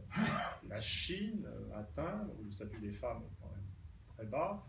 la 0.67 0.81
Chine 0.81 1.47
euh, 1.47 1.79
atteindre, 1.79 2.33
où 2.39 2.45
le 2.45 2.51
statut 2.51 2.81
des 2.81 2.93
femmes 2.93 3.23
est 3.23 3.37
quand 3.39 3.51
même 3.51 3.69
très 4.17 4.25
bas, 4.25 4.67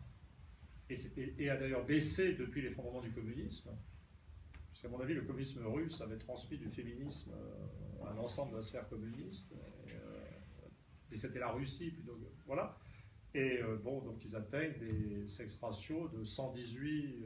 et, 1.39 1.49
a 1.49 1.57
d'ailleurs 1.57 1.85
baissé 1.85 2.33
depuis 2.33 2.61
l'effondrement 2.61 3.01
du 3.01 3.11
communisme. 3.11 3.71
Parce 4.67 4.81
qu'à 4.81 4.89
mon 4.89 4.99
avis, 4.99 5.13
le 5.13 5.21
communisme 5.21 5.65
russe 5.65 6.01
avait 6.01 6.17
transmis 6.17 6.57
du 6.57 6.69
féminisme 6.69 7.31
euh, 7.33 8.09
à 8.09 8.13
l'ensemble 8.13 8.51
de 8.51 8.57
la 8.57 8.61
sphère 8.61 8.87
communiste. 8.87 9.51
Et, 9.51 9.93
euh, 9.93 11.17
c'était 11.17 11.39
la 11.39 11.51
Russie 11.51 11.91
plutôt 11.91 12.15
que. 12.15 12.25
Voilà. 12.45 12.77
Et 13.33 13.61
bon, 13.81 14.01
donc 14.01 14.25
ils 14.25 14.35
atteignent 14.35 14.77
des 14.77 15.25
sex 15.25 15.53
ratios 15.61 16.11
de 16.11 16.21
118 16.21 17.23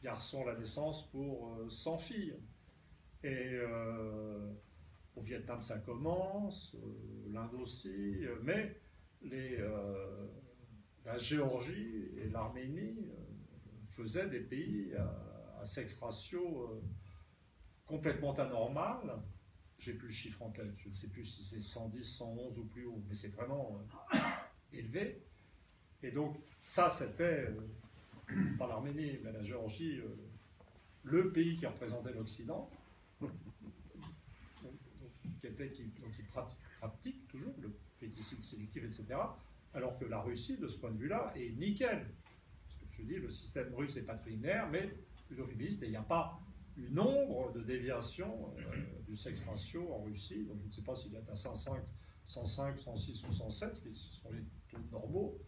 garçons 0.00 0.42
à 0.42 0.52
la 0.52 0.58
naissance 0.60 1.10
pour 1.10 1.58
100 1.68 1.98
filles. 1.98 2.34
Et 3.24 3.58
au 5.16 5.20
Vietnam, 5.20 5.60
ça 5.60 5.78
commence, 5.78 6.74
euh, 6.74 7.32
l'Inde 7.32 7.54
aussi, 7.54 8.24
euh, 8.24 8.36
mais 8.42 8.80
les, 9.20 9.56
euh, 9.58 10.26
la 11.04 11.18
Géorgie 11.18 12.10
et 12.16 12.28
l'Arménie 12.28 13.08
faisaient 13.90 14.28
des 14.28 14.40
pays 14.40 14.94
à, 14.94 15.64
sexe 15.64 15.98
ratio 16.00 16.82
complètement 17.86 18.34
anormal. 18.34 19.22
J'ai 19.78 19.94
plus 19.94 20.08
le 20.08 20.12
chiffre 20.12 20.42
en 20.42 20.50
tête, 20.50 20.72
je 20.76 20.88
ne 20.88 20.94
sais 20.94 21.08
plus 21.08 21.24
si 21.24 21.42
c'est 21.42 21.60
110, 21.60 22.02
111 22.02 22.58
ou 22.58 22.64
plus 22.64 22.86
haut, 22.86 23.02
mais 23.08 23.14
c'est 23.14 23.28
vraiment 23.28 23.80
élevé. 24.72 25.22
Et 26.02 26.10
donc, 26.10 26.36
ça, 26.62 26.88
c'était, 26.88 27.48
pas 28.58 28.66
l'Arménie, 28.66 29.18
mais 29.22 29.32
la 29.32 29.42
Géorgie, 29.42 30.00
le 31.04 31.32
pays 31.32 31.56
qui 31.56 31.66
représentait 31.66 32.12
l'Occident 32.12 32.68
qui, 35.40 35.46
était, 35.46 35.70
qui, 35.70 35.84
pratique, 36.80 37.26
toujours 37.28 37.54
le 37.60 37.72
féticide 37.98 38.42
sélectif, 38.42 38.84
etc. 38.84 39.18
Alors 39.74 39.98
que 39.98 40.04
la 40.04 40.20
Russie, 40.20 40.58
de 40.58 40.68
ce 40.68 40.78
point 40.78 40.90
de 40.90 40.98
vue-là, 40.98 41.32
est 41.36 41.50
nickel. 41.56 42.06
Parce 42.66 42.96
que 42.96 43.02
je 43.02 43.02
dis, 43.02 43.16
le 43.16 43.30
système 43.30 43.74
russe 43.74 43.96
est 43.96 44.02
patrinaire, 44.02 44.68
mais 44.70 44.94
plutôt 45.26 45.46
féministe, 45.46 45.82
et 45.82 45.86
il 45.86 45.90
n'y 45.90 45.96
a 45.96 46.02
pas 46.02 46.38
une 46.76 46.98
ombre 46.98 47.52
de 47.52 47.60
déviation 47.62 48.54
euh, 48.58 48.76
du 49.06 49.16
sexe 49.16 49.42
ratio 49.44 49.92
en 49.92 50.02
Russie. 50.02 50.44
Donc 50.44 50.58
je 50.62 50.66
ne 50.66 50.72
sais 50.72 50.82
pas 50.82 50.94
s'il 50.94 51.14
est 51.14 51.30
à 51.30 51.34
105, 51.34 51.82
105, 52.24 52.78
106 52.78 53.24
ou 53.26 53.32
107, 53.32 53.76
ce 53.76 53.82
qui 53.82 53.94
sont 53.94 54.30
les 54.30 54.44
taux 54.68 54.78
normaux. 54.90 55.38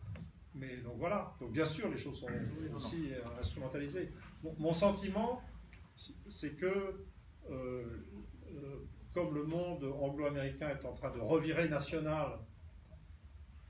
Mais 0.55 0.77
donc 0.79 0.99
voilà. 0.99 1.35
Donc 1.41 1.53
bien 1.53 1.67
sûr, 1.67 1.91
les 1.91 1.97
choses 1.97 2.21
sont 2.21 2.29
aussi 2.75 3.13
euh, 3.13 3.21
instrumentalisées. 3.41 4.13
mon 4.59 4.73
sentiment, 4.73 5.43
c'est 5.97 6.57
que 6.57 7.07
euh, 7.51 8.05
comme 9.13 9.35
le 9.35 9.45
monde 9.45 9.85
anglo-américain 9.85 10.71
est 10.71 10.85
en 10.85 10.93
train 10.93 11.11
de 11.11 11.21
revirer 11.21 11.69
national 11.69 12.39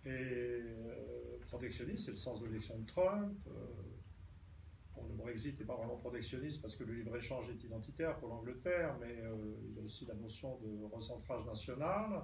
et 0.06 0.10
euh, 0.10 1.38
protectionniste, 1.48 2.06
c'est 2.06 2.10
le 2.10 2.16
sens 2.16 2.40
de 2.40 2.46
l'élection 2.46 2.78
de 2.78 2.86
Trump. 2.86 3.38
Euh, 3.48 5.02
le 5.08 5.14
Brexit 5.14 5.58
n'est 5.58 5.66
pas 5.66 5.76
vraiment 5.76 5.96
protectionniste 5.96 6.60
parce 6.60 6.76
que 6.76 6.84
le 6.84 6.94
libre-échange 6.94 7.50
est 7.50 7.62
identitaire 7.64 8.16
pour 8.18 8.28
l'Angleterre, 8.28 8.96
mais 9.00 9.18
euh, 9.22 9.34
il 9.68 9.76
y 9.76 9.80
a 9.80 9.82
aussi 9.82 10.06
la 10.06 10.14
notion 10.14 10.58
de 10.58 10.84
recentrage 10.92 11.44
national. 11.46 12.22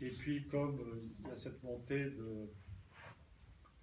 Et 0.00 0.10
puis, 0.10 0.46
comme 0.46 1.10
il 1.20 1.28
y 1.28 1.30
a 1.30 1.34
cette 1.34 1.62
montée 1.62 2.04
de. 2.04 2.48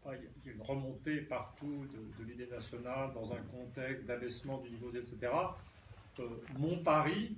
il 0.05 0.45
y 0.45 0.49
a 0.49 0.53
une 0.53 0.61
remontée 0.61 1.21
partout 1.21 1.85
de, 1.87 2.23
de 2.23 2.29
l'idée 2.29 2.47
nationale 2.47 3.13
dans 3.13 3.33
un 3.33 3.41
contexte 3.41 4.05
d'abaissement 4.05 4.59
du 4.59 4.69
niveau, 4.69 4.91
etc. 4.91 5.31
mon 6.57 6.81
pari, 6.81 7.35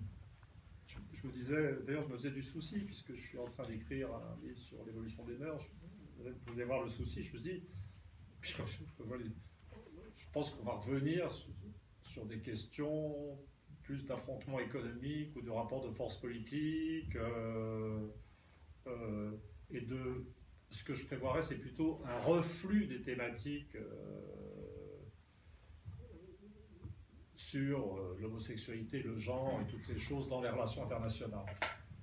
disais, 1.31 1.77
d'ailleurs, 1.85 2.03
je 2.03 2.09
me 2.09 2.17
faisais 2.17 2.31
du 2.31 2.43
souci, 2.43 2.79
puisque 2.79 3.13
je 3.13 3.21
suis 3.21 3.37
en 3.37 3.45
train 3.45 3.67
d'écrire 3.67 4.09
un 4.13 4.37
livre 4.41 4.57
sur 4.57 4.83
l'évolution 4.85 5.23
des 5.25 5.37
mœurs. 5.37 5.63
Vous 6.19 6.53
allez 6.53 6.63
voir 6.63 6.81
le 6.81 6.89
souci, 6.89 7.23
je 7.23 7.33
me 7.33 7.39
dis, 7.39 7.63
je, 8.41 8.55
pense 10.33 10.51
qu'on 10.51 10.63
va 10.63 10.73
revenir 10.73 11.31
sur, 12.01 12.25
des 12.25 12.39
questions 12.39 13.37
plus 13.83 14.05
d'affrontements 14.05 14.59
économiques 14.59 15.35
ou 15.35 15.41
de 15.41 15.51
rapports 15.51 15.87
de 15.87 15.91
force 15.93 16.19
politique. 16.19 17.15
Euh, 17.15 18.07
euh, 18.87 19.31
et 19.69 19.81
de 19.81 20.25
ce 20.69 20.83
que 20.83 20.93
je 20.93 21.05
prévoirais, 21.05 21.41
c'est 21.41 21.59
plutôt 21.59 22.01
un 22.05 22.19
reflux 22.19 22.87
des 22.87 23.01
thématiques. 23.01 23.75
Euh, 23.75 24.46
sur 27.47 27.79
euh, 27.79 28.17
l'homosexualité, 28.19 29.01
le 29.01 29.15
genre 29.15 29.61
et 29.61 29.71
toutes 29.71 29.85
ces 29.85 29.97
choses 29.97 30.27
dans 30.27 30.41
les 30.41 30.49
relations 30.49 30.83
internationales, 30.83 31.45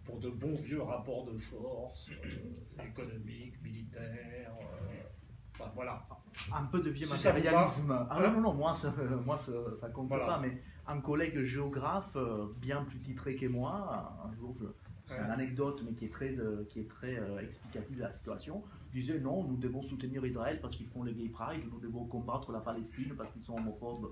pour 0.07 0.19
de 0.19 0.31
bons 0.31 0.55
vieux 0.55 0.81
rapports 0.81 1.27
de 1.27 1.37
force 1.39 2.09
euh, 2.09 2.83
économiques, 2.83 3.63
militaires. 3.63 4.55
Euh, 4.63 5.65
voilà. 5.75 6.07
Un 6.51 6.65
peu 6.65 6.81
de 6.81 6.89
vieux 6.89 7.07
matérialisme. 7.07 8.07
Ah 8.09 8.19
non, 8.23 8.33
non, 8.33 8.41
non, 8.41 8.55
moi, 8.55 8.75
ça, 8.75 8.95
moi, 9.25 9.37
ça, 9.37 9.53
ça 9.77 9.91
compte 9.91 10.09
pas, 10.09 10.41
mais 10.41 10.63
un 10.87 11.01
collègue 11.01 11.43
géographe, 11.43 12.17
bien 12.57 12.83
plus 12.85 13.01
titré 13.01 13.37
que 13.37 13.47
moi, 13.47 14.19
un 14.25 14.35
jour, 14.35 14.55
je, 14.59 14.65
c'est 15.07 15.21
une 15.21 15.31
anecdote, 15.31 15.83
mais 15.85 15.93
qui 15.93 16.07
est 16.07 16.13
très, 16.13 16.35
qui 16.71 16.81
est 16.81 16.89
très 16.89 17.21
explicative 17.43 17.99
de 17.99 18.03
la 18.03 18.13
situation, 18.13 18.65
disait 18.93 19.21
non, 19.21 19.45
nous 19.45 19.59
devons 19.59 19.83
soutenir 19.83 20.25
Israël 20.25 20.59
parce 20.61 20.75
qu'ils 20.75 20.89
font 20.89 21.03
les 21.03 21.13
gay 21.13 21.29
pride, 21.29 21.65
nous 21.71 21.81
devons 21.81 22.07
combattre 22.07 22.51
la 22.51 22.61
Palestine 22.61 23.15
parce 23.17 23.31
qu'ils 23.33 23.43
sont 23.43 23.57
homophobes 23.57 24.11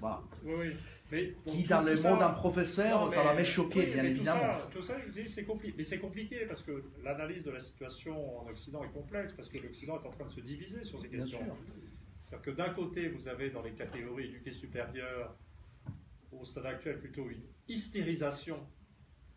Voilà. 0.00 0.22
Oui, 0.44 0.54
oui. 0.58 0.72
Mais, 1.12 1.34
bon, 1.44 1.52
Qui, 1.52 1.62
dans 1.64 1.80
tout 1.80 1.86
le 1.86 1.96
ça- 1.96 2.10
monde 2.10 2.18
d'un 2.20 2.30
professeur, 2.30 3.04
Non, 3.04 3.10
ça 3.10 3.22
va 3.22 3.34
oui, 3.78 3.86
bien 3.92 4.02
mais 4.02 4.10
évidemment. 4.10 4.40
Tout 4.72 4.82
ça, 4.82 4.94
tout 4.98 5.08
ça, 5.08 5.24
c'est 5.26 5.44
compliqué. 5.44 5.74
Mais 5.78 5.84
c'est 5.84 5.98
compliqué 6.00 6.44
parce 6.46 6.62
que 6.62 6.84
l'analyse 7.04 7.42
de 7.44 7.50
la 7.52 7.60
situation 7.60 8.40
en 8.40 8.48
Occident 8.50 8.82
est 8.84 8.92
complexe, 8.92 9.32
parce 9.32 9.48
que 9.48 9.58
l'Occident 9.58 10.00
est 10.02 10.06
en 10.06 10.10
train 10.10 10.24
de 10.26 10.32
se 10.32 10.40
diviser 10.40 10.82
sur 10.84 11.00
ces 11.00 11.08
Bien 11.08 11.20
questions. 11.20 11.38
C'est-à-dire 12.18 12.42
que 12.42 12.50
d'un 12.50 12.70
côté, 12.70 13.08
vous 13.08 13.28
avez 13.28 13.50
dans 13.50 13.62
les 13.62 13.72
catégories 13.72 14.26
éduquées 14.26 14.52
supérieures, 14.52 15.34
au 16.32 16.44
stade 16.44 16.66
actuel, 16.66 16.98
plutôt 16.98 17.30
une 17.30 17.42
hystérisation 17.68 18.58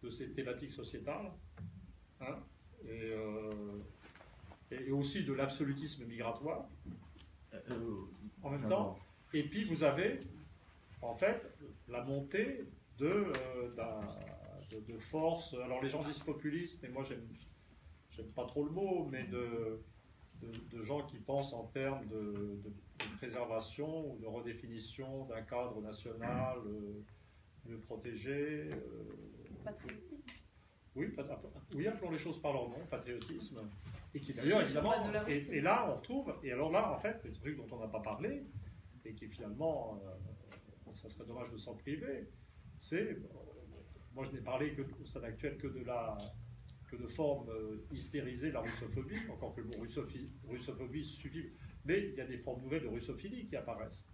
de 0.03 0.09
ces 0.09 0.31
thématiques 0.31 0.71
sociétales, 0.71 1.31
hein, 2.21 2.37
et, 2.83 3.11
euh, 3.13 3.51
et 4.71 4.91
aussi 4.91 5.23
de 5.23 5.33
l'absolutisme 5.33 6.05
migratoire 6.05 6.65
Euh, 7.53 7.95
en 8.43 8.51
même 8.51 8.67
temps. 8.69 8.97
Et 9.33 9.43
puis 9.43 9.63
vous 9.65 9.83
avez 9.83 10.19
en 11.01 11.15
fait 11.15 11.41
la 11.87 12.03
montée 12.03 12.65
de, 12.97 13.05
euh, 13.07 13.69
de, 14.71 14.79
de 14.93 14.97
forces. 14.97 15.53
Alors 15.63 15.81
les 15.81 15.89
gens 15.89 15.99
disent 15.99 16.19
populistes, 16.23 16.79
mais 16.81 16.89
moi 16.89 17.03
j'aime, 17.03 17.25
pas 18.35 18.45
trop 18.45 18.63
le 18.65 18.71
mot, 18.71 19.07
mais 19.11 19.23
de, 19.25 19.79
de, 20.41 20.51
de 20.77 20.83
gens 20.83 21.03
qui 21.05 21.17
pensent 21.19 21.53
en 21.53 21.63
termes 21.65 22.05
de, 22.07 22.59
de- 22.63 22.73
de 22.99 23.15
préservation 23.17 24.11
ou 24.11 24.17
de 24.19 24.25
redéfinition 24.25 25.23
d'un 25.25 25.41
cadre 25.43 25.81
national 25.81 26.57
euh, 26.65 27.01
mieux 27.65 27.77
protégé. 27.79 28.69
euh, 28.73 28.77
Patriotisme. 29.63 30.15
oui, 30.95 31.07
pat- 31.09 31.39
oui, 31.75 31.87
appelons 31.87 32.11
les 32.11 32.17
choses 32.17 32.41
par 32.41 32.51
leur 32.53 32.67
nom, 32.67 32.77
patriotisme. 32.89 33.61
Et 34.13 34.19
qui 34.19 34.33
d'ailleurs, 34.33 34.61
évidemment, 34.63 34.93
et, 35.27 35.61
là, 35.61 35.87
on 35.89 35.95
retrouve, 35.97 36.33
et 36.43 36.51
alors 36.51 36.71
là, 36.71 36.91
en 36.91 36.97
fait, 36.99 37.21
le 37.23 37.31
truc 37.31 37.55
dont 37.57 37.67
on 37.71 37.79
n'a 37.79 37.87
pas 37.87 38.01
parlé, 38.01 38.43
et 39.05 39.13
qui 39.13 39.27
finalement, 39.27 40.01
euh, 40.05 40.93
ça 40.93 41.09
serait 41.09 41.25
dommage 41.25 41.49
de 41.51 41.57
s'en 41.57 41.75
priver, 41.75 42.29
c'est, 42.77 43.11
euh, 43.11 43.19
moi 44.13 44.23
je 44.25 44.31
n'ai 44.31 44.41
parlé 44.41 44.73
que, 44.73 44.81
au 45.01 45.05
stade 45.05 45.23
actuel 45.25 45.57
que 45.57 45.67
de 45.67 45.83
la 45.83 46.17
que 46.89 46.95
de 46.95 47.05
formes 47.07 47.47
euh, 47.49 47.85
hystérisées 47.91 48.49
de 48.49 48.53
la 48.55 48.61
russophobie, 48.61 49.19
encore 49.29 49.53
que 49.53 49.61
le 49.61 49.67
mot 49.67 49.75
russophi- 49.85 50.31
russophobie 50.47 51.05
suffit, 51.05 51.51
mais 51.85 52.09
il 52.09 52.15
y 52.15 52.21
a 52.21 52.25
des 52.25 52.39
formes 52.39 52.63
nouvelles 52.63 52.81
de 52.81 52.87
russophilie 52.87 53.45
qui 53.45 53.55
apparaissent. 53.55 54.07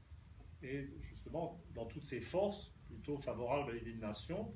Et 0.62 0.90
justement, 0.99 1.64
dans 1.74 1.86
toutes 1.86 2.03
ces 2.03 2.20
forces 2.20 2.74
plutôt 2.88 3.18
favorables 3.18 3.72
à 3.72 3.74
l'idée 3.76 3.94
de 3.94 4.02
nation, 4.02 4.52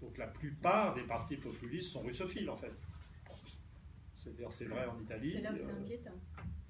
donc 0.00 0.18
la 0.18 0.26
plupart 0.26 0.94
des 0.94 1.04
partis 1.04 1.36
populistes 1.36 1.90
sont 1.90 2.02
russophiles 2.02 2.50
en 2.50 2.56
fait. 2.56 2.72
C'est-à-dire 4.14 4.50
c'est 4.50 4.64
vrai 4.66 4.86
en 4.86 4.98
Italie. 5.00 5.32
C'est 5.34 5.40
là 5.42 5.52
où 5.52 5.56
c'est 5.56 5.70
euh, 5.70 5.80
inquiétant. 5.80 6.20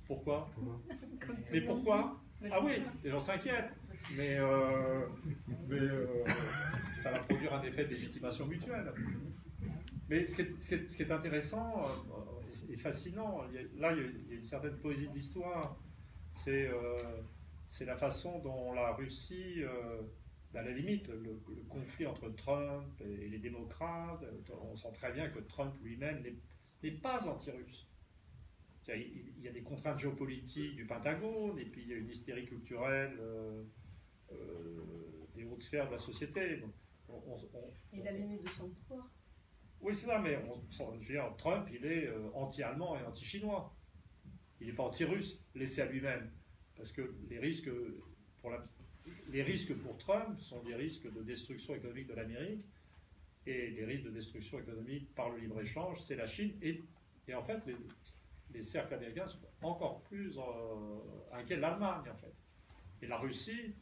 pourquoi? 0.07 0.51
Mais 1.51 1.61
pourquoi 1.63 2.21
dit. 2.23 2.30
Ah 2.51 2.61
oui, 2.65 2.83
les 3.05 3.11
gens 3.11 3.21
s'inquiètent. 3.21 3.75
Mais, 4.17 4.37
euh, 4.39 5.07
mais 5.69 5.79
euh, 5.79 6.07
ça 6.97 7.11
va 7.13 7.19
produire 7.21 7.53
un 7.55 7.63
effet 7.63 7.85
de 7.85 7.91
légitimation 7.91 8.47
mutuelle. 8.47 8.93
Mais 10.09 10.25
ce 10.27 10.43
qui 10.43 11.03
est, 11.03 11.11
intéressant 11.11 11.85
euh, 11.87 12.73
et 12.73 12.77
fascinant, 12.77 13.43
là 13.77 13.93
il 13.93 14.31
y 14.31 14.33
a- 14.33 14.37
une 14.39 14.45
certaine 14.45 14.77
poésie 14.79 15.07
de 15.09 15.15
l'histoire, 15.15 15.77
c'est 16.35 16.71
la 17.85 17.97
façon 17.97 18.39
dont 18.41 18.73
la 18.73 18.93
Russie, 18.95 19.63
euh, 19.63 20.01
à 20.55 20.63
la 20.63 20.73
limite, 20.73 21.09
le, 21.09 21.39
le 21.55 21.63
conflit 21.69 22.07
entre 22.07 22.29
Trump 22.31 23.01
et 23.01 23.29
les 23.29 23.39
démocrates, 23.39 24.25
on 24.63 24.75
sent 24.77 24.89
très 24.95 25.13
bien 25.13 25.29
que 25.29 25.39
Trump 25.41 25.75
lui-même 25.83 26.25
n'est 26.83 26.91
pas 26.91 27.29
anti-russe. 27.29 27.87
Il 28.97 29.43
y 29.43 29.49
a 29.49 29.53
des 29.53 29.63
contraintes 29.63 29.99
géopolitiques 29.99 30.77
du 30.77 30.87
Pentagone, 30.87 31.59
et 31.59 31.65
puis 31.65 31.83
il 31.83 31.89
y 31.89 31.93
a 31.93 31.97
une 31.97 32.09
hystérie 32.11 32.47
culturelle 32.47 33.17
euh, 33.21 33.63
euh, 34.33 35.27
des 35.35 35.45
hautes 35.45 35.63
sphères 35.63 35.87
de 35.87 35.93
la 35.93 35.99
société. 35.99 36.59
Donc, 36.59 36.73
on- 37.09 37.23
on- 37.33 37.59
on- 37.59 37.73
Il 37.93 38.07
a 38.07 38.13
limite 38.13 38.43
de 38.43 38.49
son 38.49 38.69
pouvoir. 38.71 39.09
oui, 39.81 39.95
c'est 39.95 40.07
ça, 40.07 40.19
mais 40.19 40.37
on, 40.49 40.61
je 41.01 41.09
veux 41.09 41.15
dire, 41.15 41.35
Trump, 41.39 41.69
il 41.73 41.85
est 41.87 42.07
euh, 42.07 42.31
anti-allemand 42.35 42.99
et 42.99 43.03
anti-chinois. 43.05 43.75
Il 44.61 44.67
n'est 44.67 44.73
pas 44.75 44.85
anti-russe, 44.85 45.43
laissé 45.55 45.81
à 45.81 45.87
lui-même. 45.87 46.31
Parce 46.77 46.93
que 46.93 47.15
les 47.29 47.39
risques, 47.39 47.71
pour 48.41 48.51
la- 48.51 48.63
les 49.29 49.43
risques 49.43 49.75
pour 49.75 49.97
Trump 49.99 50.39
sont 50.39 50.63
des 50.63 50.75
risques 50.75 51.11
de 51.13 51.23
destruction 51.23 51.75
économique 51.75 52.07
de 52.09 52.15
l'Amérique. 52.15 52.65
Et 53.47 53.71
les 53.71 53.85
risques 53.87 54.05
de 54.05 54.11
destruction 54.11 54.59
économique 54.61 55.15
par 55.15 55.31
le 55.31 55.39
libre-échange, 55.39 56.01
c'est 56.03 56.15
la 56.17 56.27
Chine. 56.27 56.53
Et, 56.61 56.83
et 57.27 57.35
en 57.35 57.43
fait, 57.43 57.59
les, 57.67 57.75
les 58.53 58.63
cercles 58.63 58.95
américains 58.95 59.27
sont 59.27 59.39
encore 59.63 60.03
plus 60.03 60.37
euh, 60.39 61.33
inquiets 61.33 61.57
de 61.57 61.61
l'Allemagne, 61.61 62.11
en 62.11 62.17
fait. 62.17 62.35
Et 63.03 63.07
la 63.07 63.19
Russie, 63.19 63.75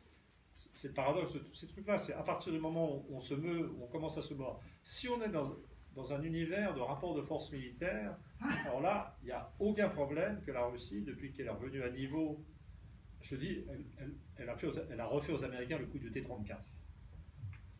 c'est 0.55 0.89
le 0.89 0.95
paradoxe 0.95 1.33
de 1.33 1.39
tous 1.41 1.55
ces 1.55 1.67
trucs-là. 1.67 1.99
C'est 1.99 2.15
à 2.15 2.23
partir 2.23 2.53
du 2.53 2.59
moment 2.59 2.97
où 2.97 3.07
on 3.11 3.21
se 3.21 3.35
meut, 3.35 3.71
où 3.71 3.85
on 3.85 3.87
commence 3.87 4.19
à 4.19 4.23
se 4.23 4.35
mordre. 4.35 4.61
Si 4.83 5.09
on 5.09 5.23
est 5.23 5.31
dans, 5.31 5.57
un 6.13 6.23
univers 6.23 6.75
de 6.75 6.81
rapport 6.81 7.15
de 7.17 7.23
force 7.23 7.51
militaire, 7.51 8.17
alors 8.67 8.81
là, 8.81 9.17
il 9.23 9.27
n'y 9.27 9.33
a 9.33 9.53
aucun 9.59 9.89
problème 9.89 10.41
que 10.43 10.53
la 10.53 10.65
Russie, 10.65 11.03
depuis 11.03 11.33
qu'elle 11.33 11.47
est 11.47 11.51
revenue 11.51 11.83
à 11.83 11.91
niveau, 11.91 12.45
je 13.21 13.35
dis, 13.35 13.65
elle 14.37 14.49
a 14.49 15.07
refait 15.07 15.33
aux 15.33 15.45
Américains 15.45 15.79
le 15.79 15.87
coup 15.87 15.99
du 15.99 16.13
T-34. 16.13 16.57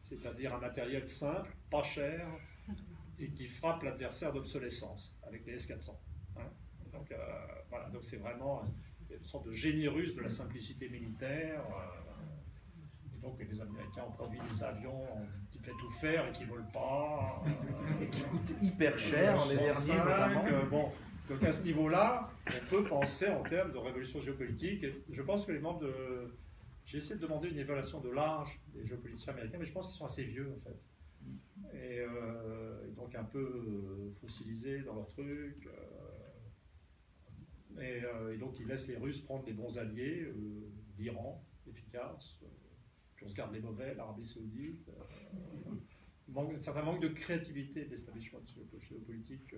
C'est-à-dire 0.01 0.53
un 0.55 0.59
matériel 0.59 1.07
simple, 1.07 1.55
pas 1.71 1.85
cher, 1.85 2.27
et 3.21 3.31
qui 3.31 3.47
frappe 3.47 3.85
l'adversaire 3.85 4.33
d'obsolescence, 4.33 5.17
avec 5.23 5.47
les 5.47 5.55
S-400. 5.55 5.97
Donc, 6.99 7.13
euh, 7.13 7.17
voilà, 7.71 7.89
donc 7.91 8.03
c'est 8.03 8.17
vraiment 8.17 8.63
une 9.11 9.25
sorte 9.25 9.47
de 9.47 9.53
génie 9.53 9.87
russe 9.89 10.15
de 10.17 10.21
la 10.21 10.29
simplicité 10.29 10.89
militaire. 10.89 11.61
euh, 11.61 13.17
et 13.17 13.21
donc 13.21 13.39
les 13.41 13.61
Américains 13.61 14.05
ont 14.09 14.13
produit 14.13 14.39
des 14.51 14.65
avions 14.65 15.05
qui 15.51 15.59
fait 15.61 15.71
tout 15.79 15.91
faire 15.93 16.29
et 16.29 16.33
qui 16.33 16.45
ne 16.45 16.49
volent 16.51 16.71
pas. 16.73 17.43
euh, 17.47 18.05
Et 18.05 18.09
qui 18.09 18.23
coûte 18.23 18.53
hyper 18.63 18.99
cher, 18.99 19.47
les 19.47 19.57
derniers 19.57 19.73
35, 19.73 20.05
notamment. 20.05 20.67
bon, 20.71 20.93
donc 21.29 21.43
à 21.45 21.53
ce 21.53 21.63
niveau-là, 21.63 22.31
on 22.49 22.67
peut 22.69 22.85
penser 22.85 23.29
en 23.29 23.43
termes 23.43 23.73
de 23.73 23.79
révolution 23.79 24.21
géopolitique. 24.21 24.83
Et 24.85 25.05
je 25.11 25.23
pense 25.23 25.47
que 25.47 25.53
les 25.53 25.61
membres 25.61 25.81
de. 25.81 25.95
J'ai 26.85 26.99
essayé 26.99 27.17
de 27.17 27.21
demander 27.27 27.49
une 27.51 27.59
évaluation 27.59 28.01
de 28.01 28.09
l'âge 28.09 28.59
des 28.75 28.85
géopoliticiens 28.87 29.35
américains, 29.35 29.59
mais 29.59 29.67
je 29.67 29.73
pense 29.73 29.87
qu'ils 29.89 29.97
sont 29.99 30.07
assez 30.07 30.25
vieux 30.25 30.51
en 30.57 30.61
fait. 30.69 30.77
Et, 31.75 32.01
euh, 32.01 32.89
donc 32.97 33.15
un 33.15 33.25
peu 33.25 34.11
fossilisés 34.21 34.81
dans 34.81 34.95
leur 34.95 35.09
truc. 35.09 35.69
Euh, 37.79 38.35
et, 38.35 38.39
donc 38.39 38.59
ils 38.59 38.67
laissent 38.67 38.87
les 38.89 38.97
Russes 38.97 39.21
prendre 39.21 39.45
les 39.47 39.53
bons 39.53 39.79
alliés, 39.79 40.23
euh, 40.23 40.35
l'Iran, 40.99 41.45
efficace, 41.69 42.39
euh, 42.43 42.47
puis 43.15 43.27
on 43.27 43.29
se 43.29 43.35
garde 43.35 43.53
les 43.53 43.61
mauvais, 43.61 43.95
l'Arabie 43.95 44.27
Saoudite. 44.27 44.91
manque, 46.29 46.55
un 46.55 46.61
certain 46.61 46.83
manque 46.83 47.01
de 47.01 47.09
créativité 47.09 47.85
de 47.85 47.91
l'establishment 47.91 48.41
géopo- 48.41 48.81
géopolitique 48.81 49.55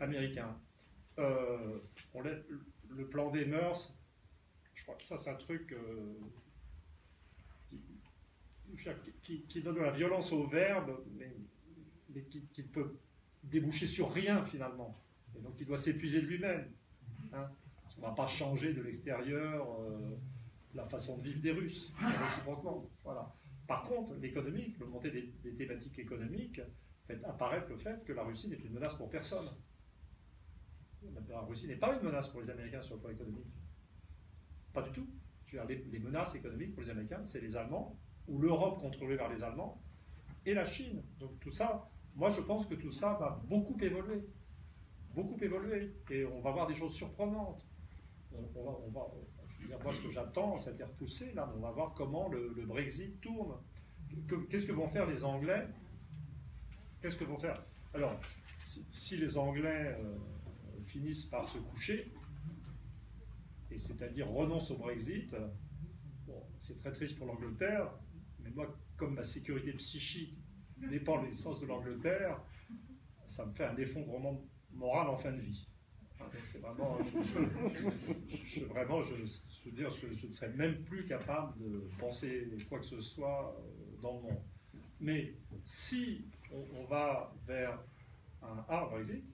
américain. 0.00 0.58
On 1.18 2.20
le 2.20 3.08
plan 3.08 3.30
des 3.30 3.46
mœurs, 3.46 3.94
je 4.74 4.82
crois 4.82 4.96
que 4.96 5.02
ça 5.04 5.16
c'est 5.16 5.30
un 5.30 5.34
truc 5.34 5.74
qui, 9.22 9.62
donne 9.62 9.76
de 9.76 9.80
la 9.80 9.92
violence 9.92 10.32
au 10.32 10.46
verbe, 10.46 11.02
mais, 11.16 11.32
qui 12.30 12.44
ne 12.58 12.66
peut 12.68 12.96
déboucher 13.44 13.86
sur 13.86 14.12
rien 14.12 14.44
finalement. 14.44 14.98
Et 15.36 15.40
donc 15.40 15.54
il 15.60 15.66
doit 15.66 15.78
s'épuiser 15.78 16.20
de 16.20 16.26
lui-même. 16.26 16.70
Hein. 17.32 17.50
Parce 17.82 17.94
qu'on 17.94 18.02
ne 18.02 18.06
va 18.06 18.12
pas 18.14 18.26
changer 18.26 18.72
de 18.72 18.82
l'extérieur 18.82 19.80
euh, 19.80 20.16
la 20.74 20.86
façon 20.86 21.18
de 21.18 21.22
vivre 21.22 21.40
des 21.40 21.52
Russes, 21.52 21.92
réciproquement. 21.98 22.88
Par 23.66 23.82
contre, 23.84 24.14
l'économique, 24.14 24.78
le 24.78 24.86
montée 24.86 25.10
des, 25.10 25.54
thématiques 25.54 25.98
économiques, 25.98 26.60
fait 27.06 27.22
apparaître 27.24 27.68
le 27.68 27.76
fait 27.76 28.04
que 28.04 28.12
la 28.12 28.22
Russie 28.22 28.48
n'est 28.48 28.56
une 28.56 28.72
menace 28.72 28.94
pour 28.94 29.10
personne. 29.10 29.48
La 31.28 31.40
Russie 31.40 31.66
n'est 31.66 31.76
pas 31.76 31.94
une 31.96 32.02
menace 32.02 32.28
pour 32.28 32.40
les 32.40 32.50
Américains 32.50 32.82
sur 32.82 32.94
le 32.96 33.00
plan 33.00 33.10
économique. 33.10 33.52
Pas 34.72 34.82
du 34.82 34.92
tout. 34.92 35.08
Les 35.52 35.98
menaces 35.98 36.34
économiques 36.34 36.72
pour 36.72 36.82
les 36.82 36.90
Américains, 36.90 37.24
c'est 37.24 37.40
les 37.40 37.56
Allemands, 37.56 37.98
ou 38.28 38.38
l'Europe 38.38 38.80
contrôlée 38.80 39.16
par 39.16 39.28
les 39.28 39.42
Allemands, 39.42 39.82
et 40.46 40.54
la 40.54 40.64
Chine. 40.64 41.02
Donc 41.18 41.38
tout 41.40 41.50
ça, 41.50 41.90
moi 42.14 42.30
je 42.30 42.40
pense 42.40 42.66
que 42.66 42.74
tout 42.74 42.92
ça 42.92 43.14
va 43.14 43.42
beaucoup 43.44 43.76
évoluer. 43.80 44.24
Beaucoup 45.14 45.38
évoluer. 45.42 45.94
Et 46.10 46.24
on 46.24 46.40
va 46.40 46.50
voir 46.52 46.66
des 46.66 46.74
choses 46.74 46.94
surprenantes. 46.94 47.64
On, 48.34 48.40
va, 48.90 49.00
on 49.00 49.24
je 49.48 49.62
veux 49.62 49.66
dire, 49.68 49.78
moi 49.82 49.92
ce 49.92 50.00
que 50.00 50.10
j'attends, 50.10 50.56
ça 50.56 50.70
a 50.70 50.72
été 50.72 50.84
repoussé 50.84 51.32
là, 51.34 51.46
mais 51.50 51.58
on 51.58 51.62
va 51.62 51.70
voir 51.70 51.92
comment 51.94 52.28
le, 52.28 52.64
Brexit 52.66 53.20
tourne. 53.20 53.56
Que- 54.26 54.46
Qu'est-ce 54.46 54.66
que 54.66 54.72
vont 54.72 54.88
faire 54.88 55.06
les 55.06 55.24
Anglais? 55.24 55.68
Qu'est-ce 57.00 57.16
que 57.16 57.24
vont 57.24 57.38
faire? 57.38 57.62
Alors, 57.92 58.18
si, 58.64 59.16
les 59.16 59.36
Anglais 59.36 59.96
euh, 59.98 60.16
finissent 60.86 61.26
par 61.26 61.46
se 61.48 61.58
coucher, 61.58 62.12
et 63.70 63.76
c'est-à-dire 63.76 64.28
renoncent 64.30 64.70
au 64.70 64.76
Brexit, 64.78 65.34
c'est 66.58 66.78
très 66.78 66.92
triste 66.92 67.18
pour 67.18 67.26
l'Angleterre, 67.26 67.90
mais 68.40 68.50
moi, 68.50 68.74
comme 68.96 69.14
ma 69.14 69.24
sécurité 69.24 69.72
psychique 69.74 70.38
dépend 70.76 71.20
de 71.20 71.26
l'essence 71.26 71.60
de 71.60 71.66
l'Angleterre, 71.66 72.40
ça 73.26 73.44
me 73.46 73.52
fait 73.52 73.64
un 73.64 73.76
effondrement 73.76 74.42
moral 74.74 75.08
en 75.08 75.16
fin 75.16 75.32
de 75.32 75.40
vie. 75.40 75.68
Hein. 76.20 76.24
c'est 76.44 76.60
vraiment, 76.60 76.98
je, 78.46 78.64
vraiment, 78.64 79.02
je, 79.02 79.14
veux 79.14 79.72
dire, 79.72 79.90
je, 79.90 80.26
ne 80.26 80.32
serais 80.32 80.50
même 80.50 80.82
plus 80.84 81.04
capable 81.04 81.58
de 81.58 81.88
penser 81.98 82.48
quoi 82.68 82.78
que 82.78 82.86
ce 82.86 83.00
soit 83.00 83.56
euh, 83.58 84.00
dans 84.00 84.16
le 84.16 84.22
monde. 84.22 84.42
Mais 85.00 85.34
si 85.64 86.26
on, 86.52 86.84
va 86.84 87.34
vers 87.46 87.82
un 88.42 88.64
hard 88.68 88.90
Brexit, 88.90 89.24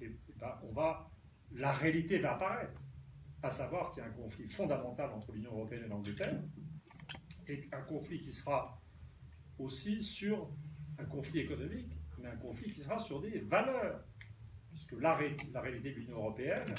et, 0.00 0.08
ben, 0.38 0.58
on 0.62 0.72
va, 0.72 1.10
la 1.52 1.72
réalité 1.72 2.18
va 2.18 2.34
apparaître, 2.34 2.80
à 3.42 3.50
savoir 3.50 3.90
qu'il 3.90 4.02
y 4.02 4.06
a 4.06 4.08
un 4.08 4.12
conflit 4.12 4.48
fondamental 4.48 5.10
entre 5.10 5.32
l'Union 5.32 5.52
européenne 5.52 5.84
et 5.84 5.88
l'Angleterre, 5.88 6.42
et 7.48 7.68
un 7.72 7.82
conflit 7.82 8.20
qui 8.20 8.32
sera 8.32 8.80
aussi 9.58 10.02
sur 10.02 10.50
un 10.98 11.04
conflit 11.04 11.40
économique, 11.40 11.92
mais 12.18 12.28
un 12.28 12.36
conflit 12.36 12.70
qui 12.70 12.80
sera 12.80 12.98
sur 12.98 13.20
des 13.20 13.40
valeurs. 13.40 14.04
Puisque 14.90 15.02
la, 15.02 15.18
la 15.52 15.60
réalité 15.60 15.92
de 15.92 15.96
l'Union 16.00 16.16
européenne, 16.16 16.74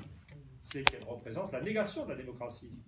c'est 0.62 0.84
qu'elle 0.84 1.04
représente 1.04 1.52
la 1.54 1.62
négation 1.62 2.04
de 2.06 2.10
la 2.10 2.16
démocratie. 2.16 2.82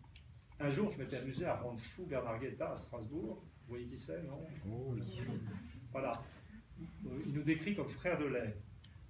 Un 0.59 0.69
jour, 0.69 0.89
je 0.89 0.97
m'étais 0.97 1.17
amusé 1.17 1.45
à 1.45 1.55
rendre 1.55 1.79
fou 1.79 2.05
Bernard 2.05 2.39
Guetta 2.39 2.71
à 2.71 2.75
Strasbourg. 2.75 3.43
Vous 3.61 3.69
voyez 3.69 3.87
qui 3.87 3.97
c'est, 3.97 4.21
non? 4.23 4.45
Oh 4.69 4.95
Voilà. 5.91 6.21
Il 7.25 7.33
nous 7.33 7.43
décrit 7.43 7.75
comme 7.75 7.89
frère 7.89 8.17
de 8.17 8.25
lait. 8.25 8.57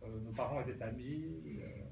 Euh, 0.04 0.20
nos 0.20 0.32
parents 0.32 0.62
étaient 0.62 0.82
amis. 0.84 1.26
Euh, 1.48 1.84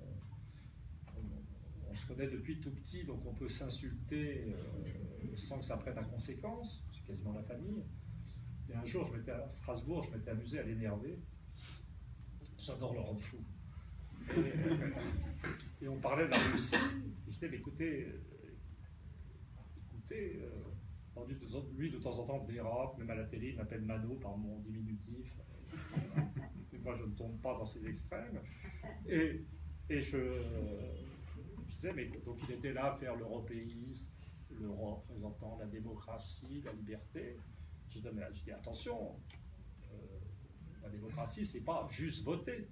on, 1.90 1.96
se 1.96 2.06
connaît 2.06 2.28
depuis 2.28 2.60
tout 2.60 2.72
petit, 2.72 3.04
donc 3.04 3.26
on 3.26 3.34
peut 3.34 3.50
s'insulter 3.50 4.46
euh, 4.48 5.36
sans 5.36 5.60
que 5.60 5.66
ça 5.66 5.78
prête 5.78 5.98
à 5.98 6.04
conséquence. 6.04 6.86
C'est 6.94 7.06
quasiment 7.06 7.34
la 7.34 7.44
famille. 7.44 7.84
Et 8.70 8.76
un 8.76 8.86
jour, 8.86 9.04
je 9.06 9.14
m'étais 9.14 9.32
à 9.32 9.50
Strasbourg, 9.50 10.04
je 10.04 10.12
m'étais 10.12 10.30
amusé 10.30 10.60
à 10.60 10.64
l'énerver. 10.64 11.20
J'adore 12.58 12.94
le 12.94 13.02
rendre 13.02 13.20
fou. 13.20 13.44
Et, 15.82 15.88
on 15.88 16.00
parlait 16.00 16.26
de 16.26 16.32
la 16.32 16.38
Russie. 16.38 16.76
je 17.28 17.32
disais, 17.32 17.56
écoutez, 17.56 18.06
euh, 18.06 18.22
écoutez, 19.90 20.42
euh, 20.42 20.72
lui 21.76 21.92
de 21.92 21.98
temps 21.98 22.18
en 22.20 22.26
temps 22.26 22.46
dérape, 22.46 22.98
même 22.98 23.10
à 23.10 23.16
la 23.16 23.26
télé, 23.26 23.50
il 23.50 23.56
m'appelle 23.58 23.82
Mano 23.82 24.16
par 24.16 24.38
mon 24.38 24.60
diminutif. 24.60 25.36
Moi, 26.84 26.96
je 26.98 27.04
ne 27.04 27.14
tombe 27.16 27.40
pas 27.42 27.54
dans 27.54 27.66
ces 27.66 27.88
extrêmes. 27.88 28.42
Et, 29.08 29.46
je, 29.90 30.42
disais, 31.68 31.94
mais 31.94 32.08
donc 32.26 32.38
il 32.48 32.56
était 32.56 32.74
là 32.74 32.94
à 32.94 32.98
faire 32.98 33.16
l'européisme, 33.16 34.12
le 34.60 34.70
représentant 34.70 35.58
la 35.60 35.66
démocratie, 35.66 36.62
la 36.66 36.74
liberté. 36.74 37.38
Je 37.90 38.00
dis, 38.00 38.08
mais, 38.14 38.54
attention, 38.54 39.16
euh, 39.92 39.98
la 40.82 40.90
démocratie, 40.90 41.46
c'est 41.46 41.64
pas 41.64 41.88
juste 41.92 42.24
voter. 42.24 42.70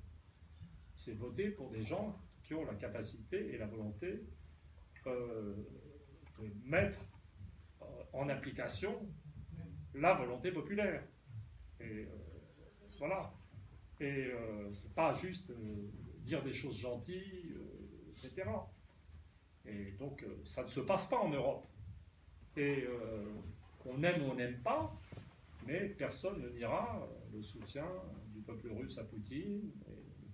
C'est 0.99 1.13
voter 1.13 1.49
pour 1.49 1.69
des 1.69 1.81
gens 1.81 2.19
qui 2.43 2.53
ont 2.53 2.65
la 2.65 2.75
capacité 2.75 3.53
et 3.53 3.57
la 3.57 3.67
volonté 3.67 4.21
euh, 5.07 5.55
de 6.39 6.51
mettre 6.65 6.99
euh, 7.81 7.85
en 8.11 8.27
application 8.27 9.07
la 9.93 10.13
volonté 10.13 10.51
populaire. 10.51 11.01
Et 11.79 12.05
voilà. 12.97 13.33
Et 14.01 14.29
c'est 14.73 14.93
pas 14.93 15.13
juste 15.13 15.51
dire 16.19 16.43
des 16.43 16.51
choses 16.51 16.77
gentilles, 16.77 17.55
etc. 18.11 18.49
Et 19.65 19.91
donc, 19.97 20.25
ça 20.43 20.63
ne 20.63 20.67
se 20.67 20.81
passe 20.81 21.07
pas 21.07 21.17
en 21.17 21.29
Europe. 21.29 21.65
Et 22.57 22.85
on 23.85 24.03
aime 24.03 24.21
ou 24.23 24.31
on 24.31 24.35
n'aime 24.35 24.61
pas, 24.61 24.93
mais 25.65 25.89
personne 25.89 26.41
ne 26.41 26.49
niera 26.49 27.07
le 27.31 27.41
soutien 27.41 27.87
du 28.33 28.41
peuple 28.41 28.69
russe 28.71 28.97
à 28.97 29.05
Poutine 29.05 29.71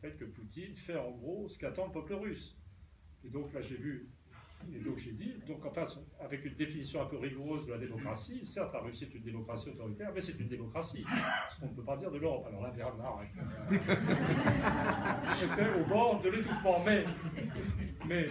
fait 0.05 0.17
que 0.17 0.25
Poutine 0.25 0.75
fait 0.75 0.97
en 0.97 1.11
gros 1.11 1.47
ce 1.47 1.57
qu'attend 1.57 1.87
le 1.87 1.91
peuple 1.91 2.13
russe. 2.13 2.57
Et 3.23 3.29
donc 3.29 3.53
là 3.53 3.61
j'ai 3.61 3.77
vu, 3.77 4.09
et 4.71 4.79
donc 4.79 4.97
j'ai 4.97 5.13
dit, 5.13 5.33
donc 5.47 5.65
enfin 5.65 5.85
avec 6.19 6.45
une 6.45 6.53
définition 6.53 7.01
un 7.01 7.05
peu 7.05 7.17
rigoureuse 7.17 7.65
de 7.65 7.71
la 7.71 7.79
démocratie, 7.79 8.45
certes 8.45 8.73
la 8.73 8.81
Russie 8.81 9.05
est 9.05 9.15
une 9.15 9.23
démocratie 9.23 9.69
autoritaire, 9.69 10.11
mais 10.13 10.21
c'est 10.21 10.39
une 10.39 10.47
démocratie, 10.47 11.03
ce 11.49 11.59
qu'on 11.59 11.69
ne 11.69 11.73
peut 11.73 11.83
pas 11.83 11.97
dire 11.97 12.11
de 12.11 12.19
l'Europe. 12.19 12.45
Alors 12.47 12.61
là 12.61 12.71
Bernard 12.71 13.23
était 15.43 15.79
au 15.79 15.85
bord 15.85 16.21
de 16.21 16.29
l'étouffement, 16.29 16.83
mais, 16.85 17.03
mais 18.07 18.27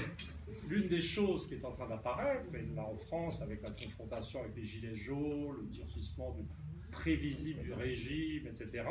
l'une 0.69 0.89
des 0.89 1.01
choses 1.01 1.49
qui 1.49 1.55
est 1.55 1.65
en 1.65 1.73
train 1.73 1.89
d'apparaître, 1.89 2.55
et 2.55 2.63
là 2.75 2.85
en 2.85 2.97
France 2.97 3.43
avec 3.43 3.63
la 3.63 3.73
confrontation 3.73 4.41
avec 4.41 4.55
les 4.55 4.65
gilets 4.65 4.95
jaunes, 4.95 5.57
le 5.61 5.67
durcissement 5.67 6.31
du 6.33 6.45
prévisible 6.93 7.63
du 7.63 7.73
régime, 7.73 8.47
etc., 8.47 8.85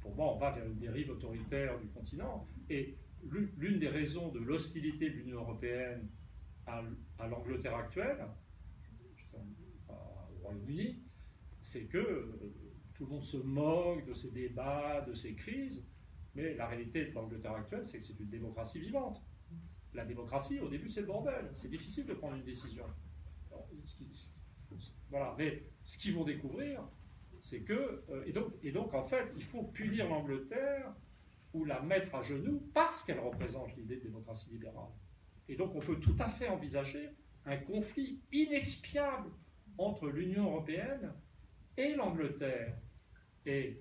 pour 0.00 0.14
moi, 0.14 0.34
on 0.34 0.38
va 0.38 0.50
vers 0.52 0.66
une 0.66 0.78
dérive 0.78 1.10
autoritaire 1.10 1.78
du 1.78 1.88
continent. 1.88 2.46
Et 2.68 2.96
l'une 3.22 3.78
des 3.78 3.88
raisons 3.88 4.28
de 4.28 4.38
l'hostilité 4.38 5.10
de 5.10 5.16
l'Union 5.16 5.40
européenne 5.40 6.08
à, 6.66 6.82
l'Angleterre 7.28 7.76
actuelle, 7.76 8.26
au 9.32 10.42
Royaume-Uni, 10.42 11.02
c'est 11.60 11.84
que 11.84 11.98
euh, 11.98 12.54
tout 12.94 13.04
le 13.04 13.10
monde 13.10 13.24
se 13.24 13.36
moque 13.36 14.06
de 14.06 14.14
ces 14.14 14.30
débats, 14.30 15.02
de 15.02 15.12
ces 15.12 15.34
crises, 15.34 15.86
mais 16.34 16.54
la 16.54 16.66
réalité 16.66 17.06
de 17.06 17.12
l'Angleterre 17.12 17.52
actuelle, 17.52 17.84
c'est 17.84 17.98
que 17.98 18.04
c'est 18.04 18.18
une 18.18 18.30
démocratie 18.30 18.80
vivante. 18.80 19.22
La 19.92 20.04
démocratie, 20.04 20.60
au 20.60 20.68
début, 20.68 20.88
c'est 20.88 21.00
le 21.00 21.06
bordel. 21.06 21.50
C'est 21.54 21.68
difficile 21.68 22.06
de 22.06 22.14
prendre 22.14 22.36
une 22.36 22.44
décision. 22.44 22.84
Voilà. 25.10 25.34
Mais 25.36 25.64
ce 25.84 25.98
qu'ils 25.98 26.14
vont 26.14 26.24
découvrir, 26.24 26.88
c'est 27.40 27.62
que. 27.62 28.04
Euh, 28.10 28.52
et, 28.62 28.72
donc, 28.72 28.94
en 28.94 29.02
fait, 29.02 29.32
il 29.36 29.42
faut 29.42 29.64
punir 29.64 30.08
l'Angleterre 30.08 30.94
ou 31.52 31.64
la 31.64 31.80
mettre 31.80 32.14
à 32.14 32.22
genoux 32.22 32.62
parce 32.72 33.02
qu'elle 33.02 33.18
représente 33.18 33.74
l'idée 33.76 33.96
de 33.96 34.02
démocratie 34.02 34.50
libérale. 34.50 34.92
Et 35.48 35.56
donc, 35.56 35.74
on 35.74 35.80
peut 35.80 35.98
tout 35.98 36.14
à 36.18 36.28
fait 36.28 36.48
envisager 36.48 37.10
un 37.46 37.56
conflit 37.56 38.20
inexpiable 38.30 39.30
entre 39.78 40.08
l'Union 40.08 40.44
européenne 40.44 41.12
et 41.76 41.94
l'Angleterre. 41.94 42.76
Et, 43.46 43.80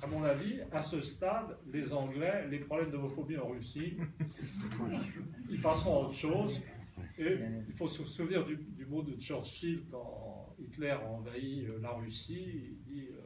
à 0.00 0.06
mon 0.06 0.22
avis, 0.22 0.60
à 0.70 0.78
ce 0.78 1.00
stade, 1.00 1.58
les 1.66 1.92
Anglais, 1.92 2.46
les 2.48 2.60
problèmes 2.60 2.90
d'homophobie 2.90 3.36
en 3.36 3.48
Russie, 3.48 3.96
ils 5.50 5.60
passeront 5.60 5.96
à 5.96 6.06
autre 6.06 6.14
chose. 6.14 6.62
Et 7.18 7.36
il 7.68 7.74
faut 7.74 7.88
se 7.88 8.04
souvenir 8.04 8.44
du, 8.44 8.86
mot 8.86 9.02
de 9.02 9.20
Churchill 9.20 9.84
quand 9.90 10.31
Hitler 10.62 10.90
a 10.90 11.04
envahi 11.04 11.66
euh, 11.66 11.78
la 11.80 11.90
Russie. 11.90 12.70
Il 12.70 12.82
dit, 12.82 13.08
euh, 13.10 13.20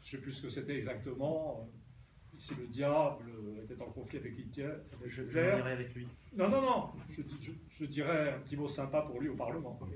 je 0.00 0.06
ne 0.06 0.10
sais 0.10 0.18
plus 0.18 0.32
ce 0.32 0.42
que 0.42 0.50
c'était 0.50 0.76
exactement, 0.76 1.60
euh, 1.60 2.36
si 2.38 2.54
le 2.54 2.66
diable 2.66 3.24
était 3.62 3.80
en 3.82 3.90
conflit 3.90 4.18
avec 4.18 4.38
Hitler. 4.38 4.72
je, 5.04 5.22
dirais 5.22 5.72
avec 5.72 5.94
lui. 5.94 6.08
Non, 6.34 6.48
non, 6.48 6.62
non, 6.62 6.90
je, 7.08 7.22
je, 7.68 7.84
dirais 7.84 8.34
un 8.34 8.40
petit 8.40 8.56
mot 8.56 8.68
sympa 8.68 9.02
pour 9.02 9.20
lui 9.20 9.28
au 9.28 9.36
Parlement. 9.36 9.78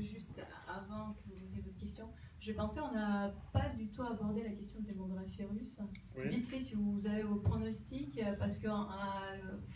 juste 0.00 0.40
avant 0.68 1.14
que 1.14 1.30
vous 1.30 1.40
posiez 1.40 1.60
votre 1.62 1.76
question, 1.76 2.08
je 2.46 2.52
pensais, 2.52 2.78
on 2.78 2.92
n'a 2.92 3.34
pas 3.52 3.68
du 3.70 3.88
tout 3.88 4.02
abordé 4.02 4.40
la 4.44 4.50
question 4.50 4.78
de 4.78 4.86
démographie 4.86 5.42
russe. 5.42 5.80
Vite 6.16 6.46
fait, 6.46 6.60
si 6.60 6.74
vous 6.74 7.04
avez 7.04 7.22
vos 7.22 7.36
pronostics, 7.36 8.20
parce 8.38 8.56
qu'à 8.56 8.86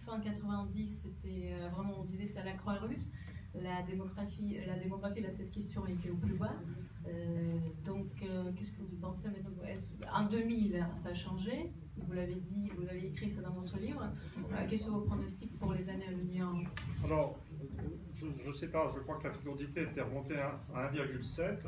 fin 0.07 0.21
90, 0.21 0.87
c'était 0.87 1.53
euh, 1.53 1.69
vraiment, 1.71 2.01
on 2.01 2.05
disait 2.05 2.29
c'est 2.29 2.45
la 2.45 2.53
croix 2.53 2.75
russe. 2.75 3.11
La 3.55 3.83
démographie, 3.83 4.59
la 4.67 4.79
démographie, 4.79 5.21
là, 5.21 5.31
cette 5.31 5.51
question 5.51 5.87
était 5.87 6.11
au 6.11 6.17
plus 6.17 6.35
bas. 6.35 6.55
Euh, 7.09 7.59
donc, 7.85 8.07
euh, 8.23 8.53
qu'est-ce 8.53 8.73
que 8.73 8.83
vous 8.83 8.97
pensez 9.01 9.29
maintenant 9.29 9.51
En 10.13 10.25
2000, 10.27 10.87
ça 10.95 11.09
a 11.09 11.15
changé? 11.15 11.73
Vous 11.97 12.13
l'avez 12.13 12.37
dit, 12.37 12.71
vous 12.77 12.83
l'avez 12.83 13.07
écrit 13.07 13.29
ça 13.29 13.43
dans 13.43 13.51
votre 13.51 13.77
livre. 13.79 14.09
quels 14.69 14.79
sont 14.79 14.93
vos 14.93 15.01
pronostics 15.01 15.59
pour 15.59 15.73
les 15.73 15.89
années 15.89 16.07
à 16.07 16.13
venir? 16.13 16.49
Alors, 17.05 17.39
je 18.13 18.27
ne 18.27 18.53
sais 18.53 18.69
pas, 18.69 18.89
je 18.95 19.01
crois 19.01 19.19
que 19.19 19.25
la 19.25 19.33
fécondité 19.33 19.83
était 19.83 20.03
remontée 20.03 20.39
à 20.39 20.61
1,7. 20.75 21.59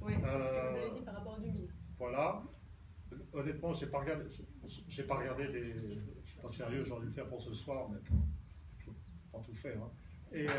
Oui, 0.00 0.14
c'est 0.14 0.30
ce 0.30 0.48
que 0.48 0.70
vous 0.70 0.78
avez 0.78 0.98
dit 0.98 1.04
par 1.04 1.14
rapport 1.14 1.34
à 1.34 1.40
2000. 1.40 1.68
Voilà. 1.98 2.42
Honnêtement, 3.34 3.72
j'ai 3.74 3.86
pas 3.86 4.00
regardé, 4.00 4.24
j'ai 4.88 5.02
pas 5.02 5.16
regardé 5.16 5.46
les. 5.48 5.74
Je 6.24 6.30
suis 6.30 6.40
pas 6.40 6.48
sérieux, 6.48 6.82
j'aurais 6.82 7.02
dû 7.02 7.06
le 7.08 7.12
faire 7.12 7.28
pour 7.28 7.40
ce 7.40 7.52
soir, 7.52 7.88
mais 7.90 7.98
je 8.78 8.86
vais 8.86 8.96
pas 9.30 9.38
tout 9.40 9.54
faire. 9.54 9.76
Hein. 9.82 9.90
Et, 10.34 10.46
euh, 10.48 10.52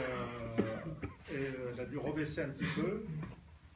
et 1.31 1.49
elle 1.73 1.79
a 1.79 1.85
dû 1.85 1.97
rebaisser 1.97 2.41
un 2.41 2.49
petit 2.49 2.65
peu. 2.75 3.05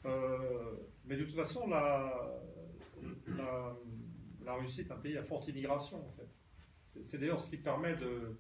Euh, 0.06 0.76
mais 1.06 1.18
de 1.18 1.24
toute 1.24 1.36
façon, 1.36 1.68
la, 1.68 2.14
la, 4.46 4.54
Russie 4.54 4.82
est 4.82 4.92
un 4.92 4.98
pays 4.98 5.18
à 5.18 5.24
forte 5.24 5.48
immigration, 5.48 5.98
en 6.06 6.12
fait. 6.12 7.04
C'est 7.04 7.20
d'ailleurs 7.20 7.42
ce 7.42 7.50
qui 7.50 7.58
permet 7.58 7.96
de, 7.96 8.38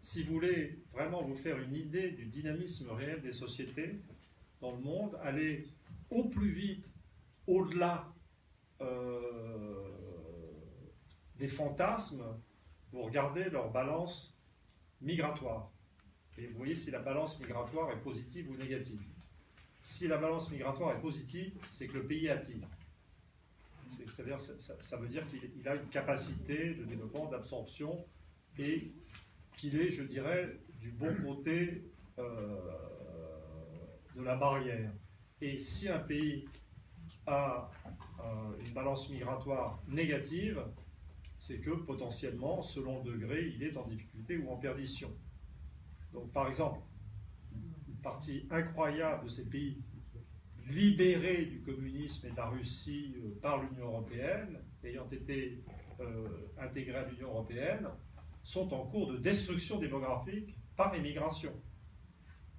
si 0.00 0.22
vous 0.22 0.34
voulez 0.34 0.84
vraiment 0.92 1.22
vous 1.22 1.34
faire 1.34 1.58
une 1.58 1.74
idée 1.74 2.10
du 2.10 2.26
dynamisme 2.26 2.90
réel 2.90 3.20
des 3.20 3.32
sociétés 3.32 4.00
dans 4.60 4.72
le 4.72 4.78
monde, 4.78 5.18
aller 5.22 5.68
au 6.10 6.24
plus 6.24 6.50
vite 6.50 6.90
au-delà 7.46 8.12
euh, 8.80 9.92
des 11.36 11.48
fantasmes, 11.48 12.24
vous 12.92 13.02
regardez 13.02 13.50
leur 13.50 13.70
balance 13.70 14.38
migratoire. 15.00 15.72
Et 16.38 16.46
vous 16.46 16.58
voyez 16.58 16.74
si 16.74 16.90
la 16.90 16.98
balance 17.00 17.38
migratoire 17.40 17.90
est 17.92 18.00
positive 18.02 18.50
ou 18.50 18.56
négative. 18.56 19.00
Si 19.82 20.06
la 20.08 20.18
balance 20.18 20.50
migratoire 20.50 20.96
est 20.96 21.00
positive, 21.00 21.52
c'est 21.70 21.86
que 21.86 21.94
le 21.94 22.04
pays 22.06 22.28
attire. 22.28 22.66
Ça, 24.08 24.58
ça- 24.58 24.76
ça 24.80 24.96
veut 24.96 25.08
dire 25.08 25.26
qu'il 25.28 25.40
il 25.58 25.68
a 25.68 25.76
une 25.76 25.88
capacité 25.88 26.74
de 26.74 26.84
développement, 26.84 27.26
d'absorption, 27.30 28.04
et 28.58 28.92
qu'il 29.56 29.78
est, 29.80 29.90
je 29.90 30.02
dirais, 30.02 30.58
du 30.80 30.90
bon 30.90 31.14
côté 31.24 31.84
euh, 32.18 32.58
de 34.16 34.22
la 34.22 34.36
barrière. 34.36 34.90
Et 35.40 35.60
si 35.60 35.88
un 35.88 35.98
pays 36.00 36.46
a 37.26 37.70
euh, 38.20 38.56
une 38.66 38.72
balance 38.72 39.08
migratoire 39.08 39.80
négative, 39.88 40.62
c'est 41.38 41.58
que 41.58 41.70
potentiellement, 41.70 42.62
selon 42.62 43.02
le 43.04 43.12
degré, 43.12 43.46
il 43.54 43.62
est 43.62 43.76
en 43.76 43.86
difficulté 43.86 44.36
ou 44.38 44.50
en 44.50 44.56
perdition. 44.56 45.14
Donc, 46.16 46.32
par 46.32 46.48
exemple, 46.48 46.80
une 47.54 47.96
partie 48.02 48.46
incroyable 48.50 49.24
de 49.24 49.28
ces 49.28 49.44
pays 49.44 49.76
libérés 50.66 51.44
du 51.44 51.60
communisme 51.60 52.26
et 52.26 52.30
de 52.30 52.36
la 52.36 52.46
Russie 52.46 53.14
euh, 53.18 53.38
par 53.42 53.62
l'Union 53.62 53.84
européenne, 53.84 54.58
ayant 54.82 55.06
été 55.10 55.62
euh, 56.00 56.26
intégrés 56.58 56.96
à 56.96 57.06
l'Union 57.06 57.28
européenne, 57.28 57.86
sont 58.42 58.72
en 58.72 58.86
cours 58.86 59.12
de 59.12 59.18
destruction 59.18 59.78
démographique 59.78 60.56
par 60.74 60.94
émigration. 60.94 61.52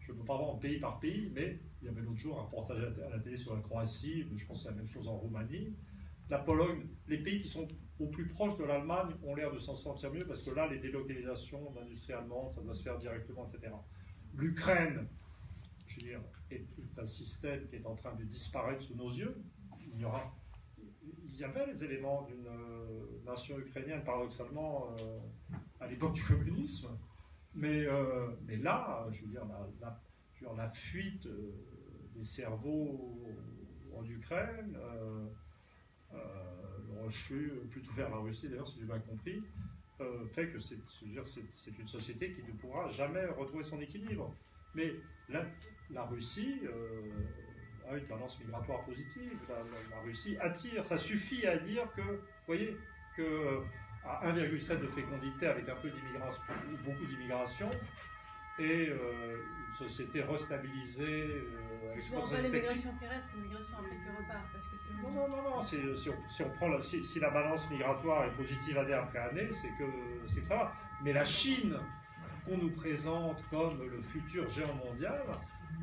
Je 0.02 0.12
ne 0.12 0.18
peux 0.20 0.24
pas 0.24 0.38
voir 0.38 0.60
pays 0.60 0.80
par 0.80 1.00
pays, 1.00 1.32
mais 1.34 1.60
il 1.82 1.86
y 1.86 1.90
avait 1.90 2.02
l'autre 2.02 2.20
jour 2.20 2.40
un 2.40 2.44
reportage 2.44 2.78
à 2.84 3.10
la- 3.10 3.20
télé 3.20 3.38
sur 3.38 3.56
la 3.56 3.62
Croatie, 3.62 4.24
je 4.36 4.46
pense 4.46 4.58
que 4.60 4.64
c'est 4.66 4.70
la 4.70 4.76
même 4.76 4.88
chose 4.88 5.08
en 5.08 5.18
Roumanie. 5.18 5.74
La 6.30 6.38
Pologne, 6.38 6.86
les 7.08 7.18
pays 7.18 7.42
qui 7.42 7.48
sont 7.48 7.68
au 7.99 8.07
plus 8.07 8.28
proches 8.28 8.57
de 8.57 8.64
l'Allemagne 8.64 9.15
ont 9.24 9.36
l'air 9.36 9.52
de 9.52 9.60
s'en 9.60 9.76
sortir 9.76 10.11
mieux 10.11 10.26
parce 10.26 10.41
que 10.41 10.52
là, 10.52 10.68
les 10.68 10.80
délocalisations 10.80 11.72
d'industrie 11.72 12.14
allemande, 12.14 12.52
ça 12.52 12.61
doit 12.61 12.74
se 12.74 12.84
faire 12.84 12.98
directement, 12.98 13.48
etc. 13.48 13.74
L'Ukraine, 14.36 15.07
je 15.88 15.95
veux 15.95 16.07
dire, 16.07 16.22
est, 16.52 16.65
un 16.98 17.06
système 17.06 17.68
qui 17.68 17.76
est 17.76 17.86
en 17.86 17.95
train 17.95 18.14
de 18.15 18.24
disparaître 18.24 18.84
sous 18.84 18.95
nos 18.95 19.10
yeux. 19.10 19.36
Il 19.94 20.02
y 20.02 20.06
aura, 20.06 20.36
il 21.26 21.36
y 21.36 21.44
avait 21.44 21.65
les 21.65 21.84
éléments 21.84 22.24
d'une 22.24 22.48
euh, 22.48 23.22
nation 23.26 23.57
ukrainienne, 23.60 24.03
paradoxalement, 24.03 24.95
euh, 24.99 25.19
à 25.80 25.88
l'époque 25.88 26.14
du 26.14 26.24
communisme. 26.24 26.90
Mais, 27.56 27.86
euh, 27.86 28.28
mais 28.45 28.57
là, 28.57 29.07
je 29.11 29.22
veux 29.22 29.30
dire, 29.30 29.45
la, 30.56 30.69
fuite 30.69 31.28
des 32.14 32.24
cerveaux 32.24 33.24
en 33.95 34.06
Ukraine, 34.06 34.78
euh, 36.98 37.02
le 37.02 37.06
reflux 37.06 37.52
plutôt 37.72 37.91
vers 37.94 38.10
la 38.10 38.18
Russie, 38.18 38.49
d'ailleurs, 38.49 38.68
si 38.68 38.80
j'ai 38.80 38.86
bien 38.86 38.99
compris, 38.99 39.41
euh, 39.99 40.26
fait 40.28 40.48
que 40.48 40.60
c'est 40.60 40.78
une 41.80 41.88
société 41.88 42.32
qui 42.32 42.44
ne 42.44 42.52
pourra 42.57 42.88
jamais 42.90 43.26
retrouver 43.26 43.64
son 43.64 43.80
équilibre. 43.82 44.32
Mais 44.76 44.94
la, 45.30 46.03
Russie 46.06 46.61
euh, 46.65 47.90
a 47.90 47.98
une 47.98 48.06
balance 48.06 48.40
migratoire 48.40 48.84
positive. 48.86 49.38
La, 49.49 49.99
Russie 50.02 50.38
attire. 50.40 50.86
Ça 50.86 50.98
suffit 50.98 51.48
à 51.48 51.57
dire 51.57 51.91
que, 51.95 52.02
vous 52.02 52.45
voyez, 52.45 52.78
que 53.15 53.61
à 54.06 54.32
1,7 54.32 54.80
de 54.80 54.88
fécondité 54.88 55.48
avec 55.48 55.68
un 55.68 55.76
peu 55.76 55.90
d'immigration, 55.90 56.41
ou 56.72 56.78
beaucoup 56.86 57.06
d'immigration, 57.06 57.69
et 58.60 58.90
euh, 58.90 59.38
une 59.68 59.73
société 59.76 60.22
restabilisée. 60.22 61.06
euh, 61.06 61.88
C'est 61.88 62.02
souvent 62.02 62.22
pas 62.27 62.41
l'immigration 62.41 62.89
qui 62.99 63.07
reste, 63.07 63.30
c'est 63.30 63.35
l'immigration 63.38 63.73
après 63.77 63.95
qui 63.95 64.18
repart. 64.18 64.45
Parce 64.52 64.65
que 64.68 65.03
non, 65.03 65.11
non, 65.11 65.27
non, 65.30 65.49
non. 65.56 65.61
Si, 65.61 65.77
on, 66.10 66.27
si 66.27 66.44
on 66.44 66.49
prend 66.52 66.68
la, 66.69 66.81
si, 66.81 67.03
si 67.03 67.19
la 67.19 67.30
balance 67.30 67.69
migratoire 67.69 68.26
est 68.26 68.31
positive 68.35 68.77
année 68.77 68.94
après 68.94 69.19
année, 69.19 69.52
c'est 69.52 69.69
que, 69.77 69.84
que 70.35 70.44
ça 70.44 70.56
va. 70.56 70.73
Mais 71.03 71.14
la 71.14 71.26
Chine, 71.26 71.77
qu'on 72.45 72.57
nous 72.57 72.72
présente 72.72 73.44
comme 73.49 73.80
le 73.89 74.02
futur 74.02 74.48
géant 74.49 74.73
mondial, 74.76 75.22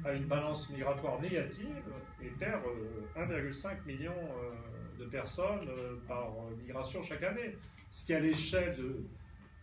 a 0.04 0.12
une 0.12 0.24
balance 0.24 0.68
migratoire 0.70 1.20
négative 1.20 1.82
et 2.20 2.28
perd 2.30 2.62
euh, 2.66 3.50
1,5 3.50 3.84
million 3.86 4.12
euh, 4.12 4.98
de 4.98 5.04
personnes 5.06 5.68
euh, 5.68 5.96
par 6.08 6.28
euh, 6.28 6.56
migration 6.56 7.00
chaque 7.02 7.22
année. 7.22 7.56
Ce 7.90 8.04
qui, 8.04 8.12
à 8.14 8.18
l'échelle 8.20 8.76
de 8.76 9.04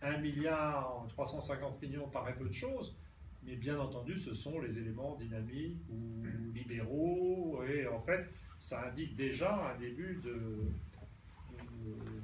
1 0.00 0.18
milliard 0.18 1.04
350 1.10 1.80
millions, 1.82 2.08
paraît 2.08 2.34
peu 2.34 2.46
de 2.46 2.52
choses. 2.52 2.96
Mais 3.44 3.56
bien 3.56 3.78
entendu, 3.78 4.16
ce 4.16 4.32
sont 4.32 4.60
les 4.60 4.78
éléments 4.78 5.16
dynamiques 5.16 5.82
ou 5.90 6.24
libéraux. 6.54 7.62
Et 7.64 7.86
en 7.88 8.00
fait, 8.00 8.28
ça 8.58 8.86
indique 8.88 9.16
déjà 9.16 9.72
un 9.72 9.78
début 9.78 10.20
de, 10.24 10.70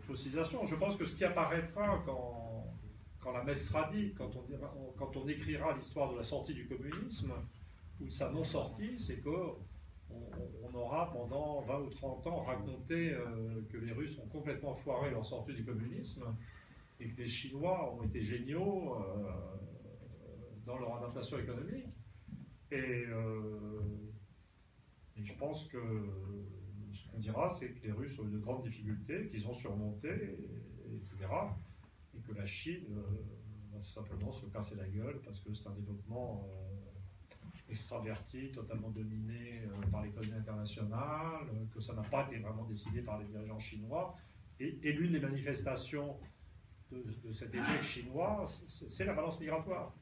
fossilisation. 0.02 0.64
Je 0.64 0.76
pense 0.76 0.96
que 0.96 1.04
ce 1.04 1.16
qui 1.16 1.24
apparaîtra 1.24 2.00
quand, 2.04 3.32
la 3.32 3.42
messe 3.44 3.68
sera 3.68 3.90
dite, 3.92 4.16
quand 4.16 4.30
on, 4.36 4.42
dira- 4.42 4.72
écrira 5.28 5.74
l'histoire 5.74 6.12
de 6.12 6.16
la 6.16 6.22
sortie 6.22 6.54
du 6.54 6.66
communisme 6.66 7.32
ou 8.00 8.06
de 8.06 8.10
sa 8.10 8.30
non-sortie, 8.30 8.98
c'est 8.98 9.18
que 9.18 9.28
on, 10.10 10.22
on 10.64 10.74
aura 10.74 11.12
pendant 11.12 11.60
20 11.62 11.80
ou 11.80 11.90
30 11.90 12.26
ans 12.28 12.42
raconté 12.44 13.12
euh, 13.12 13.60
que 13.70 13.76
les 13.76 13.92
Russes 13.92 14.18
ont 14.18 14.28
complètement 14.28 14.74
foiré 14.74 15.10
leur 15.10 15.26
sortie 15.26 15.52
du 15.52 15.64
communisme 15.64 16.24
et 17.00 17.08
que 17.08 17.20
les 17.20 17.26
Chinois 17.26 17.94
ont 17.94 18.02
été 18.04 18.22
géniaux 18.22 18.96
euh, 18.96 19.30
dans 20.68 20.78
leur 20.78 20.96
adaptation 20.98 21.38
économique. 21.38 21.86
Et, 22.70 23.06
euh, 23.08 23.80
et 25.16 25.24
je 25.24 25.34
pense 25.34 25.64
que 25.64 25.78
ce 26.92 27.08
qu'on 27.08 27.18
dira, 27.18 27.48
c'est 27.48 27.70
que 27.70 27.86
les 27.86 27.92
Russes 27.92 28.18
ont 28.18 28.28
eu 28.28 28.32
de 28.32 28.38
grandes 28.38 28.62
difficultés, 28.62 29.26
qu'ils 29.28 29.48
ont 29.48 29.54
surmontées, 29.54 30.36
et- 30.88 30.96
etc. 30.96 31.16
Et 32.14 32.20
que 32.20 32.32
la 32.32 32.46
Chine 32.46 32.84
euh, 32.90 33.02
va 33.72 33.80
simplement 33.80 34.30
se 34.30 34.46
casser 34.46 34.76
la 34.76 34.88
gueule 34.88 35.20
parce 35.24 35.40
que 35.40 35.52
c'est 35.54 35.68
un 35.68 35.72
développement 35.72 36.46
euh, 36.46 37.70
extraverti, 37.70 38.50
totalement 38.52 38.90
dominé 38.90 39.62
par 39.90 40.02
l'économie 40.02 40.38
internationale, 40.38 41.46
que 41.74 41.80
ça 41.80 41.94
n'a 41.94 42.02
pas 42.02 42.26
été 42.26 42.38
vraiment 42.38 42.64
décidé 42.64 43.02
par 43.02 43.18
les 43.18 43.26
dirigeants 43.26 43.58
chinois. 43.58 44.16
Et, 44.60 44.92
l'une 44.92 45.12
des 45.12 45.20
manifestations 45.20 46.16
de, 46.90 47.32
cet 47.32 47.54
échec 47.54 47.82
chinois, 47.82 48.46
c'est 48.66 49.04
la 49.04 49.12
balance 49.12 49.38
migratoire. 49.38 49.94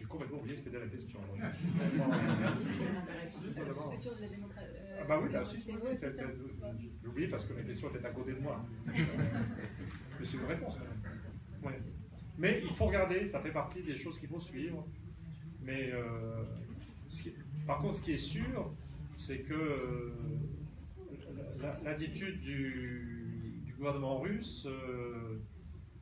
J'ai 0.00 0.06
complètement 0.06 0.38
oublié 0.38 0.56
ce 0.56 0.62
qu'était 0.62 0.78
la 0.80 0.86
question. 0.86 1.20
je 1.36 1.56
suis 1.56 1.66
vraiment- 1.98 3.90
Le 3.90 3.96
futur 3.96 4.16
de 4.16 4.20
la 4.22 4.28
démocratie. 4.28 4.66
Ah 4.98 5.04
bah 5.04 5.20
oui, 5.22 5.30
là, 5.30 5.44
si, 5.44 5.60
c'est- 5.60 5.72
j'ai 7.02 7.06
oublié 7.08 7.28
parce 7.28 7.44
que 7.44 7.52
mes 7.52 7.62
questions 7.64 7.94
étaient 7.94 8.06
à 8.06 8.10
côté 8.10 8.32
de 8.32 8.38
moi. 8.40 8.64
Mais 8.86 10.24
c'est 10.24 10.36
une 10.38 10.44
réponse. 10.46 10.78
quand 10.78 10.84
même. 10.84 11.74
Ouais. 11.74 11.78
Mais 12.38 12.60
il 12.64 12.70
faut 12.70 12.86
regarder, 12.86 13.24
ça 13.26 13.40
fait 13.40 13.52
partie 13.52 13.82
des 13.82 13.94
choses 13.94 14.18
qu'il 14.18 14.28
faut 14.30 14.40
suivre. 14.40 14.86
Mais 15.62 15.90
euh, 15.92 16.44
ce 17.10 17.22
qui- 17.22 17.34
par 17.66 17.78
contre, 17.78 17.96
ce 17.96 18.02
qui 18.02 18.12
est 18.12 18.16
sûr, 18.16 18.72
c'est 19.18 19.40
que 19.40 19.52
euh, 19.52 20.14
la- 21.60 21.74
la- 21.74 21.80
l'attitude 21.84 22.40
du, 22.40 23.62
du 23.66 23.74
gouvernement 23.74 24.18
russe 24.20 24.66
euh, 24.66 25.38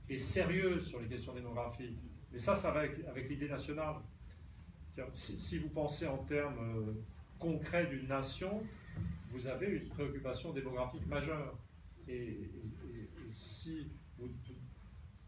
est 0.08 0.18
sérieuse 0.18 0.86
sur 0.86 1.00
les 1.00 1.08
questions 1.08 1.34
démographiques. 1.34 1.98
Mais 2.32 2.38
ça, 2.38 2.54
ça 2.54 2.70
va 2.70 2.80
avec, 2.80 3.28
l'idée 3.28 3.48
nationale. 3.48 3.96
Si, 5.14 5.58
vous 5.58 5.68
pensez 5.68 6.06
en 6.06 6.18
termes 6.18 6.58
euh, 6.58 6.92
concrets 7.38 7.86
d'une 7.86 8.08
nation, 8.08 8.62
vous 9.30 9.46
avez 9.46 9.68
une 9.68 9.88
préoccupation 9.88 10.52
démographique 10.52 11.06
majeure. 11.06 11.56
Et, 12.08 12.50
si 13.28 13.90
vous, 14.18 14.28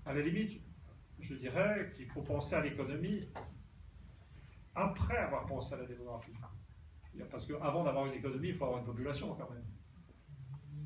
à 0.06 0.14
la 0.14 0.22
limite, 0.22 0.60
je 1.18 1.34
dirais 1.34 1.92
qu'il 1.94 2.06
faut 2.06 2.22
penser 2.22 2.54
à 2.54 2.62
l'économie 2.62 3.28
après 4.74 5.18
avoir 5.18 5.46
pensé 5.46 5.74
à 5.74 5.78
la 5.78 5.84
démographie. 5.84 6.32
Parce 7.30 7.46
qu'avant 7.46 7.84
d'avoir 7.84 8.06
une 8.06 8.14
économie, 8.14 8.48
il 8.48 8.54
faut 8.54 8.64
avoir 8.64 8.80
une 8.80 8.86
population 8.86 9.34
quand 9.34 9.50
même. 9.50 9.64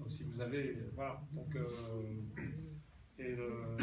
Si 0.08 0.24
vous 0.24 0.40
avez. 0.40 0.76
Voilà. 0.94 1.22
Donc. 1.32 1.54
euh, 1.56 2.20
et 3.18 3.34
le. 3.36 3.76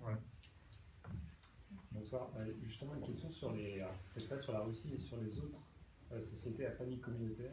Ouais. 0.00 0.14
Bonsoir. 2.10 2.30
Euh, 2.38 2.46
justement, 2.64 2.94
une 2.94 3.02
question 3.02 3.30
sur 3.30 3.52
les. 3.52 3.84
Peut-être 4.14 4.30
pas 4.30 4.38
sur 4.38 4.52
la 4.52 4.60
Russie, 4.60 4.88
mais 4.90 4.98
sur 4.98 5.18
les 5.18 5.38
autres 5.40 5.60
euh, 6.10 6.22
sociétés 6.22 6.64
à 6.64 6.70
famille 6.72 6.98
communautaire. 7.00 7.52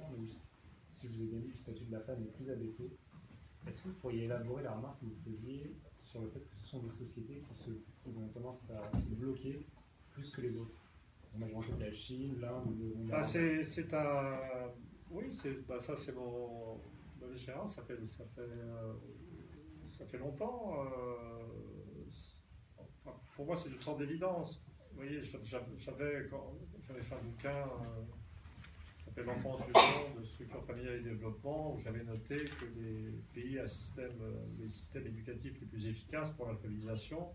si 0.98 1.08
je 1.08 1.12
vous 1.12 1.24
ai 1.24 1.26
bien 1.26 1.40
dit, 1.40 1.48
le 1.50 1.58
statut 1.58 1.84
de 1.84 1.92
la 1.92 2.00
femme 2.00 2.24
est 2.24 2.32
plus 2.38 2.50
abaissé. 2.50 2.90
Est-ce 3.68 3.84
que 3.84 3.90
vous 3.90 3.96
pourriez 3.96 4.24
élaborer 4.24 4.64
la 4.64 4.72
remarque 4.72 5.02
que 5.02 5.08
vous 5.08 5.18
faisiez 5.26 5.76
sur 6.06 6.22
le 6.22 6.30
fait 6.30 6.40
que 6.40 6.56
ce 6.64 6.70
sont 6.70 6.84
des 6.84 6.92
sociétés 6.92 7.44
qui, 7.50 7.54
se, 7.54 7.70
qui 7.70 8.14
tendance 8.34 8.62
à 8.70 8.98
se 8.98 9.08
bloquer 9.16 9.66
plus 10.14 10.32
que 10.32 10.40
les 10.40 10.56
autres? 10.56 10.80
On 11.38 11.42
a 11.42 11.48
pensé 11.48 11.72
la 11.78 11.92
Chine, 11.92 12.40
l'Inde, 12.40 12.78
Bah, 13.10 13.16
arabe. 13.16 13.26
c'est, 13.28 13.62
c'est 13.66 13.94
un. 13.94 14.72
Oui, 15.12 15.26
c'est, 15.34 15.68
bah, 15.68 15.80
ça 15.80 15.98
c'est 15.98 16.16
mon, 16.16 16.80
échéance. 17.34 17.76
Ça 17.76 17.82
fait, 17.82 18.06
ça 18.06 18.24
fait, 18.34 18.40
euh, 18.40 18.94
ça 19.86 20.06
fait 20.06 20.18
longtemps. 20.18 20.86
Euh, 23.08 23.12
pour 23.36 23.46
moi, 23.46 23.56
c'est 23.56 23.70
une 23.70 23.82
sorte 23.82 24.00
d'évidence. 24.00 24.62
Vous 24.92 24.98
voyez, 25.02 25.22
j'a- 25.24 25.44
j'a- 25.44 25.66
j'avais, 25.76 26.28
quand 26.30 26.54
j'avais 26.88 27.02
fait 27.02 27.16
un 27.16 27.20
bouquin 27.24 27.50
euh, 27.58 28.02
qui 28.98 29.04
s'appelle 29.06 29.26
L'enfance 29.26 29.62
du 29.66 29.74
monde, 29.74 30.26
structure 30.26 30.64
familiale 30.66 30.96
et 30.96 31.02
développement, 31.02 31.74
où 31.76 31.80
j'avais 31.80 32.04
noté 32.04 32.46
que 32.46 32.66
les 32.78 33.12
pays 33.34 33.60
à 33.60 33.68
système, 33.68 34.14
euh, 34.22 34.46
les 34.60 34.68
systèmes 34.70 35.06
éducatifs 35.08 35.60
les 35.60 35.68
plus 35.68 35.86
efficaces 35.88 36.32
pour 36.32 36.46
l'alphabétisation, 36.48 37.28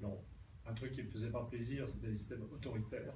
non, 0.00 0.22
un 0.66 0.74
truc 0.74 0.92
qui 0.92 1.00
ne 1.00 1.06
me 1.06 1.10
faisait 1.10 1.30
pas 1.30 1.44
plaisir, 1.44 1.86
c'était 1.88 2.06
les 2.08 2.16
systèmes 2.16 2.42
autoritaires. 2.52 3.14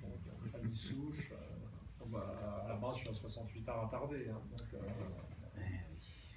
Donc, 0.00 0.50
famille 0.50 0.74
souche, 0.74 1.30
euh, 1.32 2.04
bah, 2.06 2.62
à 2.64 2.68
la 2.68 2.76
base, 2.76 2.96
je 2.96 3.00
suis 3.02 3.10
à 3.10 3.14
68 3.14 3.68
ans 3.68 3.86
attardé. 3.86 4.28
hein, 4.28 4.40
donc, 4.50 4.66
euh, 4.74 4.78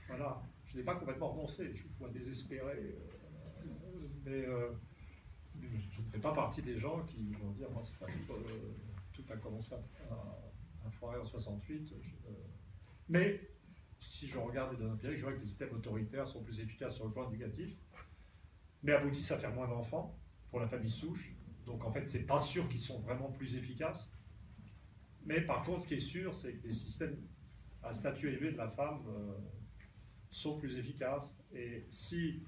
voilà. 0.07 0.41
Je 0.65 0.77
n'ai 0.77 0.83
pas 0.83 0.95
complètement 0.95 1.29
renoncé. 1.31 1.73
Je 1.73 1.83
vois 1.97 2.09
désespéré. 2.09 2.95
Mais 4.25 4.45
euh, 4.45 4.71
je 5.61 6.01
ne 6.01 6.09
fais 6.11 6.19
pas 6.19 6.33
partie 6.33 6.61
des 6.61 6.77
gens 6.77 7.03
qui 7.05 7.31
vont 7.33 7.51
dire 7.51 7.69
moi, 7.71 7.81
c'est 7.81 7.97
pas 7.97 8.07
tout, 8.07 8.33
euh, 8.33 8.73
tout 9.13 9.23
a 9.29 9.37
commencé 9.37 9.73
à, 9.75 10.13
à- 10.13 10.89
foirer 10.91 11.19
en 11.19 11.25
68. 11.25 11.93
je- 12.01 12.11
euh, 12.27 12.31
mais 13.09 13.41
si 13.99 14.27
je 14.27 14.37
regarde 14.37 14.71
les 14.73 14.77
données 14.77 14.91
empiriques, 14.93 15.17
je 15.17 15.23
vois 15.23 15.33
que 15.33 15.39
les 15.39 15.45
systèmes 15.47 15.73
autoritaires 15.73 16.27
sont 16.27 16.43
plus 16.43 16.59
efficaces 16.59 16.95
sur 16.95 17.05
le 17.05 17.11
plan 17.11 17.27
éducatif, 17.29 17.75
mais 18.83 18.91
aboutissent 18.93 19.31
à 19.31 19.37
faire 19.39 19.53
moins 19.53 19.67
d'enfants 19.67 20.15
pour 20.49 20.59
la 20.59 20.67
famille 20.67 20.89
souche. 20.91 21.33
Donc 21.65 21.83
en 21.85 21.91
fait, 21.91 22.05
c'est 22.05 22.23
pas 22.23 22.39
sûr 22.39 22.67
qu'ils 22.69 22.79
sont 22.81 22.99
vraiment 22.99 23.31
plus 23.31 23.55
efficaces. 23.55 24.11
Mais 25.25 25.41
par 25.41 25.63
contre, 25.63 25.81
ce 25.83 25.87
qui 25.87 25.95
est 25.95 25.99
sûr, 25.99 26.35
c'est 26.35 26.53
que 26.53 26.67
les 26.67 26.73
systèmes 26.73 27.17
à 27.81 27.91
statut 27.93 28.27
élevé 28.29 28.51
de 28.51 28.57
la 28.57 28.69
femme 28.69 29.01
sont 30.29 30.57
plus 30.57 30.77
efficaces. 30.77 31.35
Et 31.53 31.85
si 31.89 32.43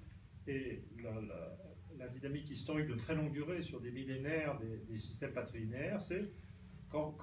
et 0.45 0.83
la- 1.03 1.57
la 1.97 2.07
dynamique 2.07 2.49
historique 2.49 2.87
de 2.87 2.95
très 2.95 3.15
longue 3.15 3.31
durée 3.31 3.61
sur 3.61 3.79
des 3.81 3.91
millénaires 3.91 4.57
des, 4.59 4.97
systèmes 4.97 5.33
patrilinéaires, 5.33 6.01
c'est 6.01 6.31
quand, 6.89 7.15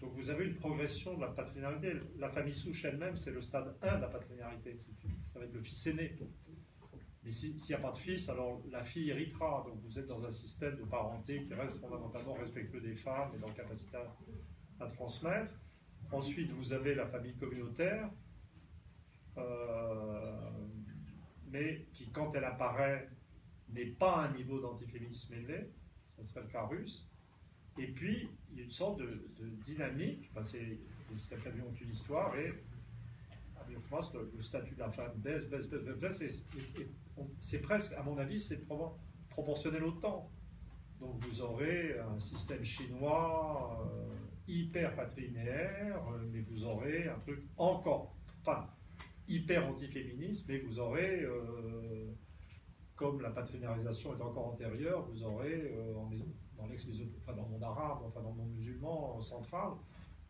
donc 0.00 0.12
vous 0.14 0.30
avez 0.30 0.44
une 0.46 0.54
progression 0.56 1.14
de 1.16 1.20
la 1.20 1.28
patrilinéarité. 1.28 1.92
La 2.18 2.28
famille 2.28 2.54
souche 2.54 2.84
elle-même, 2.84 3.16
c'est 3.16 3.30
le 3.30 3.40
stade 3.40 3.76
1 3.82 3.96
de 3.96 4.00
la 4.02 4.08
patrilinéarité. 4.08 4.80
Ça 5.26 5.38
va 5.38 5.44
être 5.46 5.54
le 5.54 5.62
fils 5.62 5.86
aîné. 5.86 6.16
Mais 7.24 7.30
si- 7.30 7.58
s'il 7.58 7.74
n'y 7.74 7.80
a 7.80 7.82
pas 7.84 7.92
de 7.92 7.96
fils, 7.96 8.28
alors 8.28 8.62
la 8.70 8.84
fille 8.84 9.10
héritera. 9.10 9.64
Donc 9.66 9.80
vous 9.82 9.98
êtes 9.98 10.06
dans 10.06 10.24
un 10.24 10.30
système 10.30 10.76
de 10.76 10.84
parenté 10.84 11.42
qui 11.44 11.54
reste 11.54 11.80
fondamentalement 11.80 12.34
respectueux 12.34 12.80
des 12.80 12.94
femmes 12.94 13.32
et 13.34 13.38
leur 13.38 13.52
capacité 13.54 13.96
à, 13.96 14.84
à 14.84 14.86
transmettre. 14.88 15.52
Ensuite, 16.12 16.52
vous 16.52 16.72
avez 16.72 16.94
la 16.94 17.06
famille 17.06 17.34
communautaire, 17.34 18.10
euh, 19.38 20.50
mais 21.50 21.86
qui, 21.92 22.08
quand 22.10 22.32
elle 22.36 22.44
apparaît, 22.44 23.08
n'est 23.72 23.86
pas 23.86 24.16
à 24.22 24.28
un 24.28 24.32
niveau 24.32 24.60
d'antiféminisme 24.60 25.34
élevé. 25.34 25.70
Ça 26.08 26.24
serait 26.24 26.42
le 26.42 26.48
cas 26.48 26.66
russe. 26.66 27.08
Et 27.78 27.88
puis, 27.88 28.28
il 28.50 28.58
y 28.58 28.60
a 28.60 28.64
une 28.64 28.70
sorte 28.70 28.98
de, 29.00 29.08
dynamique. 29.64 30.30
Ben, 30.34 30.42
c'est- 30.42 30.78
les 31.10 31.36
familiaux 31.36 31.66
ont 31.68 31.74
une 31.74 31.90
histoire 31.90 32.36
et 32.36 32.52
avec 33.60 33.78
moi, 33.90 34.00
le, 34.14 34.32
le 34.34 34.42
statut 34.42 34.74
de 34.74 34.80
la 34.80 34.90
femme 34.90 35.12
baisse, 35.16 35.48
baisse, 35.48 35.68
baisse, 35.68 35.82
baisse, 35.82 36.18
baisse, 36.18 36.44
c'est 37.40 37.60
presque, 37.60 37.92
à 37.94 38.02
mon 38.02 38.16
avis, 38.18 38.40
c'est 38.40 38.66
propo- 38.66 38.96
proportionnel 39.30 39.84
au 39.84 39.92
temps. 39.92 40.30
Donc 41.00 41.22
vous 41.24 41.40
aurez 41.42 41.98
un 41.98 42.18
système 42.18 42.64
chinois 42.64 43.86
euh, 43.86 44.14
hyper 44.48 44.94
patrilinéaire, 44.96 46.02
euh, 46.12 46.24
mais 46.32 46.40
vous 46.40 46.64
aurez 46.64 47.08
un 47.08 47.18
truc 47.20 47.44
encore, 47.56 48.16
pas 48.44 48.74
hyper 49.28 49.68
antiféministe, 49.68 50.46
mais 50.48 50.58
vous 50.58 50.78
aurez, 50.78 51.22
euh, 51.24 52.06
comme 52.96 53.20
la 53.20 53.30
patrinarisation 53.30 54.16
est 54.16 54.22
encore 54.22 54.48
antérieure, 54.48 55.06
vous 55.06 55.22
aurez 55.22 55.72
euh, 55.72 55.92
dans 56.56 56.66
l'ex 56.66 56.86
enfin 57.20 57.34
dans 57.34 57.44
le 57.44 57.50
monde 57.50 57.62
arabe, 57.62 57.98
enfin 58.04 58.22
dans 58.22 58.30
le 58.30 58.36
monde 58.36 58.52
musulman 58.54 59.20
central, 59.20 59.72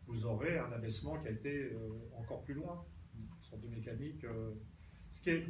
vous 0.05 0.25
aurez 0.25 0.57
un 0.59 0.71
abaissement 0.71 1.17
qui 1.17 1.27
a 1.27 1.31
été 1.31 1.71
euh, 1.71 1.89
encore 2.17 2.43
plus 2.43 2.53
loin, 2.53 2.85
sorte 3.41 3.61
de 3.61 3.69
mécanique. 3.69 4.23
euh, 4.25 4.53
ce, 5.11 5.21
qui 5.21 5.29
est, 5.29 5.45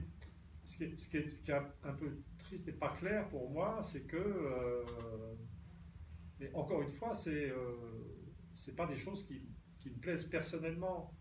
ce, 0.65 0.77
qui 0.77 0.83
est, 0.83 0.99
ce, 0.99 1.09
qui 1.09 1.17
est, 1.17 1.29
ce 1.29 1.41
qui 1.41 1.51
est 1.51 1.55
un 1.83 1.93
peu 1.93 2.19
triste 2.37 2.67
et 2.67 2.73
pas 2.73 2.89
clair 2.89 3.27
pour 3.29 3.49
moi, 3.49 3.81
c'est 3.81 4.03
que, 4.03 4.17
euh, 4.17 4.83
mais 6.39 6.51
encore 6.53 6.81
une 6.81 6.91
fois, 6.91 7.13
c'est 7.13 7.49
euh, 7.49 7.75
c'est 8.53 8.75
pas 8.75 8.85
des 8.87 8.95
choses 8.95 9.25
qui, 9.25 9.41
qui 9.79 9.89
me 9.89 9.97
plaisent 9.97 10.25
personnellement, 10.25 11.13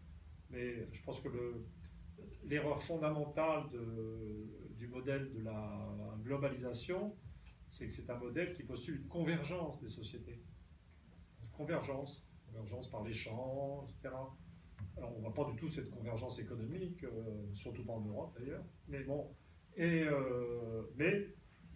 mais 0.51 0.89
je 0.93 1.03
pense 1.03 1.21
que 1.21 1.29
le, 1.29 1.67
l'erreur 2.45 2.83
fondamentale 2.83 3.69
de, 3.71 4.66
modèle 4.97 5.31
de 5.33 5.41
la 5.41 6.17
globalisation, 6.23 7.15
c'est 7.69 7.87
que 7.87 7.93
c'est 7.93 8.09
un 8.11 8.19
modèle 8.19 8.53
qui 8.53 8.63
postule 8.63 8.97
une 8.97 9.09
convergence 9.09 9.81
des 9.81 9.89
sociétés. 9.89 10.43
Convergence, 11.53 12.27
convergence 12.47 12.91
par 12.91 13.03
l'échange, 13.03 13.91
etc. 13.91 14.15
Alors, 14.97 15.13
on 15.13 15.17
ne 15.17 15.21
voit 15.23 15.35
pas 15.35 15.51
du 15.51 15.57
tout 15.57 15.69
cette 15.69 15.91
convergence 15.91 16.39
économique, 16.39 17.05
euh, 17.05 17.11
surtout 17.53 17.85
pas 17.85 17.93
en 17.93 18.01
Europe 18.01 18.35
d'ailleurs. 18.39 18.65
Mais 18.89 19.03
bon, 19.05 19.35
et, 19.77 20.05
euh, 20.05 20.83
mais 20.97 21.35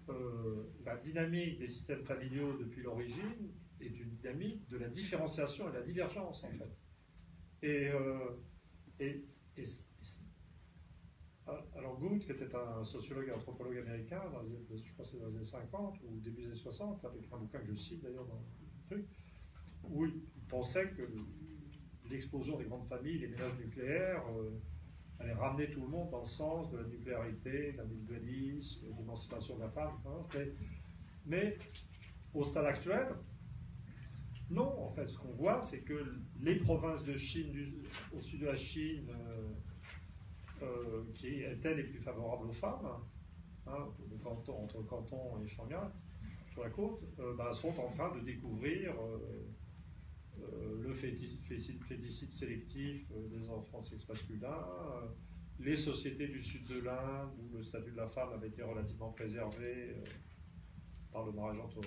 euh, 0.09 0.73
la 0.85 0.97
dynamique 0.97 1.59
des 1.59 1.67
systèmes 1.67 2.05
familiaux 2.05 2.57
depuis 2.59 2.83
l'origine 2.83 3.53
est 3.81 3.99
une 3.99 4.11
dynamique 4.11 4.67
de 4.69 4.79
la 4.79 4.89
différenciation 4.89 5.69
et 5.69 5.73
de 5.73 5.77
la 5.79 5.83
divergence 5.83 6.45
en 6.45 6.51
fait. 6.51 6.73
Et, 7.63 7.91
et, 9.01 9.25
et 9.57 9.65
alors 11.77 11.99
Good, 11.99 12.21
qui 12.21 12.33
était 12.33 12.55
un 12.55 12.83
sociologue 12.83 13.29
et 13.29 13.33
anthropologue 13.33 13.79
américain, 13.79 14.23
je 14.43 14.93
crois 14.93 15.05
que 15.05 15.05
c'est 15.05 15.19
dans 15.19 15.29
les 15.29 15.37
années 15.37 15.45
50 15.45 15.99
ou 16.05 16.21
début 16.21 16.43
des 16.43 16.49
années 16.49 16.57
60, 16.57 17.05
avec 17.05 17.23
un 17.33 17.39
bouquin 17.39 17.59
que 17.61 17.67
je 17.67 17.75
cite 17.75 18.03
d'ailleurs 18.03 18.27
dans 18.27 18.35
le 18.35 18.87
truc, 18.87 19.07
où 19.85 20.07
il 20.07 20.21
pensait 20.49 20.91
que 20.91 21.03
l'explosion 22.09 22.59
des 22.59 22.65
grandes 22.65 22.87
familles, 22.89 23.19
les 23.19 23.29
ménages 23.29 23.57
nucléaires, 23.59 24.25
euh, 24.37 24.61
allait 25.19 25.35
ramener 25.35 25.71
tout 25.71 25.83
le 25.83 25.89
monde 25.89 26.11
dans 26.11 26.21
le 26.21 26.27
sens 26.27 26.71
de 26.71 26.79
la 26.79 26.89
nucléarité, 26.89 27.73
de 27.73 27.77
l'individualisme, 27.79 28.87
de 28.87 28.97
l'émancipation 28.97 29.57
de 29.57 29.61
la 29.61 29.69
femme. 29.69 29.93
hein, 30.07 30.21
mais, 30.35 30.53
mais 31.27 31.59
au 32.33 32.45
stade 32.45 32.67
actuel, 32.67 33.07
non, 34.51 34.85
en 34.85 34.91
fait, 34.91 35.09
ce 35.09 35.17
qu'on 35.17 35.33
voit, 35.33 35.61
c'est 35.61 35.83
que 35.83 36.17
les 36.41 36.57
provinces 36.57 37.05
de 37.05 37.15
Chine, 37.15 37.53
au 38.13 38.21
sud 38.21 38.41
de 38.41 38.47
la 38.47 38.57
Chine, 38.57 39.09
euh, 39.09 39.50
euh, 40.63 41.05
qui 41.15 41.43
étaient 41.43 41.75
les 41.75 41.85
plus 41.85 41.99
favorables 41.99 42.47
aux 42.49 42.53
femmes, 42.53 42.89
hein, 43.67 43.89
canton, 44.23 44.65
entre 44.65 44.83
Canton 44.83 45.41
et 45.43 45.47
Shanghai, 45.47 45.87
sur 46.53 46.63
la 46.65 46.71
côte, 46.71 47.05
euh, 47.19 47.35
bah, 47.37 47.53
sont 47.53 47.79
en 47.79 47.89
train 47.91 48.15
de 48.17 48.21
découvrir 48.21 48.95
euh, 49.01 49.47
euh, 50.43 50.83
le 50.83 50.93
féti- 50.93 51.41
féti- 51.49 51.81
féticide 51.83 52.31
sélectif 52.31 53.11
des 53.31 53.49
enfants 53.51 53.81
de 53.81 53.85
sexe 53.85 54.09
masculin, 54.09 54.67
les 55.59 55.77
sociétés 55.77 56.29
du 56.29 56.41
sud 56.41 56.67
de 56.67 56.81
l'Inde, 56.81 57.31
où 57.39 57.55
le 57.55 57.63
statut 57.63 57.91
de 57.93 57.97
la 57.97 58.09
femme 58.09 58.33
avait 58.33 58.49
été 58.49 58.63
relativement 58.63 59.13
préservé 59.13 59.95
par 61.13 61.25
le 61.27 61.33
mariage 61.33 61.61
entre 61.61 61.81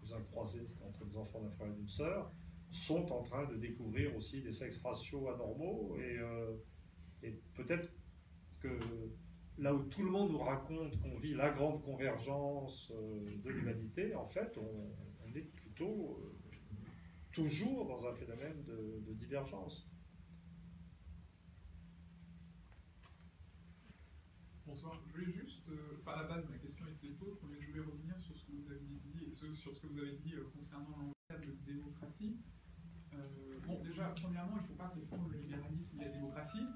cousins 0.00 0.22
croisés, 0.30 0.64
entre 0.82 1.04
des 1.04 1.16
enfants 1.16 1.40
d'un 1.42 1.50
frère 1.50 1.68
et 1.68 1.74
d'une 1.76 1.88
sœur, 1.88 2.32
sont 2.70 3.06
en 3.12 3.22
train 3.22 3.44
de 3.46 3.56
découvrir 3.56 4.16
aussi 4.16 4.40
des 4.42 4.52
sexes 4.52 4.78
ratios 4.82 5.28
anormaux 5.28 5.96
et, 5.98 6.18
et 7.24 7.40
peut-être 7.54 7.90
que 8.60 8.78
là 9.58 9.74
où 9.74 9.82
tout 9.84 10.02
le 10.02 10.10
monde 10.10 10.32
nous 10.32 10.38
raconte 10.38 11.00
qu'on 11.00 11.16
vit 11.18 11.34
la 11.34 11.50
grande 11.50 11.82
convergence 11.82 12.92
euh, 12.94 13.36
de 13.42 13.50
l'humanité, 13.50 14.14
en 14.14 14.26
fait, 14.26 14.58
on, 14.58 15.34
est 15.34 15.40
plutôt 15.40 16.20
euh, 16.20 16.32
toujours 17.32 17.86
dans 17.86 18.06
un 18.06 18.14
phénomène 18.14 18.62
de, 18.62 19.12
divergence. 19.14 19.90
Bonsoir. 24.64 25.00
Je 25.06 25.12
voulais 25.12 25.32
juste, 25.32 25.68
euh, 25.70 25.98
enfin, 26.00 26.12
à 26.12 26.22
la 26.22 26.28
base, 26.28 26.48
ma 26.48 26.58
question 26.58 26.86
était 26.86 27.14
autre, 27.20 27.44
mais 27.50 27.60
je 27.60 27.66
voulais 27.68 27.84
revenir 27.84 28.14
sur 28.20 28.36
ce 28.36 28.44
que 28.44 28.52
vous 28.52 29.98
avez 29.98 30.16
dit, 30.16 30.34
euh, 30.34 30.44
concernant 30.56 30.96
l'engagement 30.96 31.54
de 31.54 31.72
démocratie. 31.72 32.38
Bon, 33.66 33.80
déjà, 33.82 34.08
premièrement, 34.20 34.56
il 34.56 34.62
ne 34.62 34.66
faut 34.66 34.74
pas 34.74 34.88
confondre 34.88 35.28
le 35.30 35.38
libéralisme 35.38 36.00
et 36.00 36.04
la 36.04 36.10
démocratie, 36.10 36.66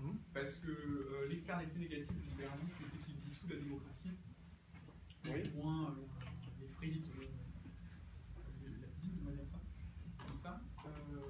Mhm. 0.00 0.16
parce 0.32 0.56
que 0.58 0.70
euh, 0.70 1.26
l'externalité 1.28 1.78
négative 1.78 2.16
du 2.22 2.28
libéralisme, 2.30 2.84
c'est 2.90 3.04
qu'il 3.04 3.16
dissout 3.20 3.48
la 3.48 3.56
démocratie. 3.56 4.12
Oui. 5.26 5.42
Au 5.58 5.62
moins, 5.62 5.90
euh, 5.90 6.04
les 6.60 6.68
frites, 6.68 7.10
euh, 7.18 7.24
la 8.80 8.86
Bible, 9.02 9.18
on 9.22 9.26
va 9.26 9.32
dire 9.32 9.44
ça, 9.50 9.58
comme 10.26 10.38
ça. 10.40 10.60
Euh, 10.86 11.20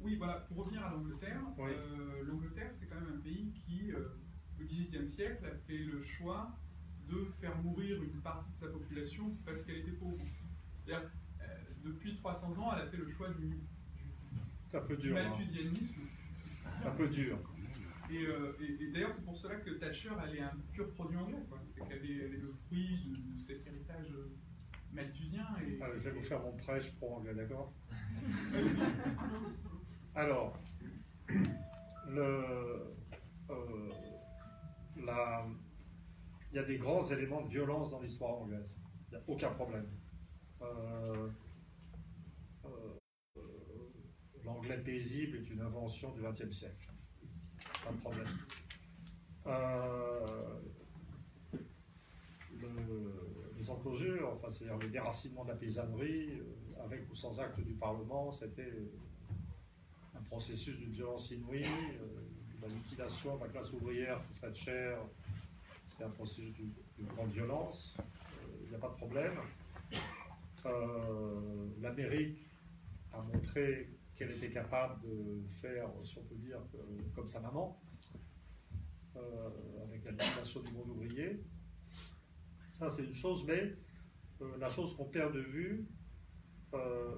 oui, 0.00 0.16
voilà, 0.16 0.40
pour 0.40 0.58
revenir 0.58 0.84
à 0.84 0.90
l'Angleterre, 0.90 1.40
Oui. 1.58 1.70
l'Angleterre, 2.26 2.72
c'est 2.78 2.86
quand 2.86 3.00
même 3.00 3.14
un 3.16 3.20
pays 3.20 3.52
qui, 3.64 3.92
au 3.92 4.64
XVIIIe 4.64 5.08
siècle, 5.08 5.46
a 5.46 5.54
fait 5.66 5.78
le 5.78 6.02
choix 6.02 6.56
de 7.08 7.26
faire 7.40 7.56
mourir 7.62 8.02
une 8.02 8.20
partie 8.20 8.50
de 8.52 8.56
sa 8.58 8.66
population 8.68 9.36
parce 9.44 9.62
qu'elle 9.62 9.78
était 9.78 9.92
pauvre. 9.92 10.24
C'est-à-dire, 10.84 11.08
depuis 11.84 12.16
300 12.16 12.58
ans, 12.58 12.72
elle 12.74 12.82
a 12.82 12.86
fait 12.90 12.96
le 12.96 13.08
choix 13.10 13.28
du, 13.30 13.58
C'est 14.68 14.78
un 14.78 14.80
peu 14.82 14.96
du 14.96 15.08
dur. 15.08 15.16
hein. 15.16 15.28
malthusianisme. 15.30 16.00
Un 16.84 16.90
peu 16.90 17.08
dur. 17.08 17.38
Et, 18.10 18.24
euh, 18.26 18.52
et- 18.60 18.82
et 18.84 18.90
d'ailleurs, 18.92 19.12
c'est 19.14 19.24
pour 19.24 19.36
cela 19.36 19.56
que 19.56 19.70
Thatcher, 19.70 20.10
elle 20.24 20.36
est 20.36 20.40
un 20.40 20.56
pur 20.72 20.88
produit 20.94 21.16
anglais. 21.18 21.42
quoi. 21.48 21.58
C'est 21.74 21.80
qu'elle 21.88 22.04
est, 22.10 22.28
le 22.28 22.52
fruit 22.66 22.98
de, 23.06 23.10
de 23.34 23.38
cet 23.46 23.66
héritage 23.66 24.06
euh, 24.12 24.30
malthusien. 24.92 25.44
Et, 25.66 25.80
Alors, 25.82 25.96
je 25.96 26.02
vais 26.02 26.10
vous 26.12 26.22
faire 26.22 26.40
mon 26.40 26.56
prêche 26.56 26.94
pro-anglais, 26.96 27.34
d'accord 27.34 27.72
Alors, 30.14 30.58
le, 32.08 32.94
euh, 33.50 33.90
la- 35.04 35.46
il 36.52 36.56
y 36.56 36.58
a 36.58 36.64
des 36.64 36.78
grands 36.78 37.06
éléments 37.10 37.42
de 37.42 37.48
violence 37.50 37.90
dans 37.90 38.00
l'histoire 38.00 38.34
anglaise. 38.40 38.76
Il 39.10 39.16
n'y 39.16 39.22
a 39.22 39.24
aucun 39.26 39.50
problème. 39.50 39.86
Euh, 40.62 41.28
euh, 42.64 42.68
euh, 43.36 43.40
l'anglais 44.44 44.78
paisible 44.82 45.36
est 45.38 45.50
une 45.50 45.60
invention 45.60 46.12
du 46.12 46.22
XXe 46.22 46.50
siècle. 46.50 46.88
De 47.92 48.00
problème. 48.00 48.28
Euh, 49.46 50.26
le- 52.60 53.52
les 53.56 53.70
enclosures, 53.70 54.28
enfin, 54.32 54.48
c'est-à-dire 54.50 54.78
le 54.78 54.88
déracinement 54.88 55.44
de 55.44 55.50
la 55.50 55.56
paysannerie, 55.56 56.38
euh, 56.40 56.84
avec 56.84 57.10
ou 57.10 57.14
sans 57.14 57.40
acte 57.40 57.60
du 57.60 57.74
Parlement, 57.74 58.30
c'était 58.32 58.62
euh, 58.62 58.90
un 60.16 60.22
processus 60.22 60.76
d'une 60.78 60.90
violence 60.92 61.30
inouïe, 61.30 61.64
la 62.60 62.68
liquidation 62.68 63.36
de 63.36 63.42
la 63.42 63.48
classe 63.48 63.72
ouvrière 63.72 64.20
sous 64.32 64.40
Thatcher, 64.40 64.96
c'est 65.86 66.04
un 66.04 66.10
processus 66.10 66.52
d'une 66.54 66.72
d'une 66.98 67.06
grande 67.08 67.30
violence, 67.30 67.94
il 68.64 68.70
n'y 68.70 68.74
a 68.74 68.78
pas 68.78 68.88
de 68.88 68.94
problème. 68.94 69.34
L'Amérique 71.80 72.38
a 73.12 73.20
montré 73.20 73.90
qu'elle 74.16 74.30
était 74.30 74.50
capable 74.50 75.00
de 75.02 75.42
faire, 75.60 75.88
si 76.02 76.18
on 76.18 76.24
peut 76.24 76.36
dire, 76.36 76.58
que- 76.72 77.14
comme 77.14 77.26
sa 77.26 77.40
maman, 77.40 77.80
euh, 79.16 79.50
avec 79.84 80.04
la 80.04 80.12
du 80.12 80.72
monde 80.72 80.90
ouvrier. 80.90 81.42
Ça, 82.68 82.88
c'est 82.88 83.04
une 83.04 83.14
chose, 83.14 83.44
mais 83.46 83.74
euh, 84.40 84.56
la 84.58 84.68
chose 84.68 84.96
qu'on 84.96 85.06
perd 85.06 85.34
de 85.34 85.40
vue, 85.40 85.86
euh, 86.74 87.14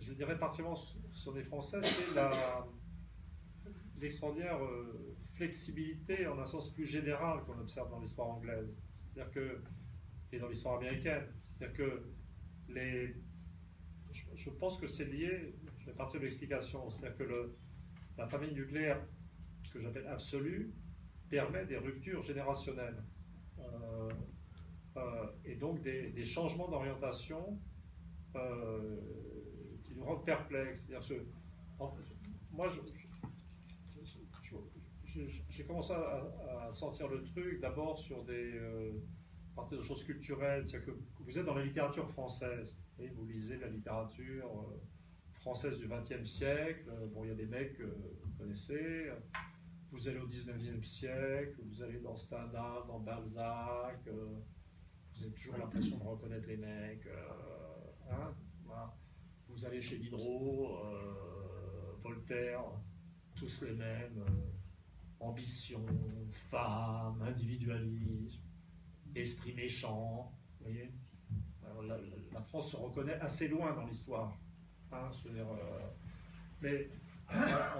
je 0.00 0.12
dirais 0.12 0.38
particulièrement 0.38 0.80
sur 1.12 1.32
des 1.32 1.42
Français, 1.42 1.80
c'est 1.82 2.14
l'extraordinaire 3.98 4.62
euh, 4.62 5.16
flexibilité 5.36 6.26
en 6.26 6.38
un 6.38 6.44
sens 6.44 6.72
plus 6.72 6.84
général 6.84 7.42
qu'on 7.44 7.58
observe 7.58 7.90
dans 7.90 8.00
l'histoire 8.00 8.28
anglaise. 8.28 8.74
C'est-à-dire 8.94 9.32
que, 9.32 9.62
et 10.32 10.38
dans 10.38 10.48
l'histoire 10.48 10.76
américaine, 10.76 11.24
c'est-à-dire 11.42 11.76
que 11.76 12.02
les, 12.68 13.16
je, 14.34 14.50
pense 14.50 14.78
que 14.78 14.86
c'est 14.86 15.06
lié, 15.06 15.54
vais 15.86 15.96
partir 15.96 16.20
de 16.20 16.24
l'explication, 16.24 16.90
c'est-à-dire 16.90 17.18
que 17.18 17.24
le, 17.24 17.56
la 18.18 18.26
famille 18.26 18.52
nucléaire, 18.54 19.00
que 19.72 19.80
j'appelle 19.80 20.06
absolue, 20.06 20.72
permet 21.28 21.66
des 21.66 21.76
ruptures 21.76 22.22
générationnelles. 22.22 23.02
Euh, 23.58 24.10
euh, 24.96 25.26
et 25.44 25.56
donc 25.56 25.82
des, 25.82 26.10
des 26.10 26.24
changements 26.24 26.68
d'orientation 26.68 27.58
euh, 28.36 28.96
qui 29.84 29.94
nous 29.94 30.04
rendent 30.04 30.24
perplexes. 30.24 30.88
En- 31.78 31.94
moi, 32.50 32.68
j'ai 35.04 35.64
commencé 35.64 35.92
à, 35.92 36.66
à 36.66 36.70
sentir 36.70 37.08
le 37.08 37.22
truc 37.22 37.60
d'abord 37.60 37.98
sur 37.98 38.24
des 38.24 38.60
partir 39.54 39.78
de 39.78 39.82
choses 39.82 40.04
culturelles. 40.04 40.66
C'est-à-dire 40.66 40.94
que 40.94 40.98
vous 41.20 41.38
êtes 41.38 41.44
dans 41.44 41.54
la 41.54 41.64
littérature 41.64 42.08
française. 42.10 42.76
Et 42.98 43.08
vous 43.08 43.26
lisez 43.26 43.58
la 43.58 43.68
littérature 43.68 44.50
française 45.46 45.78
du 45.78 45.86
XXe 45.86 46.28
siècle. 46.28 46.88
Euh, 46.90 47.06
Bon, 47.06 47.22
il 47.22 47.28
y 47.28 47.30
a 47.30 47.36
des 47.36 47.46
mecs 47.46 47.74
que 47.74 47.84
vous 47.84 48.32
connaissez. 48.36 49.12
Vous 49.92 50.08
allez 50.08 50.18
au 50.18 50.26
XIXe 50.26 50.84
siècle, 50.84 51.60
vous 51.62 51.82
allez 51.84 52.00
dans 52.00 52.16
Stendhal, 52.16 52.82
dans 52.88 52.98
Balzac. 52.98 54.00
euh, 54.08 54.40
vous 55.14 55.22
avez 55.22 55.32
toujours 55.34 55.56
l'impression 55.56 55.98
de 55.98 56.02
reconnaître 56.02 56.48
les 56.48 56.56
mecs. 56.56 57.06
euh, 57.06 58.10
hein. 58.10 58.34
Vous 59.48 59.64
allez 59.64 59.80
chez 59.80 59.98
Diderot, 59.98 60.82
Voltaire, 62.02 62.64
tous 63.36 63.62
les 63.62 63.72
mêmes. 63.74 64.24
ambition, 65.20 65.86
femme, 66.32 67.22
individualisme, 67.22 68.42
esprit 69.14 69.54
méchant. 69.54 70.32
Voyez 70.60 70.90
la 72.32 72.42
France 72.42 72.72
se 72.72 72.76
reconnaît 72.76 73.18
assez 73.20 73.48
loin 73.48 73.72
dans 73.74 73.86
l'histoire. 73.86 74.36
Hein, 74.92 75.10
euh, 75.26 75.90
mais 76.60 76.90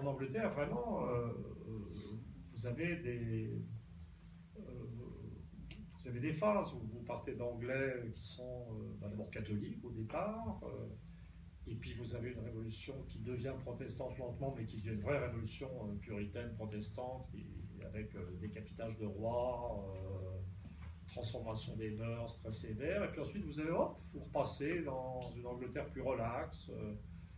en, 0.00 0.06
Angleterre, 0.06 0.52
vraiment, 0.52 1.06
euh, 1.06 1.28
euh, 1.68 2.18
vous 2.50 2.66
avez 2.66 2.96
des. 2.96 3.62
phases 6.32 6.74
où 6.74 6.80
vous 6.80 7.02
partez 7.02 7.34
d'anglais 7.34 8.08
qui 8.12 8.22
sont 8.22 8.66
bah, 9.00 9.08
d'abord 9.08 9.30
catholiques 9.30 9.82
au 9.84 9.90
départ, 9.90 10.60
et 11.66 11.74
puis 11.74 11.94
vous 11.94 12.14
avez 12.14 12.32
une 12.32 12.40
révolution 12.40 12.94
qui 13.08 13.20
devient 13.20 13.54
protestante 13.60 14.18
lentement, 14.18 14.54
mais 14.56 14.66
qui 14.66 14.76
devient 14.76 14.94
une 14.94 15.00
vraie 15.00 15.18
révolution 15.18 15.68
puritaine, 16.00 16.52
protestante, 16.54 17.28
et- 17.34 17.84
avec 17.84 18.16
décapitage 18.40 18.96
de 18.98 19.06
rois, 19.06 19.84
transformation 21.20 21.74
des 21.76 21.90
mœurs 21.92 22.36
très 22.36 22.52
sévère, 22.52 23.02
et 23.04 23.10
puis 23.10 23.20
ensuite 23.20 23.44
vous 23.44 23.58
allez, 23.60 23.70
hop, 23.70 23.98
vous 24.12 24.20
repassez 24.20 24.82
dans 24.82 25.18
une 25.36 25.46
Angleterre 25.46 25.88
plus 25.90 26.02
relaxe, 26.02 26.68
euh, 26.70 26.94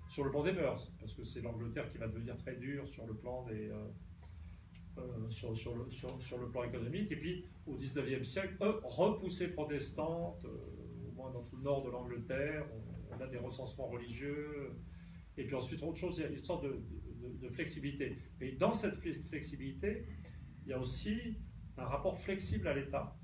sur 0.09 0.24
le 0.24 0.30
plan 0.30 0.42
des 0.42 0.52
mœurs, 0.52 0.92
parce 0.98 1.14
que 1.14 1.22
c'est 1.22 1.42
l'Angleterre 1.42 1.88
qui 1.90 1.98
va 1.98 2.09
devenir 2.09 2.34
très 2.36 2.56
dure 2.56 2.88
sur 2.88 3.06
le 3.06 3.14
plan 3.14 3.44
des... 3.44 3.68
euh, 3.68 3.86
euh, 4.98 5.30
sur, 5.30 5.50
le, 5.52 6.50
plan 6.50 6.64
économique, 6.64 7.12
et 7.12 7.16
puis 7.16 7.44
au 7.66 7.76
19e 7.76 8.24
siècle, 8.24 8.56
repoussée 8.82 9.48
protestante, 9.52 10.44
au 10.44 11.12
moins 11.12 11.30
dans 11.30 11.42
tout 11.44 11.56
le 11.56 11.62
nord 11.62 11.84
de 11.84 11.90
l'Angleterre, 11.90 12.66
on, 13.12 13.20
a 13.20 13.26
des 13.28 13.38
recensements 13.38 13.86
religieux, 13.88 14.72
et 15.36 15.44
puis 15.44 15.55
ensuite 15.55 15.82
autre 15.84 15.98
chose, 15.98 16.18
il 16.18 16.22
y 16.22 16.26
a 16.26 16.30
une 16.30 16.44
sorte 16.44 16.64
de, 16.64 16.70
de- 17.22 17.46
de 17.46 17.48
flexibilité. 17.48 18.16
Mais 18.40 18.52
dans 18.52 18.72
cette 18.72 18.96
fle- 19.02 19.22
flexibilité, 19.28 20.05
il 20.64 20.70
y 20.70 20.72
a 20.72 20.78
aussi 20.80 21.16
un 21.76 21.84
rapport 21.84 22.16
flexible 22.18 22.66
à 22.68 22.74
l'État. 22.74 23.16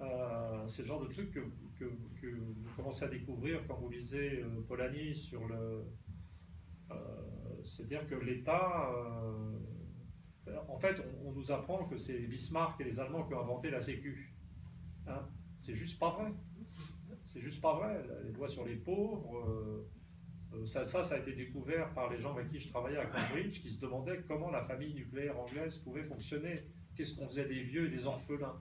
Euh, 0.00 0.68
c'est 0.68 0.82
le 0.82 0.88
genre 0.88 1.00
de 1.00 1.08
truc 1.12 1.30
que, 1.32 1.40
vous- 1.40 2.54
commencez 2.76 3.04
à 3.04 3.08
découvrir 3.08 3.66
quand 3.66 3.76
vous 3.76 3.88
lisez 3.88 4.42
euh, 4.42 4.60
Polanyi 4.68 5.14
sur 5.14 5.46
le. 5.48 5.84
euh, 6.90 6.94
C'est-à-dire 7.64 8.06
que 8.06 8.14
l'État. 8.14 8.90
euh, 8.94 9.58
en 10.68 10.78
fait, 10.78 10.96
on, 11.24 11.32
nous 11.32 11.50
apprend 11.52 11.84
que 11.84 11.96
c'est 11.98 12.18
Bismarck 12.20 12.80
et 12.80 12.84
les 12.84 13.00
Allemands 13.00 13.26
qui 13.26 13.34
ont 13.34 13.40
inventé 13.40 13.70
la 13.70 13.80
Sécu. 13.80 14.34
Hein 15.06 15.28
c'est 15.56 15.74
juste 15.74 15.98
pas 15.98 16.10
vrai. 16.10 16.32
C'est 17.24 17.40
juste 17.40 17.60
pas 17.60 17.74
vrai. 17.74 18.02
Les 18.24 18.32
lois 18.32 18.48
sur 18.48 18.64
les 18.64 18.76
pauvres. 18.76 19.84
ça, 20.64 20.84
ça 20.84 21.14
a 21.14 21.18
été 21.18 21.32
découvert 21.34 21.92
par 21.92 22.08
les 22.10 22.18
gens 22.18 22.32
avec 22.34 22.46
qui 22.48 22.58
je 22.58 22.68
travaillais 22.68 22.98
à 22.98 23.06
Cambridge, 23.06 23.60
qui 23.60 23.68
se 23.68 23.78
demandaient 23.80 24.22
comment 24.26 24.50
la 24.50 24.64
famille 24.64 24.94
nucléaire 24.94 25.38
anglaise 25.38 25.76
pouvait 25.78 26.04
fonctionner. 26.04 26.62
Qu'est-ce 26.96 27.14
qu'on 27.14 27.26
faisait 27.28 27.46
des 27.46 27.62
vieux 27.62 27.86
et 27.86 27.90
des 27.90 28.06
orphelins? 28.06 28.56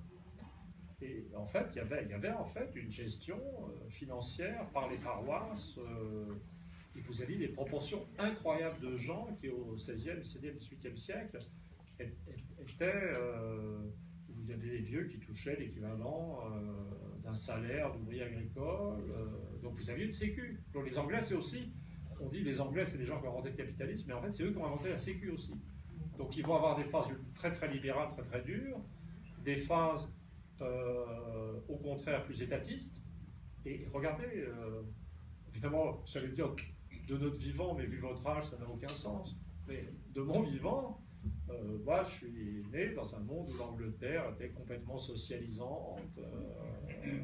Et 1.02 1.28
en 1.36 1.46
fait, 1.46 1.68
il 1.76 1.78
y 2.10 2.14
avait, 2.14 2.32
en 2.32 2.46
fait 2.46 2.72
une 2.76 2.90
gestion 2.90 3.38
euh, 3.38 3.90
financière 3.90 4.68
par 4.72 4.90
les 4.90 4.98
paroisses. 4.98 5.78
euh, 5.78 6.34
et 6.96 7.02
vous 7.02 7.22
aviez 7.22 7.38
des 7.38 7.50
proportions 7.50 8.08
incroyables 8.18 8.80
de 8.80 8.98
gens 8.98 9.28
qui, 9.40 9.50
au 9.50 9.76
16e, 9.78 10.20
17e, 10.22 10.58
18e 10.58 10.96
siècle, 10.98 11.38
étaient. 12.00 12.86
euh, 12.94 13.78
il 14.30 14.50
y 14.52 14.54
avait 14.54 14.70
des 14.70 14.80
vieux 14.80 15.04
qui 15.06 15.20
touchaient 15.20 15.58
l'équivalent 15.58 16.40
euh, 16.46 17.20
d'un 17.24 17.34
salaire 17.34 17.92
d'ouvrier 17.94 18.24
agricole. 18.24 19.04
euh, 19.12 19.28
donc 19.62 19.76
vous 19.76 19.90
aviez 19.92 20.06
une 20.06 20.14
sécu. 20.14 20.60
Donc 20.74 20.86
les 20.88 20.98
Anglais, 20.98 21.22
c'est 21.22 21.36
aussi. 21.36 21.72
On 22.20 22.30
dit 22.30 22.42
les 22.44 22.60
Anglais, 22.60 22.86
c'est 22.86 22.98
les 22.98 23.06
gens 23.06 23.20
qui 23.20 23.28
ont 23.28 23.32
inventé 23.32 23.50
le 23.52 23.56
capitalisme, 23.58 24.06
mais 24.08 24.14
en 24.14 24.22
fait, 24.22 24.32
c'est 24.32 24.44
eux 24.44 24.52
qui 24.52 24.58
ont 24.58 24.66
inventé 24.66 24.90
la 24.90 24.98
sécu 24.98 25.30
aussi. 25.30 25.54
Donc 26.18 26.36
ils 26.38 26.44
vont 26.46 26.56
avoir 26.56 26.76
des 26.76 26.86
phases 26.86 27.10
très 27.36 27.52
très 27.52 27.68
libérales, 27.72 28.08
très 28.10 28.24
très 28.24 28.42
dures, 28.42 28.80
des 29.44 29.58
phases 29.58 30.12
euh, 30.62 31.60
au 31.68 31.78
contraire 31.78 32.24
plus 32.24 32.42
étatistes. 32.42 33.02
Et 33.66 33.86
regardez, 33.94 34.46
euh, 34.48 34.82
évidemment, 35.50 36.02
j'allais 36.06 36.30
dire 36.30 36.56
de 37.08 37.18
notre 37.18 37.38
vivant, 37.38 37.76
mais 37.76 37.86
vu 37.86 38.00
votre 38.00 38.26
âge, 38.28 38.46
ça 38.46 38.58
n'a 38.58 38.70
aucun 38.70 38.88
sens. 38.88 39.38
Mais 39.68 39.90
de 40.14 40.22
mon 40.22 40.42
vivant, 40.42 41.02
euh, 41.50 41.78
moi, 41.84 42.04
je 42.04 42.16
suis 42.16 42.66
né 42.72 42.94
dans 42.94 43.16
un 43.16 43.20
monde 43.20 43.50
où 43.50 43.58
l'Angleterre 43.58 44.32
était 44.34 44.50
complètement 44.50 44.98
socialisante, 44.98 46.18
euh, 46.18 47.20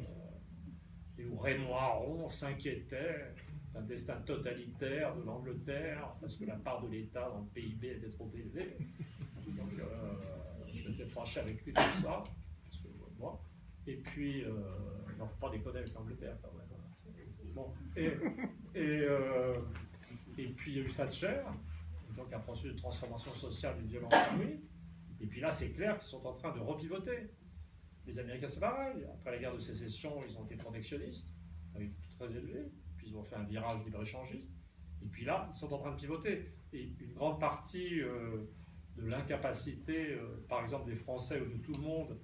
et 1.17 1.25
où 1.25 1.37
Raymond 1.37 2.27
s'inquiétait 2.27 3.33
d'un 3.73 3.81
destin 3.81 4.17
totalitaire 4.25 5.15
de 5.15 5.23
l'Angleterre, 5.23 6.15
parce 6.19 6.35
que 6.35 6.45
la 6.45 6.55
part 6.55 6.81
de 6.83 6.89
l'État 6.89 7.29
dans 7.29 7.39
le 7.39 7.47
PIB 7.53 7.87
était 7.87 8.09
trop 8.09 8.29
élevée. 8.33 8.77
Donc, 9.47 9.71
je 10.67 10.89
m'étais 10.89 11.05
fâché 11.05 11.39
avec 11.39 11.63
lui 11.65 11.71
pour 11.71 11.83
ça, 11.83 12.23
Et 13.85 13.97
puis, 13.97 14.43
euh, 14.43 14.51
ne 15.19 15.25
faut 15.25 15.39
pas 15.39 15.49
déconner 15.49 15.79
avec 15.79 15.93
l'Angleterre 15.93 16.37
quand 16.41 16.51
même. 16.53 16.63
Et, 17.95 18.07
euh, 18.75 19.55
et 20.37 20.47
puis 20.47 20.71
il 20.71 20.77
y 20.77 20.81
a 20.81 20.83
eu 20.83 20.91
Thatcher, 20.91 21.41
donc 22.15 22.33
un 22.33 22.39
processus 22.39 22.73
de 22.73 22.77
transformation 22.77 23.33
sociale 23.33 23.77
d'une 23.77 23.87
violence 23.87 24.13
inouïe. 24.33 24.59
Et 25.21 25.27
puis 25.27 25.39
là, 25.39 25.51
c'est 25.51 25.69
clair 25.69 25.97
qu'ils 25.97 26.07
sont 26.07 26.25
en 26.25 26.33
train 26.33 26.51
de 26.51 26.59
repivoter. 26.59 27.29
Les 28.05 28.19
Américains, 28.19 28.47
c'est 28.47 28.59
pareil. 28.59 29.05
Après 29.13 29.31
la 29.31 29.37
guerre 29.37 29.53
de 29.53 29.59
sécession, 29.59 30.21
ils 30.27 30.37
ont 30.37 30.45
été 30.45 30.55
protectionnistes, 30.55 31.29
avec 31.75 31.91
tout 32.01 32.17
très 32.17 32.31
élevé. 32.31 32.71
Puis 32.97 33.07
ils 33.09 33.15
ont 33.15 33.23
fait 33.23 33.35
un 33.35 33.43
virage 33.43 33.85
libre-échangiste. 33.85 34.51
Et 35.01 35.05
puis 35.05 35.25
là, 35.25 35.49
ils 35.53 35.57
sont 35.57 35.71
en 35.73 35.77
train 35.77 35.91
de 35.91 35.97
pivoter. 35.97 36.51
Et 36.73 36.91
une 36.99 37.13
grande 37.13 37.39
partie 37.39 38.01
euh, 38.01 38.43
de 38.97 39.05
l'incapacité, 39.05 40.13
euh, 40.13 40.43
par 40.49 40.61
exemple, 40.61 40.89
des 40.89 40.95
Français 40.95 41.39
ou 41.39 41.45
de 41.45 41.57
tout 41.57 41.73
le 41.73 41.81
monde 41.81 42.19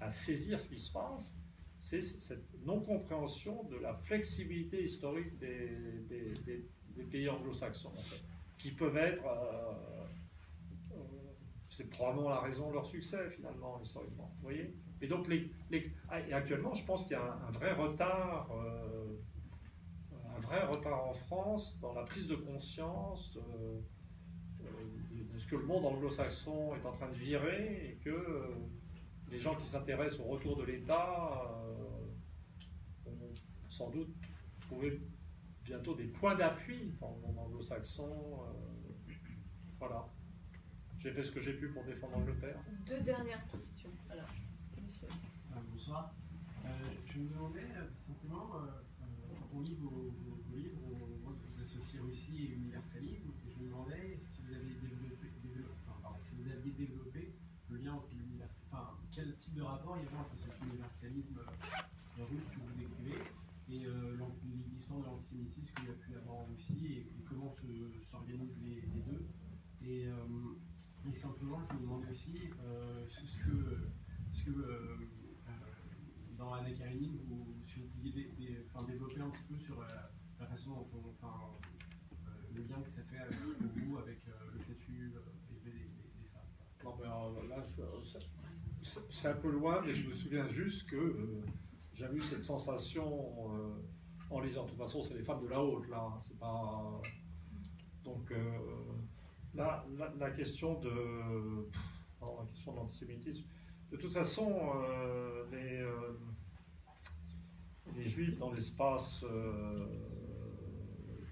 à 0.00 0.10
saisir 0.10 0.60
ce 0.60 0.68
qui 0.68 0.78
se 0.78 0.92
passe, 0.92 1.36
c'est 1.80 2.02
cette 2.02 2.46
non-compréhension 2.64 3.64
de 3.64 3.76
la 3.76 3.94
flexibilité 3.94 4.82
historique 4.82 5.38
des, 5.38 6.66
pays 7.10 7.28
anglo-saxons, 7.28 7.92
en 7.96 8.02
fait, 8.02 8.20
qui 8.58 8.72
peuvent 8.72 8.96
être. 8.96 9.22
c'est 11.68 11.88
probablement 11.90 12.30
la 12.30 12.40
raison 12.40 12.68
de 12.68 12.74
leur 12.74 12.86
succès, 12.86 13.30
finalement, 13.30 13.80
historiquement. 13.80 14.32
Vous 14.36 14.42
voyez? 14.42 14.74
Et 15.00 15.06
donc, 15.06 15.28
ah, 16.08 16.16
actuellement, 16.32 16.74
je 16.74 16.84
pense 16.84 17.04
qu'il 17.04 17.12
y 17.12 17.20
a 17.20 17.38
un, 17.46 17.50
vrai 17.52 17.72
retard. 17.72 18.50
un 20.36 20.40
vrai 20.40 20.64
retard 20.66 21.06
en 21.06 21.12
France 21.12 21.78
dans 21.80 21.92
la 21.92 22.02
prise 22.02 22.26
de 22.26 22.34
conscience 22.34 23.32
de, 23.34 23.80
de 25.32 25.38
ce 25.38 25.46
que 25.46 25.56
le 25.56 25.64
monde 25.64 25.86
anglo-saxon 25.86 26.74
est 26.74 26.84
en 26.84 26.92
train 26.92 27.08
de 27.08 27.14
virer 27.14 27.90
et 27.90 28.04
que 28.04 28.56
les 29.30 29.38
gens 29.38 29.54
qui 29.54 29.66
s'intéressent 29.66 30.20
au 30.20 30.24
retour 30.24 30.56
de 30.56 30.64
l'État 30.64 31.54
euh, 31.64 33.10
vont 33.10 33.34
sans 33.68 33.90
doute 33.90 34.14
trouver 34.60 35.00
bientôt 35.64 35.94
des 35.94 36.06
points 36.06 36.34
d'appui 36.34 36.94
dans 37.00 37.14
le 37.14 37.20
monde 37.20 37.38
anglo-saxon. 37.38 38.42
Euh, 38.42 39.12
voilà. 39.78 40.08
J'ai 40.98 41.12
fait 41.12 41.22
ce 41.22 41.30
que 41.30 41.40
j'ai 41.40 41.52
pu 41.52 41.68
pour 41.68 41.84
défendre 41.84 42.18
l'Angleterre. 42.18 42.58
Deux 42.86 43.00
dernières 43.00 43.46
questions. 43.48 43.90
Alors, 44.10 44.28
monsieur. 44.82 45.06
Euh, 45.08 45.60
bonsoir. 45.72 46.14
je 47.06 47.18
me 47.18 47.28
demandais 47.28 47.68
simplement, 48.00 48.50
on 49.54 49.60
lit 49.60 49.76
vos, 49.76 50.12
livres, 50.52 50.78
on 50.84 51.24
voit 51.24 51.34
que 51.34 51.54
vous 51.54 51.62
associez 51.62 52.00
Russie 52.00 52.46
et 52.46 52.54
universalisme, 52.54 53.30
et 53.46 53.50
je 53.50 53.62
me 53.62 53.68
demandais 53.68 54.18
si 54.22 54.38
vous 54.42 54.54
aviez 54.54 54.74
développé, 54.80 55.28
si 56.20 56.34
vous 56.34 56.50
aviez 56.50 56.72
développé 56.72 57.32
le 57.70 57.76
lien 57.76 57.92
entre 57.92 58.08
quel 59.18 59.34
type 59.38 59.54
de 59.54 59.62
rapport 59.62 59.98
il 59.98 60.04
y 60.04 60.16
a 60.16 60.20
entre 60.20 60.36
cet 60.36 60.62
euh, 61.18 62.24
russe 62.24 62.44
que 62.52 62.60
vous 62.60 62.78
décrivez 62.78 63.22
et 63.70 63.86
euh, 63.86 64.16
l'histoire 64.72 65.00
de 65.00 65.04
l'antisémitisme 65.06 65.74
qu'il 65.74 65.84
y 65.86 65.88
a 65.88 65.94
pu 65.94 66.14
avoir 66.16 66.36
en 66.36 66.44
Russie 66.46 66.98
et, 66.98 67.24
comment 67.28 67.54
s'organisent 68.02 68.58
les, 68.62 68.80
deux. 69.02 69.26
Et, 69.82 70.06
euh, 70.06 70.14
et, 71.10 71.16
simplement, 71.16 71.60
je 71.68 71.74
me 71.74 71.80
demandais 71.80 72.10
aussi 72.10 72.50
ce, 73.08 73.38
que, 73.40 73.90
ce 74.32 74.50
que 74.50 74.98
dans 76.38 76.54
Anna 76.54 76.70
Karenine, 76.72 77.18
vous, 77.26 77.54
si 77.62 77.80
vous 77.80 77.88
pouviez 77.88 78.32
développer 78.86 79.20
un 79.20 79.30
petit 79.30 79.44
peu 79.48 79.58
sur 79.58 79.80
la, 79.80 80.46
façon 80.46 80.88
dont 80.92 81.14
le 82.54 82.62
lien 82.62 82.80
que 82.80 82.90
ça 82.90 83.02
fait 83.02 83.18
pour 83.58 83.70
vous 83.84 83.98
avec 83.98 84.20
le 84.54 84.60
statut 84.60 85.12
des, 85.64 85.70
des, 85.70 86.28
femmes. 86.32 86.46
C'est 88.82 89.28
un 89.28 89.34
peu 89.34 89.50
loin, 89.50 89.82
mais 89.84 89.92
je 89.92 90.06
me 90.06 90.12
souviens 90.12 90.46
juste 90.48 90.88
que 90.88 90.96
euh, 90.96 91.42
j'avais 91.94 92.16
eu 92.16 92.22
cette 92.22 92.44
sensation 92.44 93.52
euh, 93.52 93.74
en 94.30 94.40
lisant. 94.40 94.64
De 94.64 94.70
toute 94.70 94.78
façon, 94.78 95.02
c'est 95.02 95.12
les 95.14 95.22
femmes 95.22 95.42
de 95.42 95.48
la 95.48 95.62
haute, 95.62 95.86
là. 95.88 96.18
Hein. 96.42 97.00
Donc, 98.04 98.30
euh, 98.30 98.58
là, 99.54 99.84
la, 100.18 100.30
question 100.30 100.80
de. 100.80 100.90
la 102.20 102.46
question 102.50 102.72
de 102.72 102.76
l'antisémitisme. 102.76 103.44
De 103.90 103.96
toute 103.96 104.12
façon, 104.12 104.70
les, 105.50 105.82
les 107.96 108.06
juifs 108.06 108.36
dans 108.36 108.52
l'espace 108.52 109.24
de 109.24 109.88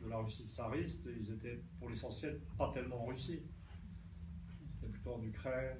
la 0.09 0.17
Russie 0.19 0.47
tsariste, 0.47 1.07
ils 1.19 1.33
étaient 1.33 1.61
pour 1.79 1.91
l'essentiel 1.91 2.41
pas 2.57 2.73
tellement 2.73 3.03
en 3.03 3.07
Russie. 3.07 3.43
C'était 4.71 4.89
plutôt 4.89 5.15
en 5.15 5.23
Ukraine, 5.23 5.79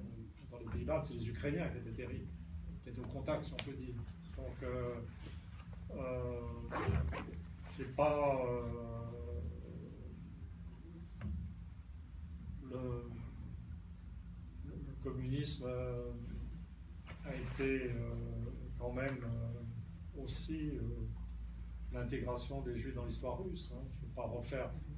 dans 0.51 0.59
les 0.59 0.65
Pays-Bas, 0.65 1.01
c'est 1.03 1.15
les 1.15 1.29
Ukrainiens 1.29 1.67
qui 1.69 1.77
étaient 1.77 2.03
terribles, 2.03 2.27
qui 2.83 2.89
étaient 2.89 2.99
au 2.99 3.07
contact, 3.07 3.43
si 3.43 3.53
on 3.53 3.57
peut 3.57 3.77
dire. 3.77 3.95
Donc, 4.37 4.63
euh, 4.63 4.95
euh, 5.91 6.41
j'ai 7.77 7.85
pas. 7.85 8.45
Euh, 8.45 8.61
le, 12.69 13.03
communisme 15.03 15.65
a 17.23 17.33
été 17.33 17.91
quand 18.77 18.91
même 18.91 19.19
aussi 20.17 20.73
l'intégration 21.93 22.61
des 22.61 22.75
Juifs 22.75 22.93
dans 22.93 23.05
l'histoire 23.05 23.41
russe. 23.41 23.71
Hein. 23.73 23.87
Je 23.89 24.01
ne 24.01 24.07
veux 24.07 24.13
pas. 24.13 24.29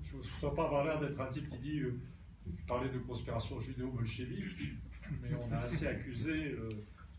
Je 0.02 0.16
ne 0.18 0.22
veux 0.50 0.56
pas 0.56 0.66
avoir 0.66 0.84
l'air 0.84 1.00
d'être 1.00 1.20
un 1.22 1.28
type 1.28 1.48
qui 1.50 1.60
dit. 1.60 1.82
parler 2.66 2.90
de 2.90 2.98
conspiration 2.98 3.60
judéo-bolchevique 3.60 4.80
mais 5.22 5.34
on 5.36 5.52
a 5.52 5.58
assez 5.58 5.88
accusé. 5.88 6.52
Euh, 6.52 6.70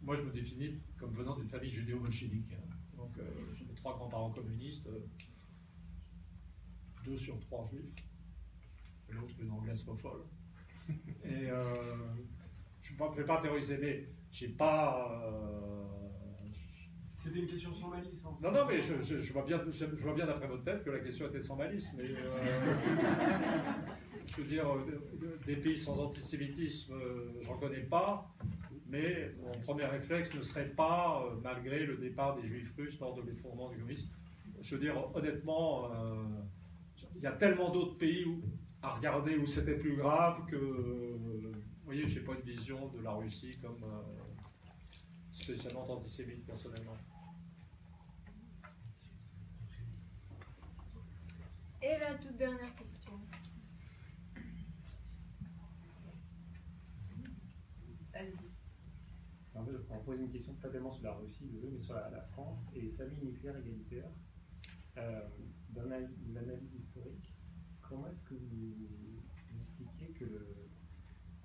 moi, 0.02 0.16
je 0.16 0.22
me 0.22 0.30
définis 0.30 0.80
comme 0.98 1.12
venant 1.14 1.36
d'une 1.36 1.48
famille 1.48 1.70
judéo-bolchevique. 1.70 2.52
Hein. 2.52 2.76
Donc, 2.96 3.18
euh, 3.18 3.22
j'ai 3.54 3.66
trois 3.74 3.94
grands-parents 3.96 4.30
communistes, 4.30 4.86
euh, 4.86 5.00
deux 7.04 7.16
sur 7.16 7.38
trois 7.40 7.64
juifs, 7.66 7.94
l'autre 9.08 9.34
une 9.40 9.50
anglaise 9.50 9.82
folle. 9.82 10.24
Et 11.24 11.48
je 12.80 12.92
ne 12.94 13.14
vais 13.14 13.24
pas 13.24 13.40
terroriser, 13.40 13.78
mais 13.78 14.08
j'ai 14.30 14.48
pas. 14.48 15.99
C'était 17.22 17.38
une 17.40 17.46
question 17.46 17.72
sans 17.74 17.88
malice. 17.88 18.24
Hein, 18.24 18.30
non, 18.42 18.50
non, 18.50 18.64
mais 18.66 18.80
je, 18.80 19.32
vois 19.32 19.42
bien, 19.42 19.60
je, 19.68 19.84
vois 19.84 20.14
bien 20.14 20.24
d'après 20.24 20.48
votre 20.48 20.64
tête 20.64 20.82
que 20.82 20.88
la 20.90 21.00
question 21.00 21.28
était 21.28 21.42
sans 21.42 21.56
malice, 21.56 21.90
mais 21.94 22.08
je 24.26 24.36
veux 24.36 24.44
dire, 24.44 24.66
euh, 24.66 25.36
des 25.44 25.56
pays 25.56 25.76
sans 25.76 26.00
antisémitisme, 26.00 26.94
euh, 26.94 27.32
j'en 27.42 27.58
connais 27.58 27.82
pas, 27.82 28.26
mais 28.86 29.34
mon 29.42 29.52
premier 29.60 29.84
réflexe 29.84 30.32
ne 30.34 30.40
serait 30.40 30.70
pas, 30.70 31.22
euh, 31.26 31.36
malgré 31.42 31.84
le 31.84 31.98
départ 31.98 32.36
des 32.40 32.46
juifs 32.46 32.72
russes 32.78 32.98
lors 32.98 33.14
de 33.14 33.20
l'effondrement 33.20 33.68
du 33.68 33.76
communisme, 33.76 34.08
je 34.62 34.74
veux 34.74 34.80
dire, 34.80 34.96
honnêtement, 35.14 35.90
il 37.16 37.22
y 37.22 37.26
a 37.26 37.32
tellement 37.32 37.70
d'autres 37.70 37.96
pays 37.96 38.24
où, 38.24 38.42
à 38.82 38.90
regarder 38.90 39.36
où 39.36 39.46
c'était 39.46 39.76
plus 39.76 39.96
grave 39.96 40.46
que, 40.46 40.56
vous 40.56 41.52
voyez, 41.84 42.06
je 42.06 42.18
n'ai 42.18 42.24
pas 42.24 42.32
une 42.34 42.42
vision 42.42 42.88
de 42.88 43.00
la 43.02 43.12
Russie 43.12 43.58
comme 43.60 43.84
spécialement 45.32 45.90
antisémite 45.90 46.44
personnellement. 46.46 46.96
Et 51.82 51.98
la 51.98 52.12
toute 52.14 52.36
dernière 52.36 52.74
question. 52.74 53.12
En 59.54 59.64
fait, 59.64 59.72
on 59.88 59.98
pose 60.00 60.20
une 60.20 60.30
question 60.30 60.52
pas 60.54 60.68
tellement 60.68 60.92
sur 60.92 61.04
la 61.04 61.14
Russie, 61.14 61.50
mais 61.50 61.80
sur 61.80 61.94
la, 61.94 62.20
France 62.32 62.58
et 62.74 62.82
les 62.82 62.90
familles 62.90 63.24
nucléaires 63.24 63.56
égalitaires. 63.56 64.10
Euh, 64.98 65.26
dans 65.70 65.84
l'analyse 65.84 66.74
historique, 66.74 67.32
comment 67.80 68.08
est-ce 68.08 68.24
que 68.24 68.34
vous, 68.34 68.74
expliquez 69.58 70.12
que, 70.18 70.26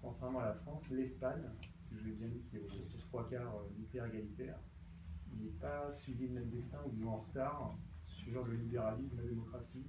contrairement 0.02 0.40
à 0.40 0.48
la 0.48 0.54
France, 0.56 0.84
l'Espagne, 0.90 1.44
si 1.88 1.96
je 1.98 2.04
l'ai 2.04 2.12
bien 2.16 2.28
dit, 2.28 2.42
qui 2.50 2.58
est 2.58 2.60
aux, 2.60 2.98
trois 3.08 3.30
quarts 3.30 3.56
euh, 3.56 3.70
nucléaire 3.80 4.08
égalitaire, 4.08 4.60
n'est 5.32 5.60
pas 5.62 5.94
suivi 5.94 6.28
le 6.28 6.34
même 6.34 6.50
destin 6.50 6.80
ou 6.86 6.92
disons 6.92 7.12
en 7.12 7.18
retard 7.22 7.78
sur 8.08 8.44
de 8.46 8.52
libéralisme, 8.52 9.16
de 9.16 9.30
démocratie 9.30 9.86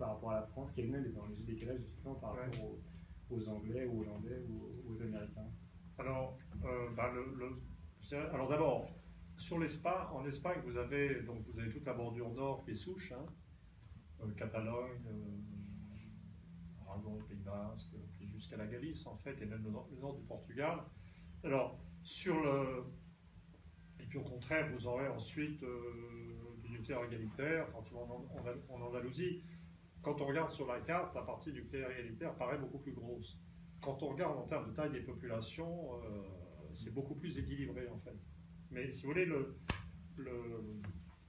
par 0.00 0.14
rapport 0.14 0.32
à 0.32 0.40
la 0.40 0.46
France, 0.46 0.72
qui 0.72 0.80
elle-même 0.80 1.04
est 1.06 1.12
dans 1.12 1.26
les 1.26 1.44
décalage 1.44 1.82
justement 1.82 2.14
par 2.16 2.34
rapport 2.34 2.64
aux, 2.64 3.36
aux, 3.36 3.48
Anglais, 3.48 3.86
aux 3.86 4.00
Hollandais 4.00 4.42
ou 4.48 4.92
aux 4.92 5.00
Américains 5.00 5.50
alors, 6.00 6.38
euh, 6.64 6.88
bah, 6.96 7.12
alors 8.32 8.48
d'abord, 8.48 8.90
sur 9.36 9.58
l'Espagne, 9.58 10.06
en 10.12 10.24
Espagne, 10.24 10.58
vous 10.64 10.78
avez, 10.78 11.20
donc 11.22 11.44
vous 11.46 11.58
avez 11.58 11.68
toute 11.70 11.84
la 11.84 11.92
bordure 11.92 12.30
nord 12.30 12.64
qui 12.64 12.70
est 12.70 12.74
souche, 12.74 13.12
hein, 13.12 13.26
euh, 14.22 14.32
Catalogne, 14.32 15.06
euh, 15.06 16.86
Aragon, 16.86 17.18
Pays 17.28 17.42
Basque, 17.42 17.94
jusqu'à 18.32 18.56
la 18.56 18.66
Galice 18.66 19.06
en 19.06 19.16
fait, 19.16 19.42
et 19.42 19.44
même 19.44 19.62
le 19.62 19.70
nord, 19.70 20.14
du 20.16 20.24
Portugal. 20.24 20.78
Alors, 21.44 21.78
sur 22.02 22.40
le. 22.40 22.84
Et 23.98 24.06
puis 24.06 24.18
au 24.18 24.24
contraire, 24.24 24.70
vous 24.72 24.86
aurez 24.86 25.08
ensuite 25.08 25.62
du 26.62 26.70
nucléaire 26.70 27.04
égalitaire, 27.04 27.66
en 28.70 28.80
Andalousie. 28.80 29.44
Quand 30.02 30.20
on 30.20 30.26
regarde 30.26 30.52
sur 30.52 30.66
la 30.66 30.80
carte, 30.80 31.14
la 31.14 31.22
partie 31.22 31.52
nucléaire 31.52 31.90
égalitaire 31.90 32.34
paraît 32.36 32.58
beaucoup 32.58 32.78
plus 32.78 32.92
grosse 32.92 33.38
quand 33.80 34.02
on 34.02 34.08
regarde 34.08 34.38
en 34.38 34.46
termes 34.46 34.70
de 34.70 34.76
taille 34.76 34.92
des 34.92 35.00
populations, 35.00 35.94
euh, 36.02 36.22
c'est 36.74 36.92
beaucoup 36.92 37.14
plus 37.14 37.38
équilibré 37.38 37.88
en 37.88 37.98
fait. 37.98 38.16
Mais 38.70 38.92
si 38.92 39.02
vous 39.02 39.08
voulez, 39.08 39.24
le, 39.24 39.56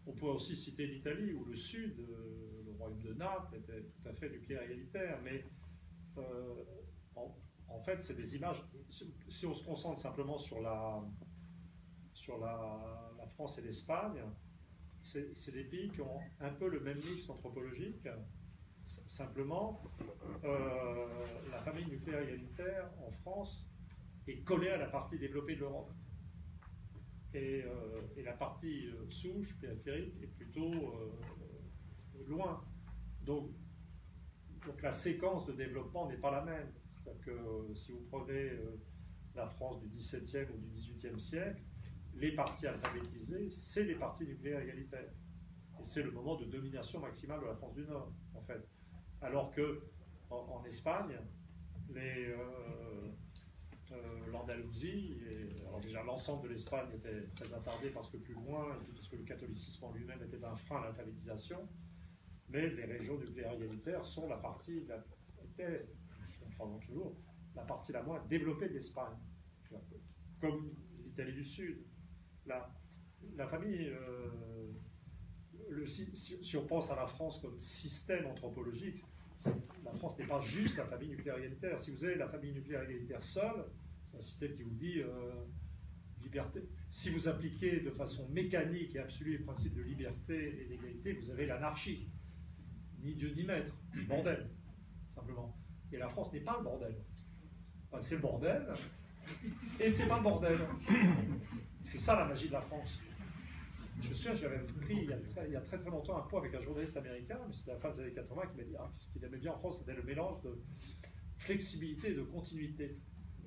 on 0.06 0.14
peut 0.14 0.28
aussi 0.28 0.56
citer 0.56 0.86
l'Italie, 0.86 1.34
où 1.34 1.46
le 1.46 1.56
sud, 1.56 2.00
euh, 2.00 2.64
le 2.66 2.72
royaume 2.74 3.02
de 3.02 3.14
Naples, 3.14 3.58
était 3.58 3.84
tout 3.84 4.10
à 4.10 4.14
fait 4.14 4.30
nucléaire 4.30 4.64
égalitaire. 4.64 5.20
Mais 5.24 5.46
euh, 6.18 6.64
en, 7.68 7.80
fait, 7.80 8.02
c'est 8.02 8.16
des 8.16 8.36
images. 8.36 8.62
Si 9.30 9.46
on 9.46 9.54
se 9.54 9.66
concentre 9.66 10.00
simplement 10.00 10.38
sur 10.38 10.60
la 10.62 11.02
France 13.30 13.58
et 13.58 13.62
l'Espagne, 13.62 14.22
c'est 15.02 15.52
des 15.52 15.64
pays 15.64 15.90
qui 15.90 16.02
ont 16.02 16.20
un 16.42 16.52
peu 16.52 16.68
le 16.68 16.80
même 16.82 17.00
mix 17.00 17.30
anthropologique 17.30 18.08
Simplement, 19.08 19.82
euh, 20.44 21.08
la 21.52 21.60
famille 21.60 21.86
nucléaire 21.86 22.22
égalitaire 22.22 22.90
en 23.06 23.12
France 23.12 23.70
est 24.28 24.44
collée 24.44 24.70
à 24.70 24.78
la 24.78 24.88
partie 24.88 25.18
développée 25.18 25.56
de 25.56 25.62
l'Europe. 25.62 25.92
Et, 27.34 27.64
euh, 27.64 28.02
la 28.24 28.34
partie 28.34 28.88
euh, 28.88 29.10
souche, 29.10 29.58
périphérique, 29.60 30.16
est 30.22 30.28
plutôt 30.28 30.72
loin. 32.28 32.64
Donc, 33.22 33.52
donc 34.66 34.82
la 34.82 34.92
séquence 34.92 35.46
de 35.46 35.54
développement 35.54 36.08
n'est 36.10 36.18
pas 36.18 36.32
la 36.32 36.44
même. 36.44 36.72
C'est-à-dire 36.90 37.22
que 37.22 37.76
si 37.76 37.92
vous 37.92 38.06
prenez 38.12 38.52
la 39.36 39.48
France 39.48 39.82
du 39.82 39.88
XVIIe 39.88 40.48
ou 40.54 40.58
du 40.58 40.70
XVIIIe 40.70 41.20
siècle, 41.20 41.62
les 42.16 42.34
partis 42.34 42.68
alphabétisés, 42.68 43.50
c'est 43.50 43.86
les 43.86 43.96
partis 43.96 44.26
nucléaires 44.26 44.62
égalitaires. 44.62 45.14
Et 45.80 45.84
c'est 45.84 46.04
le 46.04 46.12
moment 46.12 46.36
de 46.36 46.46
domination 46.46 47.00
maximale 47.00 47.40
de 47.42 47.46
la 47.46 47.56
France 47.56 47.74
du 47.74 47.86
Nord, 47.86 48.14
en 48.36 48.42
fait. 48.42 48.68
Alors 49.22 49.52
que 49.52 49.84
en, 50.30 50.64
Espagne, 50.66 51.18
euh, 51.96 52.38
euh, 53.92 54.28
l'Andalousie, 54.32 55.20
alors 55.68 55.82
déjà 55.82 56.04
l'ensemble 56.04 56.44
de 56.44 56.48
l'Espagne 56.50 56.88
était 56.96 57.28
très 57.36 57.54
attardé 57.54 57.90
parce 57.90 58.10
que 58.10 58.18
plus 58.18 58.34
loin, 58.34 58.78
puisque 58.94 59.14
le 59.14 59.24
catholicisme 59.24 59.84
en 59.86 59.92
lui-même 59.92 60.22
était 60.24 60.44
un 60.44 60.56
frein 60.56 60.78
à 60.78 60.86
l'alphabétisation, 60.86 61.68
mais 62.50 62.70
les 62.70 62.86
régions 62.86 63.18
nucléaires 63.18 63.54
égalitaires 63.54 64.06
sont 64.06 64.28
la 64.28 64.38
partie, 64.38 64.86
la, 64.86 65.04
était, 65.44 65.86
toujours, 66.82 67.16
la 67.56 67.64
partie 67.64 67.92
la 67.92 68.04
moins 68.04 68.24
développée 68.28 68.70
d'Espagne, 68.70 69.18
comme 70.40 70.68
l'Italie 71.04 71.34
du 71.34 71.46
Sud. 71.46 71.86
La, 72.46 72.74
la 73.36 73.48
famille, 73.48 73.90
euh, 73.90 74.72
si, 75.86 76.58
on 76.58 76.66
pense 76.66 76.92
à 76.92 76.96
la 76.96 77.08
France 77.08 77.40
comme 77.40 77.60
système 77.60 78.26
anthropologique, 78.26 79.04
la 79.84 79.94
France 79.94 80.18
n'est 80.18 80.28
pas 80.28 80.40
juste 80.42 80.78
la 80.78 80.86
famille 80.86 81.10
nucléaire 81.10 81.38
égalitaire. 81.38 81.80
Si 81.80 81.92
vous 81.92 82.06
avez 82.06 82.16
la 82.16 82.28
famille 82.28 82.54
nucléaire 82.54 82.84
égalitaire 82.84 83.22
seule, 83.22 83.66
c'est 84.10 84.18
un 84.18 84.22
système 84.22 84.54
qui 84.54 84.64
vous 84.64 84.76
dit 84.76 85.02
euh, 85.02 85.32
liberté. 86.22 86.68
Si 86.90 87.10
vous 87.10 87.28
appliquez 87.28 87.80
de 87.80 87.90
façon 87.90 88.28
mécanique 88.30 88.96
et 88.96 89.00
absolue 89.00 89.38
les 89.38 89.44
principes 89.44 89.74
de 89.74 89.82
liberté 89.82 90.62
et 90.62 90.66
d'égalité, 90.66 91.14
vous 91.14 91.32
avez 91.32 91.46
l'anarchie. 91.46 92.10
Ni 93.02 93.16
Dieu 93.16 93.34
ni 93.36 93.44
maître. 93.44 93.76
C'est 93.94 94.08
bordel, 94.08 94.48
simplement. 95.08 95.58
Et 95.92 95.98
la 95.98 96.08
France 96.08 96.32
n'est 96.32 96.42
pas 96.42 96.58
le 96.58 96.64
bordel. 96.64 96.96
c'est 98.00 98.16
le 98.16 98.22
bordel, 98.22 98.68
et 99.80 99.90
c'est 99.90 100.08
pas 100.08 100.18
le 100.18 100.24
bordel. 100.24 100.58
C'est 101.84 101.98
ça 101.98 102.16
la 102.16 102.26
magie 102.26 102.48
de 102.48 102.54
la 102.54 102.62
France. 102.62 103.00
Je 104.02 104.10
me 104.10 104.14
souviens, 104.14 104.34
j'avais 104.34 104.60
pris 104.82 105.08
il 105.46 105.52
y, 105.52 105.56
a 105.56 105.62
très, 105.62 105.78
très 105.78 105.90
longtemps 105.90 106.18
un 106.18 106.28
pot 106.28 106.40
avec 106.40 106.54
un 106.56 106.60
journaliste 106.60 106.98
américain, 106.98 107.40
mais 107.48 107.54
c'était 107.54 107.72
à 107.72 107.74
la 107.76 107.80
fin 107.80 107.92
des 107.92 108.00
années 108.00 108.14
80, 108.14 108.42
qui 108.48 108.58
m'a 108.58 108.64
dit 108.64 108.76
ah, 108.80 108.90
ce 108.92 109.10
qu'il 109.10 109.24
aimait 109.24 109.38
bien 109.38 109.54
en 109.54 109.58
France, 109.58 109.80
c'était 109.80 109.94
le 109.94 110.04
mélange 110.04 110.42
de 110.42 110.60
flexibilité 111.38 112.12
et 112.12 112.16
de 112.16 112.24
continuité. 112.24 112.98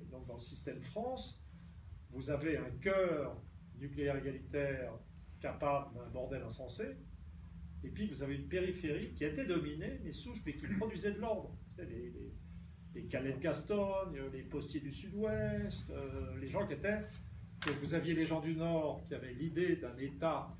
donc 0.09 0.25
dans 0.27 0.33
le 0.33 0.39
système 0.39 0.81
France, 0.81 1.43
vous 2.11 2.29
avez 2.29 2.57
un 2.57 2.69
cœur 2.81 3.41
nucléaire 3.77 4.15
égalitaire 4.17 4.93
capable 5.41 5.93
d'un 5.95 6.09
bordel 6.09 6.41
insensé, 6.41 6.85
et 7.83 7.89
puis 7.89 8.07
vous 8.07 8.23
avez 8.23 8.35
une 8.35 8.47
périphérie 8.47 9.13
qui 9.13 9.25
était 9.25 9.45
dominée, 9.45 9.99
mais 10.03 10.13
souche, 10.13 10.41
mais 10.45 10.53
qui 10.53 10.65
produisait 10.67 11.11
de 11.11 11.19
l'ordre. 11.19 11.55
les, 11.77 11.85
les, 11.85 12.33
les 12.95 13.05
Calais 13.05 13.33
de 13.33 13.39
Gastogne, 13.39 14.19
les 14.31 14.43
postiers 14.43 14.79
du 14.79 14.91
Sud-Ouest, 14.91 15.89
euh, 15.89 16.37
les 16.37 16.47
gens 16.47 16.65
qui 16.65 16.73
étaient 16.73 17.03
vous 17.71 17.93
aviez 17.93 18.13
les 18.13 18.25
gens 18.25 18.41
du 18.41 18.55
Nord 18.55 19.03
qui 19.07 19.15
avaient 19.15 19.33
l'idée 19.33 19.75
d'un 19.77 19.97
État 19.97 20.55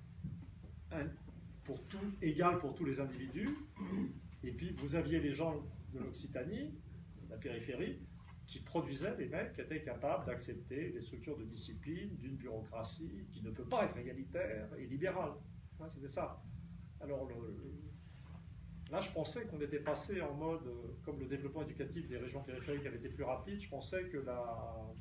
pour 1.64 1.84
tout, 1.88 2.14
égal 2.22 2.60
pour 2.60 2.76
tous 2.76 2.86
les 2.86 3.00
individus, 3.00 3.50
et 4.44 4.52
puis 4.52 4.74
vous 4.78 4.96
aviez 4.96 5.20
les 5.20 5.34
gens 5.34 5.64
de 5.94 6.00
l'Occitanie, 6.00 6.74
de 7.24 7.30
la 7.30 7.38
périphérie, 7.38 8.00
qui 8.48 8.60
produisaient 8.60 9.16
des 9.16 9.28
mecs 9.28 9.54
qui 9.54 9.62
étaient 9.62 9.82
capables 9.82 10.26
d'accepter 10.26 10.92
des 10.92 11.00
structures 11.00 11.38
de 11.38 11.46
discipline 11.46 12.16
d'une 12.18 12.36
bureaucratie 12.36 13.26
qui 13.32 13.42
ne 13.42 13.50
peut 13.50 13.66
pas 13.66 13.86
être 13.86 13.98
égalitaire 13.98 14.70
et 14.78 14.86
libérale. 14.86 15.32
Hein, 15.80 15.88
c'était 15.88 16.08
ça. 16.08 16.44
Alors 17.02 17.28
là, 18.92 19.02
je 19.02 19.10
pensais 19.12 19.46
qu'on 19.48 19.60
était 19.62 19.80
passé 19.80 20.22
en 20.22 20.36
mode, 20.36 20.72
comme 21.04 21.20
le 21.20 21.26
développement 21.26 21.64
éducatif 21.64 22.08
des 22.08 22.18
régions 22.18 22.44
périphériques 22.44 22.86
avait 22.86 22.98
été 22.98 23.10
plus 23.10 23.24
rapide, 23.24 23.60
je 23.60 23.70
pensais 23.70 24.08
que 24.10 24.18
la, 24.18 24.94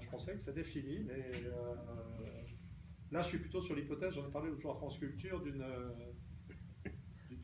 je 0.00 0.08
pensais 0.08 0.34
que 0.34 0.42
c'était 0.42 0.64
fini, 0.64 1.04
mais 1.06 1.32
euh, 1.46 1.74
là, 3.10 3.22
je 3.22 3.28
suis 3.28 3.38
plutôt 3.38 3.60
sur 3.60 3.74
l'hypothèse, 3.74 4.14
j'en 4.14 4.26
ai 4.26 4.30
parlé 4.30 4.48
l'autre 4.48 4.60
jour 4.60 4.72
à 4.72 4.76
France 4.76 4.98
Culture, 4.98 5.42
d'une 5.42 5.64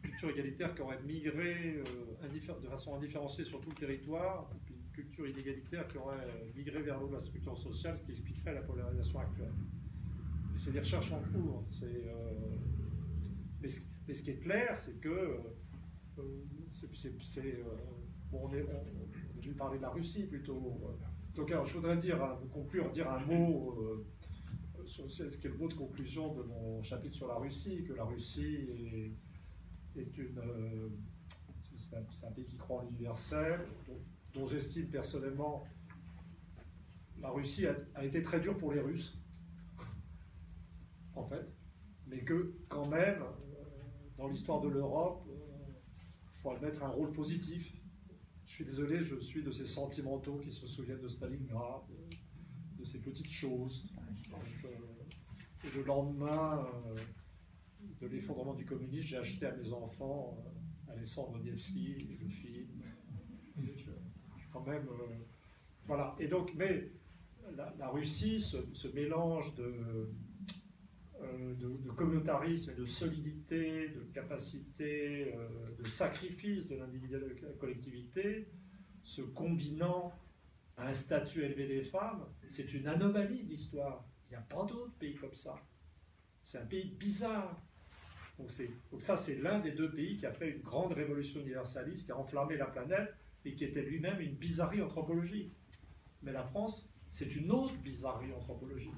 culture 0.02 0.30
égalitaire 0.30 0.74
qui 0.74 0.82
aurait 0.82 1.02
migré 1.02 1.76
euh, 1.76 2.60
de 2.62 2.68
façon 2.68 2.94
indifférenciée 2.94 3.44
sur 3.44 3.60
tout 3.60 3.70
le 3.70 3.76
territoire, 3.76 4.50
et 4.54 4.58
puis 4.64 4.74
une 4.74 4.92
culture 4.92 5.26
inégalitaire 5.26 5.86
qui 5.88 5.98
aurait 5.98 6.50
migré 6.54 6.82
vers 6.82 7.00
l'eau 7.00 7.08
de 7.08 7.14
la 7.14 7.20
structure 7.20 7.56
sociale, 7.58 7.96
ce 7.96 8.02
qui 8.02 8.10
expliquerait 8.10 8.54
la 8.54 8.62
polarisation 8.62 9.20
actuelle. 9.20 9.52
C'est 10.56 10.72
des 10.72 10.80
recherches 10.80 11.12
en 11.12 11.20
cours. 11.20 11.64
Euh, 11.82 12.56
mais, 13.60 13.68
ce, 13.68 14.22
qui 14.22 14.30
est 14.30 14.40
clair, 14.40 14.76
c'est 14.76 15.00
que 15.00 15.40
c'est, 16.70 17.64
on, 18.32 18.52
est, 18.52 18.62
on, 18.62 19.40
dû 19.40 19.52
parler 19.52 19.78
de 19.78 19.82
la 19.82 19.90
Russie 19.90 20.24
plutôt. 20.24 20.80
Donc 21.34 21.50
alors, 21.50 21.66
je 21.66 21.74
voudrais 21.74 21.96
dire, 21.96 22.38
conclure, 22.52 22.90
dire 22.90 23.10
un 23.10 23.18
mot 23.26 23.74
euh, 23.80 24.86
sur 24.86 25.10
ce 25.10 25.24
qui 25.24 25.46
est 25.46 25.50
le 25.50 25.56
mot 25.56 25.68
de 25.68 25.74
conclusion 25.74 26.32
de 26.32 26.42
mon 26.42 26.80
chapitre 26.80 27.16
sur 27.16 27.26
la 27.26 27.34
Russie, 27.34 27.82
que 27.82 27.92
la 27.92 28.04
Russie 28.04 28.68
est, 29.96 30.16
une, 30.16 30.38
euh, 30.38 30.88
c'est 31.76 32.26
un, 32.26 32.30
pays 32.30 32.44
qui 32.44 32.56
croit 32.56 32.82
en 32.82 32.84
l'universel, 32.84 33.60
dont, 34.32 34.46
j'estime 34.46 34.88
personnellement 34.88 35.64
la 37.20 37.30
Russie 37.30 37.66
a, 37.66 38.04
été 38.04 38.22
très 38.22 38.38
dure 38.38 38.56
pour 38.56 38.72
les 38.72 38.80
Russes, 38.80 39.18
en 41.14 41.24
fait, 41.24 41.52
mais 42.06 42.22
que 42.22 42.54
quand 42.68 42.86
même, 42.88 43.22
euh, 43.22 43.64
dans 44.18 44.28
l'histoire 44.28 44.60
de 44.60 44.68
l'Europe, 44.68 45.26
il 45.26 46.40
faut 46.40 46.50
admettre 46.50 46.84
un 46.84 46.88
rôle 46.88 47.12
positif 47.12 47.72
je 48.54 48.58
suis 48.58 48.66
désolé, 48.66 49.02
je 49.02 49.16
suis 49.16 49.42
de 49.42 49.50
ces 49.50 49.66
sentimentaux 49.66 50.36
qui 50.36 50.52
se 50.52 50.64
souviennent 50.64 51.00
de 51.00 51.08
Stalingrad, 51.08 51.82
de, 52.78 52.84
ces 52.84 53.00
petites 53.00 53.28
choses. 53.28 53.84
et 55.64 55.76
le 55.76 55.82
lendemain 55.82 56.64
euh, 56.86 56.94
de 58.00 58.06
l'effondrement 58.06 58.54
du 58.54 58.64
communisme, 58.64 59.08
j'ai 59.08 59.16
acheté 59.16 59.46
à 59.46 59.56
mes 59.56 59.72
enfants 59.72 60.38
euh, 60.38 60.92
Alessandro 60.92 61.36
Nevsky, 61.38 61.96
le 61.98 62.28
film. 62.28 62.84
quand 64.52 64.64
même. 64.64 64.86
Euh, 64.86 65.16
voilà. 65.88 66.14
Et 66.20 66.28
donc, 66.28 66.54
mais 66.54 66.92
la, 67.56 67.88
Russie, 67.88 68.38
ce, 68.40 68.86
mélange 68.94 69.52
de, 69.56 70.12
de, 71.58 71.90
communautarisme 71.90 72.70
et 72.70 72.74
de 72.74 72.84
solidité, 72.84 73.88
de 73.88 74.00
capacité, 74.12 75.34
euh, 75.34 75.48
de 75.78 75.88
sacrifice 75.88 76.66
de 76.66 76.76
l'individu 76.76 77.14
de 77.14 77.46
la 77.46 77.52
collectivité, 77.52 78.48
se 79.02 79.22
combinant 79.22 80.12
à 80.76 80.88
un 80.88 80.94
statut 80.94 81.42
élevé 81.42 81.66
des 81.66 81.84
femmes, 81.84 82.24
c'est 82.48 82.74
une 82.74 82.88
anomalie 82.88 83.44
de 83.44 83.50
l'histoire. 83.50 84.04
Il 84.26 84.30
n'y 84.30 84.36
a 84.36 84.40
pas 84.40 84.64
d'autres 84.64 84.94
pays 84.98 85.14
comme 85.14 85.34
ça. 85.34 85.54
C'est 86.42 86.58
un 86.58 86.66
pays 86.66 86.90
bizarre. 86.98 87.62
Donc 88.38 88.50
ça, 89.00 89.16
c'est 89.16 89.36
l'un 89.36 89.60
des 89.60 89.70
deux 89.70 89.92
pays 89.92 90.16
qui 90.16 90.26
a 90.26 90.32
fait 90.32 90.50
une 90.50 90.62
grande 90.62 90.92
révolution 90.92 91.40
universaliste, 91.40 92.06
qui 92.06 92.12
a 92.12 92.18
enflammé 92.18 92.56
la 92.56 92.66
planète 92.66 93.14
et 93.44 93.54
qui 93.54 93.64
était 93.64 93.82
lui-même 93.82 94.20
une 94.20 94.34
bizarrerie 94.34 94.82
anthropologique. 94.82 95.54
Mais 96.22 96.32
la 96.32 96.42
France, 96.42 96.90
c'est 97.10 97.36
une 97.36 97.52
autre 97.52 97.76
bizarrerie 97.76 98.32
anthropologique 98.32 98.90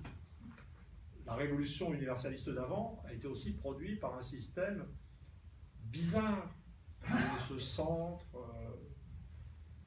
la 1.27 1.35
révolution 1.35 1.93
universaliste 1.93 2.51
d'avant 2.51 3.03
a 3.07 3.13
été 3.13 3.27
aussi 3.27 3.53
produite 3.53 4.01
par 4.01 4.15
un 4.15 4.21
système 4.21 4.87
bizarre. 5.83 6.55
Ce 7.49 7.59
centre 7.59 8.27
euh, 8.35 8.75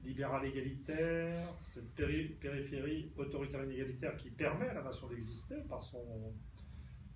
libéral 0.04 0.46
égalitaire, 0.46 1.54
cette 1.60 1.94
périphérie 1.94 3.12
autoritaire 3.18 3.64
égalitaire 3.70 4.16
qui 4.16 4.30
permet 4.30 4.70
à 4.70 4.76
la 4.76 4.84
nation 4.84 5.08
d'exister 5.08 5.62
par 5.68 5.82
son, 5.82 6.34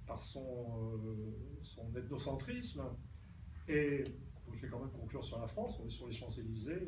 par 0.06 0.22
son, 0.22 1.00
euh, 1.06 1.60
son 1.62 1.95
ethnocentrisme. 1.95 2.84
Et 3.68 4.04
je 4.54 4.62
vais 4.62 4.68
quand 4.68 4.80
même 4.80 4.91
conclure 4.91 5.24
sur 5.24 5.40
la 5.40 5.48
France, 5.48 5.80
on 5.82 5.86
est 5.86 5.90
sur 5.90 6.08
les 6.08 6.14
Champs-Élysées. 6.14 6.88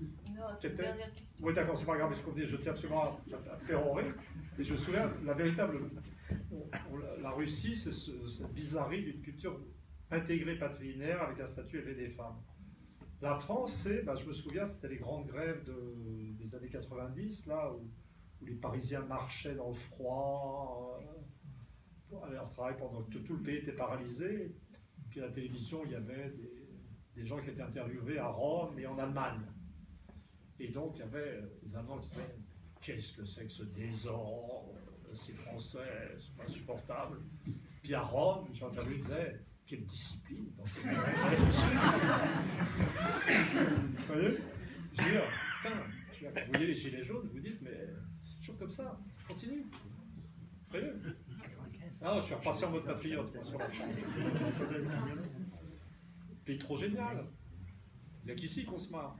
Non, 0.00 0.44
dernière 0.60 1.14
question. 1.14 1.36
Oui, 1.40 1.54
d'accord, 1.54 1.76
c'est 1.76 1.86
pas 1.86 1.96
grave, 1.96 2.14
je, 2.14 2.44
je 2.44 2.56
tiens 2.56 2.72
absolument 2.72 3.18
à 3.32 3.56
pérorer. 3.66 4.04
Et 4.58 4.62
je 4.62 4.72
me 4.72 4.78
souviens, 4.78 5.10
la 5.24 5.34
véritable 5.34 5.90
la 7.20 7.30
Russie, 7.30 7.76
c'est 7.76 7.92
cette 7.92 8.52
bizarrerie 8.52 9.04
d'une 9.04 9.20
culture 9.20 9.60
intégrée 10.10 10.56
patrilinéaire 10.56 11.22
avec 11.22 11.40
un 11.40 11.46
statut 11.46 11.78
élevé 11.78 11.94
des 11.94 12.08
femmes. 12.10 12.40
La 13.20 13.34
France, 13.34 13.74
c'est, 13.74 14.02
bah, 14.02 14.14
je 14.14 14.24
me 14.26 14.32
souviens, 14.32 14.64
c'était 14.64 14.88
les 14.88 14.96
grandes 14.96 15.26
grèves 15.26 15.64
des 16.38 16.54
années 16.54 16.68
90, 16.68 17.46
là, 17.46 17.72
où, 17.72 17.90
les 18.40 18.54
Parisiens 18.54 19.00
marchaient 19.00 19.56
dans 19.56 19.70
le 19.70 19.74
froid 19.74 21.00
euh, 21.02 21.12
pour 22.08 22.24
leur 22.26 22.48
travail 22.48 22.76
pendant 22.78 23.02
que 23.02 23.18
tout 23.18 23.34
le 23.34 23.42
pays 23.42 23.56
était 23.56 23.72
paralysé. 23.72 24.54
Puis 25.10 25.20
à 25.20 25.26
la 25.26 25.32
télévision, 25.32 25.84
il 25.84 25.90
y 25.90 25.94
avait 25.96 26.32
des, 27.16 27.26
gens 27.26 27.42
qui 27.42 27.50
étaient 27.50 27.62
interviewés 27.62 28.18
à 28.18 28.28
Rome 28.28 28.78
et 28.78 28.86
en 28.86 28.96
Allemagne. 28.96 29.40
Et 30.60 30.68
donc, 30.68 30.92
il 30.94 31.00
y 31.00 31.02
avait 31.02 31.42
des 31.60 31.74
Allemands 31.74 31.98
qui 31.98 32.10
disaient 32.10 32.36
Qu'est-ce 32.80 33.12
que 33.12 33.24
c'est 33.24 33.46
que 33.46 33.50
ce 33.50 33.64
désordre? 33.64 34.77
Ces 35.14 35.32
Français 35.34 36.14
sont 36.16 36.40
insupportables. 36.42 37.18
Puis 37.82 37.94
à 37.94 38.00
Rome, 38.00 38.48
j'ai 38.52 38.64
entendu 38.64 38.96
disait 38.96 39.40
quelle 39.66 39.84
discipline 39.84 40.50
dans 40.56 40.64
ces 40.64 40.80
Vous 40.80 40.88
voyez? 44.06 44.38
Je 44.92 45.02
veux 45.02 45.10
dire, 45.10 45.22
putain, 45.62 45.76
je 46.12 46.26
veux 46.26 46.32
dire, 46.32 46.44
vous 46.44 46.52
voyez 46.52 46.66
les 46.66 46.74
gilets 46.74 47.04
jaunes, 47.04 47.28
vous 47.32 47.40
dites, 47.40 47.60
mais 47.62 47.88
c'est 48.22 48.38
toujours 48.38 48.58
comme 48.58 48.70
ça, 48.70 48.98
ça 49.16 49.22
continue. 49.28 49.62
Vous 49.62 50.70
voyez? 50.70 50.90
Ah, 52.02 52.18
je 52.20 52.26
suis 52.26 52.34
repassé 52.34 52.64
en 52.64 52.70
mode 52.70 52.84
patriote 52.84 53.34
moi, 53.34 53.44
sur 53.44 53.58
la 53.58 53.68
France. 53.68 53.94
Pays 56.44 56.58
trop 56.58 56.76
génial. 56.76 57.26
Il 58.22 58.26
n'y 58.26 58.32
a 58.32 58.34
qu'ici 58.34 58.64
qu'on 58.64 58.78
se 58.78 58.90
marre. 58.90 59.16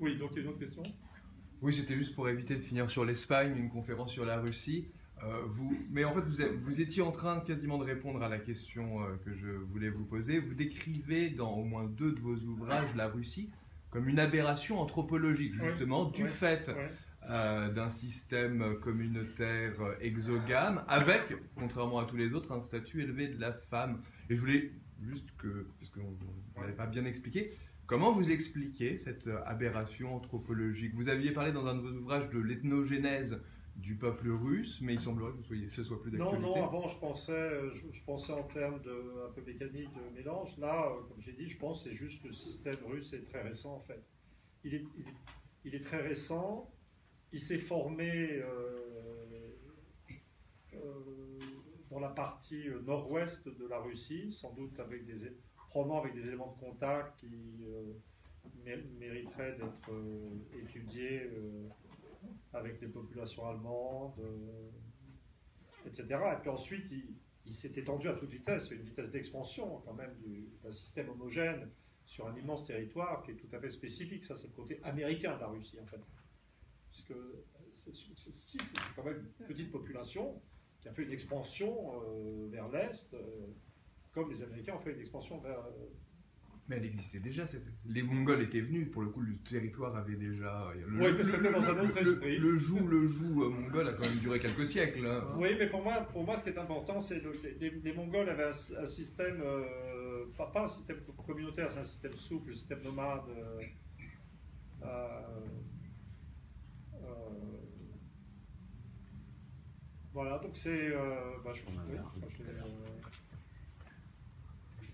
Oui, 0.00 0.16
donc 0.16 0.30
il 0.32 0.36
y 0.36 0.38
a 0.38 0.42
une 0.42 0.48
autre 0.48 0.58
question? 0.58 0.82
Oui, 1.60 1.74
c'était 1.74 1.96
juste 1.96 2.14
pour 2.14 2.28
éviter 2.28 2.54
de 2.54 2.62
finir 2.62 2.88
sur 2.88 3.04
l'Espagne, 3.04 3.56
une 3.56 3.68
conférence 3.68 4.12
sur 4.12 4.24
la 4.24 4.38
Russie. 4.38 4.88
Euh, 5.24 5.42
vous, 5.48 5.76
mais 5.90 6.04
en 6.04 6.12
fait, 6.12 6.20
vous, 6.20 6.36
vous 6.62 6.80
étiez 6.80 7.02
en 7.02 7.10
train 7.10 7.40
quasiment 7.40 7.78
de 7.78 7.84
répondre 7.84 8.22
à 8.22 8.28
la 8.28 8.38
question 8.38 9.02
euh, 9.02 9.16
que 9.24 9.34
je 9.34 9.48
voulais 9.48 9.88
vous 9.88 10.04
poser. 10.04 10.38
Vous 10.38 10.54
décrivez 10.54 11.30
dans 11.30 11.52
au 11.54 11.64
moins 11.64 11.84
deux 11.84 12.12
de 12.12 12.20
vos 12.20 12.36
ouvrages 12.36 12.94
la 12.94 13.08
Russie 13.08 13.50
comme 13.90 14.08
une 14.08 14.18
aberration 14.18 14.78
anthropologique, 14.80 15.54
justement, 15.54 16.04
du 16.04 16.26
fait 16.26 16.70
euh, 17.28 17.72
d'un 17.72 17.88
système 17.88 18.76
communautaire 18.80 19.72
exogame, 20.02 20.84
avec, 20.88 21.22
contrairement 21.56 21.98
à 21.98 22.04
tous 22.04 22.16
les 22.16 22.34
autres, 22.34 22.52
un 22.52 22.60
statut 22.60 23.02
élevé 23.02 23.28
de 23.28 23.40
la 23.40 23.52
femme. 23.52 24.02
Et 24.28 24.36
je 24.36 24.40
voulais 24.40 24.72
juste 25.02 25.28
que, 25.38 25.66
parce 25.80 25.90
qu'on 25.90 26.00
ne 26.00 26.60
l'avait 26.60 26.76
pas 26.76 26.86
bien 26.86 27.06
expliqué, 27.06 27.52
comment 27.88 28.12
vous 28.12 28.30
expliquez 28.30 28.98
cette 28.98 29.26
euh, 29.26 29.42
aberration 29.46 30.14
anthropologique? 30.14 30.94
Vous 30.94 31.08
aviez 31.08 31.32
parlé 31.32 31.50
dans 31.50 31.66
un 31.66 31.74
de 31.74 31.80
vos 31.80 31.90
ouvrages 31.96 32.30
de 32.30 32.38
l'ethnogénèse 32.38 33.42
du 33.74 33.96
peuple 33.96 34.30
russe, 34.30 34.80
mais 34.82 34.94
il 34.94 35.00
semblerait 35.00 35.32
que 35.32 35.36
vous 35.38 35.44
soyez, 35.44 35.68
ce 35.68 35.82
soit 35.84 36.00
plus 36.02 36.10
Non, 36.12 36.32
d'actualité. 36.32 36.60
non, 36.60 36.64
avant 36.64 36.86
je 36.88 36.98
pensais, 36.98 37.32
euh, 37.32 37.72
je, 37.74 37.90
je 37.90 38.04
pensais 38.04 38.32
en 38.32 38.42
termes 38.42 38.80
de, 38.82 39.24
un 39.28 39.32
peu 39.32 39.42
mécanique 39.42 39.88
de 39.94 40.16
mélange. 40.16 40.58
Là, 40.58 40.86
euh, 40.90 41.02
comme 41.08 41.20
j'ai 41.20 41.32
dit, 41.32 41.48
je 41.48 41.58
pense 41.58 41.82
que 41.82 41.90
c'est 41.90 41.96
juste 41.96 42.22
que 42.22 42.28
le 42.28 42.32
système 42.32 42.74
russe 42.86 43.12
est 43.12 43.22
très 43.22 43.42
récent 43.42 43.74
en 43.76 43.80
fait. 43.80 44.04
Il 44.64 44.74
est, 44.74 44.84
il 44.96 45.08
est, 45.08 45.14
il 45.64 45.74
est 45.74 45.80
très 45.80 46.00
récent, 46.00 46.70
il 47.32 47.40
s'est 47.40 47.58
formé 47.58 48.32
euh, 48.32 49.54
euh, 50.74 51.38
dans 51.90 52.00
la 52.00 52.10
partie 52.10 52.64
nord-ouest 52.84 53.48
de 53.48 53.66
la 53.66 53.78
Russie, 53.78 54.32
sans 54.32 54.52
doute 54.54 54.78
avec 54.80 55.06
des, 55.06 55.24
probablement 55.84 56.02
avec 56.02 56.14
des 56.14 56.26
éléments 56.28 56.52
de 56.52 56.58
contact 56.66 57.20
qui 57.20 57.64
euh, 57.64 57.92
mé- 58.64 58.84
mériteraient 58.98 59.52
d'être 59.56 59.92
euh, 59.92 60.30
étudiés 60.62 61.22
euh, 61.32 61.68
avec 62.52 62.80
les 62.80 62.88
populations 62.88 63.46
allemandes. 63.46 64.14
etc. 65.86 66.02
Et 66.10 66.40
puis 66.40 66.50
ensuite, 66.50 66.90
il, 67.46 67.52
s'est 67.52 67.72
étendu 67.76 68.08
à 68.08 68.14
toute 68.14 68.30
vitesse, 68.30 68.70
une 68.70 68.82
vitesse 68.82 69.10
d'expansion 69.10 69.80
quand 69.84 69.94
même 69.94 70.14
du- 70.16 70.48
d'un 70.62 70.70
système 70.70 71.08
homogène 71.10 71.70
sur 72.04 72.26
un 72.26 72.36
immense 72.36 72.66
territoire 72.66 73.22
qui 73.22 73.30
est 73.32 73.36
tout 73.36 73.48
à 73.52 73.60
fait 73.60 73.70
spécifique. 73.70 74.24
Ça, 74.24 74.34
c'est 74.34 74.48
le 74.48 74.52
côté 74.54 74.80
américain 74.82 75.36
de 75.36 75.40
la 75.40 75.46
Russie, 75.48 75.78
en 75.80 75.86
fait. 75.86 76.00
Puisque 76.90 77.14
c'est 77.72 77.94
c'est- 77.94 78.58
quand 78.96 79.04
même 79.04 79.28
une 79.40 79.46
petite 79.46 79.70
population 79.70 80.40
qui 80.80 80.88
a 80.88 80.92
fait 80.92 81.04
une 81.04 81.12
expansion 81.12 82.00
vers 82.50 82.68
l'Est, 82.68 83.14
comme 84.22 84.30
les 84.30 84.42
Américains 84.42 84.74
ont 84.74 84.80
fait 84.80 84.92
une 84.94 85.00
expansion 85.00 85.38
vers... 85.40 85.58
euh, 85.58 85.86
Mais 86.68 86.76
elle 86.76 86.84
existait 86.84 87.20
déjà. 87.20 87.44
Les 87.86 88.02
Mongols 88.02 88.42
étaient 88.42 88.60
venus, 88.60 88.90
pour 88.90 89.02
le 89.02 89.08
coup, 89.10 89.20
le 89.22 89.36
territoire 89.38 89.96
avait 89.96 90.16
déjà. 90.16 90.70
le- 90.74 91.00
Oui, 91.02 91.12
mais 91.16 91.24
c'était 91.24 91.52
dans 91.52 91.62
un 91.68 91.78
autre 91.84 91.96
esprit. 91.98 92.38
Le 92.38 92.56
joug, 92.56 92.86
le 92.88 93.06
joug 93.06 93.42
euh, 93.44 93.48
mongol 93.48 93.88
a 93.88 93.92
quand 93.94 94.02
même 94.06 94.18
duré 94.18 94.38
quelques 94.40 94.66
siècles. 94.66 95.06
hein. 95.06 95.34
Oui, 95.38 95.50
mais 95.58 95.68
pour 95.68 95.82
moi, 95.82 96.00
pour 96.12 96.24
moi, 96.24 96.36
ce 96.36 96.44
qui 96.44 96.50
est 96.50 96.58
important, 96.58 97.00
c'est 97.00 97.20
que 97.20 97.28
les, 97.60 97.70
les 97.70 97.92
Mongols 97.94 98.28
avaient 98.28 98.44
un, 98.52 98.82
un 98.82 98.86
système, 98.86 99.40
euh, 99.40 100.26
pas, 100.36 100.46
pas 100.50 100.64
un 100.64 100.68
système 100.68 100.98
communautaire, 101.26 101.70
c'est 101.70 101.80
un 101.80 101.84
système 101.84 102.14
souple, 102.14 102.50
un 102.50 102.54
système 102.54 102.82
nomade. 102.82 103.22
euh, 103.30 103.60
euh, 104.82 105.46
euh, 106.94 107.08
voilà, 110.12 110.38
donc 110.38 110.56
c'est. 110.56 110.92
euh, 110.92 111.36
bah, 111.44 111.52
je, 111.54 111.62
oui, 111.64 111.96
je 112.30 112.36
j'ai, 112.36 112.44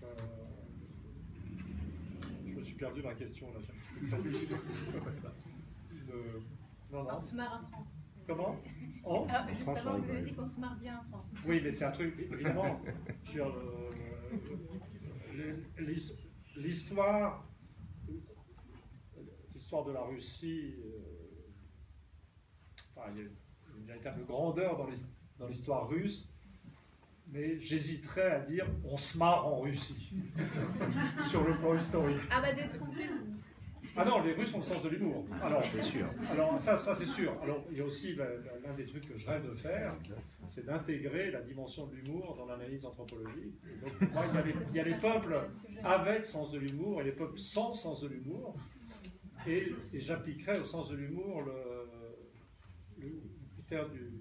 euh, 0.05 0.21
je, 2.45 2.53
me 2.53 2.61
suis 2.61 2.75
perdu 2.75 3.01
dans 3.01 3.09
la 3.09 3.15
question 3.15 3.51
là, 3.53 3.59
j'ai 3.61 3.71
un 3.71 3.75
petit 3.75 3.87
peu 3.99 4.07
perdu. 4.09 4.31
Le- 6.07 6.41
non, 6.91 7.03
non. 7.03 7.09
On 7.15 7.19
se 7.19 7.35
marre 7.35 7.63
en 7.63 7.67
France. 7.71 7.93
Comment? 8.27 8.55
En 9.03 9.27
Ah, 9.29 9.47
juste 9.55 9.67
avant, 9.69 9.99
vous 9.99 10.09
avez 10.09 10.21
dit 10.23 10.33
qu'on 10.33 10.45
se 10.45 10.59
marre 10.59 10.77
bien 10.77 10.99
en 10.99 11.03
France. 11.09 11.31
Oui, 11.45 11.59
mais 11.63 11.71
c'est 11.71 11.85
un 11.85 11.91
truc, 11.91 12.15
évidemment, 12.31 12.81
le- 15.33 15.63
l'his- 15.79 16.17
l'histoire, 16.55 17.47
l'histoire 19.53 19.83
de 19.85 19.91
la 19.91 20.01
Russie, 20.03 20.75
euh, 20.79 21.51
enfin, 22.95 23.11
il 23.15 23.17
y 23.17 23.21
a 23.25 23.29
une 23.77 23.85
véritable 23.85 24.25
grandeur 24.25 24.77
dans 25.37 25.47
l'histoire 25.47 25.87
russe, 25.87 26.29
mais 27.35 27.59
j'hésiterais 27.59 28.31
à 28.31 28.39
dire 28.39 28.65
on 28.85 28.95
se 28.95 29.17
marre 29.17 29.45
en 29.45 29.59
Russie, 29.59 30.13
sur 31.29 31.43
le 31.43 31.57
plan 31.57 31.75
historique. 31.75 32.21
Ah 32.31 32.41
bah 32.41 32.53
détrompez-vous. 32.53 33.35
Ah 33.97 34.03
non, 34.03 34.23
les 34.23 34.33
Russes 34.33 34.53
ont 34.53 34.57
le 34.57 34.63
sens 34.63 34.83
de 34.83 34.89
l'humour. 34.89 35.25
Alors, 35.41 35.63
C'est 35.63 35.83
sûr. 35.83 36.07
Alors 36.29 36.59
ça, 36.59 36.77
ça 36.77 36.95
c'est 36.95 37.05
sûr. 37.05 37.33
Alors 37.41 37.63
il 37.71 37.77
y 37.77 37.81
a 37.81 37.85
aussi 37.85 38.15
l'un 38.15 38.73
des 38.73 38.85
trucs 38.85 39.07
que 39.07 39.17
je 39.17 39.27
rêve 39.27 39.49
de 39.49 39.55
faire, 39.55 39.95
c'est 40.47 40.65
d'intégrer 40.65 41.31
la 41.31 41.41
dimension 41.41 41.87
de 41.87 41.95
l'humour 41.95 42.35
dans 42.37 42.45
l'analyse 42.45 42.85
anthropologique. 42.85 43.55
Et 43.73 43.79
donc 43.81 43.93
pour 43.97 44.09
moi, 44.11 44.25
il 44.29 44.35
y 44.35 44.37
a 44.37 44.41
les, 44.41 44.53
il 44.69 44.75
y 44.75 44.79
a 44.79 44.83
les 44.83 44.97
peuples 44.97 45.39
avec 45.83 46.25
sens 46.25 46.51
de 46.51 46.59
l'humour 46.59 47.01
et 47.01 47.03
les 47.03 47.11
peuples 47.11 47.37
sans 47.37 47.73
sens 47.73 48.01
de 48.01 48.07
l'humour. 48.07 48.55
Et, 49.45 49.73
et 49.93 49.99
j'appliquerai 49.99 50.59
au 50.59 50.65
sens 50.65 50.89
de 50.89 50.95
l'humour 50.95 51.43
le 52.97 53.07
critère 53.53 53.89
du 53.89 54.11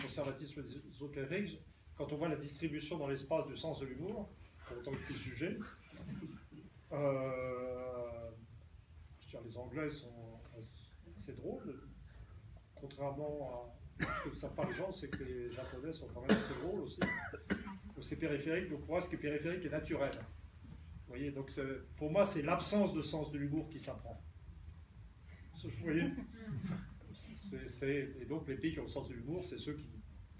conservatisme 0.00 0.64
ésotérique. 0.90 1.60
Quand 1.96 2.12
on 2.12 2.16
voit 2.16 2.28
la 2.28 2.36
distribution 2.36 2.98
dans 2.98 3.08
l'espace 3.08 3.46
du 3.46 3.56
sens 3.56 3.80
de 3.80 3.86
l'humour, 3.86 4.28
pour 4.66 4.76
autant 4.78 4.90
que 4.92 4.98
je 4.98 5.02
puisse 5.04 5.18
juger, 5.18 5.58
euh, 6.92 8.30
je 9.20 9.28
dire, 9.28 9.40
les 9.42 9.56
Anglais 9.56 9.88
sont 9.88 10.12
assez- 10.56 11.32
drôles. 11.32 11.82
Contrairement 12.74 13.74
à 14.00 14.04
ce 14.24 14.28
que 14.28 14.36
savent 14.36 14.54
pas 14.54 14.66
les 14.66 14.74
gens, 14.74 14.90
c'est 14.92 15.08
que 15.08 15.24
les 15.24 15.50
Japonais 15.50 15.92
sont 15.92 16.06
quand 16.08 16.20
même 16.20 16.30
assez 16.30 16.54
drôles 16.60 16.82
aussi. 16.82 17.00
Donc 17.00 18.02
c'est 18.04 18.16
périphérique. 18.16 18.68
Donc 18.68 18.80
pour 18.80 18.90
moi, 18.90 19.00
ce 19.00 19.08
qui 19.08 19.14
est 19.14 19.18
périphérique 19.18 19.64
est 19.64 19.70
naturel. 19.70 20.10
Vous 20.12 21.08
voyez, 21.08 21.30
donc 21.30 21.50
pour 21.96 22.10
moi, 22.10 22.26
c'est 22.26 22.42
l'absence 22.42 22.92
de 22.92 23.00
sens 23.00 23.32
de 23.32 23.38
l'humour 23.38 23.68
qui 23.70 23.78
s'apprend. 23.78 24.20
Vous 25.62 25.70
voyez? 25.82 26.10
Et 28.20 28.24
donc 28.26 28.46
les 28.46 28.56
pays 28.56 28.72
qui 28.74 28.78
ont 28.80 28.82
le 28.84 28.88
sens 28.88 29.08
de 29.08 29.14
l'humour, 29.14 29.42
c'est 29.44 29.56
ceux 29.58 29.72
qui, 29.72 29.88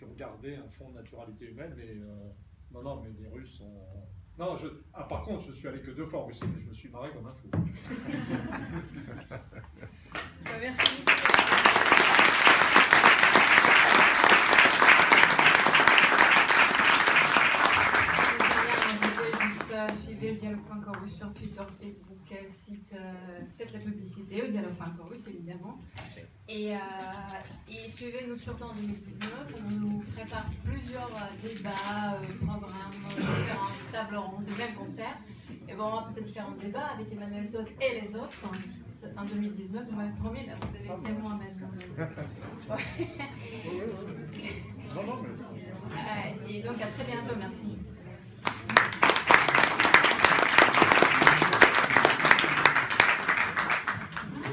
ont 0.05 0.14
gardé 0.14 0.56
un 0.56 0.68
fond 0.68 0.90
de 0.90 0.94
naturalité 0.97 1.47
humaine. 1.47 1.74
Mais 1.77 1.89
euh, 1.89 2.31
non, 2.73 2.82
non, 2.82 3.02
mais 3.02 3.10
les 3.18 3.28
Russes 3.28 3.59
sont. 3.59 3.73
Non, 4.39 4.55
je... 4.56 4.66
ah, 4.93 5.05
par 5.05 5.23
contre, 5.23 5.47
je 5.47 5.52
suis 5.52 5.66
allé 5.66 5.81
que 5.81 5.90
deux 5.90 6.06
fois 6.06 6.20
en 6.20 6.27
Russie, 6.27 6.44
mais 6.52 6.60
je 6.60 6.66
me 6.68 6.74
suis 6.74 6.90
marré 6.90 7.10
comme 7.10 7.27
un 7.27 7.32
fou. 7.32 7.48
Bah, 10.44 10.52
merci. 10.60 11.02
Je 18.89 19.09
disais 19.09 19.32
juste, 19.40 19.73
euh, 19.73 19.86
suivez 20.27 20.32
le 20.32 20.40
dialogue.corus 20.40 21.16
sur 21.16 21.32
Twitter, 21.32 21.62
Facebook, 21.69 22.19
euh, 22.32 22.48
site, 22.48 22.93
euh, 22.94 23.12
faites 23.57 23.73
la 23.73 23.78
publicité 23.78 24.43
au 24.43 24.48
dialogue.corus 24.48 25.24
évidemment. 25.28 25.78
Et, 26.48 26.74
euh, 26.74 26.78
et 27.69 27.89
suivez-nous 27.89 28.36
surtout 28.36 28.65
en 28.65 28.74
2019, 28.74 29.55
on 29.65 29.70
nous 29.70 30.03
prépare 30.16 30.47
plusieurs 30.65 31.12
débats, 31.43 32.19
programmes, 32.44 32.97
conférences, 33.05 33.78
tables 33.93 34.16
rondes, 34.16 34.48
même 34.59 34.74
concerts. 34.74 35.19
Et 35.69 35.74
bon, 35.74 35.85
on 35.85 35.97
va 35.97 36.03
peut-être 36.12 36.32
faire 36.32 36.48
un 36.48 36.57
débat 36.57 36.86
avec 36.94 37.12
Emmanuel 37.12 37.48
Todd 37.51 37.69
et 37.81 38.01
les 38.01 38.16
autres. 38.16 38.40
Ça, 39.01 39.03
c'est 39.03 39.16
en 39.19 39.24
2019, 39.24 39.85
vous 39.89 39.97
m'avez 39.97 40.15
promis, 40.19 40.47
là, 40.47 40.55
vous 40.61 40.77
avez 40.77 40.89
tellement 41.05 41.31
à 41.31 41.36
mettre. 41.36 41.57
Et 46.48 46.62
donc 46.62 46.81
à 46.81 46.86
très 46.86 47.05
bientôt, 47.05 47.35
merci. 47.39 47.77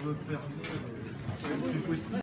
C'est 0.03 1.85
possible. 1.85 2.09